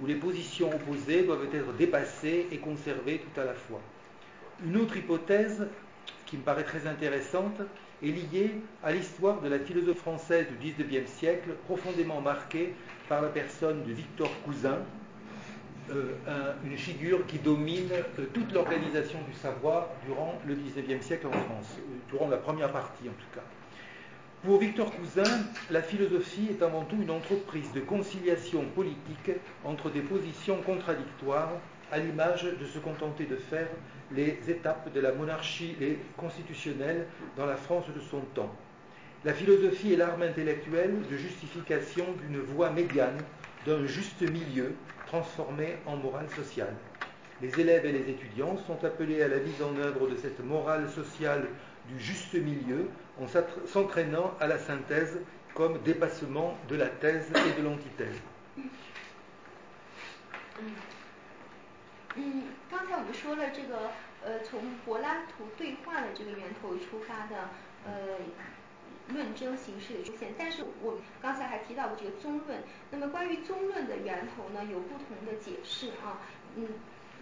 [0.00, 3.82] où les positions opposées doivent être dépassées et conservées tout à la fois.
[4.64, 5.66] Une autre hypothèse
[6.24, 7.60] qui me paraît très intéressante
[8.02, 12.74] est liée à l'histoire de la philosophie française du XIXe siècle, profondément marquée
[13.10, 14.78] par la personne de Victor Cousin,
[15.90, 21.32] euh, une figure qui domine euh, toute l'organisation du savoir durant le XIXe siècle en
[21.32, 23.44] France, euh, durant la première partie en tout cas.
[24.42, 29.30] Pour Victor Cousin, la philosophie est avant tout une entreprise de conciliation politique
[29.64, 31.52] entre des positions contradictoires,
[31.92, 33.68] à l'image de se contenter de faire
[34.12, 35.76] les étapes de la monarchie
[36.16, 37.06] constitutionnelle
[37.36, 38.52] dans la France de son temps.
[39.24, 43.18] La philosophie est l'arme intellectuelle de justification d'une voie médiane,
[43.66, 44.74] d'un juste milieu
[45.07, 46.73] transformé en morale sociale.
[47.41, 50.89] Les élèves et les étudiants sont appelés à la mise en œuvre de cette morale
[50.89, 51.47] sociale
[51.87, 52.89] du juste milieu
[53.19, 53.27] en
[53.65, 55.19] s'entraînant à la synthèse
[55.53, 58.19] comme dépassement de la thèse et de l'antithèse.
[62.15, 63.89] 嗯，刚才我们说了这个，
[64.23, 67.49] 呃，从柏拉图对话的这个源头出发的，
[67.85, 68.17] 呃，
[69.08, 70.34] 论争形式的出现。
[70.38, 72.62] 但是我刚才还提到过这个宗论。
[72.90, 76.22] 那么关于宗论的源头呢，有不同的解释啊，
[76.56, 76.68] 嗯，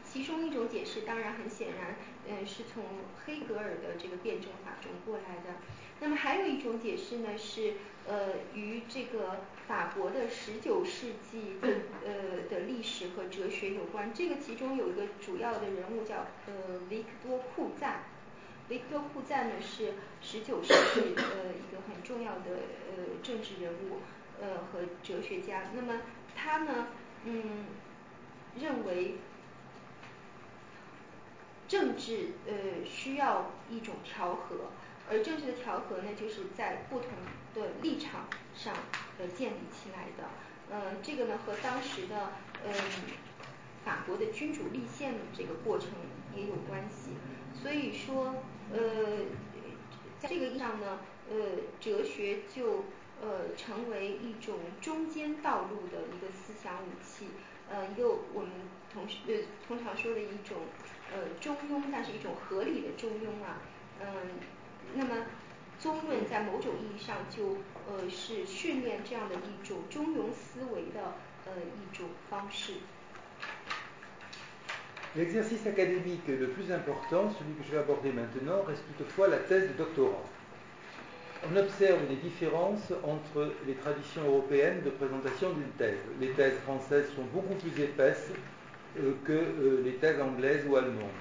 [0.05, 1.97] 其中一种解释当然很显然，
[2.29, 2.85] 嗯，是从
[3.25, 5.61] 黑格尔的这个辩证法中过来的。
[6.01, 7.75] 那么还有一种解释呢，是
[8.07, 11.57] 呃与这个法国的十九世纪
[12.05, 14.13] 呃的历史和哲学有关。
[14.13, 18.03] 这个其中有一个主要的人物叫呃维克多库赞。
[18.69, 24.01] 维克多库赞呢是十九世纪呃一个很重要的呃政治人物
[24.41, 25.71] 呃和哲学家。
[25.75, 26.01] 那么
[26.35, 26.89] 他呢
[27.25, 27.67] 嗯
[28.59, 29.17] 认为
[31.69, 34.71] 政治呃需要一种调和。
[35.11, 37.11] 而政治的调和呢，就是在不同
[37.55, 38.75] 的立场上
[39.19, 40.31] 呃建立起来的。
[40.71, 42.33] 呃，这个呢和当时的
[42.65, 42.73] 呃
[43.85, 45.91] 法国的君主立宪的这个过程
[46.35, 47.11] 也有关系。
[47.53, 48.37] 所以说
[48.73, 48.79] 呃
[50.19, 51.01] 在这个意义上呢，
[51.31, 51.37] 呃
[51.81, 52.85] 哲学就
[53.21, 57.27] 呃成为一种中间道路的一个思想武器，
[57.71, 58.51] 呃又我们
[58.93, 60.59] 同呃通常说的一种
[61.13, 63.61] 呃中庸，但是一种合理的中庸啊，
[64.01, 64.07] 嗯。
[64.97, 65.27] 那么，
[65.81, 67.57] 宗论在某种意义上就
[67.89, 71.15] 呃是训练这样的一种中庸思维的
[71.47, 72.75] 呃一种方式。
[75.17, 79.75] L'exercice académique le plus important, celui que je vais aborder maintenant, reste toutefois la thèse de
[79.79, 80.25] doctorat.
[81.49, 86.01] On observe des différences entre les traditions européennes de présentation d'une thèse.
[86.21, 88.31] Les thèses françaises sont beaucoup plus épaisses
[88.99, 91.21] euh, que euh, les thèses anglaises ou allemandes.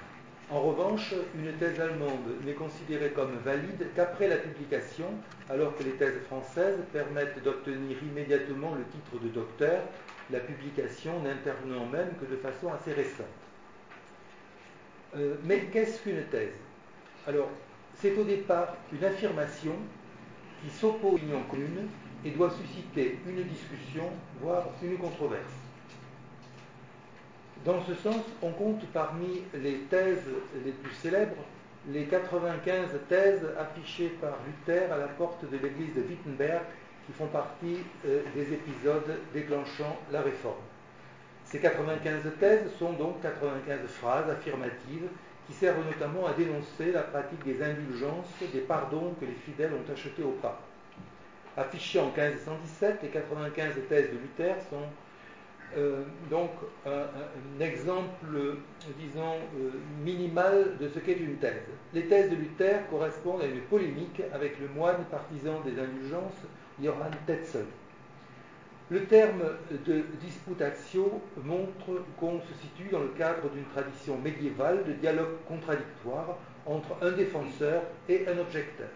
[0.50, 5.06] En revanche, une thèse allemande n'est considérée comme valide qu'après la publication,
[5.48, 9.82] alors que les thèses françaises permettent d'obtenir immédiatement le titre de docteur,
[10.32, 13.43] la publication n'intervenant même que de façon assez récente.
[15.16, 16.54] Euh, mais qu'est-ce qu'une thèse?
[17.26, 17.48] Alors,
[17.96, 19.76] c'est au départ une affirmation
[20.62, 21.88] qui s'oppose à l'union commune
[22.24, 24.10] et doit susciter une discussion,
[24.40, 25.42] voire une controverse.
[27.64, 30.28] Dans ce sens, on compte parmi les thèses
[30.64, 31.44] les plus célèbres
[31.92, 36.62] les 95 thèses affichées par Luther à la porte de l'église de Wittenberg
[37.06, 40.54] qui font partie euh, des épisodes déclenchant la réforme.
[41.44, 45.08] Ces 95 thèses sont donc 95 phrases affirmatives
[45.46, 49.92] qui servent notamment à dénoncer la pratique des indulgences, des pardons que les fidèles ont
[49.92, 50.62] achetés au pape.
[51.56, 54.86] Affichées en 1517, les 95 thèses de Luther sont
[55.76, 56.50] euh, donc
[56.86, 58.26] un, exemple,
[58.98, 59.70] disons, euh,
[60.04, 61.62] minimal de ce qu'est une thèse.
[61.92, 66.42] Les thèses de Luther correspondent à une polémique avec le moine partisan des indulgences,
[66.80, 67.66] Johann Tetzel.
[68.90, 69.42] Le terme
[69.86, 76.36] de disputatio montre qu'on se situe dans le cadre d'une tradition médiévale de dialogue contradictoire
[76.66, 78.90] entre un défenseur et un objecteur.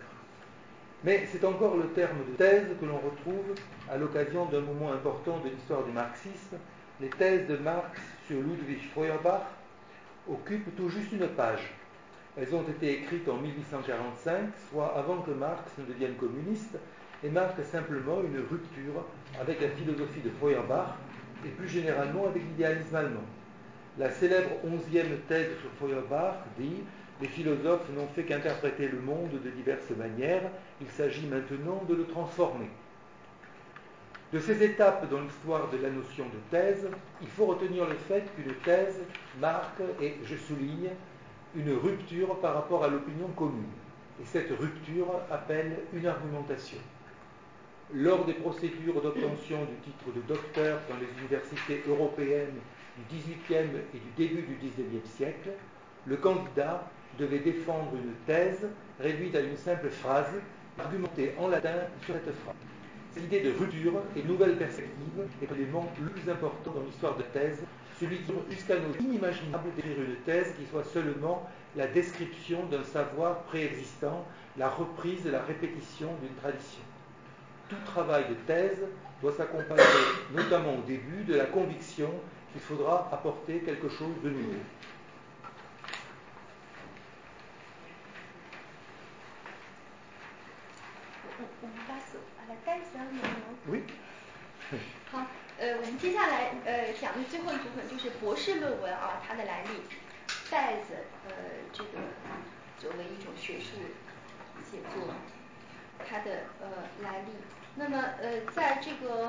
[1.04, 3.54] Mais c'est encore le terme de thèse que l'on retrouve
[3.90, 6.58] à l'occasion d'un moment important de l'histoire du marxisme.
[7.00, 9.46] Les thèses de Marx sur Ludwig Feuerbach
[10.28, 11.72] occupent tout juste une page.
[12.36, 16.76] Elles ont été écrites en 1845, soit avant que Marx ne devienne communiste,
[17.24, 19.04] et marquent simplement une rupture
[19.40, 20.96] avec la philosophie de Feuerbach
[21.44, 23.26] et plus généralement avec l'idéalisme allemand.
[23.98, 26.82] La célèbre onzième thèse sur Feuerbach dit
[27.20, 30.50] les philosophes n'ont fait qu'interpréter le monde de diverses manières,
[30.80, 32.70] il s'agit maintenant de le transformer.
[34.32, 36.86] De ces étapes dans l'histoire de la notion de thèse,
[37.20, 39.00] il faut retenir le fait qu'une thèse
[39.40, 40.90] marque, et je souligne,
[41.56, 43.64] une rupture par rapport à l'opinion commune.
[44.20, 46.78] Et cette rupture appelle une argumentation.
[47.94, 52.52] Lors des procédures d'obtention du titre de docteur dans les universités européennes
[52.98, 55.50] du XVIIIe et du début du XIXe siècle,
[56.06, 58.68] le candidat devait défendre une thèse
[59.00, 60.34] réduite à une simple phrase,
[60.78, 61.74] argumentée en latin
[62.04, 62.54] sur cette phrase.
[63.16, 67.62] L'idée de rupture et nouvelle perspective est l'élément le plus important dans l'histoire de thèse,
[67.98, 73.44] celui qui jusqu'à nous inimaginable d'écrire une thèse qui soit seulement la description d'un savoir
[73.44, 74.26] préexistant,
[74.58, 76.82] la reprise et la répétition d'une tradition
[77.69, 78.85] Tout travail de thèse
[79.21, 79.81] doit s'accompagner,
[80.31, 82.11] notamment au début, de la conviction
[82.51, 84.59] qu'il faudra apporter quelque chose de nouveau.
[93.67, 93.81] Oui.
[95.11, 95.25] 好，
[95.57, 99.69] 呃，我们接下来呃讲的最后一部分就是博士论文啊，它的来历，
[100.51, 100.95] 袋子
[101.27, 101.33] 呃
[101.71, 101.89] 这个
[102.77, 103.77] 作为一种学术
[104.69, 105.13] 写作，
[106.07, 106.67] 它的呃
[107.01, 107.56] 来历。
[107.78, 109.28] 那么呃在这个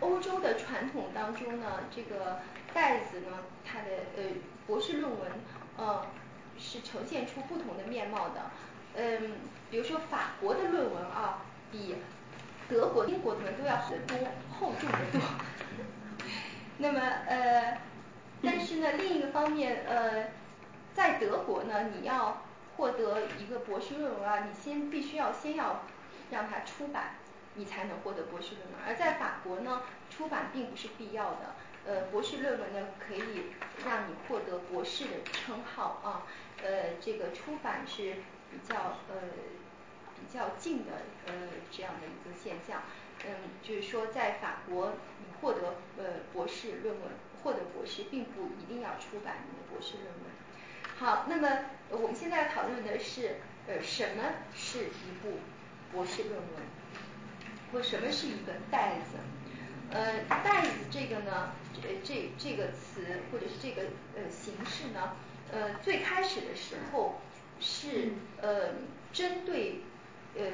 [0.00, 2.40] 欧洲的传统当中呢，这个
[2.72, 3.26] 袋子呢，
[3.64, 4.22] 它的呃
[4.66, 5.20] 博士论文
[5.76, 6.06] 呃
[6.58, 8.50] 是呈现出不同的面貌的。
[8.94, 9.32] 嗯，
[9.70, 11.96] 比如说法国的论文啊，比
[12.68, 14.16] 德国、英国的都要很多，
[14.58, 15.20] 厚重的多。
[16.78, 17.78] 那么呃，
[18.42, 20.28] 但是呢，另一个方面呃，
[20.94, 22.42] 在德国呢，你要
[22.76, 25.82] 获得一个博士论文啊，你先必须要先要
[26.30, 27.14] 让它出版，
[27.54, 28.80] 你才能获得博士论文。
[28.86, 31.54] 而在法国呢，出版并不是必要的。
[31.84, 33.52] 呃，博士论文呢，可以
[33.84, 36.26] 让你获得博士的称号啊。
[36.62, 38.14] 呃，这个出版是
[38.50, 39.28] 比较呃。
[40.14, 40.92] 比较近的
[41.26, 41.32] 呃
[41.72, 42.82] 这样的一个现象，
[43.26, 47.10] 嗯，就是说在法国你获得呃博士论文，
[47.42, 50.22] 获得博士并不一定要出版你的博士论文。
[50.96, 54.22] 好，那么我们现在讨论的是呃什么
[54.54, 55.40] 是一部
[55.92, 56.48] 博士论文，
[57.72, 59.18] 或什么是一个袋子？
[59.90, 63.82] 呃，袋子这个呢，呃这这个词或者是这个
[64.14, 65.16] 呃形式呢，
[65.50, 67.20] 呃最开始的时候
[67.60, 68.74] 是呃
[69.12, 69.80] 针对。
[70.34, 70.44] 呃，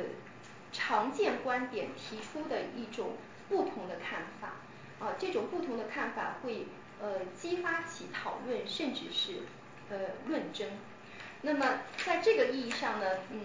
[0.72, 3.12] 常见观点提出的一种
[3.48, 4.56] 不同的看法，
[4.98, 6.66] 啊，这种不同的看法会
[7.00, 9.42] 呃激发起讨论，甚至是
[9.88, 9.96] 呃
[10.26, 10.68] 论争。
[11.42, 13.40] 那么在这个意义上呢，嗯，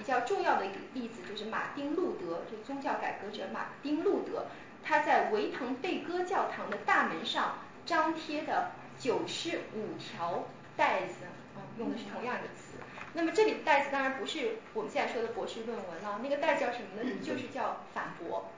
[0.00, 4.46] 比较重要的一个例子就是马丁路德，这宗教改革者马丁路德，
[4.82, 12.78] 他在维滕贝戈教堂的大门上张贴的九十五条带子，啊，用的是同样一个词。
[13.12, 17.10] 那么这里的带子当然不是我们现在说的博士论文了，那个袋叫什么呢？
[17.22, 18.48] 就是叫反驳，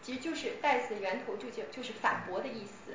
[0.00, 2.94] 其实就是袋子的源头就叫就是反驳的意思。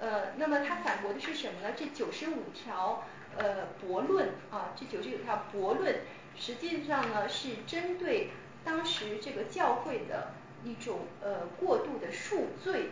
[0.00, 1.74] 呃，那么他反驳的是什么呢？
[1.76, 3.04] 这九十五条
[3.36, 6.00] 呃驳论啊，这九十五条驳论
[6.36, 8.30] 实际上呢是针对
[8.64, 10.32] 当时这个教会的
[10.64, 12.90] 一种呃过度的恕罪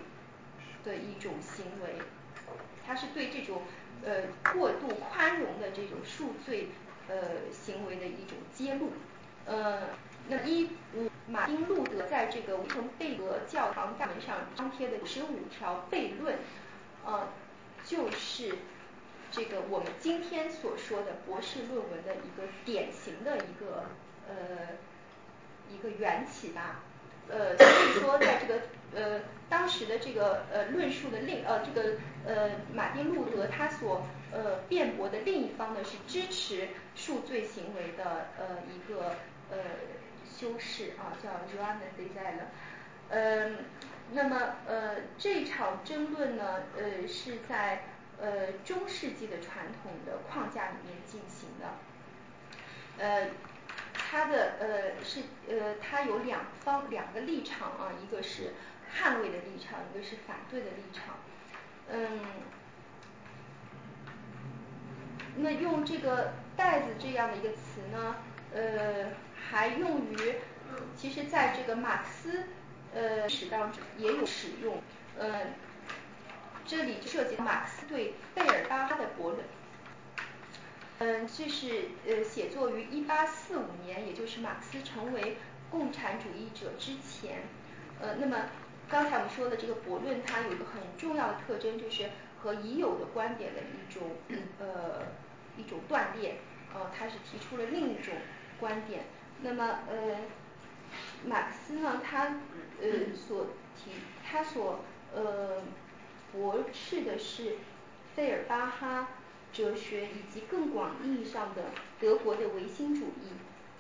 [0.84, 2.02] 的一种行为，
[2.86, 3.62] 它是对这种
[4.04, 6.68] 呃过度宽容的这种恕罪。
[7.08, 8.92] 呃，行为的一种揭露。
[9.44, 9.88] 呃，
[10.28, 16.38] 那一五马丁路德在这个维滕贝格教堂大门上张贴的十五条悖论，
[17.04, 17.28] 呃，
[17.84, 18.54] 就是
[19.32, 23.86] 这个我们今天所说的博士论文的一个典型的一个
[24.28, 24.76] 呃
[25.72, 26.82] 一个缘起吧。
[27.28, 28.60] 呃，所以说在这个
[28.94, 31.96] 呃当时的这个呃论述的另呃这个
[32.26, 34.02] 呃马丁路德他所
[34.32, 36.68] 呃辩驳的另一方呢是支持。
[36.94, 39.16] 数罪行为的呃一个
[39.50, 39.56] 呃
[40.28, 42.44] 修饰啊，叫 Juan de z e l
[43.08, 43.56] 嗯，
[44.12, 47.84] 那么呃这场争论呢呃是在
[48.22, 51.74] 呃中世纪的传统的框架里面进行的，
[52.96, 53.28] 呃，
[53.92, 58.54] 它的呃是呃它有两方两个立场啊，一个是
[58.96, 61.16] 捍卫的立场，一个是反对的立场，
[61.90, 62.20] 嗯。
[65.34, 68.16] 那用这个袋子这样的一个词呢，
[68.54, 70.34] 呃，还用于，
[70.94, 72.44] 其实在这个马克思
[72.94, 74.82] 呃史当中也有使用，
[75.18, 75.46] 呃，
[76.66, 79.44] 这里涉及马克思对贝尔巴哈的驳论，
[80.98, 85.36] 嗯，这是呃写作于一八四五年，也就是马克思成为
[85.70, 87.42] 共产主义者之前，
[88.00, 88.46] 呃，那么
[88.88, 92.10] 刚才我们说的这个驳论，它有一个很重要的特征，就是
[92.42, 94.16] 和已有的观点的一种
[94.58, 95.06] 呃。
[95.54, 96.36] 一种断裂，
[96.72, 98.14] 呃，他是提出了另一种
[98.58, 99.04] 观点。
[99.42, 100.16] 那么，呃，
[101.26, 102.40] 马克思呢，他
[102.80, 103.90] 呃所提，
[104.24, 104.80] 他所
[105.14, 105.60] 呃
[106.32, 107.56] 驳斥的是
[108.14, 109.08] 费尔巴哈
[109.52, 111.66] 哲学，以及更广意义上的
[112.00, 113.32] 德国的唯心主义。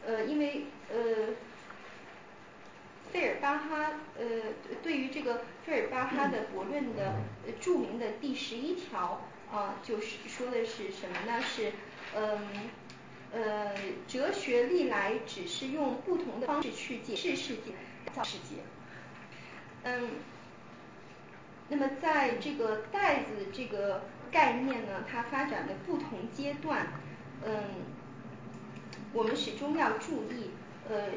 [0.06, 1.34] 呃，因为呃，
[3.12, 4.24] 费尔巴哈呃
[4.82, 7.14] 对于这个费尔巴哈的驳论的
[7.60, 9.28] 著名的第十一条。
[9.52, 11.42] 啊，就是说的是什么呢？
[11.42, 11.72] 是，
[12.16, 12.70] 嗯，
[13.30, 13.74] 呃，
[14.08, 17.74] 哲学历来只是用不同的方式去解释世界、
[18.14, 18.62] 造世界。
[19.82, 20.08] 嗯，
[21.72, 26.86] 那么在这个袋子这个概念呢，它发展的不同阶段，
[27.42, 27.54] 嗯，
[29.14, 30.50] 我们始终要注意，
[30.86, 31.08] 呃，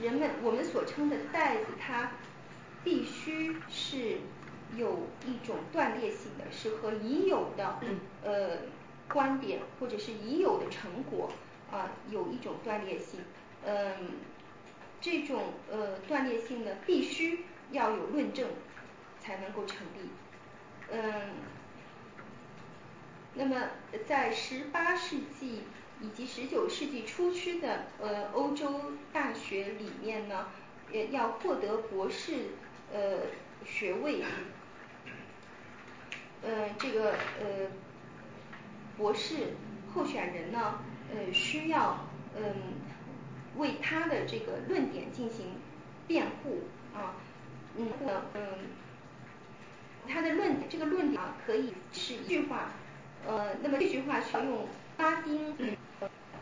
[0.00, 2.12] 人们我们所称的袋子，它
[2.82, 4.20] 必须是
[4.74, 7.78] 有一种断裂性的，是和已有的
[8.24, 8.56] 呃
[9.06, 11.30] 观点或者是已有的成果。
[11.70, 13.20] 啊，有一种断裂性，
[13.64, 13.94] 嗯，
[15.00, 18.48] 这种呃断裂性呢，必须要有论证
[19.20, 20.08] 才能够成立，
[20.90, 21.02] 嗯，
[23.34, 23.68] 那么
[24.06, 25.62] 在十八世纪
[26.00, 30.48] 以及十九世纪初期的呃欧洲大学里面呢，
[30.92, 32.46] 呃要获得博士
[32.92, 33.18] 呃
[33.64, 34.24] 学位，
[36.42, 37.68] 呃这个呃
[38.96, 39.54] 博士
[39.94, 40.80] 候选人呢。
[41.12, 42.44] 呃，需要嗯
[43.56, 45.56] 为他的这个论点进行
[46.06, 47.16] 辩护啊，
[47.76, 47.88] 嗯
[48.34, 48.40] 嗯，
[50.12, 52.72] 他的论这个论点啊可以是一句话，
[53.26, 54.66] 呃，那么这句话需要用
[54.98, 55.54] 拉丁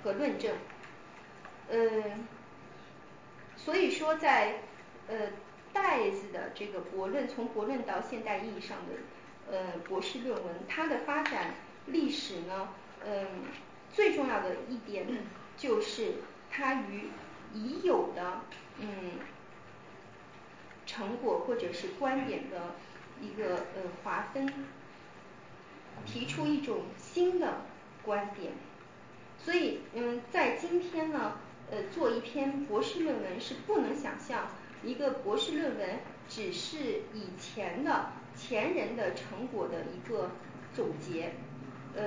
[0.02, 0.54] 和论证，
[1.68, 1.78] 呃，
[3.56, 4.62] 所以说在
[5.08, 5.32] 呃
[5.72, 11.54] 袋子的这个驳论，从驳论到现代意义上的呃博士论文，它的发展
[11.86, 12.68] 历史呢，
[13.04, 13.26] 嗯。
[13.90, 15.06] 最重要的一点
[15.56, 16.16] 就是
[16.50, 17.08] 它与
[17.54, 18.42] 已有的
[18.78, 19.12] 嗯
[20.84, 22.74] 成果或者是观点的
[23.20, 24.52] 一个呃划分，
[26.06, 27.62] 提出一种新的
[28.02, 28.52] 观点。
[29.38, 31.38] 所以嗯在今天呢
[31.70, 34.48] 呃做一篇博士论文是不能想象
[34.82, 40.30] 一个博士论文只是以前的前人的成果的一个
[40.74, 41.32] 总结，
[41.94, 42.02] 呃。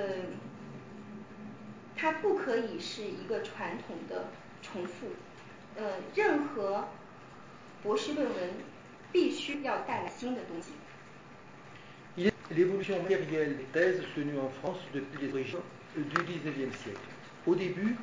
[1.94, 4.24] 它不可以是一个传统的
[4.60, 5.08] 重复，
[5.76, 6.88] 呃，任何
[7.80, 8.54] 博士论文
[9.12, 10.72] 必须要带来新的东西。
[12.54, 15.60] L'évolution matérielle des thèses se noue en France depuis les origines
[15.96, 16.98] du XIXe siècle.
[17.46, 17.96] Au début,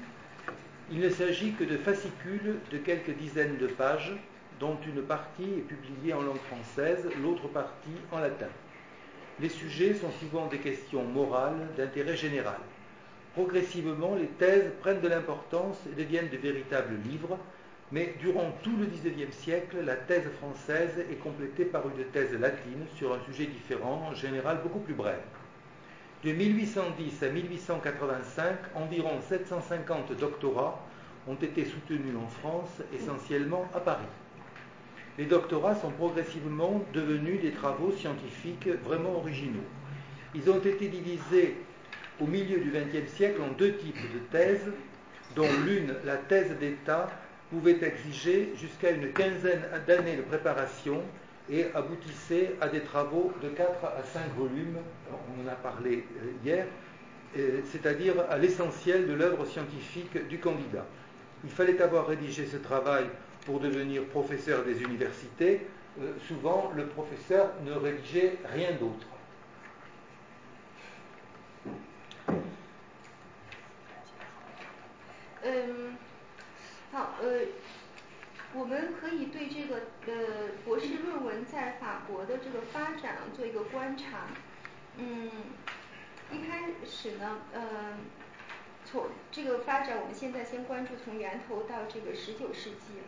[0.91, 4.11] il ne s'agit que de fascicules de quelques dizaines de pages,
[4.59, 8.49] dont une partie est publiée en langue française, l'autre partie en latin.
[9.39, 12.57] Les sujets sont souvent des questions morales d'intérêt général.
[13.33, 17.37] Progressivement, les thèses prennent de l'importance et deviennent de véritables livres,
[17.91, 22.85] mais durant tout le XIXe siècle, la thèse française est complétée par une thèse latine
[22.95, 25.19] sur un sujet différent, en général beaucoup plus bref.
[26.23, 30.79] De 1810 à 1885, environ 750 doctorats
[31.27, 34.03] ont été soutenus en France, essentiellement à Paris.
[35.17, 39.65] Les doctorats sont progressivement devenus des travaux scientifiques vraiment originaux.
[40.35, 41.57] Ils ont été divisés
[42.21, 44.71] au milieu du XXe siècle en deux types de thèses,
[45.35, 47.09] dont l'une, la thèse d'État,
[47.49, 51.01] pouvait exiger jusqu'à une quinzaine d'années de préparation
[51.49, 54.77] et aboutissait à des travaux de 4 à 5 volumes,
[55.11, 56.67] on en a parlé euh, hier,
[57.37, 60.85] euh, c'est-à-dire à, l'essentiel de l'œuvre scientifique du candidat.
[61.43, 63.05] Il fallait avoir rédigé ce travail
[63.45, 65.61] pour devenir professeur des universités.
[65.99, 69.07] Euh, souvent, le professeur ne rédigeait rien d'autre.
[75.41, 76.08] 嗯，
[76.99, 77.45] 好，呃，
[78.53, 84.27] 我们可以对这个呃博士论文在法国的这个发展做一个观察。
[84.97, 85.31] 嗯，
[86.29, 87.97] 一开始呢，呃，
[88.83, 92.99] 从这个发展，我们现在先关注从源头到这个十九世纪。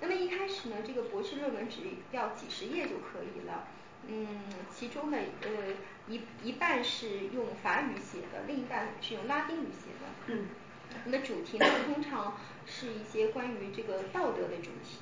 [0.00, 1.80] 那么一开始呢，这个博士论文只
[2.12, 3.66] 要几十页就可以了。
[4.06, 4.28] 嗯，
[4.72, 5.74] 其中的，呃，
[6.06, 10.06] 一一半是用法语写的，另一半是用拉丁语写的。
[10.28, 10.46] 嗯。
[11.04, 12.36] 那么主题呢，通常
[12.70, 15.00] 是一些关于这个道德的主题。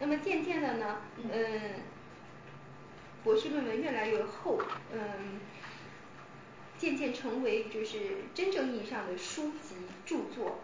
[0.00, 1.02] 那么渐渐的呢，
[1.32, 1.60] 嗯，
[3.22, 4.60] 博士论文越来越厚，
[4.92, 5.38] 嗯，
[6.76, 10.58] 渐渐成为就是真正意义上的书籍著作。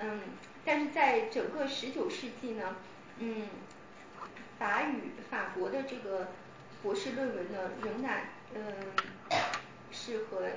[0.00, 0.20] 嗯，
[0.64, 2.76] 但是在整个十九世纪呢，
[3.18, 3.46] 嗯，
[4.58, 6.32] 法语法国的这个
[6.82, 8.60] 博士论文呢，仍然嗯
[9.92, 10.48] 是和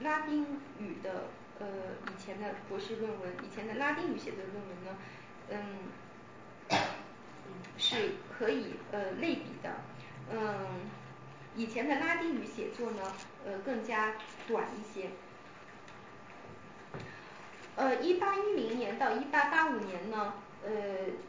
[0.00, 0.44] 拉丁
[0.78, 1.24] 语的。
[1.58, 1.66] 呃，
[2.12, 4.98] 以前的博士论文，以前的拉丁语写的论文呢，
[5.48, 6.78] 嗯，
[7.78, 9.70] 是可以呃类比的，
[10.30, 10.90] 嗯，
[11.54, 13.02] 以前的拉丁语写作呢，
[13.46, 15.08] 呃更加短一些。
[17.76, 20.70] 呃，一八一零年到一八八五年呢，呃，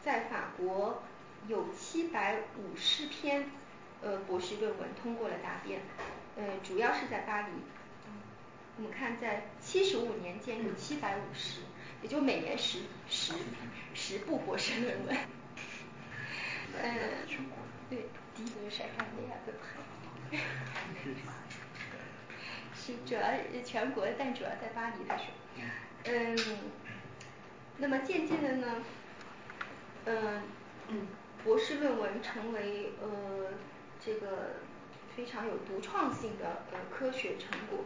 [0.03, 1.03] 在法国
[1.47, 3.49] 有七百五十篇
[4.01, 5.81] 呃博士论文通过了答辩，
[6.35, 7.47] 呃，主要是在巴黎。
[8.77, 11.61] 我们看，在七十五年间有七百五十，
[12.03, 13.33] 也就每年十十
[13.95, 15.17] 十部博士论文。
[16.79, 16.93] 嗯，
[17.89, 20.37] 对，第一个是看那样的拍。
[22.75, 23.21] 是主要
[23.65, 25.31] 全国，但主要在巴黎的时候。
[26.05, 26.37] 嗯，
[27.77, 28.83] 那么渐渐的呢，
[30.05, 31.07] 嗯，
[31.43, 33.53] 博士论文成为呃
[33.99, 34.57] 这个
[35.15, 37.85] 非常有独创性的呃科学成果。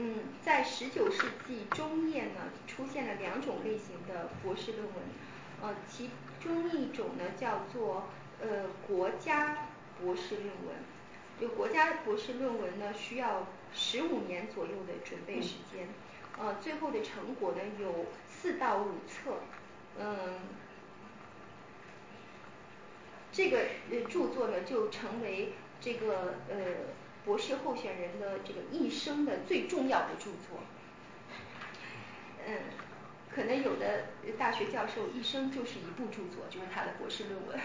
[0.00, 4.94] 嗯，在十九世纪中叶呢，出现了两种类型的博士论文，
[5.60, 6.10] 呃，其
[6.40, 8.04] 中一种呢叫做
[8.40, 9.66] 呃国家
[10.00, 10.76] 博士论文，
[11.40, 15.88] 就国家博士论文呢需要十五年左右的准备时间，
[16.38, 19.38] 呃，最后的成果呢有四到五册，
[19.98, 20.38] 嗯，
[23.32, 23.58] 这个
[23.90, 26.56] 呃著作呢就成为这个呃。
[27.27, 30.59] 博士候选人的这个一生的最重要的着作，
[32.45, 32.53] 嗯，
[33.33, 34.05] 可能有的
[34.37, 37.59] 大学教授一生就是一部着作，就是他的博士论文。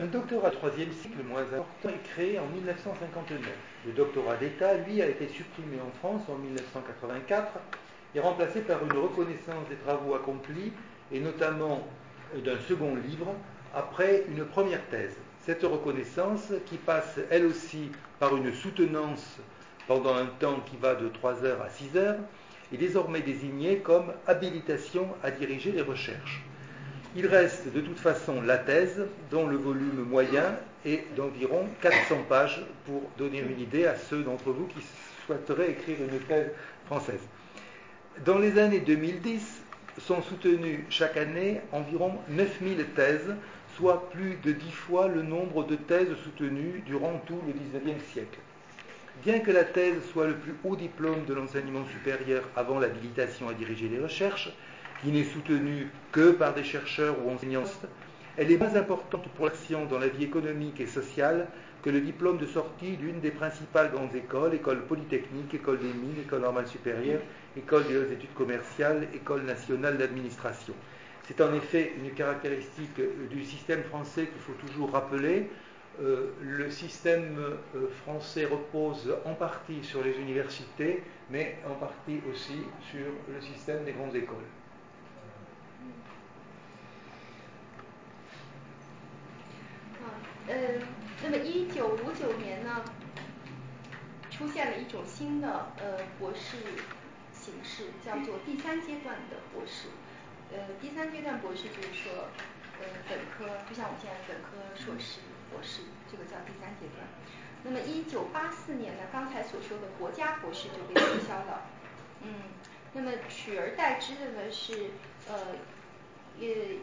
[0.00, 3.40] Un doctorat troisième cycle moins important est créé en 1959.
[3.84, 7.58] Le doctorat d'État, lui, a été supprimé en France en 1984
[8.14, 10.72] et remplacé par une reconnaissance des travaux accomplis
[11.10, 11.86] et notamment
[12.32, 13.34] d'un second livre
[13.74, 15.16] après une première thèse.
[15.45, 19.37] Cette reconnaissance, qui passe elle aussi par une soutenance
[19.87, 22.19] pendant un temps qui va de 3 heures à 6 heures,
[22.73, 26.41] est désormais désignée comme habilitation à diriger les recherches.
[27.17, 30.55] Il reste de toute façon la thèse, dont le volume moyen
[30.85, 34.79] est d'environ 400 pages, pour donner une idée à ceux d'entre vous qui
[35.25, 36.51] souhaiteraient écrire une thèse
[36.85, 37.21] française.
[38.25, 39.61] Dans les années 2010,
[39.99, 43.35] sont soutenues chaque année environ 9000 thèses
[43.77, 48.39] soit plus de dix fois le nombre de thèses soutenues durant tout le XIXe siècle.
[49.23, 53.53] Bien que la thèse soit le plus haut diplôme de l'enseignement supérieur avant l'habilitation à
[53.53, 54.51] diriger les recherches,
[55.01, 57.63] qui n'est soutenue que par des chercheurs ou enseignants,
[58.37, 61.47] elle est moins importante pour l'action dans la vie économique et sociale
[61.83, 66.21] que le diplôme de sortie d'une des principales grandes écoles, école polytechnique, école des mines,
[66.21, 67.19] école normale supérieure,
[67.57, 70.73] école des études commerciales, école nationale d'administration.
[71.24, 73.00] C'est en effet une caractéristique
[73.30, 75.50] du système français qu'il faut toujours rappeler.
[76.00, 82.62] Euh, le système euh, français repose en partie sur les universités, mais en partie aussi
[82.90, 84.46] sur le système des grandes écoles.
[90.48, 90.80] 呃，
[98.46, 99.14] 第三阶段
[99.52, 99.88] 博士
[100.53, 102.29] 呃，第三阶段博士就是说，
[102.79, 107.07] 呃，本科就像我们现在本科、硕士、博士，这个叫第三阶段。
[107.63, 111.63] 那么一九八四年呢，刚才所说的国家博士就被取消了，
[112.21, 112.35] 嗯，
[112.93, 114.91] 那么取而代之的呢是
[115.27, 115.55] 呃，
[116.37, 116.77] 也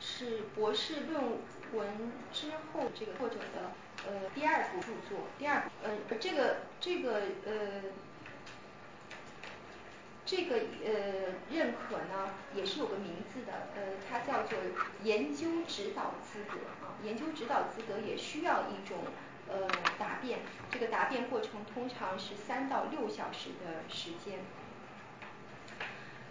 [0.00, 1.22] 是博士论
[1.74, 3.72] 文之后这个作者的
[4.08, 7.82] 呃第二部著作，第二呃这个这个呃。
[10.30, 14.56] 这个呃认可呢也是有个名字的，呃，它叫做
[15.02, 16.94] 研究指导资格啊。
[17.02, 18.98] 研究指导资格也需要一种
[19.48, 19.66] 呃
[19.98, 20.38] 答辩，
[20.70, 24.38] 这个答辩过程通常是三到六小时的时间。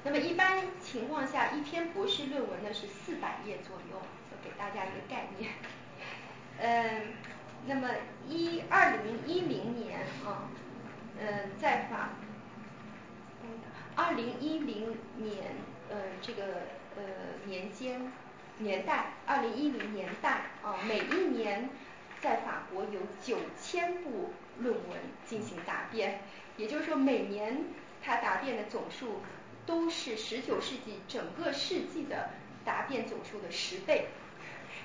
[0.06, 4.02] 那么一般情况下，一篇博士论文呢是四百页左右，
[4.42, 5.52] 给大家一个概念。
[6.58, 7.14] 嗯，
[7.68, 7.90] 那么
[8.30, 10.48] 一二零一零年啊，
[11.20, 12.12] 嗯，在法。
[14.02, 15.58] 二零一零年，
[15.90, 16.44] 呃，这个
[16.96, 17.04] 呃
[17.46, 18.10] 年间
[18.60, 21.70] 年代，二零一零年代啊，每一年
[22.22, 26.22] 在法国有九千部论文进行答辩，
[26.56, 27.66] 也就是说每年
[28.02, 29.20] 他答辩的总数
[29.66, 32.30] 都是十九世纪整个世纪的
[32.64, 34.08] 答辩总数的十倍，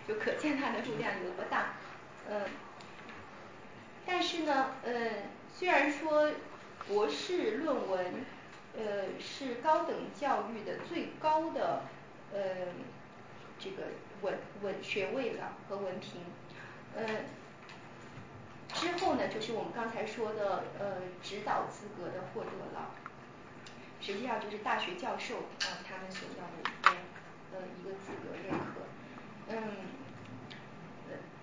[0.09, 1.75] 就可见它的数量有多大。
[2.29, 2.43] 嗯，
[4.05, 4.93] 但是呢，呃，
[5.55, 6.33] 虽然说
[6.89, 8.25] 博士论文。
[8.77, 11.83] 呃，是高等教育的最高的
[12.33, 12.41] 呃
[13.59, 13.85] 这个
[14.23, 16.21] 文文学位了和文凭，
[16.97, 17.07] 呃
[18.73, 22.91] 之后呢，就是我们刚才说的呃指导资格的获得了，
[24.01, 26.91] 实际上就是大学教授啊他们所要的一个
[27.53, 28.83] 呃一个资格认可，
[29.51, 29.57] 嗯，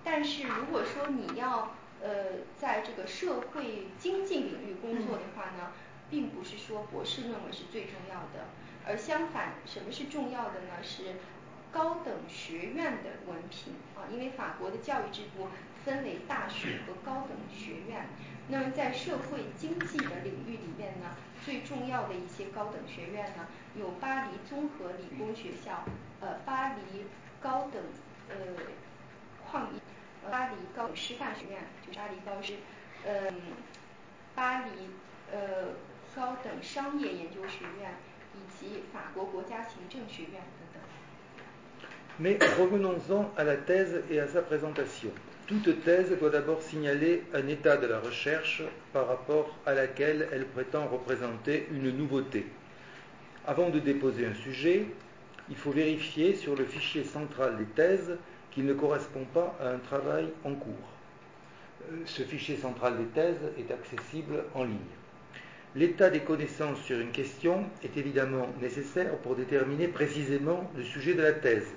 [0.03, 5.71] 但是如果说你要呃在这个社会经济领域工作的话呢？
[6.11, 8.49] 并不是说博士论文是最重要的，
[8.85, 10.83] 而相反，什么是重要的呢？
[10.83, 11.15] 是
[11.71, 15.47] 高等学院的文凭啊，因为法国的教育制度
[15.85, 18.09] 分为大学和高等学院。
[18.49, 21.15] 那么在社会经济的领域里面呢，
[21.45, 23.47] 最重要的一些高等学院呢，
[23.79, 25.85] 有巴黎综合理工学校，
[26.19, 27.05] 呃，巴黎
[27.39, 27.81] 高等
[28.27, 28.35] 呃
[29.49, 29.79] 矿业，
[30.29, 32.55] 巴黎高等师范学院，就是巴黎高师，
[33.05, 33.33] 嗯，
[34.35, 34.89] 巴黎
[35.31, 35.69] 呃
[36.14, 37.92] 高等商业研究学院，
[38.34, 40.80] 以及法国国家行政学院等等。
[42.18, 45.10] Mais revenons-en à la thèse et à sa présentation.
[45.46, 50.46] Toute thèse doit d'abord signaler un état de la recherche par rapport à laquelle elle
[50.46, 52.46] prétend représenter une nouveauté.
[53.46, 54.86] Avant de déposer un sujet,
[55.50, 58.16] il faut vérifier sur le fichier central des thèses
[58.50, 60.72] qu'il ne correspond pas à un travail en cours.
[61.92, 64.78] Euh, ce fichier central des thèses est accessible en ligne.
[65.73, 71.21] L'état des connaissances sur une question est évidemment nécessaire pour déterminer précisément le sujet de
[71.21, 71.67] la thèse.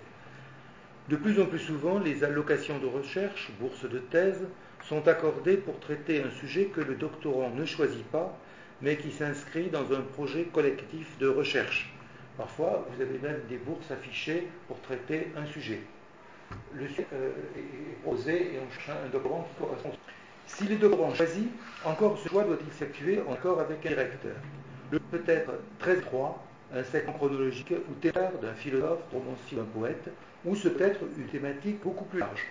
[1.09, 4.49] De plus en plus souvent, les allocations de recherche, bourses de thèse,
[4.83, 8.37] sont accordées pour traiter un sujet que le doctorant ne choisit pas,
[8.83, 11.95] mais qui s'inscrit dans un projet collectif de recherche.
[12.37, 15.81] Parfois, vous avez même des bourses affichées pour traiter un sujet.
[16.75, 20.04] Le sujet euh, est posé et on un doctorant qui.
[20.47, 21.49] Si le doctorant choisit,
[21.85, 24.37] encore ce choix doit s'effectuer encore avec un directeur.
[24.91, 26.43] Le peut être très étroit,
[26.73, 30.11] un segment chronologique ou théâtre d'un philosophe, romancier d'un poète,
[30.45, 32.45] ou ce peut être une thématique beaucoup plus large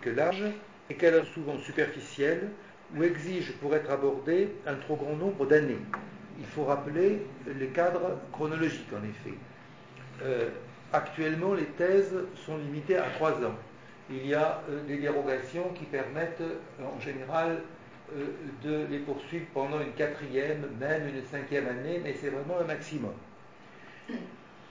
[0.00, 0.44] que large
[0.88, 2.48] et qu'elle est souvent superficielle
[2.96, 5.78] ou exige pour être abordée un trop grand nombre d'années.
[6.38, 7.22] Il faut rappeler
[7.58, 9.36] les cadres chronologiques en effet.
[10.22, 10.48] Euh,
[10.92, 12.14] actuellement, les thèses
[12.46, 13.54] sont limitées à trois ans.
[14.12, 17.62] Il y a euh, des dérogations qui permettent euh, en général
[18.16, 18.26] euh,
[18.64, 23.12] de les poursuivre pendant une quatrième, même une cinquième année, mais c'est vraiment un maximum.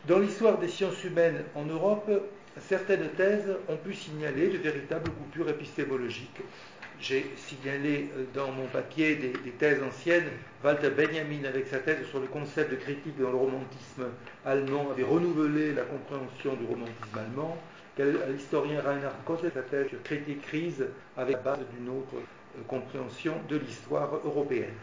[0.08, 2.12] Dans l'histoire des sciences humaines en Europe,
[2.60, 6.42] certaines thèses ont pu signaler de véritables coupures épistémologiques.
[7.00, 10.28] J'ai signalé dans mon papier des, thèses anciennes.
[10.62, 14.08] Walter Benjamin, avec sa thèse sur le concept de critique dans le romantisme
[14.46, 17.58] allemand, avait renouvelé la compréhension du romantisme allemand.
[18.00, 20.86] L'historien Reinhard Kotte, sa thèse sur critique crise,
[21.18, 24.74] avec la base d'une autre euh, compréhension de l'histoire européenne.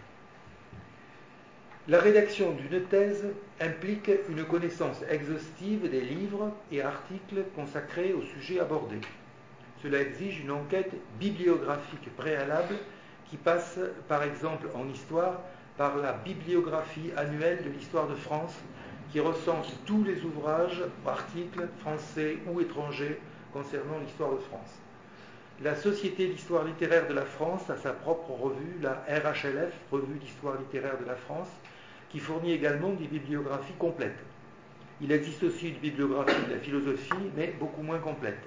[1.88, 3.24] La rédaction d'une thèse
[3.60, 8.96] implique une connaissance exhaustive des livres et articles consacrés au sujet abordé.
[9.82, 12.74] Cela exige une enquête bibliographique préalable
[13.30, 13.78] qui passe
[14.08, 15.40] par exemple en histoire
[15.78, 18.54] par la bibliographie annuelle de l'histoire de France
[19.10, 23.18] qui recense tous les ouvrages, articles français ou étrangers
[23.52, 24.78] concernant l'histoire de France.
[25.62, 30.59] La Société d'histoire littéraire de la France a sa propre revue, la RHLF, Revue d'histoire
[30.59, 31.49] littéraire de la France,
[32.10, 34.23] qui fournit également des bibliographies complètes.
[35.01, 38.47] Il existe aussi une bibliographie de la philosophie, mais beaucoup moins complète.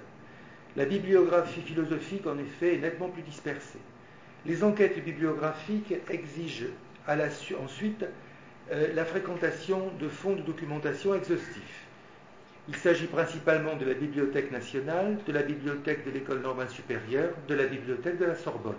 [0.76, 3.80] La bibliographie philosophique, en effet, est nettement plus dispersée.
[4.46, 6.68] Les enquêtes bibliographiques exigent
[7.08, 7.26] à la
[7.64, 8.06] ensuite
[8.72, 11.85] euh, la fréquentation de fonds de documentation exhaustifs.
[12.67, 17.56] Il s'agit principalement de la Bibliothèque nationale, de la Bibliothèque de l'École normale supérieure, de
[17.56, 18.75] la Bibliothèque de la Sorbonne.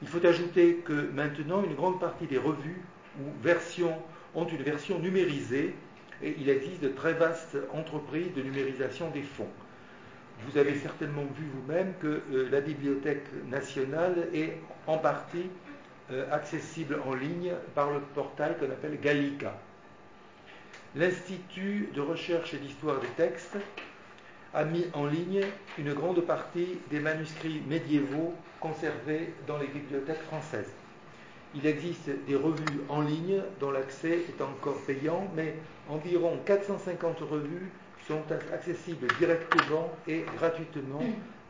[0.00, 2.80] Il faut ajouter que maintenant, une grande partie des revues
[3.20, 3.98] ou versions
[4.34, 5.74] ont une version numérisée
[6.22, 9.50] et il existe de très vastes entreprises de numérisation des fonds.
[10.46, 15.50] Vous avez certainement vu vous-même que euh, la Bibliothèque nationale est en partie
[16.30, 19.54] accessible en ligne par le portail qu'on appelle Gallica.
[20.94, 23.58] L'Institut de recherche et d'histoire des textes
[24.54, 25.42] a mis en ligne
[25.78, 30.72] une grande partie des manuscrits médiévaux conservés dans les bibliothèques françaises.
[31.54, 35.54] Il existe des revues en ligne dont l'accès est encore payant, mais
[35.88, 37.70] environ 450 revues
[38.06, 38.22] sont
[38.52, 41.02] accessibles directement et gratuitement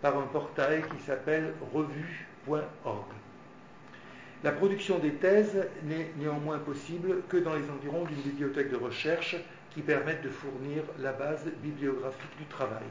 [0.03, 3.18] par un portail qui s'appelle revue.org.
[4.45, 9.35] La production des thèses n'est néanmoins possible que dans les environs d'une bibliothèque de recherche
[9.75, 12.87] qui permettent de fournir la base bibliographique du travail.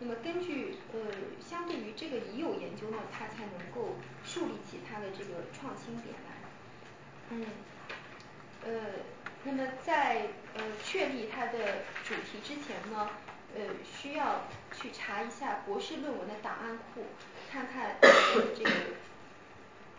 [0.00, 0.98] 那么根据呃，
[1.40, 6.30] 相对于这个已有研究呢，它才能够树立起它的这个创新点来。
[7.28, 7.46] 嗯，
[8.64, 8.70] 呃，
[9.44, 13.10] 那么在呃确立它的主题之前呢，
[13.54, 17.04] 呃，需要去查一下博士论文的档案库，
[17.52, 18.70] 看看这个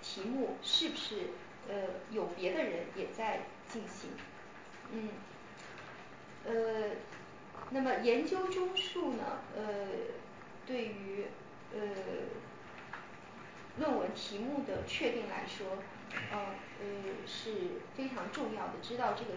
[0.01, 1.29] 题目是不是
[1.69, 1.75] 呃
[2.09, 4.09] 有别的人也在进行。
[4.91, 5.09] 嗯，
[6.43, 6.89] 呃，
[7.71, 9.63] 那么研究中述呢，呃，
[10.65, 11.25] 对于
[11.73, 11.79] 呃
[13.77, 15.77] 论文题目的确定来说，
[16.31, 16.37] 呃
[16.81, 16.85] 呃
[17.25, 18.73] 是非常重要的。
[18.81, 19.31] 知道这个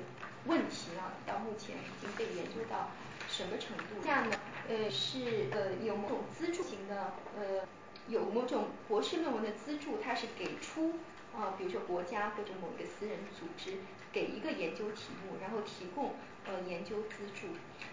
[0.47, 2.91] 问题呢，到目前已经被研究到
[3.29, 4.03] 什么程度？
[4.03, 4.37] 这样呢，
[4.69, 7.67] 呃是呃有某种资助型的，呃
[8.09, 10.95] 有某种博士论文的资助，它是给出
[11.37, 13.79] 啊，比如说国家或者某一个私人组织
[14.15, 16.15] 给一个研究题目，然后提供
[16.47, 17.49] 呃研究资助。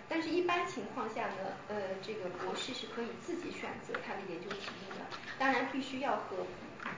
[0.08, 6.46] 但是，一般情况下呢，呃，这个博士是可以自己选择他的研究题目的，当然必须要和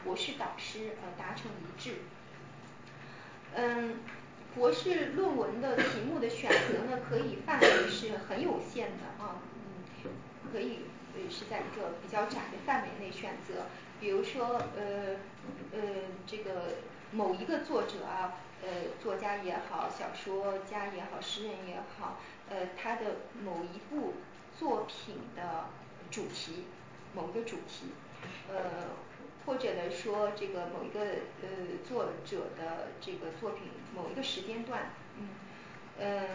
[0.04, 2.00] 博士导师呃达成一致。
[3.56, 4.00] 嗯，
[4.56, 9.40] 博士论文的题目的选择呢，可以范围是很有限的啊，
[10.04, 10.12] 嗯，
[10.52, 10.80] 可以
[11.30, 13.68] 是在一个比较窄的范围内选择。
[14.00, 15.16] 比如说呃
[15.72, 15.80] 呃
[16.26, 16.78] 这个
[17.12, 18.70] 某一个作者啊，呃
[19.02, 22.20] 作家也好，小说家也好，诗人也好，
[22.50, 24.14] 呃他的某一部
[24.58, 25.66] 作品的
[26.10, 26.66] 主题，
[27.14, 27.88] 某一个主题，
[28.50, 28.92] 呃
[29.46, 31.00] 或者呢说这个某一个
[31.42, 31.48] 呃
[31.88, 35.28] 作者的这个作品某一个时间段，嗯
[36.00, 36.28] 嗯，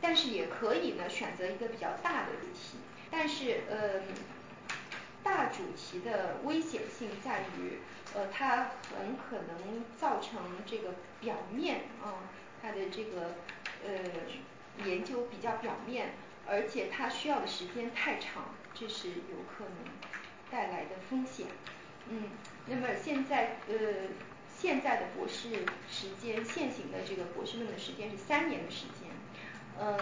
[0.00, 2.78] 但是也可以呢选择一个比较大的主题，
[3.10, 4.02] 但是呃
[5.24, 7.78] 大主题的危险性在于，
[8.14, 12.30] 呃它很可能造成这个表面啊
[12.62, 13.34] 它的这个
[13.84, 16.12] 呃研究比较表面，
[16.46, 19.92] 而且它需要的时间太长，这是有可能
[20.50, 21.46] 带来的风险。
[22.10, 22.28] 嗯，
[22.66, 23.74] 那么现在呃
[24.54, 29.10] 现在的博士时间，现行的这个博士论文时间是三年的时间，
[29.80, 29.98] 嗯，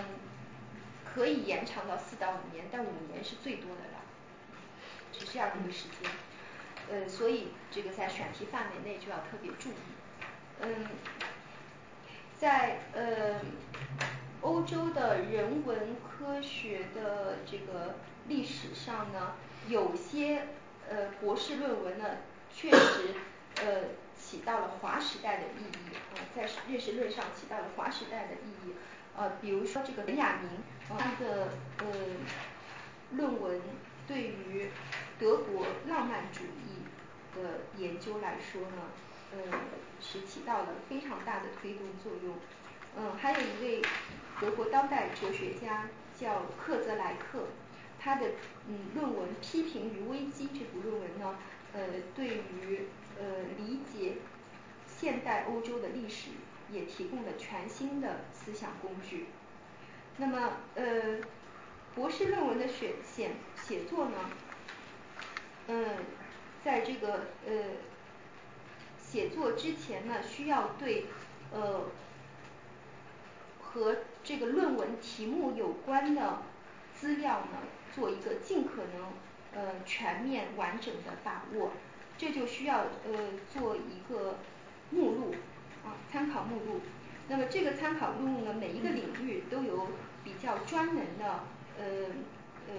[1.05, 3.92] 可以延长到四到五年，但五年是最多的。
[5.13, 6.11] 是这样一个时间，
[6.91, 9.75] 呃，所以这个在选题范围内就要特别注意。
[10.61, 10.87] 嗯，
[12.39, 13.41] 在呃
[14.41, 17.97] 欧洲的人文科学的这个
[18.29, 19.35] 历史上呢，
[19.69, 20.47] 有些
[20.89, 22.17] 呃博士论文呢
[22.55, 23.15] 确实
[23.57, 23.83] 呃
[24.17, 28.75] 起到了划时代的意义，啊在认识论上起到了划时代的意义。
[29.17, 30.51] 呃比如说这个本雅明
[30.89, 31.87] 他的呃
[33.11, 33.61] 论文
[34.07, 34.69] 对于
[35.19, 36.83] 德国浪漫主义
[37.35, 38.91] 的研究来说呢，
[39.33, 39.59] 呃
[40.01, 42.35] 是起到了非常大的推动作用。
[42.97, 43.83] 嗯，还有一位
[44.41, 47.47] 德国当代哲学家叫克泽莱克，
[47.99, 48.33] 他的
[48.69, 51.37] 嗯论文批评与危机这部论文呢，
[51.73, 51.81] 呃
[52.15, 54.17] 对于呃理解
[54.87, 56.31] 现代欧洲的历史
[56.71, 59.29] 也提供了全新的思想工具。
[60.19, 61.19] 那么呃
[61.95, 63.33] 博士论文的选线
[63.67, 64.17] 写作呢，
[65.69, 65.87] 嗯，
[66.65, 67.53] 在这个呃
[69.01, 71.07] 写作之前呢，需要对
[71.53, 71.83] 呃
[73.61, 76.43] 和这个论文题目有关的
[76.95, 77.59] 资料呢
[77.95, 79.13] 做一个尽可能
[79.55, 81.73] 呃全面完整的把握，
[82.19, 84.39] 这就需要呃做一个
[84.91, 85.35] 目录
[85.85, 86.81] 啊参考目录。
[87.29, 89.89] 那么这个参考目录呢每一个领域都有
[90.25, 91.45] 比较专门的
[91.79, 91.85] 呃
[92.69, 92.75] 呃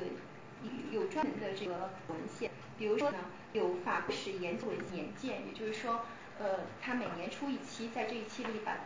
[0.92, 3.18] 有专门的这个文献，比如说呢
[3.54, 6.06] 有法国史研究年鉴，也就是说
[6.40, 8.78] 呃他每年出一期，在这一期里把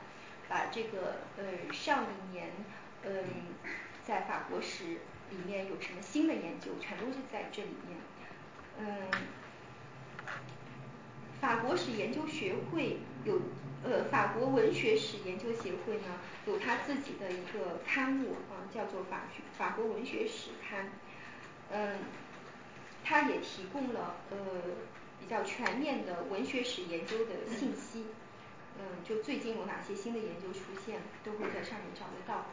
[0.50, 2.52] 把这个呃上一年
[3.04, 3.24] 嗯
[4.06, 7.98] 在法国史里面有什么新的研究，全都是在这里面。
[8.80, 8.86] 嗯
[11.40, 13.42] 法国史研究学会有
[13.84, 19.24] 呃法国文学史研究协会呢有他自己的一个刊物啊叫做法
[19.58, 20.92] 法国文学史刊，
[21.74, 22.00] 嗯
[23.04, 24.38] 它也提供了呃
[25.20, 28.06] 比较全面的文学史研究的信息，
[28.80, 32.46] 嗯就最近有哪些新的研究出现，都会在上面找得到。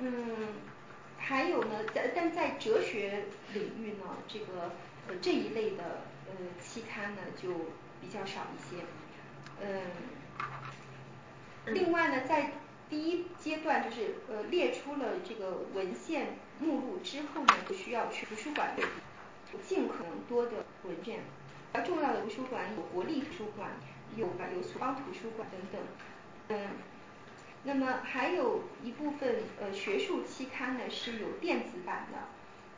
[0.00, 0.08] 嗯
[1.16, 4.72] 还有呢在但在哲学领域呢这个
[5.08, 7.50] 呃这一类的呃期刊呢就
[8.00, 8.82] 比较少一些。
[9.62, 9.80] 嗯
[11.66, 12.52] 另外呢在
[12.90, 18.74] 第一阶段就是呃列出了这个文献目录之后呢，就需要去图书馆
[19.66, 21.20] 尽可能多的文件，
[21.72, 23.70] 比较重要的图书馆有国立图书馆，
[24.16, 25.80] 有有索邦图书馆等等。
[26.48, 26.68] 嗯
[27.66, 32.18] 那么还有一部分呃学术期刊呢是有电子版的，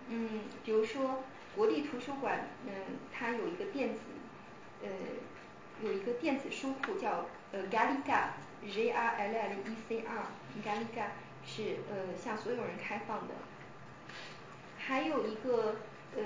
[0.09, 1.25] 嗯比如说
[1.57, 2.73] 国立图书馆嗯
[3.13, 4.01] 它有一个电子
[4.83, 4.89] 呃
[5.83, 8.29] 有一个电子书库叫呃 Gallica
[8.71, 10.27] G R L L E C R
[10.65, 11.07] Gallica
[11.45, 13.35] 是呃向所有人开放的。
[14.87, 15.77] 还有一个
[16.17, 16.23] 呃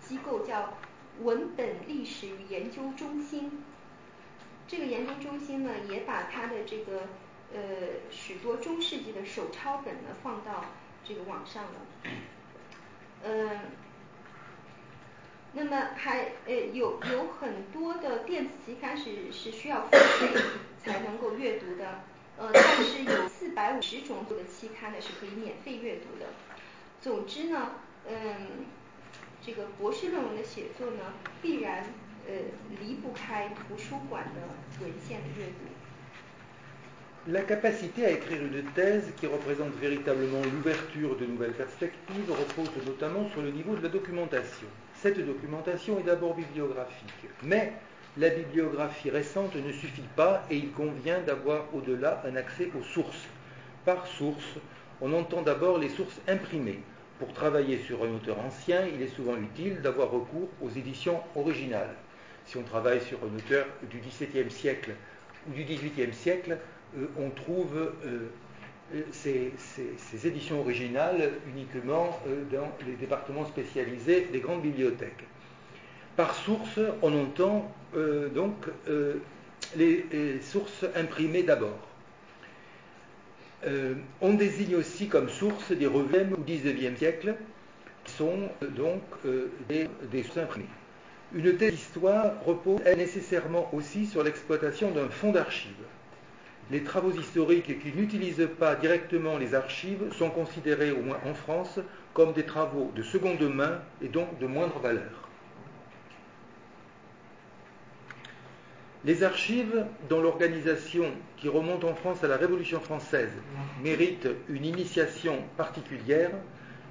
[0.00, 0.78] 机构叫
[1.20, 3.62] 文本历史与研究中心，
[4.66, 7.02] 这个研究中心呢也把它的这个
[7.52, 7.60] 呃
[8.10, 10.64] 许多中世纪的手抄本呢放到
[11.04, 11.70] 这个网上了，
[13.24, 13.60] 嗯。
[15.52, 20.40] 那么还呃有有很多的电子期刊是是需要付费
[20.78, 22.02] 才能够阅读的，
[22.38, 26.26] 呃但是有四百五十种的期刊呢是可以免费阅读的。
[27.01, 27.71] 总之呢，
[28.07, 28.65] 嗯，
[29.45, 31.83] 这个博士论文的写作呢，必然
[32.27, 32.33] 呃
[32.81, 34.41] 离不开图书馆的
[34.83, 35.71] 文献的阅读。
[37.27, 43.41] La capacité à écrire une thèse qui représente véritablement l'ouverture de nouvelles perspectives repose notamment sur
[43.41, 44.67] le niveau de la documentation.
[44.93, 47.73] Cette documentation est d'abord bibliographique, mais
[48.17, 53.25] la bibliographie récente ne suffit pas et il convient d'avoir au-delà un accès aux sources.
[53.85, 54.59] Par source,
[55.00, 56.80] on entend d'abord les sources imprimées.
[57.18, 61.94] Pour travailler sur un auteur ancien, il est souvent utile d'avoir recours aux éditions originales.
[62.46, 64.92] Si on travaille sur un auteur du XVIIe siècle
[65.48, 66.58] ou du XVIIIe siècle,
[66.96, 68.30] euh, on trouve euh,
[68.94, 72.18] euh, ces, éditions originales uniquement
[72.50, 75.24] dans les départements spécialisés des grandes bibliothèques.
[76.16, 77.72] Par source, on entend
[78.34, 78.66] donc
[79.76, 81.89] les, sources imprimées d'abord.
[84.20, 87.34] On désigne aussi comme source des revues du XIXe siècle,
[88.04, 89.02] qui sont donc
[89.68, 90.66] des, des, sources imprimées.
[91.34, 95.74] Une telle histoire repose nécessairement aussi sur l'exploitation d'un fonds d'archives
[96.70, 101.80] les travaux historiques qui n'utilisent pas directement les archives sont considérés, au moins en France,
[102.14, 105.29] comme des travaux de seconde main et donc de moindre valeur.
[109.04, 111.06] Les archives, dont l'organisation,
[111.38, 113.32] qui remonte en France à la Révolution française,
[113.82, 116.30] mérite une initiation particulière,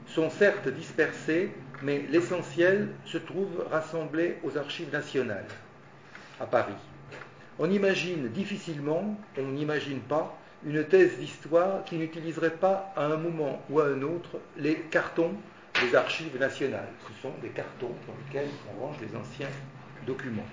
[0.07, 1.51] sont certes dispersées,
[1.83, 5.45] mais l'essentiel se trouve rassemblé aux archives nationales,
[6.39, 6.73] à Paris.
[7.59, 13.61] On imagine difficilement, on n'imagine pas, une thèse d'histoire qui n'utiliserait pas à un moment
[13.69, 15.33] ou à un autre les cartons
[15.79, 16.89] des archives nationales.
[17.07, 19.47] Ce sont des cartons dans lesquels on range les anciens
[20.07, 20.47] documents.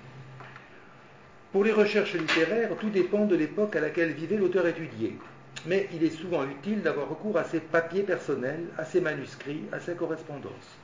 [1.56, 5.16] Pour les recherches littéraires, tout dépend de l'époque à laquelle vivait l'auteur étudié.
[5.64, 9.80] Mais il est souvent utile d'avoir recours à ses papiers personnels, à ses manuscrits, à
[9.80, 10.76] sa correspondance.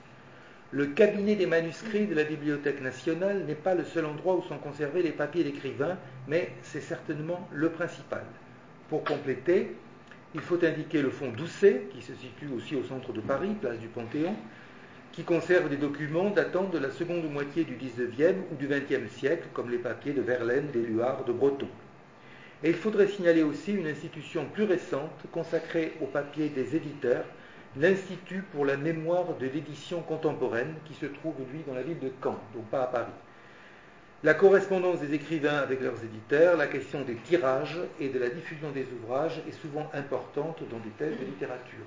[0.70, 4.56] Le cabinet des manuscrits de la Bibliothèque nationale n'est pas le seul endroit où sont
[4.56, 8.24] conservés les papiers d'écrivains, mais c'est certainement le principal.
[8.88, 9.76] Pour compléter,
[10.34, 13.78] il faut indiquer le fonds Doucet, qui se situe aussi au centre de Paris, place
[13.78, 14.34] du Panthéon,
[15.12, 19.48] qui conserve des documents datant de la seconde moitié du XIXe ou du XXe siècle,
[19.52, 21.68] comme les papiers de Verlaine, d'Éluard, de Breton.
[22.64, 27.24] Et il faudrait signaler aussi une institution plus récente consacrée aux papiers des éditeurs,
[27.76, 32.10] l'Institut pour la mémoire de l'édition contemporaine, qui se trouve, lui, dans la ville de
[32.22, 33.12] Caen, donc pas à Paris.
[34.24, 38.70] La correspondance des écrivains avec leurs éditeurs, la question des tirages et de la diffusion
[38.70, 41.84] des ouvrages est souvent importante dans des thèses de littérature.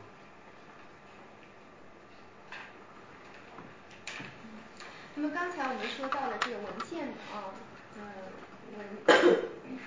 [5.16, 7.56] 那么刚才我们说到了这个文献啊，
[7.98, 8.03] 呃、
[8.77, 8.85] 文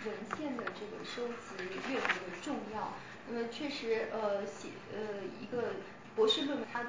[0.06, 2.94] 文献的这个收集阅读的重要。
[3.28, 5.74] 那么确实，呃，写呃一个
[6.16, 6.88] 博士论文，它的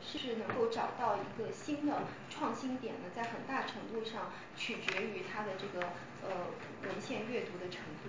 [0.00, 5.86] 是能够找到一个新的创新点呢，在很大程度上取决于它的这个
[6.22, 6.46] 呃
[6.84, 8.08] 文献阅读的程度。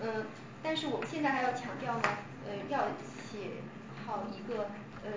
[0.00, 0.26] 嗯，
[0.62, 2.86] 但是我们现在还要强调呢，呃，要
[3.28, 3.50] 写
[4.06, 4.70] 好一个
[5.04, 5.10] 呃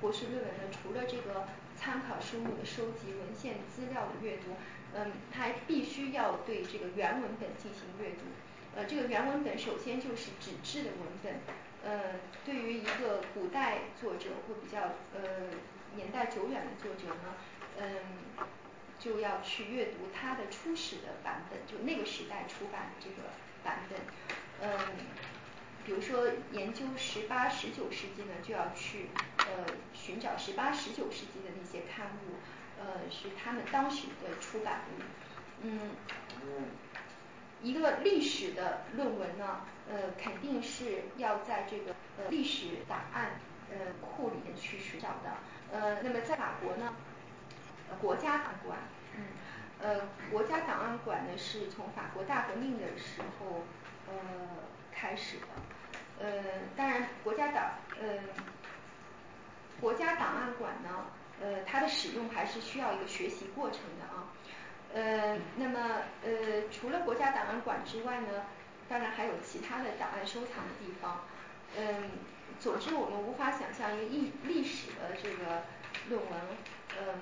[0.00, 1.46] 博士论文呢，除了这个
[1.76, 4.56] 参考书目的收集、文献资料的阅读，
[4.94, 8.24] 嗯，还必须要对这个原文本进行阅读。
[8.76, 11.40] 呃，这个原文本首先就是纸质的文本，
[11.84, 14.80] 呃，对于一个古代作者或比较
[15.14, 15.48] 呃
[15.96, 17.34] 年代久远的作者呢，
[17.78, 18.46] 嗯，
[19.00, 23.30] 就要去阅读他的初始的版本，就那个时代出版的这个
[23.64, 23.98] 版本，
[24.60, 24.70] 嗯，
[25.88, 29.08] 比如说研究十八、十九世纪呢，就要去
[29.38, 32.36] 呃寻找十八、十九世纪的那些刊物，
[32.78, 35.02] 呃，是他们当时的出版物，
[35.62, 35.80] 嗯。
[37.62, 45.38] 一个历史的论文呢，呃，肯定是要在这个呃历史档案呃库里面去寻找的。
[45.72, 46.94] 呃，那么在法国呢，
[47.98, 48.78] 国家档案馆，
[49.16, 49.24] 嗯，
[49.80, 53.64] 呃，国家档案馆呢是从法国大革命的时候
[54.06, 54.12] 呃
[54.92, 55.46] 开始的。
[56.20, 56.26] 呃，
[56.76, 57.64] 当然国家档
[58.00, 58.18] 呃
[59.80, 61.06] 国家档案馆呢，
[61.40, 64.26] 呃，它的使用还是需要一个学习过程的啊。
[64.94, 65.78] 呃，那么
[66.24, 68.46] 呃，除了国家档案馆之外呢，
[68.88, 71.24] 当然还有其他的档案收藏的地方。
[71.76, 72.10] 嗯，
[72.58, 75.62] 总之我们无法想象一个历历史的这个
[76.08, 76.40] 论文，
[76.98, 77.14] 嗯，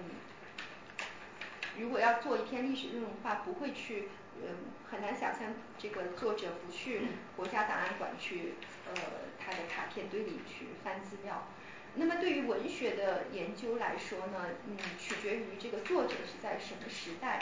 [1.77, 4.09] 如果要做一篇历史论文的话，不会去，
[4.41, 4.49] 嗯，
[4.89, 7.03] 很难想象这个作者不去
[7.37, 8.55] 国家档案馆去，
[8.95, 9.03] 呃，
[9.39, 11.47] 他的卡片堆里去翻资料。
[11.95, 17.41] 那么对于文学的研究来说呢，嗯，取决于这个作者是在什么时代。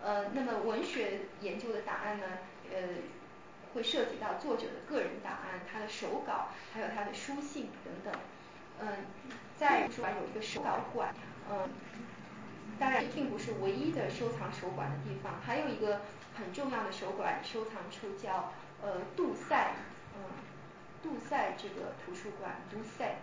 [0.00, 2.26] 呃，那么文学研究的档案呢，
[2.70, 2.78] 呃，
[3.74, 8.20] 会涉及到作者的个人档案，他的手稿，还有他的书信等等。
[8.78, 9.06] 嗯，
[9.56, 11.14] 在图书馆有一个手稿馆，
[11.50, 11.68] 嗯，
[12.78, 16.02] 当然并不是唯一的收藏手馆的地方，还有一个
[16.36, 18.52] 很重要的手馆收藏处叫
[18.82, 19.72] 呃杜塞，
[21.06, 23.18] 杜塞这个图书馆，杜塞。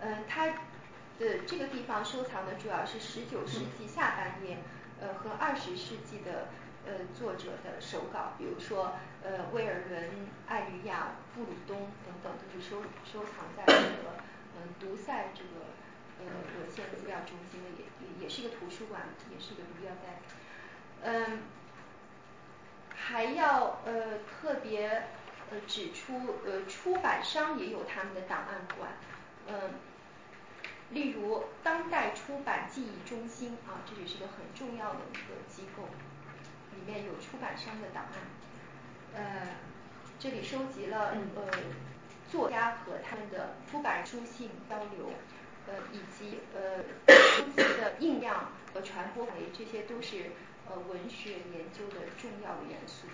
[0.00, 0.46] 嗯，它
[1.18, 4.58] 的这个地方收藏的主要是十九世纪下半叶，
[5.00, 6.48] 呃和二十世纪的
[6.86, 14.20] 呃作者的手稿，比如说呃威尔伦、艾吕亚、布鲁东等等，都是收收藏在这个
[14.56, 15.72] 嗯杜塞这个
[16.20, 16.26] 呃
[16.60, 19.00] 文献资料中心的，也也也是一个图书馆，
[19.32, 20.20] 也是一个资料袋。
[21.02, 21.42] 嗯，
[22.94, 25.08] 还要呃特别
[25.50, 28.90] 呃指出呃出版商也有他们的档案馆，
[29.46, 29.74] 嗯。
[30.92, 35.84] 例如，当代出版记忆中心啊，这也是个很重要的一个机构，
[36.74, 38.18] 里面有出版商的档案，
[39.14, 39.46] 呃，
[40.18, 41.46] 这里收集了呃
[42.28, 45.12] 作家和他们的出版书信交流，
[45.68, 49.24] 呃以及呃书籍的印量和传播，
[49.56, 50.32] 这些都是
[50.68, 53.06] 呃文学研究的重要的元素。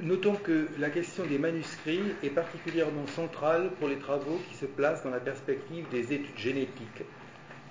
[0.00, 5.02] Notons que la question des manuscrits est particulièrement centrale pour les travaux qui se placent
[5.02, 7.02] dans la perspective des études génétiques,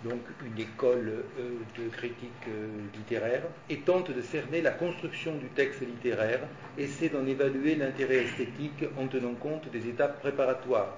[0.03, 5.45] donc une école euh, de critique euh, littéraire, et tente de cerner la construction du
[5.45, 6.41] texte littéraire,
[6.77, 10.97] essaie d'en évaluer l'intérêt esthétique en tenant compte des étapes préparatoires.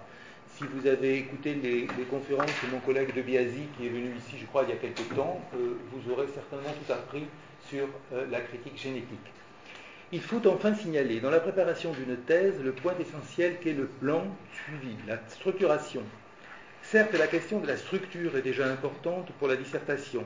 [0.57, 4.35] Si vous avez écouté les, conférences de mon collègue de Biasi, qui est venu ici,
[4.41, 7.27] je crois, il y a quelques temps, euh, vous aurez certainement tout appris
[7.69, 7.87] sur
[8.31, 9.29] la critique génétique.
[10.11, 14.25] Il faut enfin signaler dans la préparation d'une thèse le point essentiel qu'est le plan
[14.51, 16.01] suivi, la structuration.
[16.81, 20.25] Certes, la question de la structure est déjà importante pour la dissertation,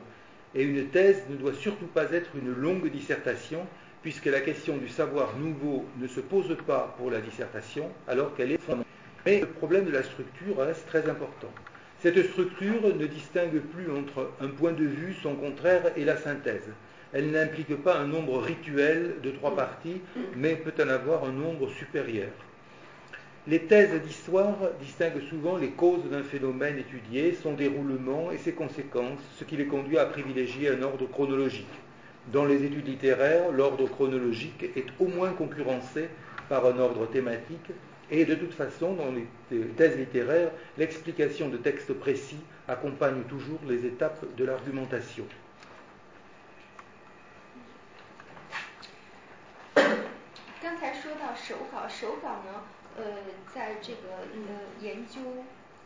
[0.56, 3.68] et une thèse ne doit surtout pas être une longue dissertation,
[4.04, 8.54] puisque la question du savoir nouveau ne se pose pas pour la dissertation, alors qu'elle
[8.54, 8.88] est fondamentale.
[9.26, 11.52] Mais le problème de la structure reste très important.
[12.00, 16.70] Cette structure ne distingue plus entre un point de vue, son contraire, et la synthèse
[17.14, 20.02] elle n'implique pas un nombre rituel de trois parties,
[20.36, 22.32] mais peut en avoir un nombre supérieur.
[23.46, 29.20] Les thèses d'histoire distinguent souvent les causes d'un phénomène étudié, son déroulement et ses conséquences,
[29.38, 31.68] ce qui les conduit à privilégier un ordre chronologique.
[32.32, 36.08] Dans les études littéraires, l'ordre chronologique est au moins concurrencé
[36.48, 37.72] par un ordre thématique,
[38.10, 39.28] et de toute façon, dans les
[39.76, 45.26] thèses littéraires, l'explication de textes précis accompagne toujours les étapes de l'argumentation.
[50.64, 52.64] 刚才说到手稿，手稿呢，
[52.96, 53.04] 呃，
[53.54, 55.20] 在这个呃研究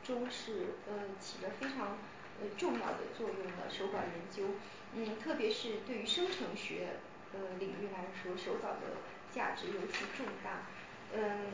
[0.04, 1.98] 中是呃起着非常
[2.40, 3.68] 呃重要的作用的。
[3.72, 4.54] 手稿研究，
[4.94, 6.90] 嗯，特别是对于生成学
[7.34, 8.98] 呃领域来说，手稿的
[9.34, 10.68] 价值尤其重大。
[11.12, 11.48] 嗯，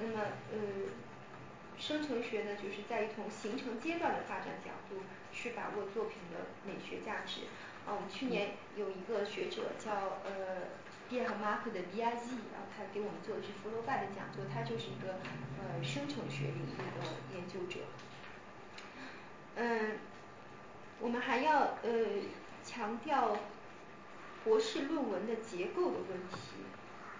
[0.00, 0.20] 那么
[0.52, 0.58] 呃，
[1.76, 5.02] 生成学呢，就是在从形成阶段的发展角度
[5.32, 7.40] 去把握作品的美学价值。
[7.84, 10.83] 啊，我们去年有一个学者叫呃。
[11.08, 15.14] 比尔和马克的 B I Z，然后他给我们做的是福楼拜的讲座，他就是一个
[15.58, 17.80] 呃生成学领域的研究者。
[19.56, 19.98] 嗯，
[21.00, 21.90] 我们还要呃
[22.64, 23.36] 强调
[24.44, 26.38] 博士论文的结构的问题。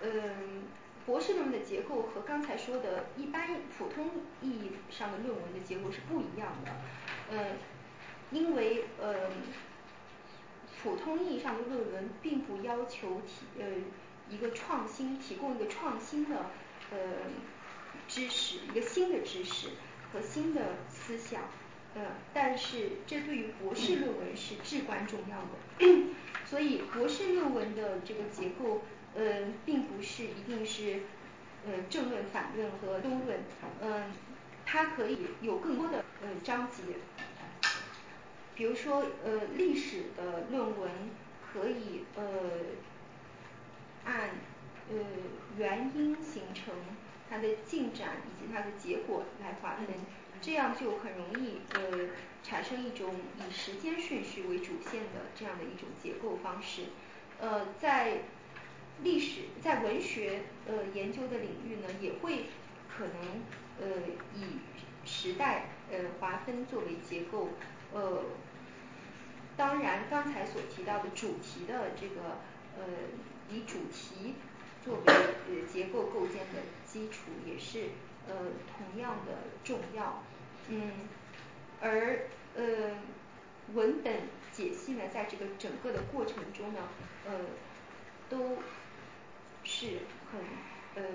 [0.01, 0.65] 嗯，
[1.07, 3.49] 博士论文的结构和刚才说的一般
[3.79, 6.73] 普通意义上的论文的结构是不一样的。
[7.31, 7.57] 嗯，
[8.31, 9.31] 因为呃。
[10.85, 13.67] 普通意义上的论文并不要求提呃
[14.29, 16.51] 一个创新，提供一个创新的
[16.91, 16.99] 呃
[18.07, 19.69] 知识，一个新的知识
[20.13, 21.41] 和新的思想，
[21.95, 22.03] 呃，
[22.35, 26.13] 但是这对于博士论文是至关重要的。
[26.45, 28.83] 所以博士论文的这个结构
[29.15, 31.01] 呃并不是一定是
[31.67, 33.41] 呃正论、反论和中论，
[33.81, 34.13] 嗯，
[34.67, 36.83] 它可以有更多的呃章节。
[38.55, 40.91] 比如说，呃，历史的论文
[41.53, 42.23] 可以呃
[44.05, 44.31] 按
[44.91, 44.97] 呃
[45.59, 46.73] 原因形成
[47.29, 49.89] 它的进展以及它的结果来划分，
[50.41, 52.11] 这样就很容易呃
[52.45, 56.85] 产生一种以时间顺序为主线的这样的一种结构方式。
[57.41, 58.19] 呃，在
[59.03, 62.45] 历史在文学呃研究的领域呢，也会
[62.97, 63.43] 可能
[63.81, 64.03] 呃
[64.37, 64.59] 以
[65.05, 67.49] 时代呃划分作为结构。
[67.95, 68.25] 呃，
[69.57, 72.39] 当然刚才所提到的主题的这个
[72.77, 72.85] 呃
[73.49, 74.35] 以主题
[74.85, 77.91] 作为呃结构构建的基础，也是
[78.29, 78.35] 呃
[78.77, 79.33] 同样的
[79.63, 80.23] 重要。
[80.69, 80.91] 嗯，
[81.81, 82.99] 而呃
[83.75, 86.81] 文本解析呢，在这个整个的过程中呢，
[87.27, 87.33] 呃
[88.29, 88.59] 都
[89.63, 90.01] 是
[90.33, 90.41] 很
[90.97, 91.11] 呃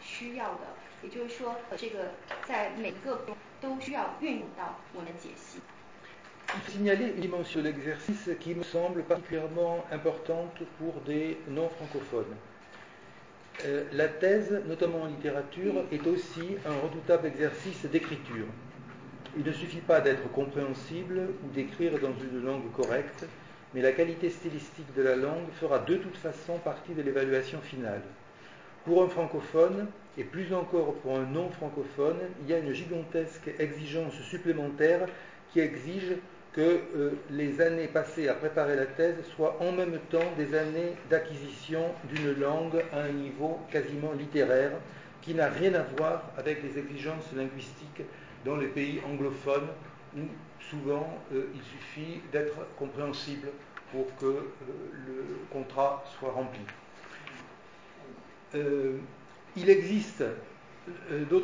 [0.00, 0.60] 需要的。
[1.02, 2.14] 也就是说，这个
[2.46, 3.26] 在每个
[3.60, 5.60] 都需要运用到我们解析。
[6.68, 12.34] Signaler une dimension de l'exercice qui me semble particulièrement importante pour des non-francophones.
[13.64, 18.46] Euh, la thèse, notamment en littérature, est aussi un redoutable exercice d'écriture.
[19.36, 23.24] Il ne suffit pas d'être compréhensible ou d'écrire dans une langue correcte,
[23.72, 28.02] mais la qualité stylistique de la langue fera de toute façon partie de l'évaluation finale.
[28.84, 34.14] Pour un francophone, et plus encore pour un non-francophone, il y a une gigantesque exigence
[34.22, 35.06] supplémentaire
[35.52, 36.14] qui exige
[36.54, 40.92] que euh, les années passées à préparer la thèse soient en même temps des années
[41.10, 44.70] d'acquisition d'une langue à un niveau quasiment littéraire
[45.20, 48.02] qui n'a rien à voir avec les exigences linguistiques
[48.44, 49.68] dans les pays anglophones
[50.16, 50.20] où
[50.70, 53.48] souvent euh, il suffit d'être compréhensible
[53.90, 54.44] pour que euh,
[55.06, 56.60] le contrat soit rempli.
[59.56, 60.22] il existe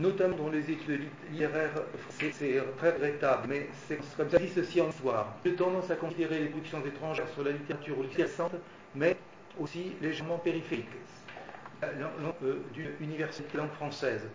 [0.01, 1.71] notamment dans les études littéraires,
[2.11, 2.31] c'est
[2.79, 5.35] très regrettable, mais c'est comme ça dit ceci en histoire.
[5.45, 8.53] J'ai tendance à considérer les productions étrangères sur la littérature récente,
[8.95, 9.17] mais
[9.59, 10.87] aussi légèrement périphériques,
[11.83, 14.27] euh, d'une université langue française.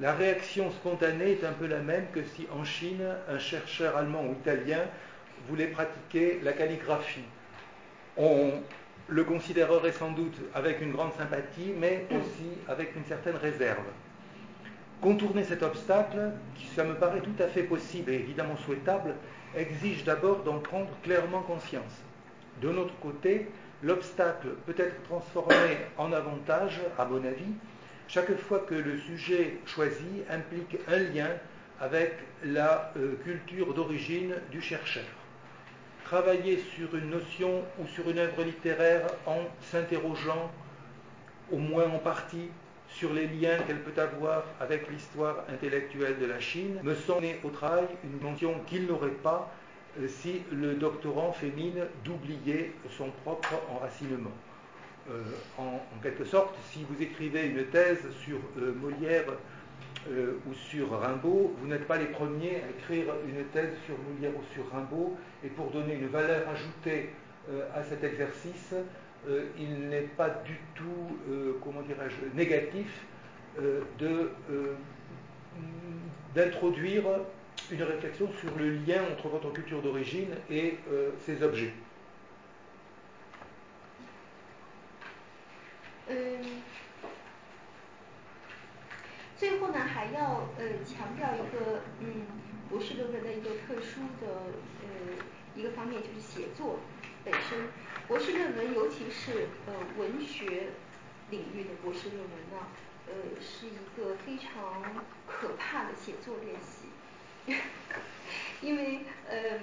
[0.00, 4.24] La réaction spontanée est un peu la même que si en Chine, un chercheur allemand
[4.26, 4.80] ou italien
[5.48, 7.24] voulait pratiquer la calligraphie.
[8.16, 8.52] On
[9.08, 13.84] le considérerait sans doute avec une grande sympathie, mais aussi avec une certaine réserve.
[15.00, 19.14] Contourner cet obstacle, qui ça me paraît tout à fait possible et évidemment souhaitable,
[19.56, 22.02] exige d'abord d'en prendre clairement conscience.
[22.62, 23.48] De notre côté,
[23.82, 27.52] l'obstacle peut être transformé en avantage, à mon avis,
[28.08, 31.30] chaque fois que le sujet choisi implique un lien
[31.80, 32.14] avec
[32.44, 35.04] la euh, culture d'origine du chercheur.
[36.04, 40.50] Travailler sur une notion ou sur une œuvre littéraire en s'interrogeant,
[41.50, 42.50] au moins en partie,
[42.94, 47.50] sur les liens qu'elle peut avoir avec l'histoire intellectuelle de la Chine, me semble au
[47.50, 49.52] travail une mention qu'il n'aurait pas
[50.00, 54.30] euh, si le doctorant fait mine d'oublier son propre enracinement.
[55.10, 55.22] Euh,
[55.58, 59.24] en, quelque sorte, si vous écrivez une thèse sur euh, Molière
[60.46, 64.42] ou sur Rimbaud, vous n'êtes pas les premiers à écrire une thèse sur Molière ou
[64.52, 67.08] sur Rimbaud, et pour donner une valeur ajoutée
[67.74, 68.74] à cet exercice,
[69.28, 71.80] euh, il n'est pas du tout, euh, comment
[72.34, 73.06] négatif
[73.58, 73.80] euh,
[76.34, 77.04] d'introduire
[77.70, 80.78] une réflexion sur le lien entre votre culture d'origine et
[81.20, 81.72] ces objets.
[98.06, 99.74] 博士论文的一个特殊的呃一个方面，就是写作本身。
[99.74, 100.72] 博士论文，尤其是呃文学
[101.30, 102.68] 领域的博士论文呢，
[103.06, 106.88] 呃是一个非常可怕的写作练习，
[108.60, 109.60] 因为呃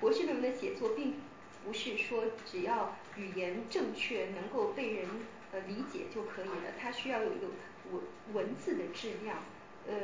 [0.00, 1.16] 博士论文的写作并
[1.64, 5.06] 不是说只要语言正确能够被人
[5.52, 7.46] 呃理解就可以了，它需要有一个
[7.92, 9.44] 文文字的质量，
[9.86, 9.94] 嗯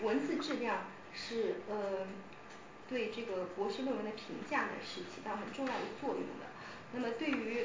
[0.00, 2.08] 文字质量是呃
[2.88, 6.51] 对这个博士论文的评价呢是起到很重要的作用的。
[6.94, 7.64] 那么对于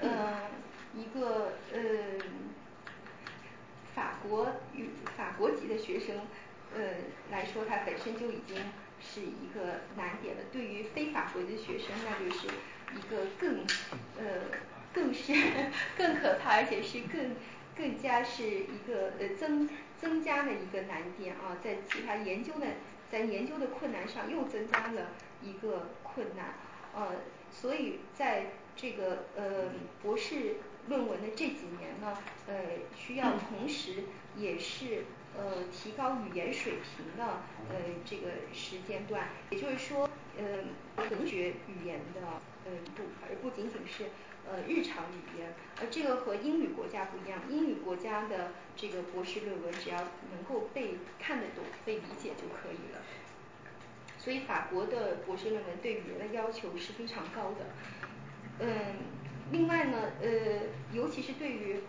[0.00, 0.50] 呃
[0.94, 1.80] 一个呃
[3.94, 6.16] 法国与法国籍的学生
[6.74, 6.82] 呃
[7.30, 8.56] 来说，它本身就已经
[9.00, 10.42] 是一个难点了。
[10.50, 12.46] 对于非法国籍的学生，那就是
[12.96, 13.64] 一个更
[14.18, 14.58] 呃
[14.92, 15.34] 更是
[15.96, 17.36] 更可怕，而且是更
[17.76, 19.68] 更加是一个呃增
[20.00, 22.66] 增加的一个难点啊，在其他研究的
[23.10, 25.08] 在研究的困难上又增加了
[25.42, 26.54] 一个困难
[26.94, 27.16] 呃。
[27.52, 29.70] 所以在这个呃
[30.02, 30.56] 博士
[30.88, 32.54] 论文的这几年呢，呃
[32.96, 34.04] 需要同时
[34.36, 35.04] 也是
[35.36, 40.08] 呃提高语言水平的呃这个时间段，也就是说
[40.38, 40.44] 呃
[41.10, 42.20] 文学语言的
[42.64, 44.06] 呃不而不仅仅是
[44.50, 53.02] 呃日常语言，而这个和英语国家不一样，英语国家的这个博士论文只要能够被看得懂、被理解就可以了。
[54.22, 57.66] 所以法国的博士论文对语言的要求是非常高的。
[58.60, 58.68] 嗯，
[59.50, 60.28] 另外呢，呃，
[60.92, 61.80] 尤其是对于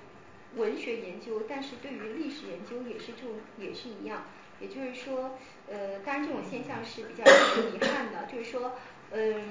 [0.56, 4.24] 文学研究，但是对于历史研究也是这种也是一样。
[4.60, 5.38] 也就是说，
[5.68, 8.74] 呃，当然这种现象是比较遗憾的，就是说，
[9.12, 9.44] 嗯，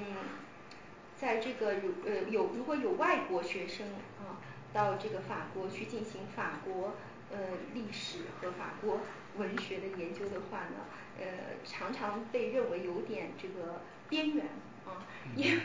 [1.15, 3.87] 在这个如呃有如果有外国学生
[4.19, 6.95] 啊到这个法国去进行法国
[7.31, 7.37] 呃
[7.73, 8.99] 历史和法国
[9.37, 10.83] 文学的研究的话呢，
[11.19, 14.45] 呃常常被认为有点这个边缘
[14.85, 15.59] 啊， 因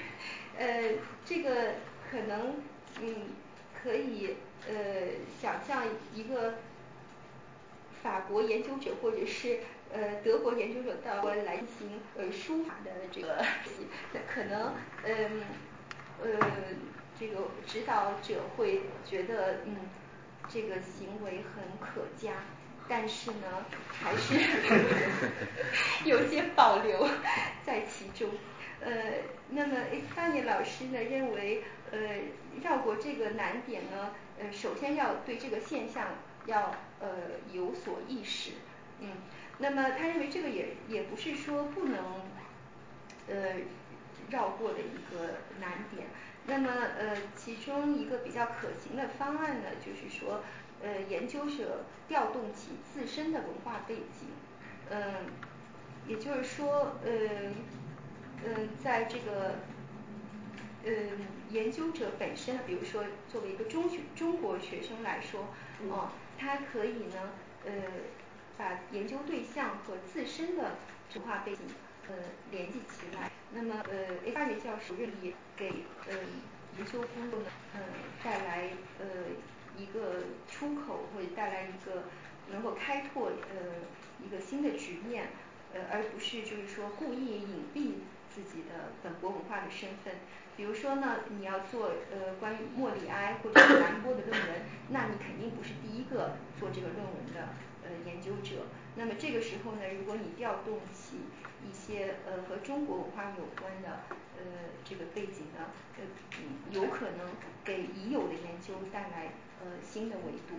[0.57, 0.93] 呃
[1.25, 1.75] 这个
[2.11, 2.57] 可能
[3.01, 3.15] 嗯
[3.83, 4.37] 可以
[4.69, 4.75] 呃
[5.41, 6.55] 想象一个
[8.03, 9.61] 法国研究者或者是
[9.93, 13.45] 呃德国研究者到过来进行呃书法的这个，
[14.27, 15.43] 可能嗯
[16.23, 16.29] 呃
[17.19, 19.77] 这个指导者会觉得嗯
[20.49, 22.33] 这个行为很可嘉，
[22.89, 23.65] 但是呢
[24.03, 24.35] 还是
[26.05, 27.09] 有些保留
[27.65, 28.31] 在其中。
[28.81, 28.93] 呃
[29.51, 31.99] 那么 A 方尼老师呢认为呃
[32.63, 36.07] 绕过这个难点呢，呃首先要对这个现象
[36.47, 37.09] 要呃
[37.53, 38.53] 有所意识，
[39.01, 39.09] 嗯，
[39.59, 41.97] 那么他认为这个也也不是说不能
[43.29, 43.57] 呃
[44.31, 46.07] 绕过的一个难点。
[46.47, 50.43] 那么呃其中一个比较可行的方案呢，就是说
[50.83, 54.29] 呃研究者调动起自身的文化背景，
[54.91, 55.27] 嗯
[56.07, 57.11] 也就是说呃
[58.45, 59.57] 嗯在这个
[60.85, 60.93] 嗯
[61.51, 65.49] 研究者本身，比如说作为一个中学中国学生来说，
[65.91, 67.33] 哦他可以呢
[67.65, 67.73] 呃
[68.57, 70.77] 把研究对象和自身的
[71.15, 71.63] 文化背景
[72.09, 72.15] 呃
[72.51, 75.69] 联系起来，那么呃 A 巴里教授愿意给
[76.09, 76.15] 呃
[76.77, 77.81] 研究工作呢呃
[78.23, 79.07] 带来呃
[79.79, 82.05] 一个出口，会带来一个
[82.51, 83.87] 能够开拓呃
[84.25, 85.29] 一个新的局面，
[85.73, 87.93] 呃而不是就是说故意隐蔽
[88.35, 90.15] 自己的本国文化的身份。
[90.57, 97.51] 比如说呢你要做呃关于莫里哀或者是兰波的论文，那你肯定不是第一个做这个论文的
[97.85, 98.67] 呃研究者，
[98.97, 101.19] 那么这个时候呢如果你调动起
[101.65, 104.01] 一些呃和中国文化有关的
[104.37, 104.43] 呃
[104.85, 106.03] 这个背景呢，呃
[106.73, 107.29] 有可能
[107.65, 109.31] 给已有的研究带来
[109.84, 110.56] 新的维度。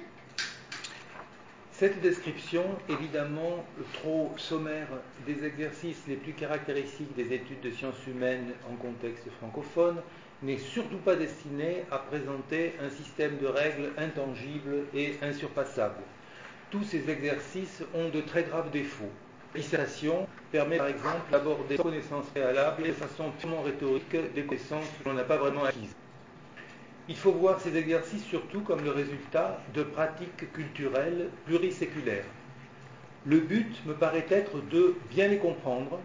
[1.77, 3.65] Cette description, évidemment
[3.95, 4.87] trop sommaire
[5.27, 9.97] des exercices les plus caractéristiques des études de sciences humaines en contexte francophone,
[10.43, 16.03] n'est surtout pas destinée à présenter un système de règles intangibles et insurpassables.
[16.71, 19.11] Tous ces exercices ont de très graves défauts.
[19.55, 24.87] L'illustration permet par exemple d'aborder sans connaissances préalables et de façon purement rhétorique des connaissances
[25.03, 25.95] que l'on n'a pas vraiment acquises.
[27.09, 32.25] Il faut voir ces exercices surtout comme le résultat de pratiques culturelles pluriséculaires.
[33.27, 36.01] Le but me paraît être de bien les comprendre,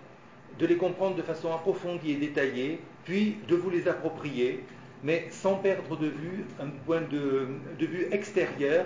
[0.57, 4.63] de les comprendre de façon approfondie et détaillée, puis de vous les approprier,
[5.03, 8.85] mais sans perdre de vue un point de, de vue extérieur,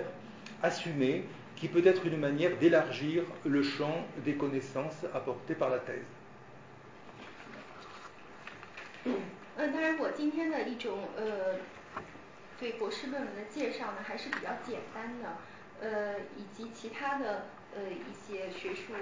[0.62, 1.24] assumé,
[1.56, 6.04] qui peut être une manière d'élargir le champ des connaissances apportées par la thèse.
[9.56, 11.56] 嗯，当然，我今天的一种呃
[12.59, 15.37] 对博士论文的介绍呢，还是比较简单的，
[15.79, 18.93] 呃，以及其他的呃一些学术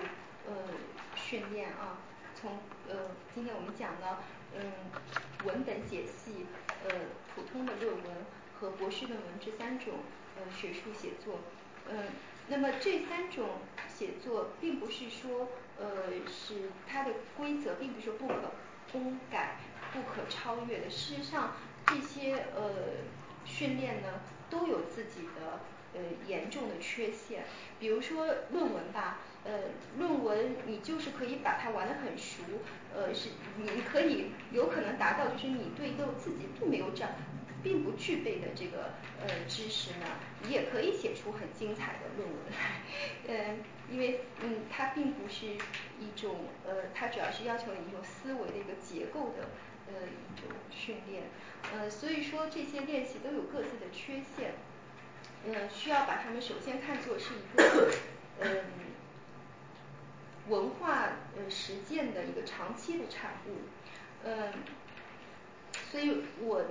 [0.45, 0.53] 呃
[1.15, 1.97] 训练啊，
[2.35, 4.19] 从呃今天我们讲的
[4.55, 4.61] 嗯
[5.43, 6.45] 文本解析、
[6.83, 6.91] 呃
[7.33, 8.03] 普通的论文
[8.59, 9.95] 和博士论文这三种
[10.37, 11.39] 呃学术写作，
[11.89, 12.09] 嗯，
[12.47, 13.49] 那么这三种
[13.87, 15.47] 写作并不是说
[15.79, 18.35] 呃是它的规则，并不是说不可
[18.93, 19.57] 更改、
[19.93, 21.55] 不可超越的，事实上
[21.87, 23.17] 这些呃。
[23.47, 25.59] 训练呢都有自己的
[25.93, 27.43] 呃严重的缺陷，
[27.79, 29.51] 比如说论文吧，呃
[29.97, 32.43] 论文你就是可以把它玩得很熟，
[32.93, 37.11] 呃是你可以有可能达到就是你对一个自己并没有这样
[37.63, 40.05] 并不具备的这个呃知识呢，
[40.43, 42.37] 你也可以写出很精彩的论文，
[43.27, 43.55] 呃
[43.89, 45.47] 因为嗯它并不是
[45.99, 49.49] 一种呃它主要是要求一种思维的一个结构的
[49.87, 51.23] 呃一种训练。
[51.73, 54.53] 呃所以说这些练习都有各自的缺陷，
[55.45, 57.91] 呃需要把它们首先看作是一个
[58.39, 58.63] 嗯
[60.47, 63.57] 文化呃实践的一个长期的产物，
[64.23, 64.53] 嗯
[65.91, 66.63] 所以我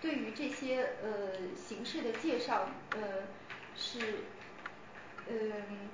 [0.00, 1.10] 对于这些呃
[1.56, 3.24] 形式的介绍呃
[3.76, 3.98] 是
[5.28, 5.88] 嗯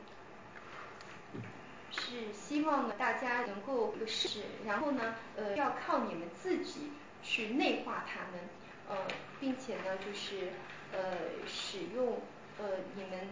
[1.90, 6.90] 是希望呢大家能够是然后呢呃要靠你们自己
[7.22, 8.40] 去内化它们，
[8.88, 8.96] 呃
[9.40, 10.50] 并且呢就是
[10.92, 12.20] 呃使用
[12.58, 13.28] 呃你们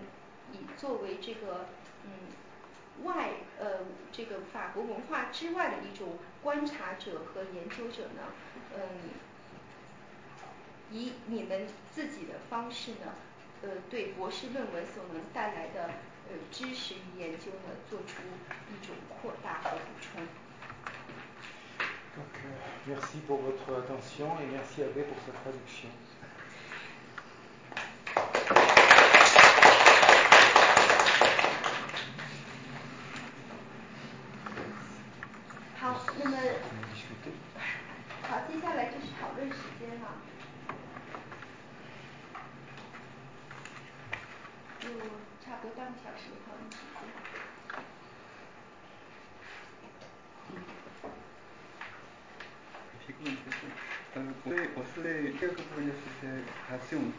[0.52, 1.66] 以作为这个
[2.04, 2.10] 嗯
[3.04, 3.80] 外呃
[4.12, 8.22] 这个法国文化之外的一种观察者和研究者呢
[8.74, 8.80] 嗯
[10.90, 13.14] 以你们自己的方式呢
[13.62, 15.84] 呃对博士论文所能带来的
[16.28, 18.22] 呃知识与研究呢做出
[18.70, 20.26] 一种扩大和补充。
[22.86, 25.88] Merci pour votre attention et merci à Abbé pour sa traduction.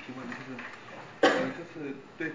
[0.06, 0.58] 提问，就是
[1.22, 2.32] 呃就是对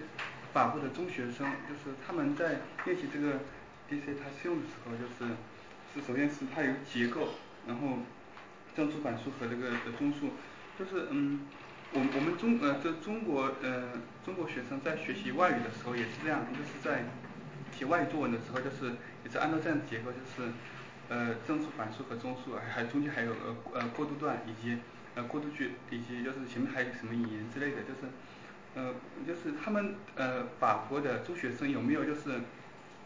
[0.53, 3.39] 法国的中学生，就是他们在练习这个
[3.87, 5.33] D C 它使用的时候，就是
[5.93, 7.29] 是首先是它有结构，
[7.67, 7.99] 然后
[8.75, 10.31] 正数反数和这个的中数，
[10.77, 11.41] 就是嗯
[11.91, 13.93] 我我们中呃这中国呃
[14.25, 17.03] 中国学生在学习外语的时候也是这样，就是在
[17.77, 20.51] 写外语作文的时候，就是也是按照这样的结构，就是
[21.09, 24.77] 呃正数反数和中数，还中间还有呃呃过渡段以及
[25.17, 28.07] 呃过渡句，以及就是前面还有什么引言之类的，就是
[28.75, 28.93] 呃
[29.25, 32.39] 就是他们呃法国的中学生有没有就是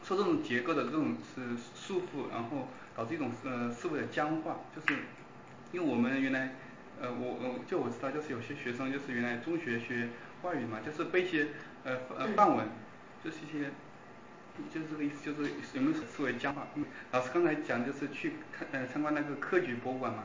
[0.03, 4.99] 受这种结构的这种是束缚，然后导致一种呃思维的僵化，就是
[5.72, 6.56] 因为我们原来
[7.01, 10.09] 呃我我就我知道就是有些学生就是原来中学学
[10.43, 11.48] 外语嘛，就是背一些
[11.85, 12.67] 呃呃范文，
[13.23, 13.72] 就是一些
[14.69, 16.67] 就是这个意思，就是有没有思维僵化？
[17.11, 20.23] 老师刚才讲就是去看呃参观那个科举博物馆嘛，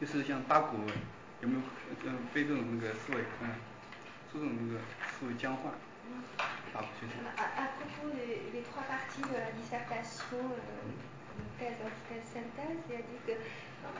[0.00, 0.86] 就是像八股文，
[1.40, 1.60] 有没有
[2.04, 3.48] 嗯被这种那个思维嗯
[4.32, 5.70] 这种那个思维僵化？
[6.72, 7.12] 好，谢谢。
[7.36, 10.90] À propos des, des trois parties de la dissertation euh,
[11.58, 13.38] thèse, antithèse, synthèse, c'est-à-dire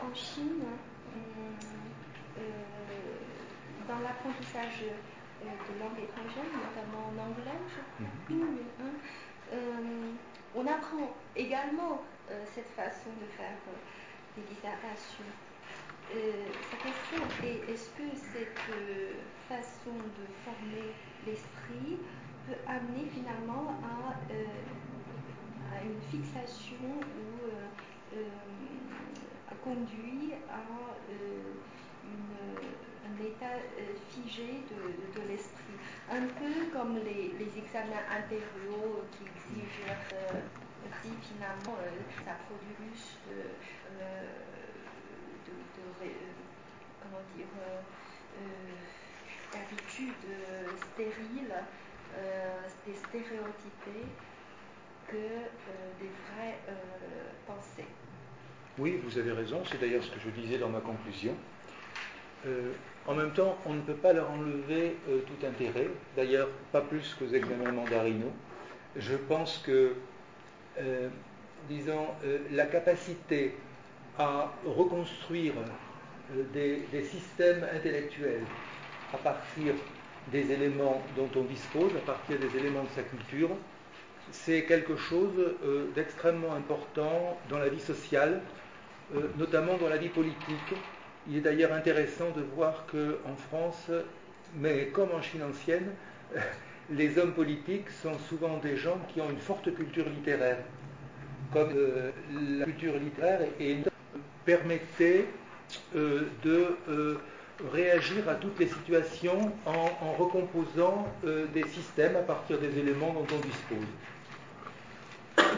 [0.01, 0.65] qu'en Chine,
[1.15, 2.43] euh,
[3.87, 4.83] dans l'apprentissage
[5.43, 8.47] de langue étrangère, notamment en anglais, je crois,
[8.81, 8.95] hein,
[9.53, 10.13] euh,
[10.55, 13.57] on apprend également euh, cette façon de faire
[14.37, 15.31] des dissertations.
[16.10, 18.62] sa question est est-ce que cette
[19.50, 20.94] façon de former
[21.26, 21.98] l'esprit
[22.48, 24.16] peut amener finalement à,
[25.76, 27.38] à une fixation ou
[29.64, 30.62] conduit à
[33.06, 33.58] un état
[34.10, 35.78] figé de, l'esprit?
[36.10, 39.84] Un peu comme les, examens impériaux qui exigent
[41.22, 41.78] finalement
[42.26, 42.92] ça produit
[43.28, 44.47] de,
[45.48, 46.12] de, de,
[47.02, 47.48] comment dire
[49.52, 50.14] d'habitude
[50.92, 51.56] stérile,
[52.86, 54.08] des stéréotypés
[55.08, 55.28] que
[56.00, 56.60] des vraies
[57.48, 57.88] pensées.
[58.78, 61.36] Oui, vous avez raison, c'est d'ailleurs ce que je disais dans ma conclusion.
[62.46, 62.72] Euh,
[63.08, 67.16] en même temps, on ne peut pas leur enlever euh, tout intérêt, d'ailleurs pas plus
[67.16, 68.32] qu'aux examens mandarinaux.
[68.96, 69.96] Je pense que,
[70.80, 71.10] euh,
[71.68, 72.08] disons,
[72.52, 73.56] la capacité
[74.18, 75.54] à reconstruire
[76.54, 78.46] des, systèmes intellectuels
[79.14, 79.76] à partir
[80.32, 83.50] des éléments dont on dispose, à partir des éléments de sa culture,
[84.32, 85.56] c'est quelque chose
[85.96, 88.42] d'extrêmement important dans la vie sociale,
[89.38, 90.74] notamment dans la vie politique.
[91.30, 93.90] Il est d'ailleurs intéressant de voir qu'en France,
[94.56, 95.92] mais comme en Chine ancienne,
[96.90, 100.58] les hommes politiques sont souvent des gens qui ont une forte culture littéraire.
[101.54, 102.12] Comme euh,
[102.60, 103.78] la culture littéraire et
[104.47, 105.27] permettait
[105.95, 107.21] euh, de euh,
[107.73, 113.27] réagir à toutes les situations en, en recomposant des systèmes à partir des éléments dont
[113.31, 113.87] on dispose.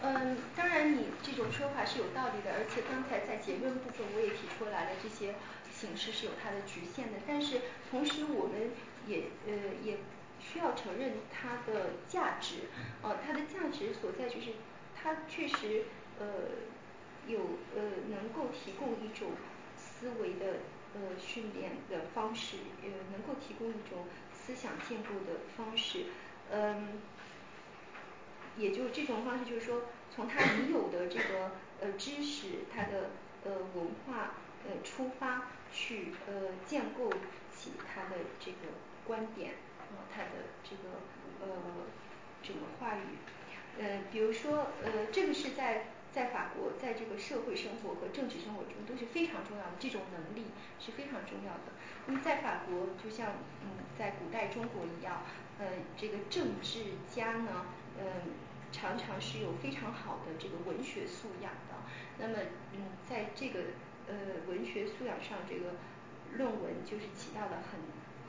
[0.00, 5.34] 嗯，当然你这种说法是有道理的，而且刚才在结论部分我也提出来了，这些
[5.74, 7.18] 形式是有它的局限的。
[7.26, 8.70] 但是同时我们
[9.06, 9.52] 也呃
[9.84, 9.98] 也
[10.40, 12.70] 需要承认它的价值，
[13.02, 14.52] 呃，它的价值所在就是
[15.03, 15.83] 它确实
[16.19, 16.25] 呃
[17.27, 17.39] 有
[17.75, 19.31] 呃能够提供一种
[19.75, 20.59] 思维的
[20.95, 26.05] 呃训练的方式，呃能够提供一种思想建构的方式，
[26.51, 27.01] 嗯。
[28.55, 29.81] 也就这种方式，就是说，
[30.13, 33.09] 从他已有的这个呃知识，他的
[33.43, 37.11] 呃文化呃出发，去呃建构
[37.51, 38.57] 起他的这个
[39.07, 40.29] 观点，呃他的
[40.63, 41.01] 这个
[41.41, 41.47] 呃
[42.43, 43.17] 这个话语，
[43.79, 50.47] 呃比如说呃这个是在在法国，在这个社会生活和政治生活中都是非常重要的，这种能力
[50.79, 51.73] 是非常重要的。
[52.05, 53.31] 那么在法国，就像
[53.63, 55.23] 嗯在古代中国一样，
[55.59, 55.65] 呃
[55.97, 57.65] 这个政治家呢，
[57.99, 58.05] 嗯。
[58.75, 61.77] 常常是有非常好的这个文学素养的，
[62.17, 62.33] 那么
[62.73, 63.59] 嗯，在这个
[64.07, 64.15] 呃
[64.47, 65.75] 文学素养上，这个
[66.35, 67.79] 论文就是起到了很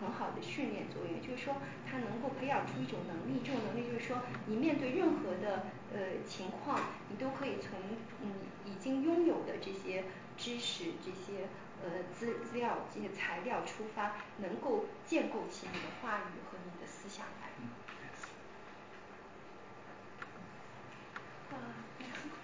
[0.05, 1.57] 很好的训练作用，就是说
[1.91, 7.79] 他能够培养出一种能力，这种能力就是说你面对任何的呃情况，你都可以从
[8.21, 8.31] 嗯
[8.67, 10.05] 已经拥有的这些
[10.37, 11.49] 知识、这些
[11.83, 17.49] 呃资资料、这些材料出发，能够建构起你的话语和你的思想来。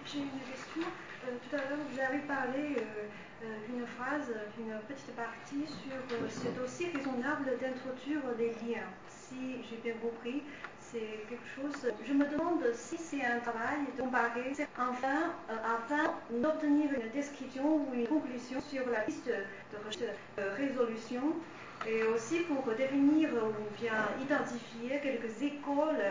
[0.03, 1.10] J'ai une question.
[1.23, 3.05] Euh, tout à l'heure, vous avez parlé euh,
[3.43, 5.93] euh, d'une phrase, d'une petite partie sur
[6.29, 8.89] c'est aussi raisonnable d'introduire les liens.
[9.07, 10.41] Si j'ai bien compris,
[10.79, 11.91] c'est quelque chose.
[12.03, 17.93] Je me demande si c'est un travail de comparer, enfin, afin d'obtenir une description ou
[17.93, 21.35] une conclusion sur la piste de résolution
[21.87, 26.03] et aussi pour définir ou bien identifier quelques écoles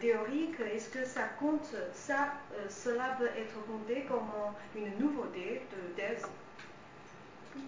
[0.00, 4.30] théorique, est-ce que ça compte, ça, euh, cela peut être compté comme
[4.76, 6.26] une nouveauté de thèse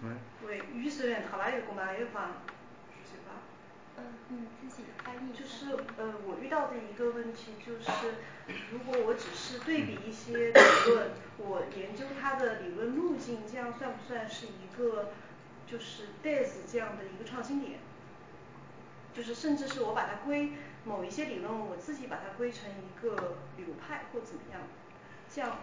[0.03, 0.17] Ouais.
[0.45, 2.29] Oui, juste un travail comparé, enfin,
[2.91, 3.39] je sais pas.
[4.29, 5.33] 嗯，你自己翻译。
[5.33, 7.89] 就是呃，我遇到的一个问题就是，
[8.71, 15.11] 如果我只是对比一些理论，我研究它的理论路径，这样算不算是一个
[15.65, 17.79] 就是 thèse 这样的一个创新点？
[19.15, 20.51] 就是甚至是我把它归
[20.86, 24.60] 某一些理论，我自己把它归成一个流派或怎么样，
[25.28, 25.56] 这样，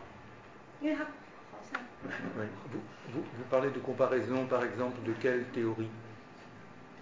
[0.82, 1.03] 因为它
[1.51, 1.82] 好像。
[2.38, 2.45] Oui.
[2.72, 2.80] Vous,
[3.14, 5.90] vous, vous parlez de comparaison, par exemple, de quelle théorie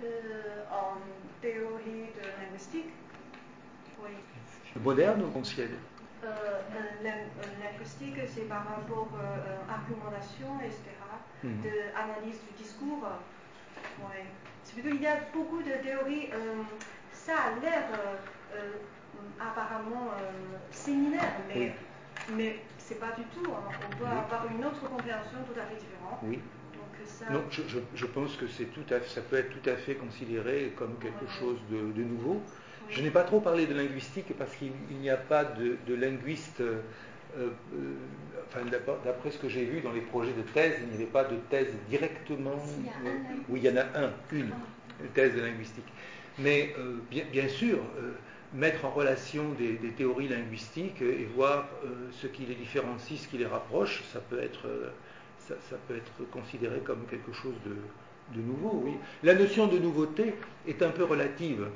[0.01, 0.07] De
[0.71, 1.01] um,
[1.41, 2.91] théorie de linguistique.
[4.01, 4.09] Oui.
[4.83, 5.77] Moderne ou ancienne
[6.23, 7.25] euh, euh,
[7.63, 10.81] Linguistique, c'est par rapport à euh, argumentation, etc.
[11.43, 11.61] Mm -hmm.
[11.63, 13.05] De analyse du discours.
[13.99, 14.21] Oui.
[14.85, 16.63] Il y a beaucoup de théories, euh,
[17.24, 18.70] ça a l'air euh, euh,
[19.40, 20.10] apparemment
[20.70, 21.70] similaire, mais, oui.
[22.36, 23.50] mais c'est pas du tout.
[23.50, 23.62] Hein.
[23.86, 24.10] On peut oui.
[24.10, 26.18] avoir une autre compréhension tout à fait différente.
[26.24, 26.36] Oui.
[26.74, 27.30] Donc, ça...
[27.30, 29.94] Non, je, je, je pense que c'est tout à, ça peut être tout à fait
[29.94, 32.40] considéré comme quelque chose de, de nouveau.
[32.88, 36.60] Je n'ai pas trop parlé de linguistique parce qu'il n'y a pas de, de linguiste.
[36.60, 36.80] euh,
[37.38, 37.48] euh,
[38.48, 38.60] enfin,
[39.04, 41.36] d'après ce que j'ai vu dans les projets de thèse, il n'y avait pas de
[41.48, 42.58] thèse directement.
[42.66, 45.04] S'il y a un oui, il y en a un, une Ah.
[45.14, 45.90] thèse de linguistique.
[46.38, 48.12] Mais euh, bien, bien, sûr, euh,
[48.54, 53.28] mettre en relation des, des, théories linguistiques et voir euh, ce qui les différencie, ce
[53.28, 54.66] qui les rapproche, ça peut être,
[55.38, 57.76] ça, ça, peut être considéré comme quelque chose de,
[58.36, 58.82] de, nouveau.
[58.84, 58.92] Oui.
[59.22, 60.34] La notion de nouveauté
[60.66, 61.66] est un peu relative.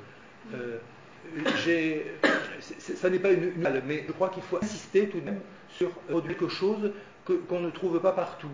[2.79, 5.91] Ça n'est pas une, une, mais je crois qu'il faut insister tout de même sur
[6.25, 6.93] quelque chose
[7.25, 8.49] qu'on qu ne trouve pas partout,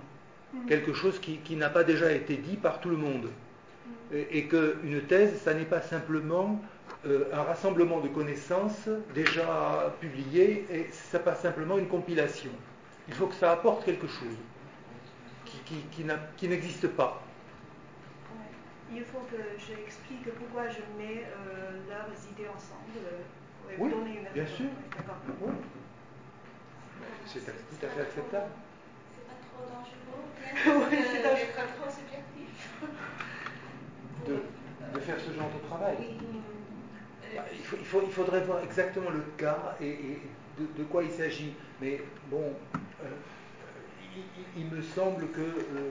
[0.54, 0.66] mmh.
[0.68, 3.30] quelque chose qui, qui n'a pas déjà été dit par tout le monde.
[4.14, 6.62] Et, qu'une thèse, ça n'est pas simplement
[7.06, 12.52] euh, un rassemblement de connaissances déjà publiées, et ça pas simplement une compilation.
[13.08, 14.38] Il faut que ça apporte quelque chose
[15.46, 15.58] qui,
[15.92, 16.06] qui,
[16.38, 17.22] qui n'existe pas.
[18.96, 22.94] Il faut que j'explique pourquoi je mets euh, leurs idées ensemble.
[22.98, 24.68] Euh, oui, donner une bien sûr.
[25.42, 25.54] Oui.
[27.26, 28.52] C'est tout à fait acceptable.
[29.12, 31.48] C'est pas trop dangereux, oui, c'est dangereux.
[31.58, 32.80] Être trop subjectif.
[34.28, 35.98] De, faire ce genre de travail.
[37.36, 40.20] Bah, il, faut, il, faut, il, faudrait voir exactement le cas et,
[40.58, 41.54] de, quoi il s'agit.
[41.82, 42.54] Mais bon,
[43.04, 43.08] euh,
[44.56, 45.90] il, me semble que euh,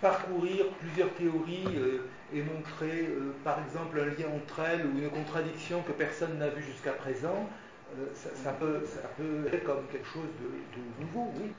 [0.00, 3.08] parcourir plusieurs théories euh, et montrer,
[3.44, 7.48] par exemple, un lien entre elles ou une contradiction que personne n'a vue jusqu'à présent,
[8.14, 11.52] ça, peut, ça peut être comme quelque chose de, de nouveau, oui.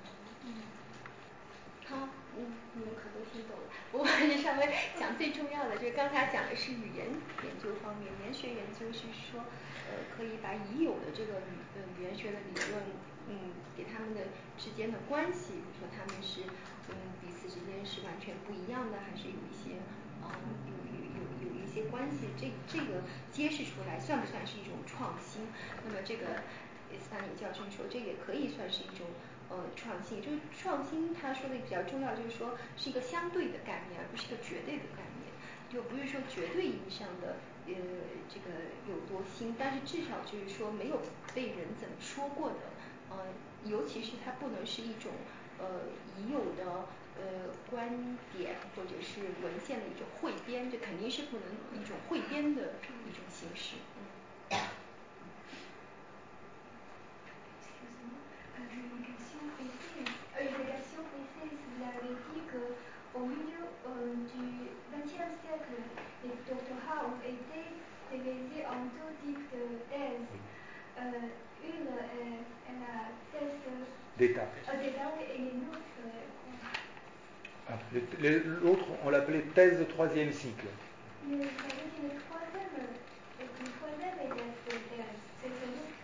[3.93, 4.01] 好，嗯，你们可都听懂了。
[4.01, 4.05] 我
[4.41, 7.05] 稍微讲最重要的，就是刚才讲的是语言
[7.45, 9.45] 研究方面，语言学研究是说，
[9.89, 12.81] 呃，可以把已有的这个语呃语言学的理论，
[13.30, 14.22] 嗯，给他们的
[14.57, 16.41] 之间的关系，比如说他们是
[16.89, 19.77] 嗯彼此之间是完全不一样的，还是有一些
[20.25, 25.45] 啊、有有有有一些关系，这这个揭示出来算不算是一种创新？
[25.85, 26.41] 那么这个
[26.97, 29.05] 斯坦尼教授说，这也可以算是一种。
[29.49, 35.30] 呃，创新就是创新，他说的比较重要，就是说是一个相对的概念，而不是一个绝对的概念，
[35.69, 37.35] 就不是说绝对意义上的
[37.67, 37.73] 呃
[38.30, 38.49] 这个
[38.89, 40.99] 有多新，但是至少就是说没有
[41.35, 42.55] 被人怎么说过的，
[43.11, 43.17] 呃，
[43.65, 45.11] 尤其是它不能是一种
[45.59, 45.81] 呃
[46.17, 46.88] 已有的
[47.19, 51.45] 呃观点或者是文献的一种汇编，这肯定是不能
[51.80, 52.73] 一种汇编的
[53.07, 53.75] 一种形式，
[54.49, 54.57] 嗯。
[68.73, 70.29] en deux types de thèses.
[71.63, 72.95] Une est la
[73.31, 73.59] thèse
[74.17, 75.79] d'étape et une autre.
[77.69, 77.77] Ah,
[78.61, 80.65] l'autre, on l'appelait thèse de troisième cycle.
[81.25, 81.83] Mais vous savez.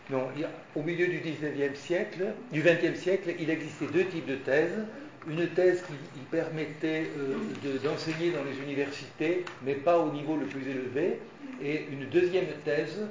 [0.09, 0.27] Non,
[0.75, 4.85] au milieu du 19e siècle, du 20e siècle, il existait deux types de thèses.
[5.27, 10.67] Une thèse qui permettait euh, d'enseigner dans les universités, mais pas au niveau le plus
[10.69, 11.19] élevé,
[11.61, 13.06] et une deuxième thèse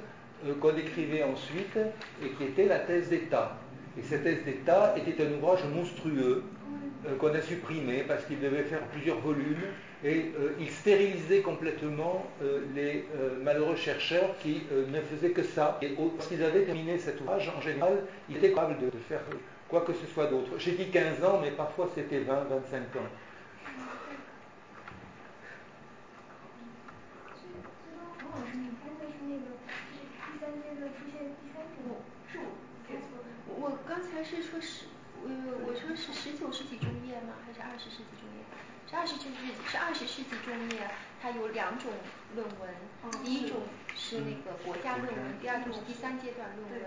[0.45, 1.77] euh, qu'on écrivait ensuite,
[2.23, 3.57] et qui était la thèse d'État.
[3.97, 6.43] Et cette thèse d'État était un ouvrage monstrueux
[7.05, 9.67] euh, qu'on a supprimé parce qu'il devait faire plusieurs volumes
[10.03, 10.31] et
[10.61, 12.25] il stérilisait complètement
[12.73, 13.05] les
[13.43, 15.77] malheureux chercheurs qui ne faisaient que ça.
[15.81, 19.19] Et lorsqu'ils avaient terminé cet ouvrage, en général, ils étaient capables de, faire
[19.68, 20.58] quoi que ce soit d'autre.
[20.58, 23.08] J'ai dit 15 ans, mais parfois c'était 20, 25 ans.
[34.24, 34.86] je
[35.26, 35.30] 呃，
[35.66, 37.34] 我说是十九世纪中叶吗？
[37.44, 38.44] 还是二十世纪中叶？
[38.88, 40.90] 是二十世纪，是二十世纪中叶。
[41.20, 41.90] 它有两种
[42.34, 42.68] 论文，
[43.24, 43.62] 第一种
[43.94, 46.82] 是那个国家论文，第二种是第三阶段论文，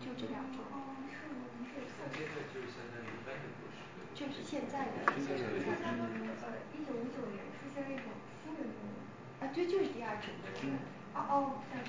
[0.00, 0.62] 就这两种。
[4.14, 5.12] 就是现在的。
[5.16, 8.04] 一九五九年出现了一种
[8.44, 8.92] 新的论文。
[9.40, 10.78] 啊，对，就是第二种论文。
[11.14, 11.86] 哦哦，再再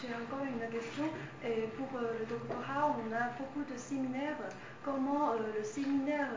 [0.00, 1.04] J'ai encore une question.
[1.44, 4.38] Et pour euh, le doctorat, on a beaucoup de séminaires.
[4.84, 6.28] Comment euh, le séminaire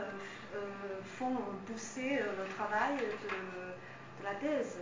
[0.54, 4.78] euh, font pousser le travail de, la thèse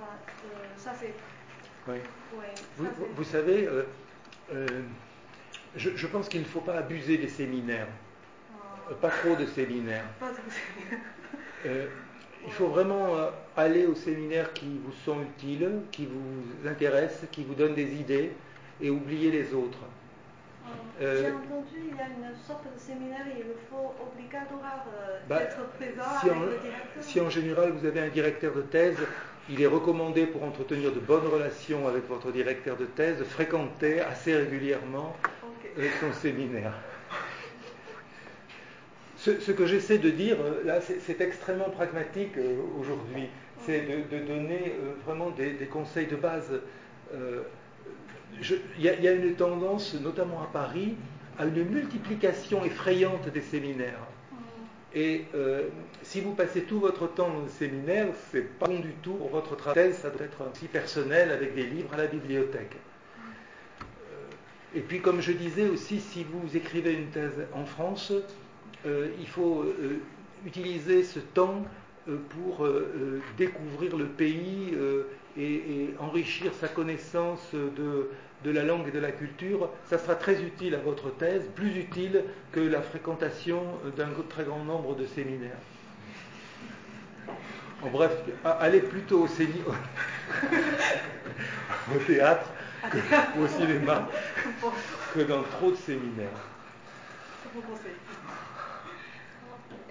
[0.00, 0.12] Enfin,
[0.76, 1.14] ça c'est.
[1.86, 1.98] Oui.
[3.16, 3.68] vous, savez,
[5.76, 7.88] je, pense qu'il ne faut pas abuser des séminaires.
[8.54, 8.94] Ah.
[8.94, 10.04] Pas trop de séminaires.
[10.18, 11.90] Pas trop de séminaires
[12.46, 17.44] il faut vraiment euh, aller aux séminaires qui vous sont utiles, qui vous intéressent, qui
[17.44, 18.32] vous donnent des idées,
[18.80, 19.78] et oublier les autres.
[21.00, 25.38] Euh, J'ai entendu, il y a une sorte de séminaire, il faut obligatoire euh, bah,
[25.38, 27.02] d'être présent si avec en, le directeur.
[27.02, 28.98] Si en général vous avez un directeur de thèse,
[29.50, 34.00] il est recommandé pour entretenir de bonnes relations avec votre directeur de thèse de fréquenter
[34.00, 35.16] assez régulièrement
[36.00, 36.72] son séminaire
[39.24, 43.28] ce, que j'essaie de dire, euh, là, c'est extrêmement pragmatique euh, aujourd'hui.
[43.64, 46.50] C'est de, donner euh, vraiment des, conseils de base.
[48.76, 50.96] Il y, a une tendance, notamment à Paris,
[51.38, 54.06] à une multiplication effrayante des séminaires.
[54.94, 55.24] Et
[56.02, 59.56] si vous passez tout votre temps le séminaire, c'est pas bon du tout pour votre
[59.56, 59.92] travail.
[59.92, 62.76] Ça doit être aussi personnel avec des livres à la bibliothèque.
[64.76, 68.12] Et puis, comme je disais aussi, si vous écrivez une thèse en France,
[68.86, 70.00] euh, il faut euh,
[70.44, 71.64] utiliser ce temps
[72.08, 72.68] euh, pour
[73.38, 74.74] découvrir le pays
[75.38, 78.10] et, enrichir sa connaissance de,
[78.44, 79.70] de, la langue et de la culture.
[79.88, 83.62] Ça sera très utile à votre thèse, plus utile que la fréquentation
[83.96, 85.56] d'un très grand nombre de séminaires.
[87.82, 88.12] En bref,
[88.44, 89.26] allez plutôt au,
[91.94, 92.46] au théâtre
[93.40, 94.08] au cinéma
[95.14, 96.28] que dans trop de séminaires.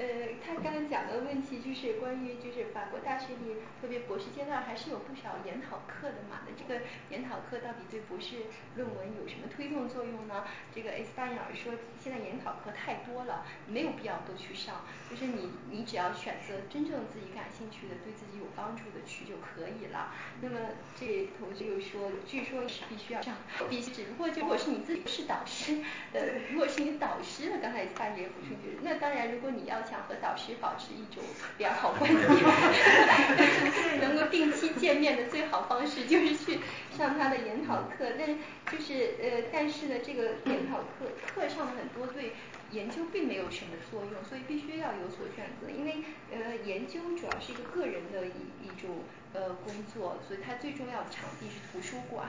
[0.04, 6.44] 呃，他刚刚讲的问题就是关于就是法国大学里，特别博士阶段还是有不少研讨课的嘛。
[6.46, 10.44] 那这个研讨课到底对博士论文有什么推动作用呢？
[10.76, 14.82] 这个 S 大鸟说，现在研讨课太多了，没有必要都去上。
[15.10, 20.12] 就是你你只要选择真正自己感兴趣的、对自己有帮助的去就可以了。
[20.42, 20.58] 那么
[21.00, 23.36] 这同学又说，据说是必须要上，
[23.70, 25.80] 必须只不过如果是你自己是导师，
[26.12, 26.20] 呃，
[26.52, 30.04] 如果是你导师呢，刚才大爷补充就是，那当然如果你要想。
[30.04, 31.24] 和导师保持一种
[31.58, 32.18] 良好关系，
[34.04, 36.60] 能够定期见面的最好方式就是去
[36.92, 38.12] 上他的研讨课。
[38.20, 38.28] 但
[38.70, 42.34] 就是呃，但是呢，这个研讨课课上的很多对
[42.72, 45.70] 研究并没有什么作用，所以必须要有所选择。
[45.72, 49.00] 因为呃，研究主要是一个个人的一一种
[49.34, 52.28] 呃工作，所以它最重要的场地是图书馆。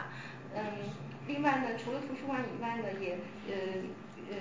[0.55, 0.63] 嗯，
[1.27, 3.19] 另外呢，除了图书馆以外呢，也
[3.49, 3.89] 嗯
[4.31, 4.37] 嗯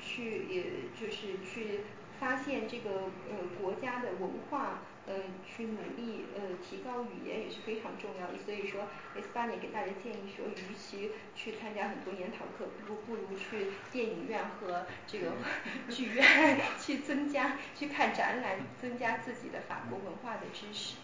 [0.00, 0.64] 去也
[0.98, 1.80] 就是去。
[2.20, 2.90] 发现这个
[3.30, 5.14] 呃国家的文化，呃
[5.46, 8.38] 去努力呃提高语言也是非常重要的。
[8.44, 8.82] 所以说
[9.16, 15.32] ，S 八年给大家建议说，与其去参加很多研讨课，不如不如去电影院和这个
[15.88, 20.96] 剧院去增加去看展览，增加自己的法国文化的知识。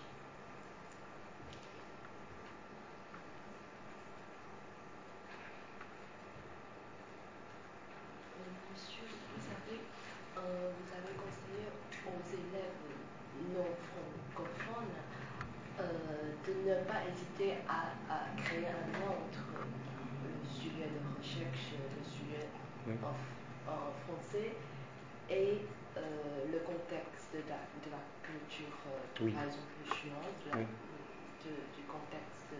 [29.20, 29.32] Le contexte de oui.
[29.32, 30.66] par exemple chinoise.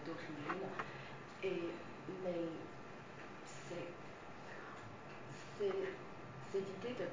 [0.07, 0.68] d'origine.
[1.43, 1.62] Et,
[2.25, 2.49] mais
[3.44, 3.89] c'est,
[5.59, 7.09] cette idée de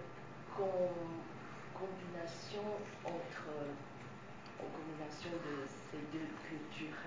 [1.74, 2.64] combination
[3.04, 3.50] entre
[4.60, 7.04] en combination de ces deux cultures,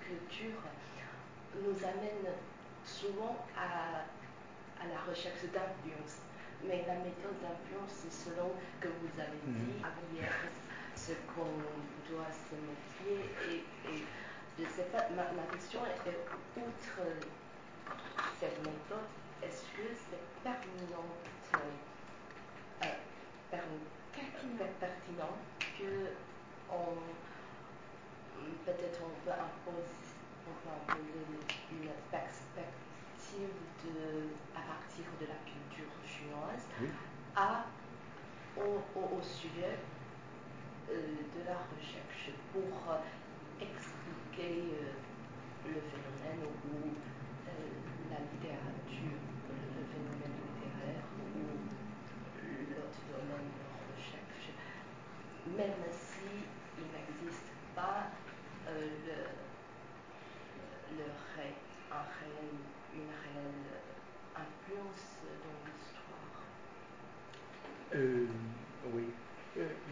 [0.00, 0.62] cultures
[1.62, 2.34] nous amène
[2.84, 4.04] souvent à,
[4.82, 6.18] à la recherche d'influence.
[6.64, 10.71] Mais la méthode d'influence, c'est selon que vous avez dit, mm
[11.06, 11.58] ce qu'on
[12.08, 13.34] doit se méfier.
[13.50, 14.04] Et, et
[14.58, 16.08] je ne sais pas, ma, ma question est,
[16.56, 17.00] outre
[18.38, 19.08] cette méthode,
[19.42, 21.08] est-ce que c'est pertinent,
[21.54, 22.86] euh,
[23.50, 25.36] pertinent, pertinent
[25.78, 26.10] que
[26.70, 26.96] on
[28.64, 30.14] peut-être on peut imposer,
[30.46, 31.24] on peut imposer
[31.72, 36.88] une perspective de, à partir de la culture chinoise oui.
[37.36, 37.66] à,
[38.56, 39.78] au, au, au sujet
[40.92, 43.00] de la recherche pour euh,
[43.60, 44.92] expliquer euh,
[45.66, 46.92] le phénomène ou
[48.10, 51.48] la littérature, le phénomène littéraire ou
[52.70, 54.52] l'autre domaine de recherche,
[55.56, 56.44] même si
[56.78, 58.10] il n'existe pas
[58.68, 58.88] euh,
[62.94, 63.80] une réelle
[64.36, 66.32] influence dans l'histoire.
[67.94, 68.26] Euh.
[68.26, 68.41] Euh,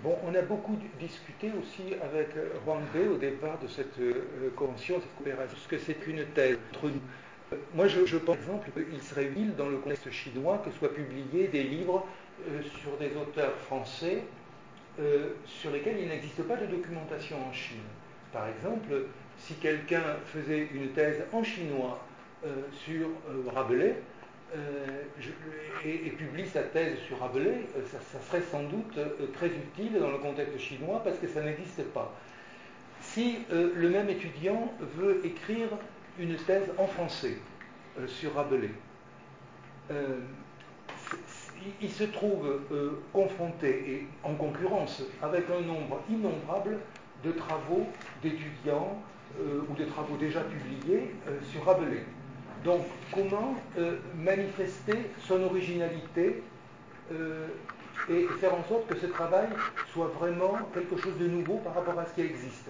[0.04, 2.28] on a beaucoup discuté aussi avec
[2.64, 6.58] Huang Bei au départ de cette euh, convention, cette coopération, parce que c'est une thèse
[6.72, 7.00] entre nous.
[7.52, 10.94] Euh, moi, je, pense, par exemple, qu'il serait utile, dans le contexte chinois, que soient
[10.94, 12.06] publiés des livres
[12.48, 14.22] euh, sur des auteurs français
[14.98, 17.78] euh, sur lesquels il n'existe pas de documentation en Chine.
[18.32, 19.06] Par exemple,
[19.36, 22.00] si quelqu'un faisait une thèse en chinois
[22.72, 23.08] sur
[23.52, 24.09] Rabelais, euh,
[25.18, 25.30] je,
[25.84, 29.98] et, publie sa thèse sur Rabelais, euh, ça, ça, serait sans doute euh, très utile
[29.98, 32.14] dans le contexte chinois parce que ça n'existe pas.
[33.00, 35.68] Si le même étudiant veut écrire
[36.18, 37.38] une thèse en français
[38.06, 38.72] sur Rabelais,
[41.80, 42.60] il se trouve
[43.14, 46.78] confronté et en concurrence avec un nombre innombrable
[47.24, 47.86] de travaux
[48.22, 49.02] d'étudiants
[49.40, 51.14] ou de travaux déjà publiés
[51.50, 52.04] sur Rabelais.
[52.64, 52.82] Donc,
[53.14, 56.42] comment euh, manifester son originalité
[57.12, 57.46] euh,
[58.10, 59.48] et faire en sorte que ce travail
[59.92, 62.68] soit vraiment quelque chose de nouveau par rapport à ce qui existe?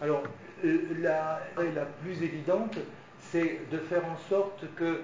[0.00, 0.22] Alors,
[0.64, 2.76] euh, la, la plus évidente,
[3.20, 5.02] c'est de faire en sorte que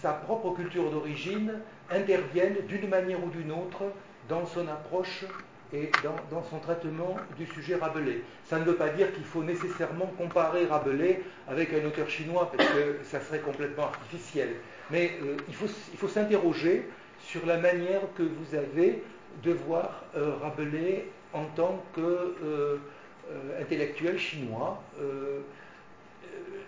[0.00, 1.52] sa propre culture d'origine
[1.90, 3.82] intervienne d'une manière ou d'une autre
[4.28, 5.24] dans son approche
[5.72, 8.22] et dans, son traitement du sujet Rabelais.
[8.44, 12.70] Ça ne veut pas dire qu'il faut nécessairement comparer Rabelais avec un auteur chinois, parce
[12.70, 14.54] que ça serait complètement artificiel.
[14.90, 16.88] Mais euh, il faut, il faut s'interroger
[17.20, 19.02] sur la manière que vous avez
[19.42, 24.82] de voir euh, Rabelais en tant qu'intellectuel euh, chinois.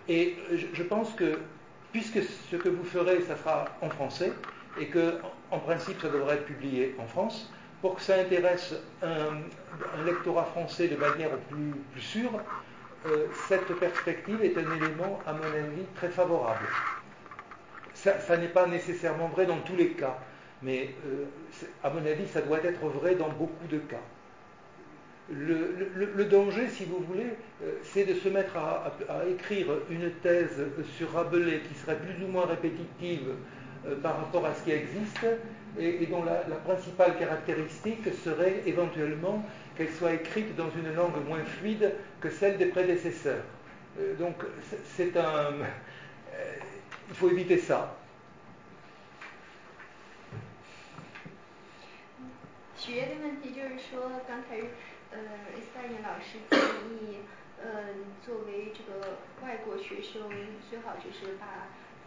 [0.09, 1.39] Et je, je pense que,
[1.93, 2.19] puisque
[2.51, 4.33] ce que vous ferez, ça sera en français,
[4.79, 5.19] et que,
[5.51, 7.51] en principe, ça devrait être publié en France,
[7.81, 12.31] pour que ça intéresse un, lectorat français de manière plus, sûre,
[13.07, 16.67] euh, cette perspective est un élément, à mon avis, très favorable.
[17.95, 20.19] Ça, n'est pas nécessairement vrai dans tous les cas,
[20.63, 21.25] mais euh,
[21.83, 24.01] à mon avis, ça doit être vrai dans beaucoup de cas.
[25.31, 27.31] Le, danger, si vous voulez,
[27.63, 30.61] euh, c'est de se mettre à, à, à, écrire une thèse
[30.97, 33.35] sur Rabelais qui serait plus ou moins répétitive
[33.87, 35.27] euh, par rapport à ce qui existe
[35.79, 39.45] et, dont la, la, principale caractéristique serait éventuellement
[39.77, 43.45] qu'elle soit écrite dans une langue moins fluide que celle des prédécesseurs.
[43.99, 44.37] Euh, donc
[44.85, 45.23] c'est un...
[45.23, 46.55] Euh,
[47.09, 47.97] il faut éviter ça.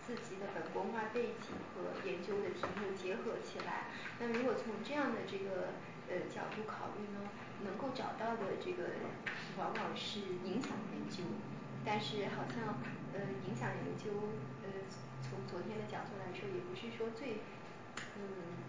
[0.06, 3.88] 自己的本国化背景和研究的题目结合起来。
[4.20, 5.74] 那如果从这样的这个
[6.12, 7.30] 呃角度考虑呢，
[7.64, 9.00] 能够找到的这个
[9.58, 11.24] 往往是影响研究，
[11.86, 12.78] 但是好像
[13.14, 14.12] 呃影响研究
[14.64, 14.84] 呃
[15.22, 17.40] 从昨天的角度来说，也不是说最
[18.18, 18.60] 嗯。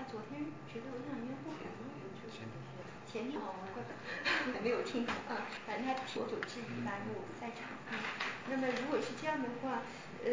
[0.00, 1.99] 他昨天觉得有点烟雾感吗？
[3.10, 5.46] 前天哦，怪不得还没有听到啊。
[5.66, 7.66] 反正他有所质疑吧，因为我不在场。
[7.90, 7.98] 嗯，
[8.48, 9.82] 那么如果是这样的话，
[10.24, 10.30] 嗯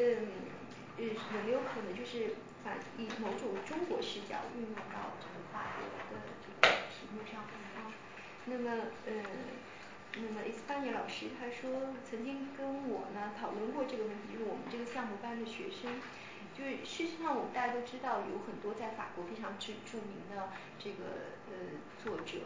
[0.97, 7.93] 呃有没有可能就是把以某种中国视角运用到这个法国的这个题目上啊？
[8.45, 8.69] 那么
[9.05, 9.13] 呃，
[10.15, 15.99] 那么伊斯巴尼老师他说曾经跟我呢讨论过这个问题，就是我们这个项目班的学生。
[16.57, 20.49] 就是事实上，我们大家都知道，有很多在法国非常之著名的
[20.79, 22.39] 这个呃作者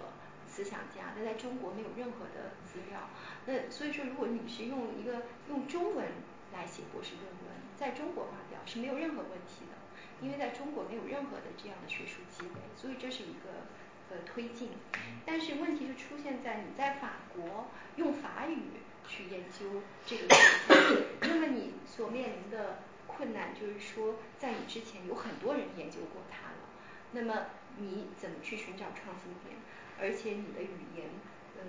[0.52, 3.08] 思想家，那在中国没有任何的资料。
[3.46, 6.06] 那所以说，如果你是用一个用中文
[6.52, 9.80] 来写博士论文，在中国发表是没有任何问题的，
[10.20, 13.72] 因为在中国没有任何的这样的学术积累，所以这是一个
[14.10, 14.72] 呃推进。
[15.26, 18.58] 但是问题就出现在你在法国用法语
[19.08, 26.58] 去研究这个东西，那么你所面临的困难就是说，在你之前有很多人研究过它了，
[27.14, 27.48] 那么
[27.78, 29.56] 你怎么去寻找创新点？
[30.02, 31.08] 而且你的语言
[31.58, 31.62] 呃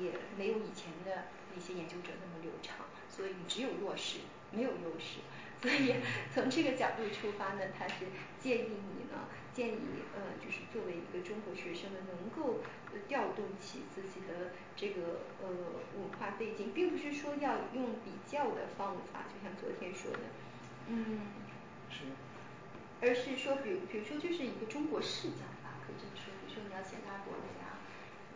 [0.00, 2.76] 也没有以前的那些研究者那么流畅，
[3.08, 4.20] 所以你只有弱势，
[4.52, 5.18] 没有优势。
[5.60, 5.94] 所以
[6.34, 8.06] 从这个角度出发呢，他是
[8.40, 9.78] 建议你呢，建议
[10.14, 12.60] 呃就是作为一个中国学生呢，能够
[13.08, 20.18] 调动起自己的这个呃文化背景，并不是说要用比较的方法，就像昨天说的，
[20.88, 21.20] 嗯，
[21.88, 22.00] 是，
[23.00, 27.82] 而是说比比如说就是一个中国视角吧，可以这么说，说你要写拉伯的呀，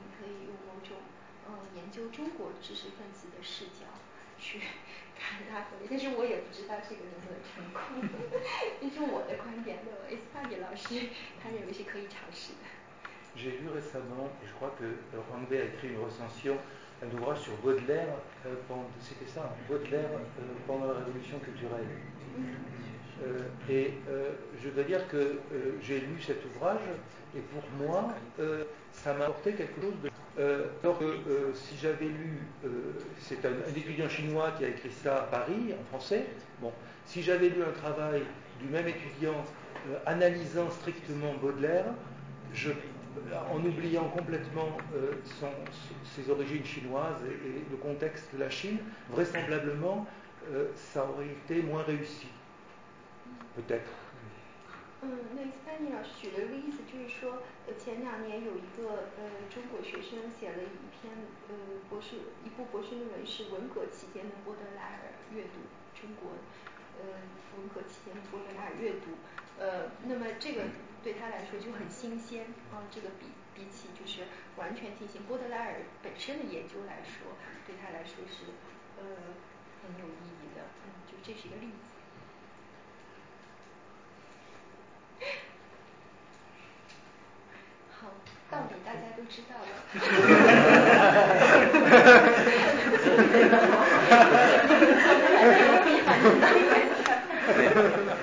[0.03, 0.99] 你可以用某种
[1.47, 3.87] 呃研究中国知识分子的视角
[4.37, 4.59] 去。
[5.19, 7.81] 看拉伯的，但是我也不知道这个能不能成功，
[8.81, 10.07] 这是我的观点的。
[10.09, 11.11] S 帕里老师
[11.43, 12.67] 他认为是可以尝试的。
[13.37, 16.59] J'ai lu récemment, je crois que Huang-Bei a écrit une recension,
[17.03, 18.15] un ouvrage sur Baudelaire,
[18.47, 18.55] euh,
[19.01, 21.87] c'était ça, Baudelaire euh, pendant la Révolution culturelle.
[23.27, 23.39] Euh,
[23.69, 23.93] et
[24.63, 25.39] je dois dire que
[25.83, 26.81] j'ai lu cet ouvrage
[27.37, 28.15] et pour moi,
[28.93, 32.69] ça m'a apporté quelque chose de euh, alors que euh, si j'avais lu, euh,
[33.19, 36.27] c'est un, étudiant chinois qui a écrit ça à Paris, en français,
[36.61, 36.73] bon,
[37.05, 38.23] si j'avais lu un travail
[38.61, 39.45] du même étudiant
[40.07, 41.87] analysant strictement Baudelaire,
[42.53, 42.71] je,
[43.51, 44.77] en oubliant complètement
[46.05, 48.79] ses origines chinoises et, et, le contexte de la Chine,
[49.11, 50.07] vraisemblablement,
[50.75, 52.27] ça aurait été moins réussi.
[53.59, 53.91] Peut-être.
[55.03, 61.13] 嗯，那斯潘尼老师举的例子就是说，呃，前两年有一个呃中国学生写了一篇
[61.49, 61.55] 呃
[61.91, 65.59] 博士一部博士论文，是文革期间的波德莱尔阅读
[65.95, 66.39] 中国
[66.99, 67.19] 呃
[67.59, 69.15] 文革期间的波德莱尔阅读，
[69.59, 70.63] 呃，那么这个
[71.03, 74.23] 对他来说就很新鲜啊，这个比比起就是
[74.57, 77.35] 完全进行波德莱尔本身的研究来说，
[77.67, 78.51] 对他来说是
[78.99, 79.35] 呃
[79.83, 81.98] 很有意义的，嗯，就这是一个例子。
[88.01, 88.07] 好，
[88.51, 89.67] 道理大家都知道了。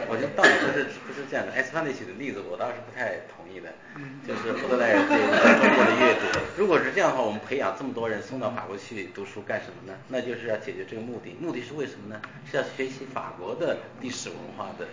[0.07, 1.51] 我觉得道理不是不是这样的。
[1.53, 3.73] 埃斯潘内举的例子，我倒是不太同意的。
[4.27, 6.25] 就是波德莱尔对中国的阅读，
[6.57, 9.97] 如果是这样的话，我们培养这么多人送到法国去读书干什么呢？
[10.09, 11.35] 那就是要解决这个目的。
[11.39, 12.21] 目的是为什么呢？
[12.49, 14.87] 是要学习法国的历史文化的，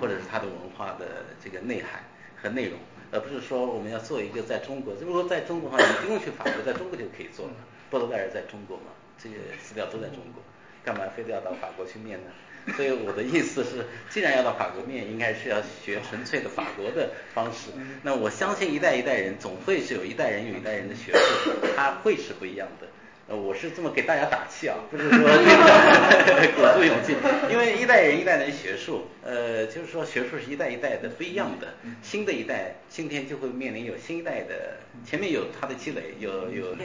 [0.00, 2.02] 或者是它的文化的这个内涵
[2.40, 2.78] 和内容。
[3.10, 7.52] 而不是说我们要做一个在中国，如果在中国的话，你不用去法国，在中国就可以做了。
[7.90, 8.84] 波德莱尔在中国嘛，
[9.18, 10.42] 这些资料都在中国，
[10.82, 12.30] 干嘛非得要到法国去念呢？
[12.74, 17.70] 所以我的意思是，既然要到法国念，应该是要学纯粹的法国的方式。
[18.02, 22.86] 那我相信一代一代人，总会是有一代人有一代人的学术，他会是不一样的。
[23.32, 25.18] 呃，我是这么给大家打气啊，不是说
[26.54, 27.16] 鼓足勇气，
[27.50, 31.68] 因为一代人一代人学术，呃，就是说学术是一代一代的不一样的，
[32.02, 36.76] 新的一代今天就会面临有新一代的，前面有他的积累，有有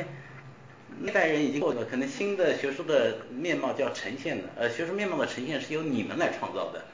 [1.03, 6.85] 一代人已经过了，可能新的学术的面貌就要呈现了，呃，学术面貌的呈现是由你们来创造的，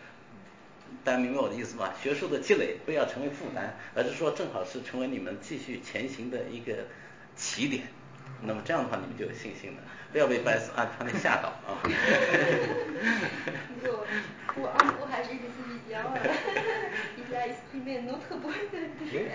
[1.03, 1.93] 大家明白我的意思吧？
[2.01, 6.73] 学术的积累不要成为负担，而是说正好是成为你们继续前行的一个
[7.35, 7.83] 起点。
[8.42, 11.82] 那么这样的话，你们就有信心了，不要被白斯啊他那吓到啊。
[13.80, 14.06] 我
[14.56, 14.68] 我
[15.00, 16.14] 我还是一个自己讲啊，
[17.16, 19.28] il a exprimé notre point de vue.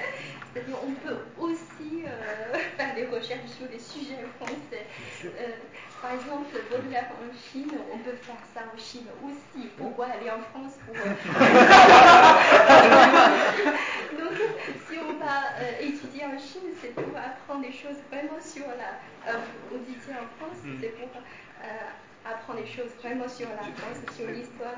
[0.54, 4.86] C'est-à-dire on peut aussi euh, faire des recherches sur des sujets français.
[5.26, 5.56] Euh,
[6.01, 9.69] par exemple, Baudelaire en Chine, on peut faire ça en Chine aussi.
[9.77, 10.95] Pourquoi aller en France pour...
[14.19, 14.37] Donc,
[14.89, 19.01] si on va euh, étudier en Chine, c'est pour apprendre des choses vraiment sur la...
[19.33, 19.39] Euh,
[19.75, 21.09] étudier en France, c'est pour
[22.25, 24.75] apprendre des choses vraiment sur la France, sur l'histoire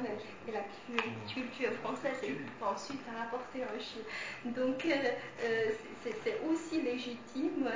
[0.48, 0.60] et la
[1.32, 4.02] culture française et ensuite à rapporter en Chine.
[4.52, 5.70] Donc euh,
[6.02, 7.68] c'est aussi légitime.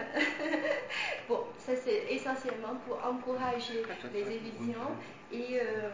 [1.28, 4.96] bon, ça c'est essentiellement pour encourager les étudiants
[5.32, 5.90] et euh,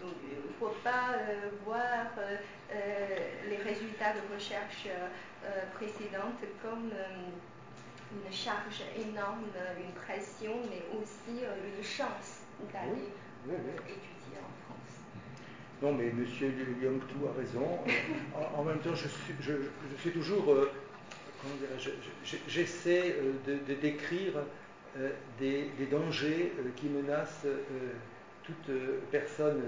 [0.00, 2.06] donc il ne faut pas euh, voir
[3.48, 4.86] les résultats de recherche
[5.74, 6.92] précédentes comme
[8.12, 9.44] une charge énorme,
[9.78, 12.39] une pression, mais aussi une chance
[12.72, 13.12] d'aller
[13.46, 13.92] oui, oui, oui.
[13.92, 15.00] étudier en France.
[15.82, 16.26] Non, mais M.
[16.82, 17.78] Young-Tu a raison.
[18.56, 20.70] en, en, même temps, je suis, je, je suis toujours euh,
[22.48, 23.16] j'essaie
[23.46, 24.34] de, décrire
[25.38, 27.46] des, dangers qui menacent
[28.42, 28.70] toute
[29.10, 29.62] personne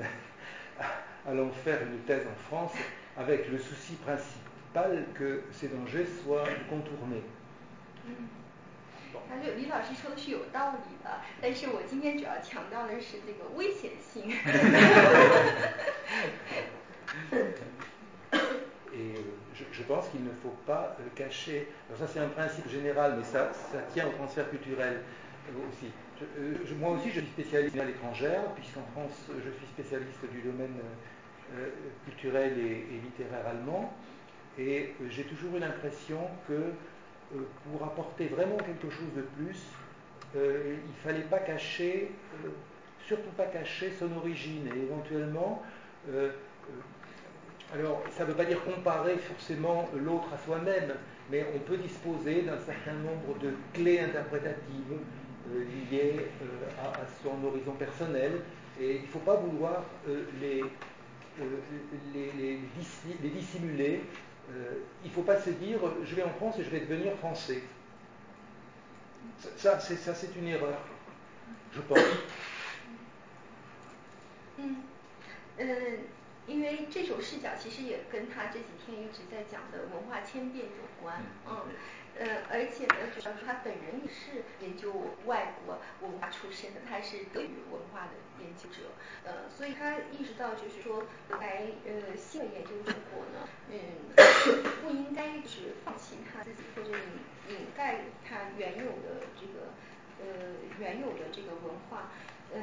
[1.26, 2.74] allant faire une thèse en France
[3.16, 7.22] avec le souci principal que ces dangers soient contournés.
[9.29, 14.31] 他说李老师说的是有道理的，但是我今天主要强调的是这个危险性。
[18.93, 19.13] Et
[19.53, 21.67] je, je pense qu'il ne faut pas cacher.
[21.87, 25.03] Alors ça c'est un principe général, mais ça, ça tient au transfert culturel
[25.69, 25.91] aussi.
[26.19, 30.79] Je, moi aussi je suis spécialiste à l'étrangère, puisqu'en France je suis spécialiste du domaine
[31.55, 31.69] euh,
[32.05, 33.93] culturel et, et, littéraire allemand,
[34.57, 36.71] et j'ai toujours eu l'impression que euh,
[37.32, 39.58] pour apporter vraiment quelque chose de plus,
[40.36, 42.10] euh, il ne fallait pas cacher,
[42.44, 42.48] euh,
[43.06, 44.68] surtout pas cacher son origine.
[44.74, 45.62] Et éventuellement,
[47.72, 50.94] alors ça ne veut pas dire comparer forcément l'autre à soi-même,
[51.30, 54.98] mais on peut disposer d'un certain nombre de clés interprétatives
[55.90, 56.26] liées
[56.82, 58.40] à, son horizon personnel.
[58.80, 59.84] Et il ne faut pas vouloir
[60.40, 60.62] les,
[63.22, 64.31] dissimuler euh,
[65.03, 67.61] il ne faut pas se dire je vais en France et je vais devenir français.
[69.57, 70.79] Ça, c'est, ça, c'est une erreur,
[71.73, 71.99] je pense.
[74.57, 74.77] 嗯，
[75.57, 75.65] 呃，
[76.47, 81.61] 因为这种视角其实也跟他这几天一直在讲的文化千变有关，嗯。
[82.18, 84.92] 呃，而且呢，主要是他本人也是研究
[85.26, 88.90] 外国文化出身的，他是德语文化的研究者，
[89.24, 93.78] 呃，所以他意识到就是说来呃新的研究中国呢，嗯，
[94.82, 97.00] 不应该只放弃他自己或者掩
[97.48, 99.72] 掩盖他原有的这个
[100.20, 102.10] 呃原有的这个文化，
[102.54, 102.60] 嗯，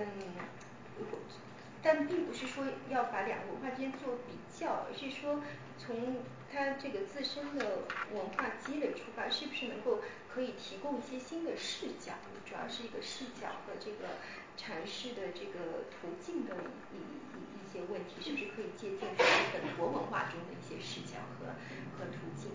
[1.81, 5.41] 但并不是说要把两个文化之间做比较，而是说
[5.77, 6.17] 从
[6.51, 9.99] 他这个自身的文化积累出发，是不是能够
[10.33, 12.13] 可以提供一些新的视角？
[12.45, 14.17] 主要是一个视角和这个
[14.57, 16.55] 阐释的这个途径的
[16.91, 19.07] 一一一些问题，是不是可以借鉴
[19.53, 21.53] 本国文化中的一些视角和
[21.97, 22.49] 和途径？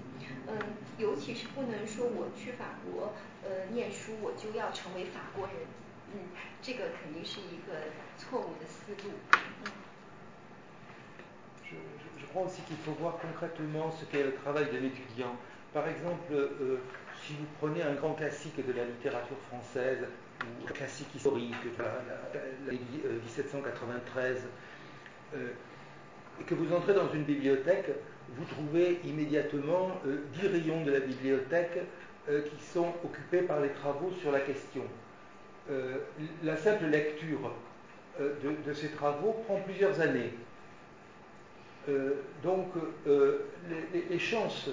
[0.49, 0.59] 嗯，
[0.99, 3.15] 尤其是不能说我去法国
[3.45, 5.55] 呃念书，我就要成为法国人，
[6.13, 6.19] 嗯，
[6.61, 7.87] 这个肯定是一个
[8.19, 9.13] 错误的思路，
[9.65, 9.84] 嗯。
[12.35, 15.37] Crois aussi qu'il faut voir concrètement ce qu'est le travail de l'étudiant.
[15.73, 16.81] Par exemple, euh,
[17.23, 20.01] si vous prenez un grand classique de la littérature française,
[20.43, 24.43] ou un classique historique, la, la, la, 1793,
[25.35, 25.49] euh, euh,
[26.41, 27.91] et que vous entrez dans une bibliothèque,
[28.37, 31.79] vous trouvez immédiatement euh, 10 rayons de la bibliothèque
[32.27, 34.81] qui sont occupés par les travaux sur la question.
[36.43, 37.53] La simple lecture
[38.19, 40.33] de ces travaux prend plusieurs années.
[41.89, 42.69] Euh, donc
[43.07, 43.47] euh,
[44.11, 44.71] les, chances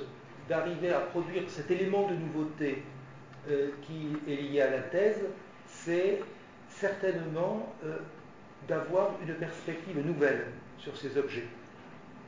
[0.47, 2.83] d'arriver à produire cet élément de nouveauté
[3.49, 5.19] euh, qui est lié à la thèse,
[5.65, 6.21] c'est
[6.69, 7.73] certainement
[8.67, 11.45] d'avoir une perspective nouvelle sur ces objets.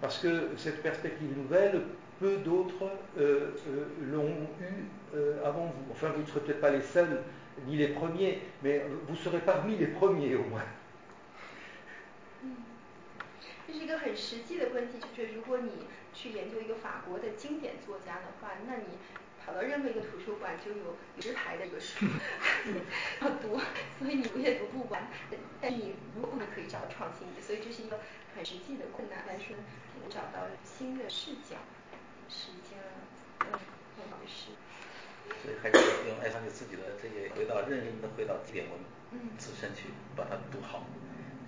[0.01, 1.81] Parce que cette perspective nouvelle,
[2.19, 2.89] peu d'autres
[4.11, 5.91] l'ont eu avant vous.
[5.91, 7.21] Enfin, vous ne serez peut-être pas les seuls
[7.67, 10.63] ni les premiers, mais vous serez parmi les premiers au moins.
[13.73, 18.99] 这是一个很实际的问题，就是如果你去研究一个法国的经典作家的话，那你
[19.43, 22.05] 跑到任何一个图书馆就有十排的一个书
[23.19, 23.59] 要读，
[23.97, 25.07] 所以你阅读不完。
[25.59, 27.99] 但是你如果你可以找到创新，所以这是一个
[28.35, 31.57] 很实际的困难，但是能找到新的视角，
[32.29, 32.77] 是一件
[33.39, 33.51] 嗯
[33.97, 34.51] 很好的事。
[35.41, 38.77] 所以还是用爱上你自己的这些回到认真的回到经典文
[39.39, 39.85] 自身去
[40.15, 40.85] 把它读好，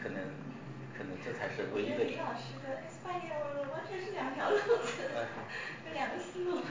[0.01, 0.54] 可能。
[0.97, 2.07] 可能这才是唯一的。
[2.07, 3.35] 李老师的 S 半年
[3.71, 5.11] 完全是两条路子，
[5.83, 6.63] 这两个思路，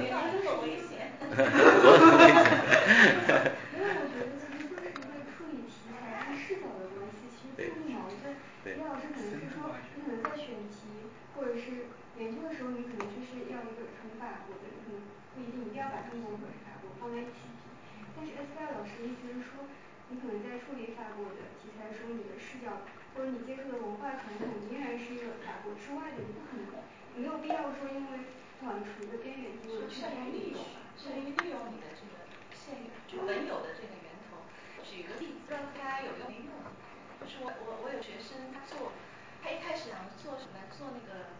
[0.00, 1.12] 李老师很危险。
[3.76, 8.32] 因为我觉得其实就是一个处理题材跟视角的关系，其实并不矛盾。
[8.64, 15.04] 李老师可能是说，你可能在选题或者是研究的时候，你可能就是要一个纯法国的，你可能
[15.36, 17.68] 不一定一定要把中国和法国放在一起比。
[18.16, 19.68] 但是 S 半老师的意思是说，
[20.08, 22.80] 你可能在处理法国的题材的时候，你的视角。
[23.18, 26.86] 或者你接触的文化传统依然是法国之外的，你不可能，
[27.18, 28.30] 没有必要说因为
[28.62, 30.62] 短途的边缘地位去利用，
[30.94, 34.38] 善于利用你的这个现有就本有的这个源头。
[34.86, 36.54] 举个例子，不知道大家有用没用？
[37.18, 38.94] 就是我我我有学生他做，
[39.42, 40.62] 他一开始想做什么？
[40.70, 41.34] 做那个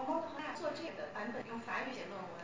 [0.00, 2.40] 黄毛的后做这个版本用法语写论文，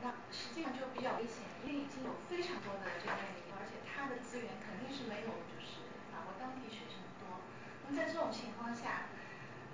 [0.00, 6.88] 那实际上就比较危险，因为已经有非常多的这个内容，而且他的资源肯定是没有就是法国当地学
[7.96, 9.06] 在这种情况下，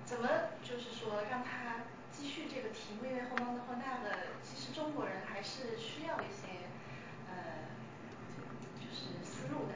[0.05, 0.27] 怎么
[0.63, 3.05] 就是说让他继续这个题目？
[3.07, 6.67] 因为后面的话，那个其实中国人还是需要一些
[7.27, 7.69] 呃
[8.79, 9.73] 就是思路的。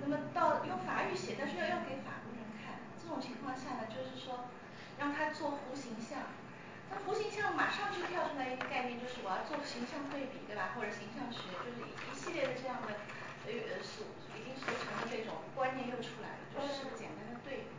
[0.00, 4.48] 那么到用法语写，但是要要给法国人看，这种情况下呢，就是说
[4.98, 6.22] 让他做弧形象。
[6.90, 10.72] 那弧形象马上就跳出来一个概念，就是我要做形象对比，对吧？
[10.74, 12.96] 或者形象学，就是一一系列的这样的
[13.44, 17.76] 呃俗已经俗成的这种观念又出来了，就是简单的对比，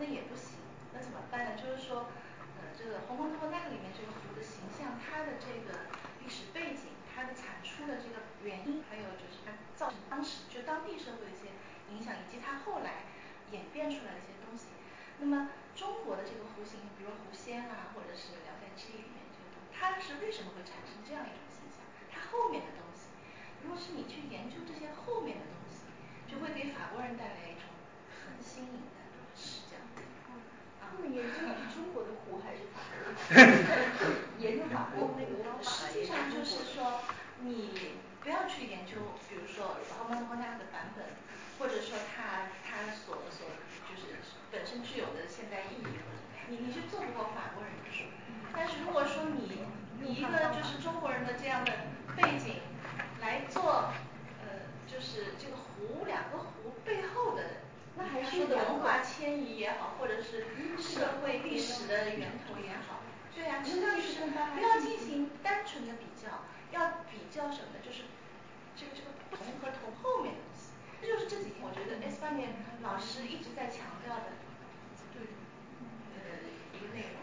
[0.00, 0.56] 那也不行，
[0.94, 1.52] 那怎么办呢？
[1.60, 2.08] 就是说
[2.56, 5.84] 呃这个红楼梦那个里面这个壶的形象，它的这个
[6.24, 11.52] 历史背景，它的产出的这个原因，还有就是它造成当时就当地社会的一些
[11.92, 13.04] 影响，以及它后来
[13.52, 14.72] 演变出来的一些东西。
[15.20, 21.84] 那么中国的这个壶形，比如狐仙啊，或者是聊斋志异里面这个，它是为什么会产生这样一种形象？
[22.08, 23.12] 它后面的东西，
[23.60, 25.84] 如果是你去研究这些后面的东西，
[26.24, 27.68] 就会给法国人带来一种
[28.08, 28.99] 很新颖的。
[30.90, 33.00] 他们研究的是中国的湖还是法国？
[34.38, 35.62] 研究法国那个方法。
[35.62, 37.02] 实际上就是说，
[37.42, 38.92] 你不要去研究，
[39.28, 41.04] 比如说豪蒙托那的版本，
[41.58, 43.46] 或者说它它所所
[43.88, 44.16] 就是
[44.50, 45.86] 本身具有的现代意义，
[46.48, 48.04] 你你是做不过法国人的书。
[48.54, 49.62] 但是如果说你
[50.00, 51.72] 你一个就是中国人的这样的
[52.16, 52.56] 背景
[53.20, 53.92] 来做
[54.42, 57.42] 呃就是这个湖两个湖背后的
[58.00, 60.46] 那还是说的文化迁移也好，或者是
[60.78, 63.00] 社会历史的源头也好，
[63.34, 67.80] 对啊，实际上是不要进行单纯的比较，要比较什么呢？
[67.84, 68.04] 就是
[68.76, 72.50] 这个这个同和同后面的东西，这就是这几天我觉得 S 班面
[72.82, 74.32] 老师一直在强调的，
[75.12, 75.22] 对
[76.16, 76.20] 呃
[76.74, 77.20] 一个内容。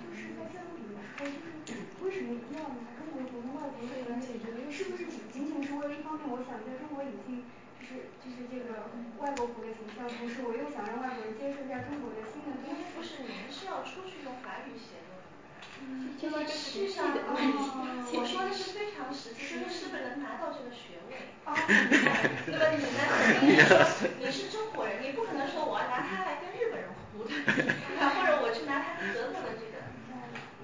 [0.00, 1.26] 就是在教育里面说，
[1.64, 4.46] 就是为什么一定要拿中国和外国的来解决？
[4.70, 7.59] 是不是仅仅是为了一方面，我想在中国引进就
[7.90, 8.86] 是就是这个
[9.18, 12.86] 外国湖的形象，同时我又想让外国人接受一下中国的新的东西。
[12.94, 15.34] 不是你们是要出去用法语写论文的。
[15.82, 21.34] 嗯，这是实际上的我说的是非常实际，是是不是能拿到这个学位？
[22.46, 22.70] 对吧？
[22.76, 29.80] 你呢肯定是说你是中国人，你不可能说我要拿它来跟日本人糊的，或者我去拿它跟德国的这个。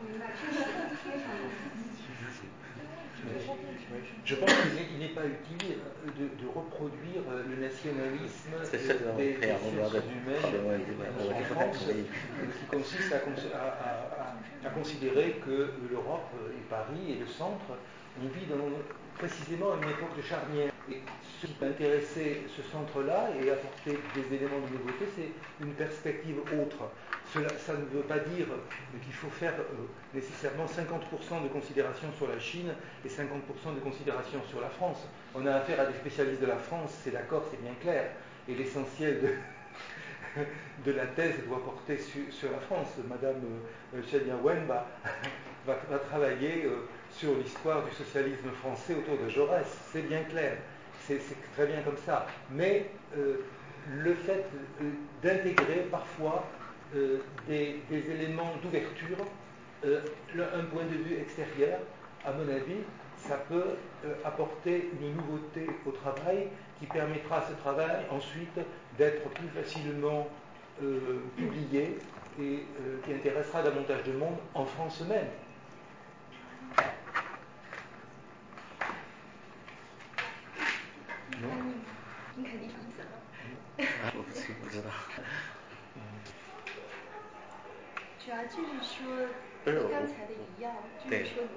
[0.06, 0.62] 明白，这个
[1.02, 1.96] 非常有意思。
[4.24, 4.52] Je pense
[4.88, 5.78] qu'il n'est pas utile
[6.18, 10.64] de, de reproduire le nationalisme des, des sources humaines
[11.30, 11.84] en France,
[12.58, 17.76] qui consiste à, à, à, à considérer que l'Europe et Paris et le centre,
[18.22, 18.56] on vit dans
[19.18, 20.72] précisément à une époque de charnière.
[20.90, 21.00] Et
[21.40, 26.38] ce qui peut intéresser ce centre-là et apporter des éléments de nouveauté, c'est une perspective
[26.38, 26.90] autre.
[27.34, 28.46] Cela, ça ne veut pas dire
[29.02, 32.72] qu'il faut faire euh, nécessairement 50% de considération sur la Chine
[33.04, 35.08] et 50% de considération sur la France.
[35.34, 38.10] On a affaire à des spécialistes de la France, c'est d'accord, c'est bien clair.
[38.48, 39.20] Et l'essentiel
[40.84, 42.88] de, la thèse doit porter sur, la France.
[43.08, 43.42] Madame
[43.94, 44.86] euh, Wenba
[45.66, 46.86] va, va, travailler euh,
[47.18, 50.58] sur l'histoire du socialisme français autour de Jaurès, c'est bien clair.
[51.06, 51.20] C'est
[51.54, 52.26] très bien comme ça.
[52.50, 53.36] Mais euh,
[53.94, 54.44] le fait
[55.22, 56.44] d'intégrer parfois
[56.94, 59.18] euh, des, éléments d'ouverture,
[59.84, 60.00] euh,
[60.38, 61.78] un point de vue extérieur,
[62.24, 62.82] à mon avis,
[63.16, 68.58] ça peut euh, apporter une nouveauté au travail qui permettra à ce travail ensuite
[68.98, 70.28] d'être plus facilement
[71.38, 71.96] publié
[72.38, 72.66] et
[73.02, 75.24] qui intéressera davantage de monde en France même.
[82.36, 83.10] 你肯定是怎么？
[84.16, 84.89] 我不知不知道。
[88.24, 89.28] 主要就是说
[89.65, 90.73] 和刚才的一样，
[91.05, 91.48] 就是说你。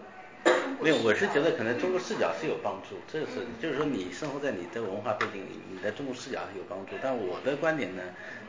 [0.82, 6.94] 没有，我是觉得可能中国视角是有帮助，这是就是说你生活在你的文化背景里，你的中国视角是有帮助。
[7.02, 8.02] 但我的观点呢，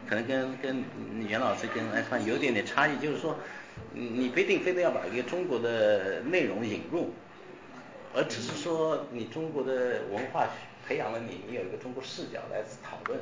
[0.09, 0.85] 可能跟跟
[1.27, 3.37] 袁老师跟艾川有点点差异，就是说，
[3.93, 7.13] 你不一定非得要把一个中国的内容引入，
[8.15, 10.47] 而只是说你中国的文化
[10.91, 13.21] 培养了你，你有一个中国视角来讨论。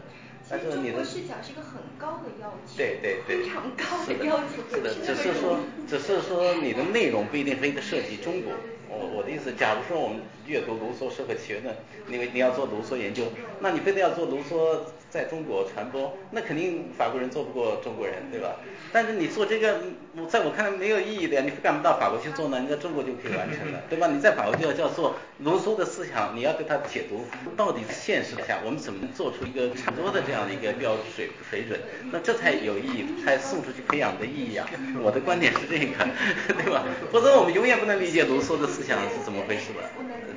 [0.49, 4.65] 但是你的视角是一个很高的要求，对对对，非常高的要求。
[4.75, 8.55] 是的，只是说，只是说你的内容不一定非得涉及中国。
[8.89, 11.77] 我我的意思，假如说我们阅读卢梭社会起源论，
[12.09, 13.25] 因为你要做卢梭研究，
[13.61, 14.81] 那你非得要做卢梭
[15.11, 18.57] 在中国传播，那肯定法国人做不过中国人，对吧？
[18.93, 19.81] 但是你做这个，
[20.17, 24.09] 我在我看来没有意义的呀，你干不到法国去做呢，你在中国就可以完成了，对吧？
[24.09, 27.25] 你在法国就要叫做卢梭的思想，你要对它解读，
[27.57, 31.79] 到底现实下我们怎么做出一个差不多的这样的一个标水水准，
[32.13, 34.69] 那这才有意义，才送出去培养的意义啊！
[35.03, 36.07] 我的观点是这个，
[36.55, 36.85] 对吧？
[37.11, 39.89] 否则我们永远不能理解卢梭的思想是怎么回事的，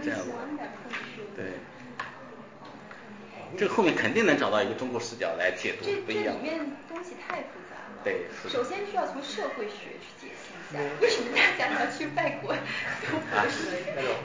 [0.04, 0.28] 这样子，
[1.36, 1.46] 对。
[3.58, 6.36] 这后面肯定能找到一个中国视角来解读不一样。
[6.42, 8.02] 这里面东西太复杂了。
[8.04, 12.56] 对，首先需要从社会学去解析一下，为什么大家要去外国
[13.02, 13.78] 读博士？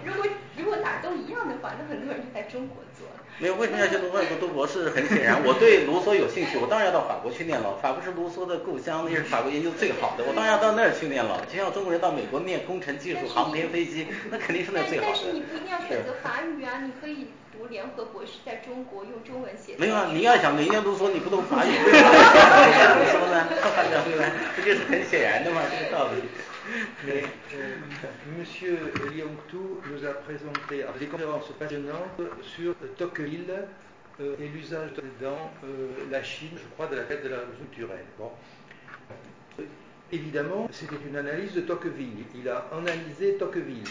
[0.05, 3.06] 如果如果哪都一样的话，那很多人在中国做。
[3.38, 4.88] 没有，为什么要去读外国读博士？
[4.88, 7.76] 很显然，我对卢梭有兴趣，我当然要到法国去念了。
[7.82, 11.44] 法国是卢梭的故乡，那是法国研究最好的，我当然要到那儿去念了。
[11.44, 15.12] 就像中国人到美国念工程技术、航天飞机，那肯定是那最好的。
[15.12, 19.75] 但是你不一定要选择法语啊，你可以读联合博士，在中国用中文写。
[19.77, 21.91] 没有啊，你要想人家卢梭，你不懂法语，为
[23.08, 23.48] 什么呢？
[24.06, 24.32] 对吧？
[24.56, 26.22] 这就是很显然的嘛，这个道理。
[27.06, 27.75] Mais euh,
[28.38, 28.77] Monsieur
[29.11, 33.66] Liangtou nous a présenté des conférences passionnantes sur Tocqueville
[34.22, 37.66] euh, et l'usage dans euh, la Chine, je crois, de la tête de la révolution
[37.66, 38.06] culturelle.
[38.17, 38.32] Bon.
[40.14, 42.25] Évidemment, c'était une analyse de Tocqueville.
[42.35, 43.83] Il a analysé Tocqueville.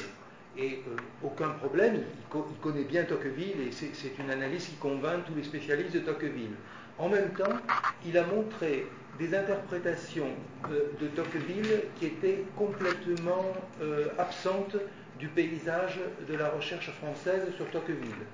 [0.57, 0.81] Et
[1.23, 5.35] aucun problème, il, co il, connaît bien Tocqueville et c'est une analyse qui convainc tous
[5.35, 6.55] les spécialistes de Tocqueville.
[6.97, 7.57] En même temps,
[8.05, 8.87] il a montré
[9.19, 10.29] des interprétations
[10.69, 13.45] euh, de Tocqueville qui étaient complètement
[13.81, 14.77] euh, absentes
[15.19, 18.25] du paysage de la recherche française sur Tocqueville.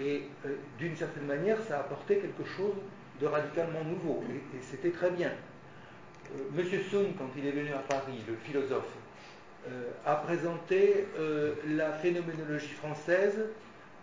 [0.00, 2.74] Et euh, d'une certaine manière, ça a apporté quelque chose
[3.20, 4.24] de radicalement nouveau.
[4.30, 5.30] Et, c'était très bien.
[6.52, 8.96] Monsieur Sun, quand il est venu à Paris, le philosophe,
[10.04, 11.06] a présenté
[11.68, 13.46] la phénoménologie française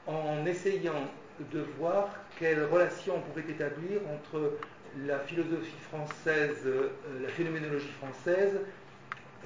[0.08, 1.10] en essayant
[1.52, 2.10] de voir
[2.40, 4.54] quelle relation on pouvait établir entre
[5.06, 6.90] la philosophie française, euh,
[7.22, 8.60] la phénoménologie française,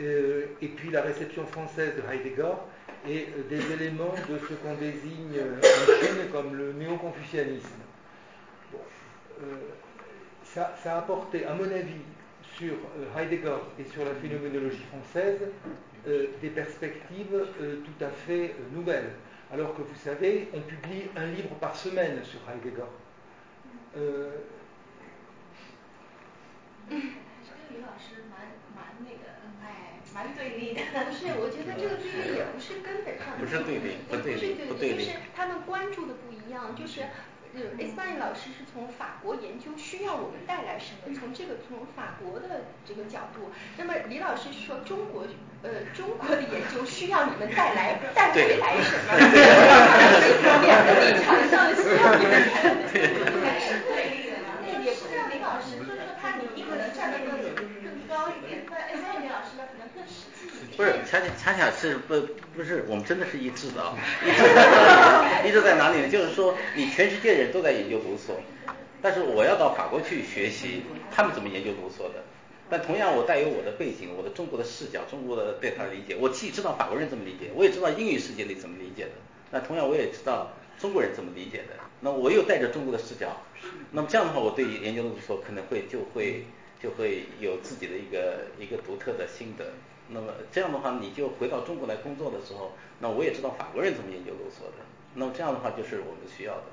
[0.01, 2.53] euh, et puis la réception française de Heidegger,
[3.07, 7.67] et euh, des éléments de ce qu'on désigne en Chine comme le néo-confucianisme.
[8.71, 8.79] Bon,
[10.43, 12.01] ça, ça, a apporté, à mon avis,
[12.57, 12.73] sur
[13.17, 15.39] Heidegger et sur la phénoménologie française,
[16.41, 19.11] des perspectives tout à fait nouvelles.
[19.53, 22.83] Alors que vous savez, on publie un livre par semaine sur Heidegger.
[30.57, 30.73] 李
[37.57, 37.65] 对立的。
[37.65, 37.65] 不是，我觉得这个对立也不是根本上的。
[37.65, 37.77] 不是对立，不对立，不对立，就是他们关注的不一样，就是。
[37.77, 43.49] 呃 s 巴尼老师是从法国研究需要我们带来什么，从这个从法国的这个角度。
[43.77, 45.25] 那么李老师是说中国
[45.63, 49.13] 呃中国的研究需要你们带来 带回来什么？
[50.63, 52.95] 两个立场上 需要你们带来什
[53.33, 53.41] 么？
[53.45, 54.37] 还是对立的？
[54.61, 57.31] 那也不是李老师，就是说他你你可能站的更
[57.83, 59.56] 更高一点，但 S 巴尼老师。
[60.77, 62.21] 不是，恰恰恰恰是不
[62.55, 66.07] 不是，我们真的是一致的啊， 一致在一致在哪里呢？
[66.07, 68.37] 就是说，你全世界人都在研究卢梭，
[69.01, 72.23] 但是我要到法国去学习他们怎么研究卢梭的。
[72.69, 76.15] 但同样，我带有我的背景，我的中国的视角，中国的对他的理解。
[76.19, 79.11] 我既知道法国人怎么理解，我也知道英语世界里怎么理解的。
[79.49, 81.73] 那同样，我也知道中国人怎么理解的。
[82.01, 83.41] 那我又带着中国的视角，
[83.91, 86.45] 那么这样的话，我对研究卢梭可能会就会
[86.83, 89.65] 就会有自己的一个一个独特的心得。
[90.09, 94.83] 那么这样的话，你就回到中国来工作的时候，那我也知道法国人怎么研究卢梭的。
[95.15, 96.63] 那么这样的话，就是我们需要的。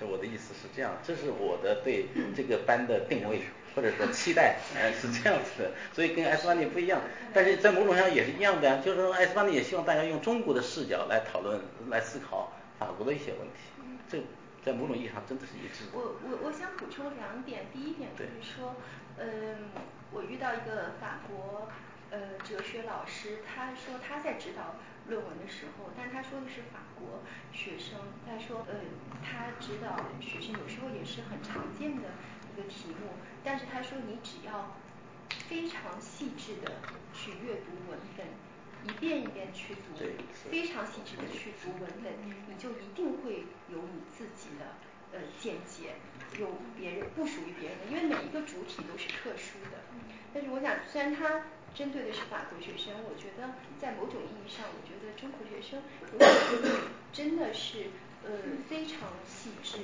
[0.00, 3.42] 这我的意思是这样，这是我的对这个班的定位
[3.76, 5.70] 或者说期待，呃，是这样子的。
[5.92, 7.00] 所以跟 S 班尼不一样，
[7.32, 13.54] 但是在某种上也是一样的，就是说 S 班尼也希望大家用中国的视角来讨论、来思考法国的一些问题。
[14.08, 14.18] 这
[14.64, 15.84] 在某种意义上真的是一致。
[15.92, 18.74] 我我我想补充两点，第一点就是说，
[19.18, 19.70] 嗯，
[20.10, 21.68] 我遇到一个法国。
[22.14, 24.76] 呃，哲学老师他说他在指导
[25.08, 27.18] 论文的时候，但他说的是法国
[27.52, 28.86] 学生，他说呃，
[29.20, 32.14] 他指导学生有时候也是很常见的
[32.54, 34.76] 一个题目，但是他说你只要
[35.48, 36.78] 非常细致的
[37.12, 38.24] 去阅读文本，
[38.84, 39.98] 一遍一遍去读，
[40.48, 42.12] 非常细致的去读文本，
[42.46, 44.78] 你就一定会有你自己的
[45.10, 45.96] 呃见解，
[46.38, 46.46] 有
[46.78, 49.82] 别人不属于别人的，因为每一个主体都是特殊的。
[50.32, 51.42] 但是我想，虽然他。
[51.74, 56.70] 针对的是法国学生，我觉得在某种意义上，我觉得中国学生如果
[57.12, 57.90] 真的是
[58.24, 58.30] 呃
[58.68, 59.78] 非常细致，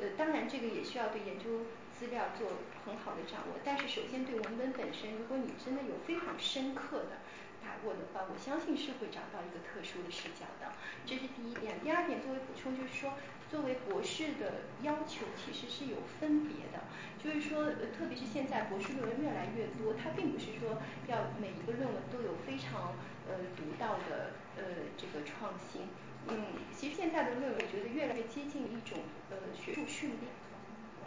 [0.00, 2.48] 呃当然这个也需要对研究资料做
[2.84, 7.20] 很好的掌握，但是首先对文本本身，如果你真的有非常深刻的
[7.62, 10.72] 把握的话，我相信是会找到一个特殊的视角的，
[11.04, 11.78] 这是第一点。
[11.84, 13.14] 第二点作为补充就是说，
[13.50, 16.84] 作为博士的要求其实是有分别的。
[17.24, 20.76] 所以说，呃，特别是现在博士论文越来越多，它并不是说
[21.08, 22.92] 要每一个论文都有非常
[23.24, 25.88] 呃独到的呃这个创新。
[26.28, 26.36] 嗯，
[26.70, 30.28] 其实现在的论文我觉得越来越接近一种呃学术训练，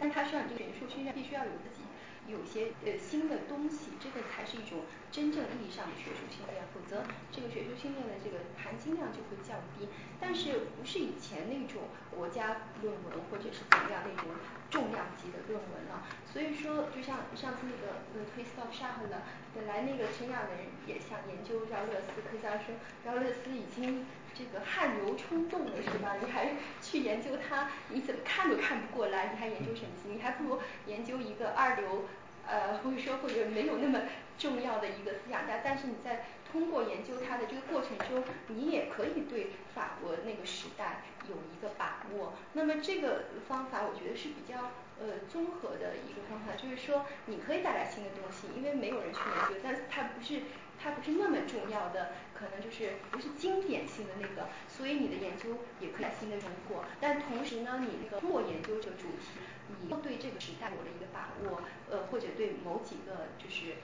[0.00, 1.86] 但它需要你这个学术训练必须要有自己
[2.28, 9.88] 有些呃新的东西，这个才是一种真正意义上的学术训练，否则这个学术训练的这个含金量就会降低。
[10.20, 14.30] 但是不是以前那种国家论文或者是怎么样那种。
[14.70, 19.22] 重量级的论文了，所以说就像上次那个呃推 stop shop 的，
[19.54, 20.50] 本来那个陈亚文
[20.86, 24.04] 也想研究饶勒斯，可是他说饶勒斯已经
[24.38, 26.14] 这个汗流冲动的是吧？
[26.20, 29.88] 你还去研究它，你怎么看都看不过来，你还研究什么？
[30.06, 32.04] 你还不如研究一个二流，
[32.46, 34.02] 呃，或者说或者没有那么
[34.38, 35.58] 重要的一个思想家。
[35.64, 42.34] 但是你在通过研究他的这个过程中，你也可以对法国那个时代有一个把握。
[42.52, 50.42] 那么这个方法我觉得是比较呃综合的一个方法，就是说你可以带来新的东西，因为没有人去研究，但是它不是。
[50.80, 56.84] 它不是那么重要的，可能就是不是经典性的那个，所以你的研究也可以新的成果。
[57.00, 59.38] 但同时呢，你那个做研究这个主题，
[59.82, 63.74] 你对这个时代有了一个把握，呃，或者对某几个就是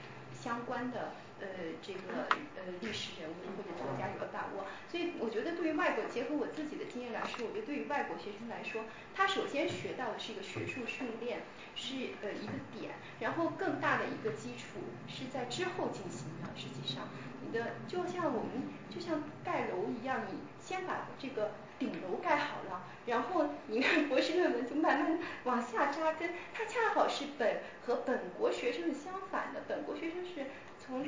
[0.45, 1.47] 相关的呃
[1.81, 4.67] 这个呃历史人物或者作家有了把握。
[4.87, 11.41] 所以我觉得对于外国，结合我自己的经验来说，我觉得对于外国学生来说，他首先学到的是一个学术训练，
[11.73, 16.53] 是呃一个点，然后更大的一个基础是在之后进行的。
[16.55, 17.09] 实际上，
[17.41, 26.31] 你的就像我们就像盖楼一样，你先把这个顶楼盖好了，然后你看博士论文就慢慢往下扎根。
[26.53, 30.45] 它恰好是本和本国学生是相反的，本国学生是
[30.79, 31.05] 从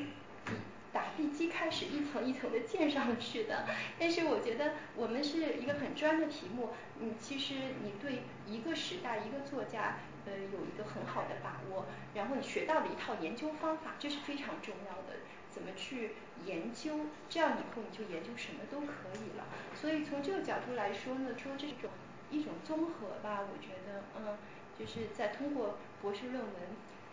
[0.92, 3.66] 打地基开始一层一层的建上去的。
[4.00, 15.20] 但是我觉得我们是一个很专的题目，嗯，其实你对一个时代一个作家呃有一个很好的把握，然后你学到了一套研究方法，这是非常重要的。
[15.58, 16.12] 怎么去
[16.46, 17.08] 研究？
[17.28, 19.46] 这样以后你就研究什么都可以了。
[19.74, 21.90] 所以从这个角度来说呢，说这种
[22.30, 24.38] 一种综合吧，我觉得，嗯，
[24.78, 26.54] 就是在通过博士论文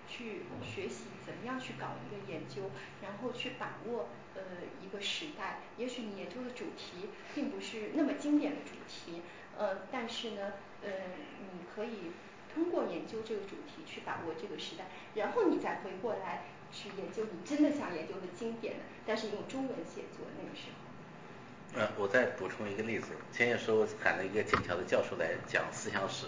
[0.07, 4.43] 去学习怎么样去搞一个研究，然后去把握呃
[4.83, 5.61] 一个时代。
[5.79, 9.23] 也许你研究的主题并不是那么经典的主题，
[9.57, 10.91] 呃，但是呢，呃，
[11.41, 12.13] 你可以
[12.53, 16.43] 通过研究这个主题去把握这个时代，然后你再回过来。
[16.75, 21.81] 去研究你真的想研究的经典的，但是用中文写作那个时候。
[21.81, 26.27] 呃，我再补充一个例子，前些时候喊了一个剑桥的教授来讲思想史，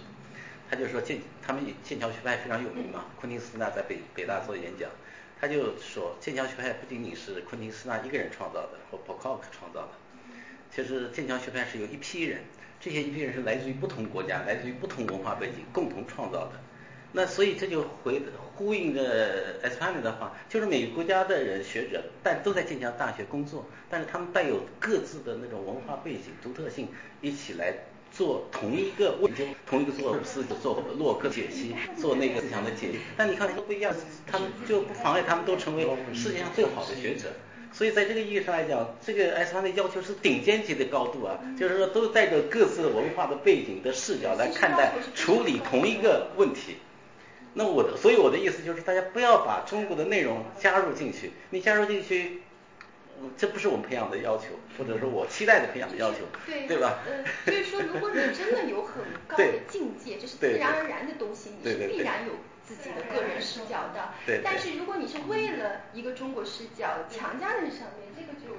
[0.70, 4.88] 他就说剑他们剑桥学派非常有名嘛，昆汀斯纳在北北大做演讲，
[5.40, 9.90] 他就说剑桥学派不仅仅是昆汀斯纳一个人创造的，或 p o c o k 创造的，
[10.70, 12.42] 其实剑桥学派是由一批人，
[12.80, 16.52] 这些一批人是来自于不同国家，来自于不同文化背景共同创造的。
[17.12, 18.18] 那所以这就回
[18.56, 26.88] 呼应着 S 潘 a 的话，就是每个国家的人学者，但都在剑桥大学工作，但是他们带有各自的那种文化背景独特性，
[27.20, 27.74] 一起来
[28.10, 32.98] 做同一个研究，同一个做思做洛克解析，做那个思想的解析。
[33.16, 33.94] 但你看都不一样，
[34.26, 37.32] 他们就不妨碍他们都成为世界上最好的学者。
[37.72, 46.76] 所以在这个意义上来讲，这个 S 潘的要求是顶尖级的高度啊，就是说都带着各自文化的背景的视角来看待处理同一个问题。
[47.58, 51.32] 那我的，所以我的意思就是，大家不要把中国的内容加入进去。
[51.48, 52.42] 你加入进去，
[53.38, 56.98] 这不是我们培养的要求，或者说我期待的培养的要求，对对吧？
[57.08, 64.12] 呃，所以说，如果你真的有很高的境界，这是自然而然的东西，你是必然有自己的个人视角的。
[64.26, 64.42] 对。
[64.44, 68.52] 但是如果你是为了一个中国视角强加在上面，这个就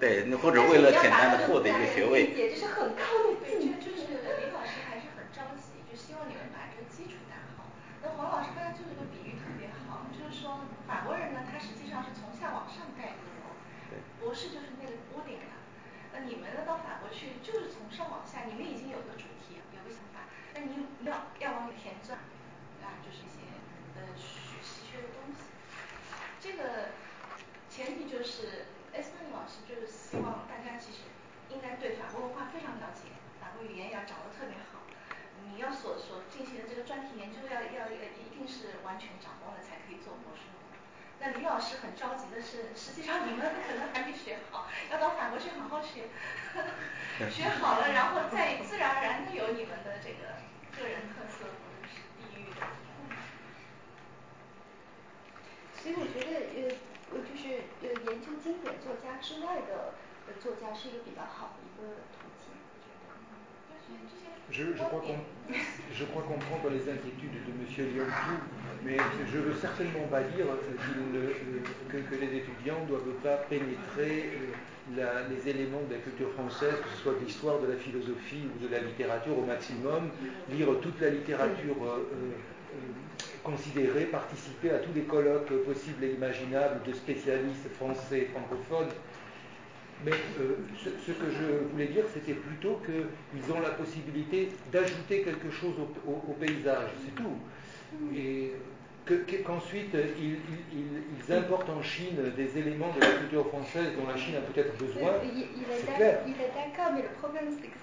[0.00, 3.78] 对，或者为了简单的获得一个学位，这是很高的境界。
[3.78, 4.10] 就是
[4.42, 6.66] 李老师还是很着急，就希望你们把。
[8.10, 13.54] 那黄老师刚才做这个比喻特别好，就是说法国人呢，他实际上是从下往上盖一个楼，
[14.18, 15.54] 博士就是那个屋顶了。
[16.12, 22.18] 那你们呢，到法国去就是从上往下，你们已经有个主题，有个想法，那你要要往里填钻，
[22.82, 23.46] 啊，就是一些
[23.94, 25.46] 呃稀稀缺的东西。
[26.40, 26.90] 这个
[27.70, 31.06] 前提就是 S 潘老师就是希望大家其实
[31.48, 34.79] 应该对法国文化非常了解，法国语言要掌握特别好。
[35.52, 40.78] 你要所所进行的这个专题研究要要要一定是完全掌握了才可以做博士论文。
[41.20, 46.08] 那李老师很着急的是，实际上你们可能还没学好，要到法国去好好学，
[47.30, 50.40] 学好了，然后再自然而然的有你们的这个
[50.78, 52.66] 个人特色或者是地域的。
[55.74, 56.72] 所以我觉得呃
[57.12, 59.94] 呃就是呃研究经典作家之外的
[60.26, 62.29] 呃作家是一个比较好的一个途。
[64.52, 64.64] Je,
[66.04, 67.88] crois comprendre les inquiétudes de M.
[67.94, 68.42] Lyon-Tout,
[68.84, 68.96] mais
[69.30, 70.46] je ne veux certainement pas dire
[71.88, 74.30] que, les étudiants ne doivent pas pénétrer
[74.96, 78.42] la, les éléments de la culture française, que ce soit de l'histoire, de la philosophie
[78.54, 80.10] ou de la littérature au maximum,
[80.50, 82.76] lire toute la littérature euh, euh,
[83.44, 88.90] considérée, participer à tous les colloques possibles et imaginables de spécialistes français francophones
[90.04, 95.50] mais euh, ce, que je voulais dire, c'était plutôt qu'ils ont la possibilité d'ajouter quelque
[95.50, 95.74] chose
[96.06, 97.38] au, paysage, c'est tout.
[98.14, 98.52] Et
[99.44, 100.38] qu'ensuite ils,
[100.72, 104.76] ils, importent en Chine des éléments de la culture française dont la Chine a peut-être
[104.78, 105.12] besoin.
[105.24, 106.20] Il, est clair.
[106.26, 107.80] Il est d'accord, mais le problème c'est que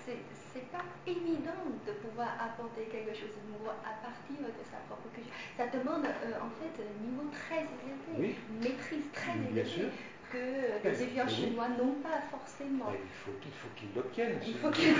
[0.54, 5.08] c'est pas évident de pouvoir apporter quelque chose de nouveau à partir de sa propre
[5.14, 5.34] culture.
[5.56, 9.92] Ça demande euh, en fait un niveau très élevé, une maîtrise très élevée
[10.32, 10.38] que
[10.84, 12.92] les étudiants chinois n'ont pas forcément.
[12.92, 14.40] il faut qu'il faut qu'ils l'obtiennent.
[14.46, 14.96] Il faut qu'ils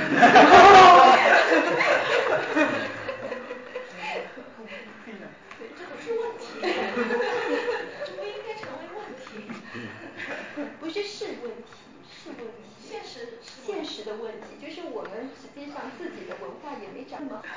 [10.80, 11.68] 不是是问题，
[12.10, 17.48] 是问题，现实现实的问题，就是我们实际上自己的文化也没长那么好。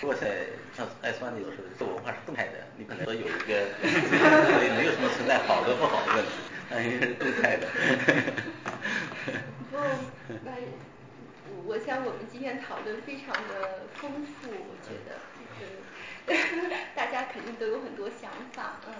[0.00, 6.30] 如果在像爱斯曼尼所说的，这文化是动态的，你可能说有一个， 所以没有什么存在好的不好的问题，
[6.70, 7.66] 它应该是动态的。
[9.70, 9.76] 不，
[10.44, 10.52] 那
[11.66, 15.18] 我想我们今天讨论非常的丰富，我觉得，
[15.60, 18.94] 嗯， 大家肯定都有很多想法，嗯。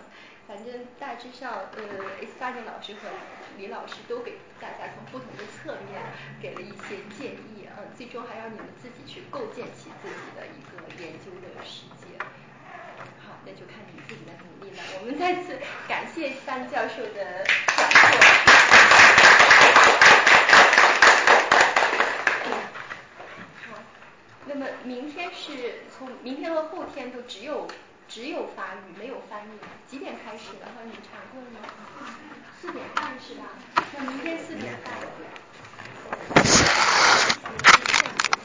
[0.50, 1.82] 反正大致上，呃
[2.22, 3.08] ，S 八年老师和
[3.56, 6.02] 李老师都给大家从不同的侧面
[6.42, 12.18] 给了一些建议，嗯，最终还要你们自己去构建起自己的一个研究的世界。
[13.24, 14.82] 好，那就看你们自己的努力了。
[15.00, 15.56] 我们再次
[15.86, 17.44] 感谢三教授的
[17.76, 18.00] 讲座。
[23.70, 23.78] 好，
[24.46, 27.68] 那么明天是从明天和后天都只有。
[28.10, 29.50] 只有法语没有翻译，
[29.88, 30.66] 几点开始的？
[30.66, 31.58] 和你查过了吗？
[32.60, 33.44] 四点半是吧？
[33.96, 34.92] 那明天四点半。